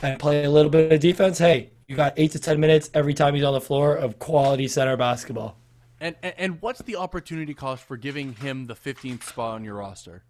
and 0.00 0.18
play 0.18 0.44
a 0.44 0.50
little 0.50 0.70
bit 0.70 0.92
of 0.92 1.00
defense, 1.00 1.38
hey, 1.38 1.70
you 1.88 1.96
got 1.96 2.14
eight 2.16 2.30
to 2.32 2.38
ten 2.38 2.60
minutes 2.60 2.90
every 2.94 3.14
time 3.14 3.34
he's 3.34 3.44
on 3.44 3.52
the 3.52 3.60
floor 3.60 3.96
of 3.96 4.18
quality 4.18 4.68
center 4.68 4.96
basketball. 4.96 5.56
And, 6.00 6.16
and 6.22 6.34
and 6.36 6.62
what's 6.62 6.82
the 6.82 6.96
opportunity 6.96 7.54
cost 7.54 7.84
for 7.84 7.96
giving 7.96 8.34
him 8.34 8.66
the 8.66 8.74
15th 8.74 9.22
spot 9.24 9.54
on 9.54 9.64
your 9.64 9.76
roster? 9.76 10.22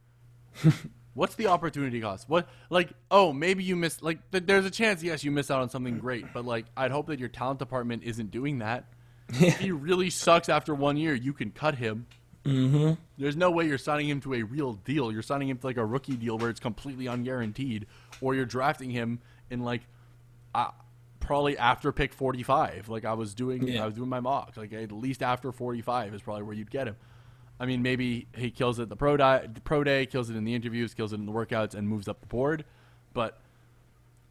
what's 1.15 1.35
the 1.36 1.47
opportunity 1.47 2.01
cost? 2.01 2.28
What 2.28 2.49
like 2.70 2.91
oh 3.11 3.32
maybe 3.32 3.65
you 3.65 3.77
missed 3.77 4.03
like 4.03 4.31
th- 4.31 4.45
there's 4.47 4.66
a 4.66 4.70
chance 4.70 5.03
yes 5.03 5.24
you 5.24 5.31
miss 5.31 5.51
out 5.51 5.62
on 5.62 5.70
something 5.70 5.99
great, 5.99 6.27
but 6.32 6.45
like 6.45 6.66
I'd 6.77 6.91
hope 6.91 7.07
that 7.07 7.19
your 7.19 7.28
talent 7.28 7.59
department 7.59 8.03
isn't 8.05 8.31
doing 8.31 8.59
that. 8.59 8.85
if 9.31 9.59
he 9.59 9.70
really 9.73 10.11
sucks 10.11 10.49
after 10.51 10.74
one 10.74 10.97
year, 10.99 11.15
you 11.15 11.32
can 11.32 11.51
cut 11.51 11.77
him. 11.77 12.07
Mm-hmm. 12.45 13.01
There's 13.16 13.36
no 13.36 13.51
way 13.51 13.66
you're 13.66 13.78
signing 13.78 14.07
him 14.09 14.20
to 14.20 14.35
a 14.35 14.43
real 14.43 14.74
deal. 14.74 15.11
You're 15.11 15.23
signing 15.23 15.49
him 15.49 15.57
to 15.57 15.66
like 15.66 15.78
a 15.78 15.86
rookie 15.86 16.16
deal 16.16 16.36
where 16.36 16.51
it's 16.51 16.61
completely 16.61 17.07
unguaranteed, 17.07 17.85
or 18.20 18.35
you're 18.35 18.45
drafting 18.45 18.91
him 18.91 19.20
in 19.49 19.61
like 19.62 19.81
uh, 20.55 20.73
probably 21.20 21.57
after 21.57 21.91
pick 21.91 22.12
45. 22.12 22.91
Like 22.91 23.07
I 23.07 23.15
was 23.15 23.35
doing, 23.35 23.66
Yeah. 23.66 23.85
I 23.85 23.86
was 23.86 23.95
doing 23.95 24.11
my 24.11 24.20
mock. 24.20 24.59
Like 24.59 24.74
at 24.74 24.93
least 24.93 25.23
after 25.23 25.53
45 25.53 26.12
is 26.15 26.20
probably 26.20 26.43
where 26.43 26.55
you'd 26.55 26.70
get 26.70 26.86
him. 26.86 26.97
I 27.59 27.67
mean, 27.67 27.83
maybe 27.83 28.27
he 28.37 28.51
kills 28.51 28.79
it 28.79 28.89
the 28.89 28.97
pro, 28.97 29.17
di- 29.17 29.47
pro 29.63 29.85
day, 29.85 30.07
kills 30.07 30.29
it 30.29 30.37
in 30.37 30.45
the 30.45 30.55
interviews, 30.55 30.93
kills 30.93 31.13
it 31.13 31.17
in 31.17 31.27
the 31.27 31.33
workouts, 31.33 31.75
and 31.75 31.89
moves 31.89 32.09
up 32.09 32.21
the 32.21 32.27
board. 32.27 32.65
But 33.13 33.39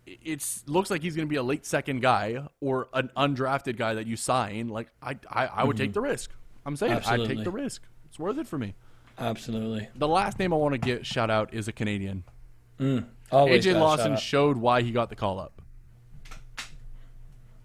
it 0.05 0.45
looks 0.67 0.91
like 0.91 1.01
he's 1.01 1.15
going 1.15 1.27
to 1.27 1.29
be 1.29 1.37
a 1.37 1.43
late 1.43 1.65
second 1.65 2.01
guy 2.01 2.45
or 2.59 2.89
an 2.93 3.09
undrafted 3.15 3.77
guy 3.77 3.93
that 3.93 4.07
you 4.07 4.17
sign. 4.17 4.67
Like 4.67 4.89
I, 5.01 5.17
I, 5.29 5.45
I 5.47 5.63
would 5.63 5.77
take 5.77 5.91
mm-hmm. 5.91 5.93
the 5.93 6.01
risk. 6.01 6.31
I'm 6.65 6.75
saying 6.75 6.93
it. 6.93 7.07
I'd 7.07 7.25
take 7.25 7.43
the 7.43 7.51
risk. 7.51 7.83
It's 8.05 8.19
worth 8.19 8.37
it 8.37 8.47
for 8.47 8.57
me. 8.57 8.75
Absolutely. 9.17 9.87
The 9.95 10.07
last 10.07 10.39
name 10.39 10.53
I 10.53 10.57
want 10.57 10.73
to 10.73 10.77
get 10.77 11.05
shout 11.05 11.29
out 11.29 11.53
is 11.53 11.67
a 11.67 11.71
Canadian. 11.71 12.23
Mm. 12.79 13.05
Always 13.31 13.65
AJ 13.65 13.79
Lawson 13.79 14.17
showed 14.17 14.57
why 14.57 14.81
he 14.81 14.91
got 14.91 15.09
the 15.09 15.15
call 15.15 15.39
up. 15.39 15.61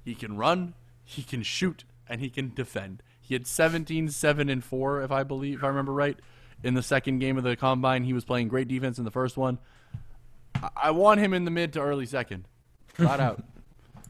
He 0.04 0.14
can 0.14 0.36
run, 0.36 0.74
he 1.04 1.22
can 1.22 1.42
shoot, 1.42 1.84
and 2.08 2.20
he 2.20 2.30
can 2.30 2.52
defend. 2.54 3.02
He 3.28 3.34
had 3.34 3.46
17, 3.46 4.08
7, 4.08 4.48
and 4.48 4.64
4, 4.64 5.02
if 5.02 5.12
I 5.12 5.22
believe, 5.22 5.58
if 5.58 5.64
I 5.64 5.68
remember 5.68 5.92
right, 5.92 6.18
in 6.62 6.72
the 6.72 6.82
second 6.82 7.18
game 7.18 7.36
of 7.36 7.44
the 7.44 7.56
combine. 7.56 8.04
He 8.04 8.14
was 8.14 8.24
playing 8.24 8.48
great 8.48 8.68
defense 8.68 8.98
in 8.98 9.04
the 9.04 9.10
first 9.10 9.36
one. 9.36 9.58
I, 10.54 10.68
I 10.76 10.90
want 10.92 11.20
him 11.20 11.34
in 11.34 11.44
the 11.44 11.50
mid 11.50 11.74
to 11.74 11.80
early 11.80 12.06
second. 12.06 12.46
Flat 12.88 13.20
out. 13.20 13.44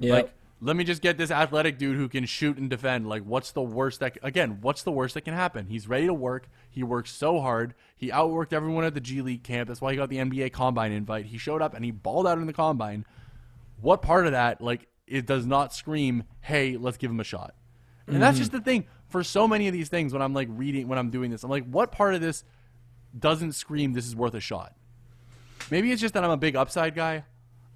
Yep. 0.01 0.15
Like, 0.15 0.33
let 0.61 0.77
me 0.77 0.85
just 0.85 1.03
get 1.03 1.19
this 1.19 1.33
athletic 1.33 1.77
dude 1.77 1.97
who 1.97 2.09
can 2.09 2.25
shoot 2.25 2.57
and 2.57 2.71
defend. 2.71 3.09
Like, 3.09 3.25
what's 3.25 3.51
the 3.51 3.63
worst 3.63 3.99
that 3.99 4.17
again? 4.23 4.59
What's 4.61 4.85
the 4.85 4.93
worst 4.93 5.15
that 5.15 5.23
can 5.23 5.35
happen? 5.35 5.67
He's 5.67 5.89
ready 5.89 6.07
to 6.07 6.15
work. 6.15 6.49
He 6.71 6.85
works 6.85 7.11
so 7.11 7.41
hard. 7.41 7.75
He 7.97 8.11
outworked 8.11 8.53
everyone 8.53 8.85
at 8.85 8.95
the 8.95 9.01
G 9.01 9.23
League 9.23 9.43
camp. 9.43 9.67
That's 9.67 9.81
why 9.81 9.91
he 9.91 9.97
got 9.97 10.09
the 10.09 10.19
NBA 10.19 10.53
Combine 10.53 10.93
invite. 10.93 11.27
He 11.27 11.37
showed 11.37 11.63
up 11.63 11.75
and 11.75 11.85
he 11.85 11.91
balled 11.91 12.29
out 12.29 12.39
in 12.39 12.47
the 12.47 12.53
Combine. 12.53 13.05
What 13.81 14.03
part 14.03 14.27
of 14.27 14.33
that, 14.33 14.61
like, 14.61 14.87
it 15.09 15.27
does 15.27 15.47
not 15.47 15.75
scream, 15.75 16.23
"Hey, 16.41 16.77
let's 16.77 16.97
give 16.97 17.11
him 17.11 17.19
a 17.19 17.25
shot." 17.25 17.57
And 18.07 18.23
that's 18.23 18.37
mm-hmm. 18.37 18.43
just 18.43 18.53
the 18.53 18.61
thing 18.61 18.87
for 19.09 19.25
so 19.25 19.49
many 19.49 19.69
of 19.69 19.73
these 19.73 19.89
things. 19.89 20.13
When 20.13 20.23
I'm 20.23 20.35
like 20.35 20.49
reading, 20.51 20.89
when 20.89 20.99
I'm 20.99 21.11
doing 21.11 21.31
this, 21.31 21.43
I'm 21.43 21.51
like, 21.51 21.67
what 21.67 21.93
part 21.93 22.15
of 22.15 22.21
this 22.21 22.45
doesn't 23.19 23.53
scream 23.53 23.93
this 23.93 24.07
is 24.07 24.15
worth 24.15 24.35
a 24.35 24.41
shot? 24.41 24.75
Maybe 25.71 25.93
it's 25.93 26.01
just 26.01 26.15
that 26.15 26.25
I'm 26.25 26.31
a 26.31 26.37
big 26.37 26.57
upside 26.57 26.95
guy, 26.95 27.25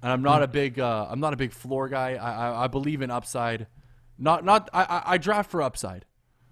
and 0.01 0.11
I'm 0.11 0.21
not 0.21 0.41
a 0.41 0.47
big 0.47 0.79
uh, 0.79 1.07
I'm 1.09 1.19
not 1.19 1.33
a 1.33 1.37
big 1.37 1.51
floor 1.51 1.89
guy. 1.89 2.15
I, 2.15 2.31
I, 2.31 2.63
I 2.63 2.67
believe 2.67 3.01
in 3.01 3.11
upside. 3.11 3.67
Not 4.17 4.43
not 4.45 4.69
I, 4.73 4.83
I, 4.83 5.03
I 5.13 5.17
draft 5.17 5.51
for 5.51 5.61
upside. 5.61 6.05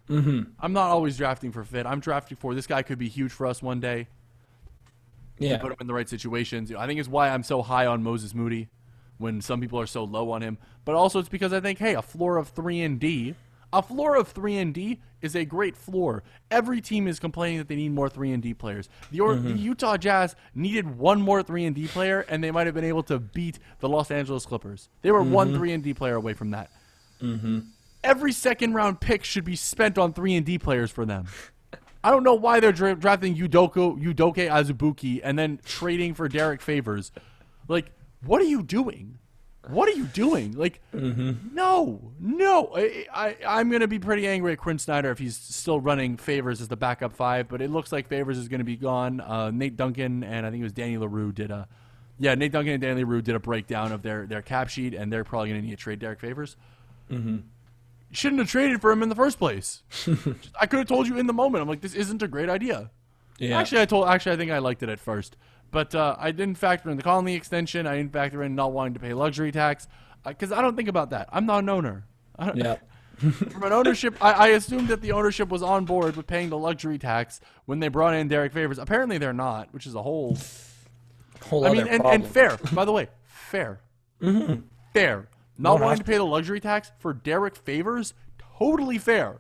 Mm-hmm. 0.10 0.52
I'm 0.60 0.74
not 0.74 0.90
always 0.90 1.16
drafting 1.16 1.52
for 1.52 1.64
fit. 1.64 1.86
I'm 1.86 2.00
drafting 2.00 2.36
for 2.38 2.54
this 2.54 2.68
guy 2.68 2.82
could 2.82 2.98
be 2.98 3.08
huge 3.08 3.32
for 3.32 3.48
us 3.48 3.62
one 3.62 3.80
day. 3.80 4.08
yeah. 5.40 5.58
Put 5.58 5.72
him 5.72 5.78
in 5.80 5.88
the 5.88 5.94
right 5.94 6.10
situations. 6.10 6.70
You 6.70 6.76
know, 6.76 6.82
I 6.82 6.88
think 6.88 7.00
it's 7.00 7.08
why 7.10 7.30
I'm 7.30 7.44
so 7.44 7.62
high 7.62 7.86
on 7.86 8.04
Moses 8.04 8.34
Moody 8.36 8.70
when 9.18 9.40
some 9.40 9.62
people 9.62 9.80
are 9.80 9.88
so 9.88 10.04
low 10.04 10.32
on 10.32 10.42
him. 10.42 10.58
But 10.84 10.96
also 10.96 11.20
it's 11.20 11.30
because 11.30 11.54
I 11.54 11.60
think 11.60 11.80
hey, 11.80 11.94
a 11.96 12.02
floor 12.02 12.38
of 12.38 12.50
three 12.50 12.82
and 12.82 13.00
D, 13.00 13.36
a 13.74 13.82
floor 13.82 14.16
of 14.16 14.28
three 14.28 14.58
and 14.58 14.74
D 14.74 15.00
is 15.22 15.36
a 15.36 15.46
great 15.46 15.78
floor. 15.78 16.24
Every 16.50 16.82
team 16.82 17.08
is 17.08 17.20
complaining 17.20 17.60
that 17.60 17.68
they 17.68 17.76
need 17.76 17.94
more 17.94 18.10
three 18.10 18.32
and 18.32 18.42
D 18.42 18.54
players. 18.54 18.90
The, 19.12 19.20
or, 19.22 19.36
mm-hmm. 19.36 19.48
the 19.48 19.54
Utah 19.54 19.98
Jazz 19.98 20.36
needed 20.56 20.98
one 20.98 21.22
more 21.22 21.44
three 21.44 21.66
and 21.66 21.76
D 21.76 21.88
player, 21.88 22.26
and 22.28 22.44
they 22.44 22.52
might 22.52 22.68
have 22.68 22.76
been 22.76 22.84
able 22.84 23.04
to 23.04 23.20
beat 23.20 23.60
the 23.80 23.90
Los 23.90 24.12
Angeles 24.12 24.46
Clippers. 24.46 24.90
They 25.02 25.12
were 25.12 25.24
one 25.24 25.50
mm-hmm. 25.50 25.58
three 25.58 25.74
and 25.74 25.84
D 25.84 25.94
player 25.94 26.16
away 26.16 26.34
from 26.34 26.52
that. 26.52 26.70
Mm-hmm. 27.22 27.60
Every 28.04 28.32
second 28.32 28.74
round 28.74 29.00
pick 29.00 29.24
should 29.24 29.46
be 29.46 29.56
spent 29.56 29.98
on 29.98 30.14
three 30.14 30.36
and 30.36 30.46
D 30.46 30.58
players 30.58 30.92
for 30.92 31.06
them. 31.06 31.28
I 32.04 32.10
don't 32.10 32.24
know 32.24 32.34
why 32.34 32.60
they're 32.60 32.72
dra- 32.72 32.96
drafting 32.96 33.36
Udoka, 33.36 34.02
Udoke 34.02 34.50
Azubuike 34.50 35.22
and 35.24 35.38
then 35.38 35.60
trading 35.64 36.16
for 36.16 36.28
Derrick 36.28 36.62
Favors. 36.62 37.12
Like, 37.68 37.92
what 38.26 38.42
are 38.42 38.46
you 38.46 38.64
doing? 38.64 39.20
What 39.68 39.88
are 39.90 39.94
you 39.94 40.06
doing? 40.06 40.54
Like, 40.54 40.82
no, 40.92 42.12
no. 42.20 42.72
I, 42.76 43.06
I, 43.14 43.38
I'm 43.48 43.70
going 43.70 43.82
to 43.82 43.88
be 43.88 44.00
pretty 44.00 44.28
angry 44.28 44.54
at 44.54 44.58
Quin 44.58 44.80
Snyder 44.80 45.12
if 45.12 45.20
he's 45.20 45.38
still 45.38 45.80
running 45.80 46.18
Favors 46.18 46.62
as 46.62 46.68
the 46.68 46.76
backup 46.76 47.14
five, 47.14 47.48
but 47.48 47.62
it 47.62 47.70
looks 47.70 47.92
like 47.92 48.08
Favors 48.08 48.40
is 48.40 48.48
going 48.48 48.60
to 48.60 48.66
be 48.66 48.76
gone. 48.76 49.22
Uh, 49.22 49.52
Nate 49.52 49.78
Duncan 49.78 50.24
and 50.24 50.46
I 50.46 50.50
think 50.50 50.62
it 50.62 50.64
was 50.64 50.74
Danny 50.74 50.98
Leroux 50.98 51.32
did 51.32 51.52
a, 51.52 51.68
yeah, 52.18 52.34
Nate 52.34 52.52
Duncan 52.52 52.74
and 52.74 52.82
Danny 52.82 53.04
Leroux 53.04 53.22
did 53.22 53.36
a 53.36 53.40
breakdown 53.40 53.92
of 53.92 54.02
their, 54.02 54.26
their 54.26 54.42
cap 54.42 54.70
sheet, 54.70 54.94
and 54.96 55.14
they're 55.14 55.24
probably 55.24 55.50
going 55.50 55.62
to 55.62 55.68
need 55.68 55.78
to 55.78 55.82
trade 55.82 56.00
Derrick 56.00 56.20
Favors. 56.20 56.58
You 58.10 58.16
shouldn't 58.16 58.40
have 58.40 58.50
traded 58.50 58.82
for 58.82 58.92
him 58.92 59.04
in 59.04 59.10
the 59.10 59.16
first 59.16 59.38
place. 59.38 59.84
I 60.60 60.66
could 60.66 60.80
have 60.80 60.88
told 60.88 61.08
you 61.08 61.18
in 61.18 61.28
the 61.28 61.34
moment. 61.34 61.62
I'm 61.62 61.68
like, 61.68 61.82
this 61.82 61.94
isn't 61.94 62.22
a 62.22 62.28
great 62.28 62.50
idea. 62.50 62.90
Yeah. 63.38 63.60
Actually, 63.60 63.82
I 63.82 63.86
told. 63.86 64.08
Actually, 64.08 64.34
I 64.34 64.38
think 64.38 64.52
I 64.52 64.58
liked 64.60 64.84
it 64.84 64.90
at 64.90 65.00
first, 65.00 65.38
but 65.72 65.96
uh, 65.96 66.16
I 66.20 66.32
didn't 66.32 66.58
factor 66.58 66.90
in 66.90 66.98
the 66.98 67.04
Conley 67.04 67.34
extension. 67.34 67.88
I 67.88 67.96
didn't 67.96 68.14
factor 68.14 68.44
in 68.44 68.56
not 68.56 68.74
wanting 68.74 68.94
to 68.96 69.00
pay 69.00 69.14
luxury 69.14 69.52
tax 69.52 69.88
because 70.26 70.52
I 70.52 70.62
don't 70.62 70.76
think 70.76 70.90
about 70.90 71.10
that. 71.12 71.30
I'm 71.32 71.46
not 71.46 71.60
an 71.60 71.70
owner. 71.70 72.06
I 72.38 72.46
don't, 72.48 72.58
yeah. 72.58 72.76
From 73.52 73.64
an 73.64 73.72
ownership, 73.72 74.16
I, 74.20 74.32
I 74.32 74.48
assumed 74.50 74.88
that 74.88 75.02
the 75.02 75.12
ownership 75.12 75.50
was 75.50 75.62
on 75.62 75.86
board 75.86 76.16
with 76.16 76.28
paying 76.28 76.50
the 76.50 76.58
luxury 76.58 76.98
tax 76.98 77.40
when 77.66 77.80
they 77.80 77.88
brought 77.88 78.16
in 78.16 78.28
Derrick 78.28 78.52
Favors. 78.52 78.80
Apparently, 78.80 79.18
they're 79.18 79.32
not, 79.32 79.72
which 79.74 79.86
is 79.86 79.96
a 79.96 80.02
whole. 80.02 80.38
Whole 81.44 81.66
I 81.66 81.70
other 81.70 81.78
mean, 81.78 81.88
and, 81.88 82.06
and 82.06 82.26
fair. 82.28 82.58
By 82.74 82.86
the 82.86 82.92
way, 82.92 83.10
fair. 83.26 83.82
Fair. 84.94 85.30
Not 85.58 85.80
wanting 85.80 86.00
to 86.00 86.04
pay 86.04 86.18
the 86.18 86.26
luxury 86.26 86.60
tax 86.60 86.92
for 86.98 87.14
Derrick 87.14 87.56
Favors, 87.56 88.14
totally 88.58 88.98
fair. 88.98 89.40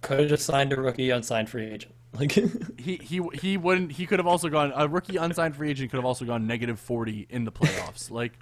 Could 0.00 0.20
have 0.20 0.28
just 0.28 0.46
signed 0.46 0.72
a 0.72 0.80
rookie 0.80 1.10
unsigned 1.10 1.48
free 1.48 1.66
agent. 1.66 1.94
Like 2.18 2.32
he 2.32 2.96
he 2.96 3.22
he 3.34 3.56
wouldn't. 3.56 3.92
He 3.92 4.04
could 4.04 4.18
have 4.18 4.26
also 4.26 4.48
gone 4.48 4.72
a 4.74 4.88
rookie 4.88 5.16
unsigned 5.16 5.54
free 5.54 5.70
agent 5.70 5.92
could 5.92 5.96
have 5.98 6.04
also 6.04 6.24
gone 6.24 6.44
negative 6.44 6.80
forty 6.80 7.26
in 7.30 7.44
the 7.44 7.52
playoffs. 7.52 8.10
like 8.10 8.32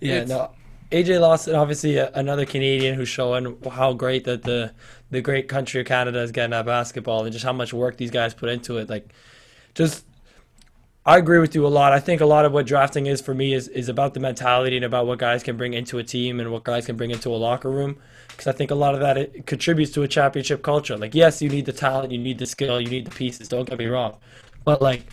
Yeah, 0.00 0.24
no. 0.24 0.50
AJ 0.92 1.20
Lawson, 1.20 1.54
obviously 1.54 1.96
a, 1.96 2.10
another 2.12 2.46
Canadian 2.46 2.94
who's 2.94 3.08
showing 3.08 3.56
how 3.70 3.92
great 3.92 4.24
that 4.24 4.42
the 4.42 4.72
the 5.10 5.20
great 5.20 5.48
country 5.48 5.80
of 5.80 5.86
Canada 5.86 6.20
is 6.20 6.32
getting 6.32 6.52
at 6.52 6.66
basketball 6.66 7.24
and 7.24 7.32
just 7.32 7.44
how 7.44 7.52
much 7.52 7.72
work 7.72 7.96
these 7.96 8.10
guys 8.10 8.34
put 8.34 8.48
into 8.48 8.78
it. 8.78 8.88
Like, 8.88 9.12
just 9.74 10.04
I 11.08 11.18
agree 11.18 11.38
with 11.38 11.54
you 11.54 11.64
a 11.64 11.68
lot. 11.68 11.92
I 11.92 12.00
think 12.00 12.20
a 12.20 12.26
lot 12.26 12.44
of 12.44 12.52
what 12.52 12.66
drafting 12.66 13.06
is 13.06 13.20
for 13.20 13.32
me 13.32 13.54
is 13.54 13.68
is 13.68 13.88
about 13.88 14.12
the 14.14 14.20
mentality 14.20 14.74
and 14.76 14.84
about 14.84 15.06
what 15.06 15.18
guys 15.20 15.42
can 15.44 15.56
bring 15.56 15.72
into 15.74 15.98
a 15.98 16.02
team 16.02 16.40
and 16.40 16.50
what 16.50 16.64
guys 16.64 16.84
can 16.84 16.96
bring 16.96 17.12
into 17.12 17.28
a 17.30 17.36
locker 17.38 17.70
room. 17.70 17.96
Because 18.28 18.48
I 18.48 18.52
think 18.52 18.70
a 18.72 18.74
lot 18.74 18.94
of 18.94 19.00
that 19.00 19.16
it 19.16 19.46
contributes 19.46 19.92
to 19.92 20.02
a 20.02 20.08
championship 20.08 20.62
culture. 20.62 20.96
Like, 20.96 21.14
yes, 21.14 21.40
you 21.40 21.48
need 21.48 21.64
the 21.64 21.72
talent, 21.72 22.10
you 22.12 22.18
need 22.18 22.38
the 22.38 22.46
skill, 22.46 22.80
you 22.80 22.90
need 22.90 23.06
the 23.06 23.12
pieces. 23.12 23.46
Don't 23.48 23.68
get 23.68 23.78
me 23.78 23.86
wrong, 23.86 24.16
but 24.64 24.82
like 24.82 25.06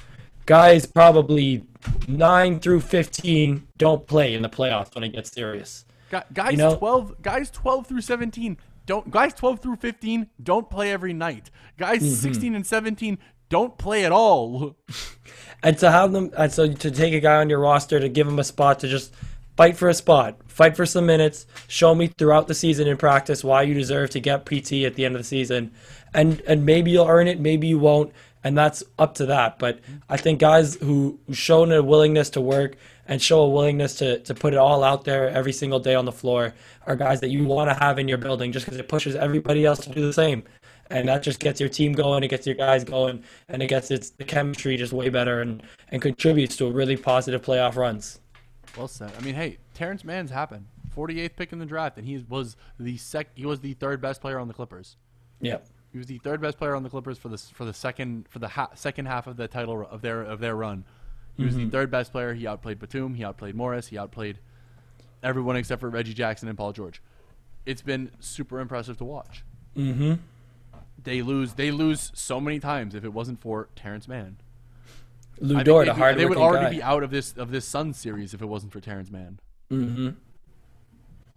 guys 0.48 0.86
probably 0.86 1.64
9 2.08 2.60
through 2.60 2.82
15 2.82 3.66
don't 3.78 4.06
play 4.08 4.34
in 4.34 4.42
the 4.42 4.50
playoffs 4.50 4.94
when 4.96 5.04
it 5.06 5.10
gets 5.14 5.32
serious. 5.32 5.86
gu- 6.10 6.20
guys 6.34 6.58
know- 6.58 6.76
twelve 6.76 7.22
guys 7.22 7.50
twelve 7.52 7.86
through 7.88 8.02
seventeen 8.02 8.58
don't 8.86 9.10
guys 9.12 9.34
twelve 9.34 9.60
through 9.62 9.76
fifteen 9.78 10.28
don't 10.42 10.70
play 10.70 10.92
every 10.92 11.14
night. 11.14 11.52
Guys 11.78 12.02
Mm-hmm. 12.02 12.14
sixteen 12.16 12.56
and 12.56 12.66
seventeen 12.66 13.20
don't 13.50 13.78
play 13.78 14.04
at 14.06 14.12
all. 14.12 14.76
And 15.64 15.78
to 15.80 15.90
have 15.90 16.12
them 16.12 16.32
and 16.38 16.52
so 16.52 16.72
to 16.72 16.92
take 16.92 17.14
a 17.14 17.20
guy 17.20 17.38
on 17.38 17.50
your 17.50 17.60
roster 17.60 18.00
to 18.00 18.10
give 18.10 18.28
him 18.28 18.38
a 18.38 18.44
spot 18.44 18.80
to 18.82 18.88
just 18.88 19.14
fight 19.56 19.78
for 19.78 19.88
a 19.88 19.94
spot, 19.94 20.38
fight 20.48 20.76
for 20.76 20.86
some 20.86 21.06
minutes, 21.06 21.46
show 21.68 21.96
me 21.96 22.08
throughout 22.08 22.48
the 22.48 22.54
season 22.54 22.88
in 22.88 22.98
practice 22.98 23.44
why 23.44 23.62
you 23.62 23.74
deserve 23.74 24.10
to 24.12 24.20
get 24.20 24.46
PT 24.46 24.84
at 24.84 24.96
the 24.96 25.06
end 25.06 25.16
of 25.16 25.22
the 25.22 25.28
season. 25.28 25.72
And 26.14 26.42
and 26.42 26.66
maybe 26.66 26.92
you'll 26.92 27.08
earn 27.08 27.28
it, 27.28 27.40
maybe 27.40 27.68
you 27.68 27.80
won't, 27.80 28.12
and 28.44 28.58
that's 28.58 28.84
up 29.00 29.16
to 29.16 29.26
that. 29.28 29.58
But 29.58 29.80
I 30.10 30.18
think 30.18 30.40
guys 30.40 30.76
who 30.76 31.18
shown 31.32 31.72
a 31.72 31.82
willingness 31.82 32.30
to 32.32 32.42
work 32.42 32.76
and 33.08 33.22
show 33.22 33.42
a 33.42 33.50
willingness 33.50 33.96
to, 33.96 34.20
to 34.20 34.34
put 34.34 34.54
it 34.54 34.58
all 34.58 34.84
out 34.84 35.06
there 35.06 35.30
every 35.30 35.54
single 35.54 35.80
day 35.80 35.96
on 35.96 36.06
the 36.06 36.12
floor 36.12 36.54
are 36.86 36.96
guys 36.96 37.22
that 37.22 37.30
you 37.30 37.46
want 37.46 37.70
to 37.70 37.74
have 37.74 38.00
in 38.00 38.08
your 38.08 38.18
building 38.18 38.52
just 38.52 38.66
because 38.66 38.80
it 38.80 38.88
pushes 38.88 39.16
everybody 39.16 39.66
else 39.66 39.80
to 39.80 39.90
do 39.90 40.06
the 40.06 40.14
same. 40.14 40.44
And 40.90 41.08
that 41.08 41.24
just 41.24 41.40
gets 41.40 41.60
your 41.60 41.70
team 41.70 41.94
going, 41.94 42.24
it 42.24 42.28
gets 42.28 42.46
your 42.46 42.56
guys 42.56 42.84
going, 42.84 43.24
and 43.48 43.64
it 43.64 43.68
gets 43.68 43.90
its 43.90 44.12
the 44.12 44.24
chemistry 44.24 44.78
just 44.78 44.94
way 44.94 45.10
better 45.10 45.42
and, 45.42 45.64
and 45.90 46.02
contributes 46.02 46.56
to 46.58 46.68
a 46.68 46.72
really 46.72 46.98
positive 46.98 47.42
playoff 47.42 47.76
runs. 47.76 48.20
Well 48.78 48.88
said. 48.88 49.12
I 49.18 49.22
mean, 49.22 49.36
hey, 49.36 49.58
Terrence 49.74 50.04
Mann's 50.04 50.32
happened. 50.32 50.66
48th 50.96 51.36
pick 51.36 51.54
in 51.54 51.60
the 51.60 51.66
draft, 51.66 51.98
and 51.98 52.06
he 52.06 52.24
was 52.30 52.56
the 52.80 52.98
sec. 52.98 53.30
He 53.36 53.46
was 53.46 53.62
the 53.62 53.74
third 53.74 54.02
best 54.02 54.22
player 54.22 54.40
on 54.40 54.48
the 54.48 54.54
Clippers. 54.54 54.98
Yep. 55.42 55.66
He 55.92 55.98
was 55.98 56.08
the 56.08 56.20
third 56.20 56.42
best 56.42 56.58
player 56.58 56.76
on 56.76 56.84
the 56.84 56.90
Clippers 56.90 57.18
for 57.18 57.30
the 57.30 57.38
for 57.38 57.66
the 57.66 57.74
second 57.74 58.28
for 58.30 58.40
the 58.40 58.48
ha- 58.48 58.70
second 58.76 59.06
half 59.06 59.28
of 59.28 59.38
the 59.38 59.48
title 59.48 59.88
of 59.90 60.02
their 60.02 60.22
of 60.22 60.40
their 60.40 60.56
run. 60.56 60.86
He 61.36 61.46
was 61.46 61.56
the 61.56 61.68
third 61.68 61.90
best 61.90 62.12
player. 62.12 62.34
He 62.36 62.46
outplayed 62.46 62.78
Batum. 62.78 63.16
He 63.16 63.24
outplayed 63.24 63.56
Morris. 63.56 63.88
He 63.88 63.98
outplayed 63.98 64.38
everyone 65.24 65.56
except 65.56 65.80
for 65.82 65.90
Reggie 65.90 66.14
Jackson 66.14 66.48
and 66.48 66.56
Paul 66.56 66.74
George. 66.74 67.02
It's 67.66 67.82
been 67.82 68.12
super 68.20 68.60
impressive 68.60 68.98
to 68.98 69.04
watch. 69.04 69.44
Mm-hmm. 69.76 70.14
They 71.04 71.22
lose. 71.22 71.54
They 71.54 71.72
lose 71.72 72.12
so 72.16 72.40
many 72.40 72.60
times. 72.60 72.96
If 72.96 73.04
it 73.04 73.14
wasn't 73.14 73.42
for 73.42 73.70
Terrence 73.76 74.08
Mann, 74.08 74.38
Lou 75.40 75.56
I 75.56 75.58
think 75.60 75.66
Dort, 75.66 75.86
they'd 75.86 75.92
a 75.92 75.96
hard 75.96 76.18
they 76.18 76.26
would 76.26 76.38
already 76.38 76.66
guy. 76.66 76.72
be 76.72 76.84
out 76.84 77.04
of 77.04 77.12
this 77.12 77.34
of 77.38 77.52
this 77.52 77.66
Sun 77.66 77.94
series 77.94 78.34
if 78.34 78.42
it 78.42 78.46
wasn't 78.46 78.72
for 78.72 78.80
Terrence 78.80 79.12
Mann. 79.12 79.40
Mm-hmm. 79.72 80.10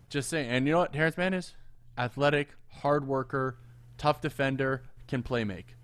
Just 0.09 0.29
saying. 0.29 0.49
And 0.51 0.67
you 0.67 0.73
know 0.73 0.79
what 0.81 0.93
Terrence 0.93 1.17
Mann 1.17 1.35
is? 1.35 1.55
Athletic, 1.99 2.51
hard 2.69 3.07
worker, 3.07 3.59
tough 3.99 4.21
defender, 4.21 4.83
can 5.09 5.23
play 5.23 5.45
make. 5.45 5.75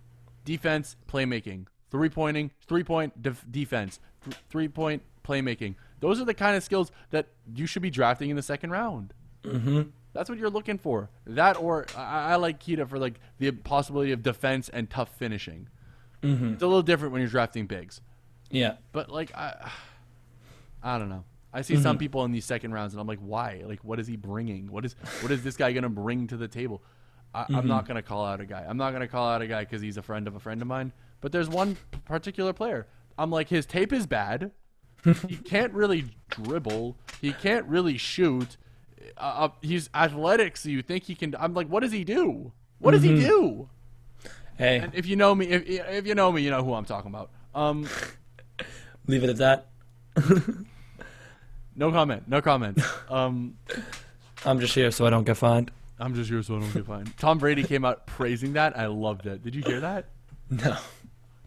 Defense, 0.45 0.97
playmaking. 1.09 1.67
Three 1.91 2.09
pointing, 2.09 2.51
three 2.67 2.85
point 2.85 3.21
def- 3.21 3.45
defense, 3.51 3.99
th- 4.25 4.37
three 4.49 4.69
point 4.69 5.03
playmaking. 5.25 5.75
Those 6.01 6.21
are 6.21 6.25
the 6.25 6.35
kind 6.35 6.57
of 6.57 6.63
skills 6.65 6.91
that 7.11 7.29
you 7.55 7.67
should 7.67 7.83
be 7.83 7.91
drafting 7.91 8.31
in 8.31 8.37
the 8.37 8.43
second 8.43 8.71
round. 8.71 9.13
Mm-hmm. 9.45 9.83
That's 10.13 10.29
what 10.29 10.39
you're 10.39 10.51
looking 10.51 10.79
for. 10.79 11.11
That 11.27 11.57
or 11.57 11.87
I, 11.97 12.33
I 12.33 12.37
like 12.37 12.63
Queta 12.65 12.87
for 12.87 12.99
like 12.99 13.19
the 13.39 13.51
possibility 13.51 14.13
of 14.13 14.23
defense 14.23 14.69
and 14.69 14.89
tough 14.91 15.15
finishing. 15.17 15.69
Mm-hmm. 16.23 16.55
It's 16.55 16.63
a 16.63 16.67
little 16.67 16.83
different 16.83 17.13
when 17.13 17.23
you're 17.23 17.31
drafting 17.31 17.67
bigs. 17.67 18.01
Yeah. 18.51 18.75
But 18.93 19.11
like 19.11 19.35
I, 19.35 19.71
I 20.83 20.99
don't 20.99 21.09
know. 21.09 21.25
I 21.55 21.61
see 21.61 21.77
some 21.77 21.99
people 21.99 22.25
in 22.25 22.33
these 22.33 22.47
second 22.47 22.73
rounds, 22.73 22.95
and 22.95 23.01
I'm 23.01 23.07
like, 23.07 23.19
why? 23.19 23.63
Like, 23.67 23.85
what 23.85 24.01
is 24.01 24.07
he 24.07 24.17
bringing? 24.17 24.71
What 24.71 24.87
is 24.87 24.97
what 25.21 25.31
is 25.31 25.43
this 25.45 25.57
guy 25.57 25.73
gonna 25.73 25.91
bring 25.91 26.27
to 26.29 26.37
the 26.39 26.49
table? 26.49 26.83
I, 27.35 27.45
I'm 27.51 27.67
not 27.67 27.87
gonna 27.87 28.03
call 28.03 28.25
out 28.25 28.41
a 28.41 28.47
guy. 28.47 28.65
I'm 28.67 28.79
not 28.79 28.93
gonna 28.93 29.09
call 29.09 29.29
out 29.29 29.43
a 29.43 29.47
guy 29.47 29.61
because 29.61 29.83
he's 29.83 29.99
a 29.99 30.03
friend 30.03 30.27
of 30.27 30.35
a 30.35 30.41
friend 30.41 30.63
of 30.63 30.69
mine. 30.69 30.93
But 31.21 31.31
there's 31.31 31.49
one 31.49 31.77
particular 32.07 32.55
player. 32.55 32.87
I'm 33.19 33.31
like, 33.31 33.49
his 33.49 33.67
tape 33.67 33.93
is 33.93 34.07
bad. 34.07 34.51
he 35.29 35.37
can't 35.45 35.73
really 35.75 36.07
dribble. 36.31 36.97
He 37.21 37.33
can't 37.33 37.67
really 37.67 37.99
shoot. 37.99 38.57
Uh, 39.17 39.21
uh, 39.21 39.49
he's 39.61 39.91
athletic, 39.95 40.57
so 40.57 40.69
you 40.69 40.83
think 40.83 41.05
he 41.05 41.15
can. 41.15 41.35
I'm 41.39 41.55
like, 41.55 41.69
what 41.69 41.81
does 41.81 41.93
he 41.93 42.05
do? 42.05 42.53
What 42.79 42.93
does 42.93 43.03
he 43.03 43.21
do? 43.21 43.69
Hey, 44.59 44.79
And 44.79 44.95
if 44.95 45.07
you 45.07 45.17
know 45.17 45.35
me, 45.35 45.47
if, 45.47 45.67
if 45.67 46.07
you 46.07 46.15
know 46.15 46.31
me, 46.31 46.43
you 46.43 46.51
know 46.51 46.63
who 46.63 46.75
I'm 46.75 46.85
talking 46.85 47.11
about. 47.11 47.31
Um, 47.55 47.89
leave 49.07 49.25
it 49.25 49.31
at 49.31 49.37
that. 49.39 49.67
no 51.77 51.91
comment. 51.91 52.29
No 52.29 52.43
comment. 52.43 52.79
Um, 53.09 53.57
I'm 54.45 54.61
just 54.61 54.75
here 54.75 54.91
so 54.91 55.07
I 55.07 55.11
don't 55.11 55.25
get 55.25 55.37
fined. 55.37 55.71
I'm 55.99 56.15
just 56.15 56.29
here 56.29 56.43
so 56.43 56.57
I 56.57 56.61
don't 56.61 56.73
get 56.75 56.87
fined. 56.87 57.17
Tom 57.17 57.39
Brady 57.39 57.63
came 57.63 57.85
out 57.85 58.07
praising 58.07 58.55
that. 58.55 58.77
I 58.77 58.87
loved 58.87 59.27
it. 59.27 59.43
Did 59.45 59.55
you 59.55 59.63
hear 59.63 59.81
that? 59.81 60.07
No. 60.51 60.77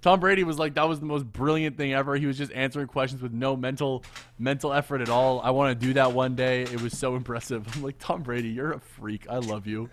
Tom 0.06 0.20
Brady 0.20 0.44
was 0.44 0.60
like, 0.60 0.76
that 0.76 0.88
was 0.88 1.00
the 1.00 1.08
most 1.08 1.26
brilliant 1.26 1.78
thing 1.78 1.92
ever. 1.92 2.16
He 2.16 2.28
was 2.28 2.38
just 2.38 2.52
answering 2.52 2.86
questions 2.86 3.24
with 3.24 3.34
no 3.34 3.58
mental 3.58 4.04
mental 4.38 4.72
effort 4.72 5.02
at 5.02 5.10
all. 5.10 5.42
I 5.42 5.50
want 5.50 5.80
to 5.80 5.88
do 5.88 5.94
that 5.94 6.14
one 6.14 6.36
day. 6.36 6.62
It 6.62 6.80
was 6.80 6.96
so 6.96 7.16
impressive. 7.16 7.66
I'm 7.74 7.82
like, 7.82 7.96
Tom 7.98 8.22
Brady, 8.22 8.50
you're 8.50 8.74
a 8.74 8.80
freak. 8.80 9.26
I 9.28 9.38
love 9.38 9.66
you. 9.66 9.90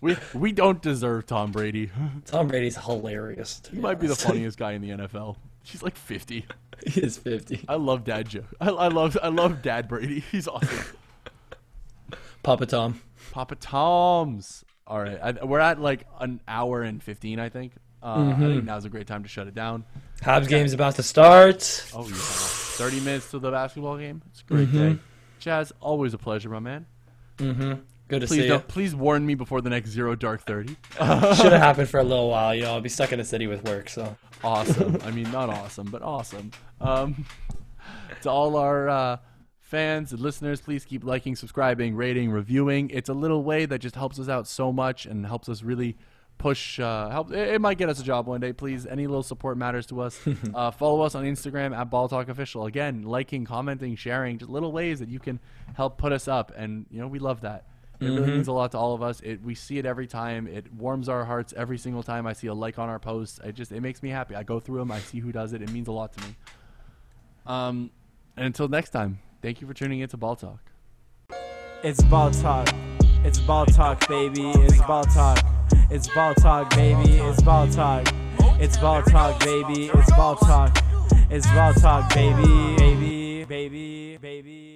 We 0.00 0.16
we 0.34 0.52
don't 0.52 0.80
deserve 0.80 1.26
Tom 1.26 1.50
Brady. 1.50 1.90
Tom 2.26 2.46
Brady's 2.46 2.76
hilarious. 2.76 3.60
he 3.72 3.80
might 3.80 3.98
be 3.98 4.06
the 4.06 4.14
funniest 4.14 4.56
guy 4.56 4.70
in 4.70 4.82
the 4.82 4.90
NFL. 4.90 5.34
He's 5.64 5.82
like 5.82 5.96
50. 5.96 6.46
he 6.86 7.00
is 7.00 7.18
50. 7.18 7.64
I 7.68 7.74
love 7.74 8.04
Dad 8.04 8.28
Joe. 8.28 8.44
I, 8.60 8.68
I 8.68 8.86
love 8.86 9.18
I 9.20 9.30
love 9.30 9.62
Dad 9.62 9.88
Brady. 9.88 10.20
He's 10.30 10.46
awesome. 10.46 10.96
Papa 12.44 12.66
Tom. 12.66 13.00
Papa 13.32 13.56
Tom's. 13.56 14.64
All 14.86 15.00
right, 15.00 15.18
I, 15.20 15.44
we're 15.44 15.58
at 15.58 15.80
like 15.80 16.06
an 16.20 16.40
hour 16.46 16.82
and 16.82 17.02
15, 17.02 17.40
I 17.40 17.48
think. 17.48 17.72
Uh, 18.04 18.34
I 18.36 18.38
think 18.38 18.64
now's 18.64 18.84
a 18.84 18.90
great 18.90 19.06
time 19.06 19.22
to 19.22 19.28
shut 19.28 19.46
it 19.46 19.54
down. 19.54 19.84
Habs 20.20 20.46
game's 20.46 20.74
about 20.74 20.96
to 20.96 21.02
start. 21.02 21.86
Oh 21.94 22.06
yeah, 22.06 22.14
30 22.14 23.00
minutes 23.00 23.30
to 23.30 23.38
the 23.38 23.50
basketball 23.50 23.96
game. 23.96 24.20
It's 24.30 24.42
a 24.42 24.44
great 24.44 24.70
day. 24.70 24.98
Chaz, 25.40 25.72
always 25.80 26.12
a 26.12 26.18
pleasure, 26.18 26.50
my 26.50 26.58
man. 26.58 26.86
Mm-hmm. 27.38 27.80
Good 28.08 28.20
to 28.20 28.26
Please 28.26 28.42
see 28.42 28.48
don't. 28.48 28.68
Please 28.68 28.94
warn 28.94 29.24
me 29.24 29.34
before 29.34 29.62
the 29.62 29.70
next 29.70 29.90
zero 29.90 30.14
dark 30.14 30.42
30. 30.42 30.68
Should 30.92 31.00
have 31.00 31.52
happened 31.52 31.88
for 31.88 32.00
a 32.00 32.04
little 32.04 32.28
while. 32.28 32.54
You 32.54 32.62
know, 32.62 32.72
I'll 32.72 32.80
be 32.80 32.90
stuck 32.90 33.12
in 33.12 33.18
the 33.18 33.24
city 33.24 33.46
with 33.46 33.64
work, 33.64 33.88
so. 33.88 34.16
Awesome. 34.42 34.98
I 35.04 35.10
mean, 35.10 35.30
not 35.32 35.48
awesome, 35.48 35.90
but 35.90 36.02
awesome. 36.02 36.50
Um, 36.82 37.24
to 38.22 38.30
all 38.30 38.56
our 38.56 38.88
uh, 38.90 39.16
fans 39.60 40.12
and 40.12 40.20
listeners, 40.20 40.60
please 40.60 40.84
keep 40.84 41.02
liking, 41.02 41.34
subscribing, 41.34 41.96
rating, 41.96 42.30
reviewing. 42.30 42.90
It's 42.90 43.08
a 43.08 43.14
little 43.14 43.42
way 43.42 43.64
that 43.64 43.78
just 43.78 43.96
helps 43.96 44.18
us 44.18 44.28
out 44.28 44.46
so 44.46 44.70
much 44.70 45.06
and 45.06 45.24
helps 45.26 45.48
us 45.48 45.62
really 45.62 45.96
push. 46.38 46.78
Uh, 46.78 47.08
help. 47.10 47.32
It, 47.32 47.54
it 47.54 47.60
might 47.60 47.78
get 47.78 47.88
us 47.88 48.00
a 48.00 48.02
job 48.02 48.26
one 48.26 48.40
day. 48.40 48.52
Please, 48.52 48.86
any 48.86 49.06
little 49.06 49.22
support 49.22 49.56
matters 49.56 49.86
to 49.86 50.00
us. 50.00 50.20
uh, 50.54 50.70
follow 50.70 51.02
us 51.02 51.14
on 51.14 51.24
Instagram 51.24 51.76
at 51.76 51.90
Ball 51.90 52.08
Talk 52.08 52.28
Official. 52.28 52.66
Again, 52.66 53.02
liking, 53.02 53.44
commenting, 53.44 53.96
sharing, 53.96 54.38
just 54.38 54.50
little 54.50 54.72
ways 54.72 54.98
that 54.98 55.08
you 55.08 55.18
can 55.18 55.40
help 55.74 55.98
put 55.98 56.12
us 56.12 56.28
up, 56.28 56.52
and 56.56 56.86
you 56.90 57.00
know 57.00 57.08
we 57.08 57.18
love 57.18 57.42
that. 57.42 57.66
It 58.00 58.06
really 58.06 58.32
means 58.32 58.48
a 58.48 58.52
lot 58.52 58.72
to 58.72 58.78
all 58.78 58.94
of 58.94 59.02
us. 59.02 59.20
It 59.20 59.42
we 59.42 59.54
see 59.54 59.78
it 59.78 59.86
every 59.86 60.06
time. 60.06 60.46
It 60.46 60.72
warms 60.74 61.08
our 61.08 61.24
hearts 61.24 61.54
every 61.56 61.78
single 61.78 62.02
time 62.02 62.26
I 62.26 62.32
see 62.32 62.48
a 62.48 62.54
like 62.54 62.78
on 62.78 62.88
our 62.88 62.98
posts. 62.98 63.40
It 63.42 63.54
just 63.54 63.72
it 63.72 63.80
makes 63.80 64.02
me 64.02 64.10
happy. 64.10 64.34
I 64.34 64.42
go 64.42 64.60
through 64.60 64.78
them. 64.80 64.90
I 64.90 64.98
see 64.98 65.20
who 65.20 65.32
does 65.32 65.52
it. 65.52 65.62
It 65.62 65.70
means 65.70 65.88
a 65.88 65.92
lot 65.92 66.12
to 66.12 66.20
me. 66.26 66.36
Um, 67.46 67.90
and 68.36 68.46
until 68.46 68.68
next 68.68 68.90
time, 68.90 69.20
thank 69.42 69.60
you 69.60 69.66
for 69.66 69.74
tuning 69.74 70.00
in 70.00 70.08
to 70.08 70.16
Ball 70.16 70.36
Talk. 70.36 70.60
It's 71.82 72.02
ball 72.04 72.30
talk. 72.30 72.68
It's 73.24 73.38
ball 73.38 73.66
talk, 73.66 74.08
baby. 74.08 74.50
It's 74.50 74.80
ball 74.82 75.04
talk. 75.04 75.53
It's 75.94 76.08
ball 76.12 76.34
talk, 76.34 76.70
baby. 76.70 77.18
It's 77.18 77.40
ball 77.40 77.68
talk. 77.68 78.08
It's 78.58 78.76
ball 78.76 79.00
talk, 79.04 79.38
baby. 79.38 79.92
It's 79.94 80.10
ball 80.10 80.34
talk. 80.34 80.76
It's 81.30 81.46
ball 81.46 81.72
talk, 81.74 82.12
baby. 82.12 82.74
Baby, 82.76 83.44
baby, 83.44 84.18
baby. 84.20 84.73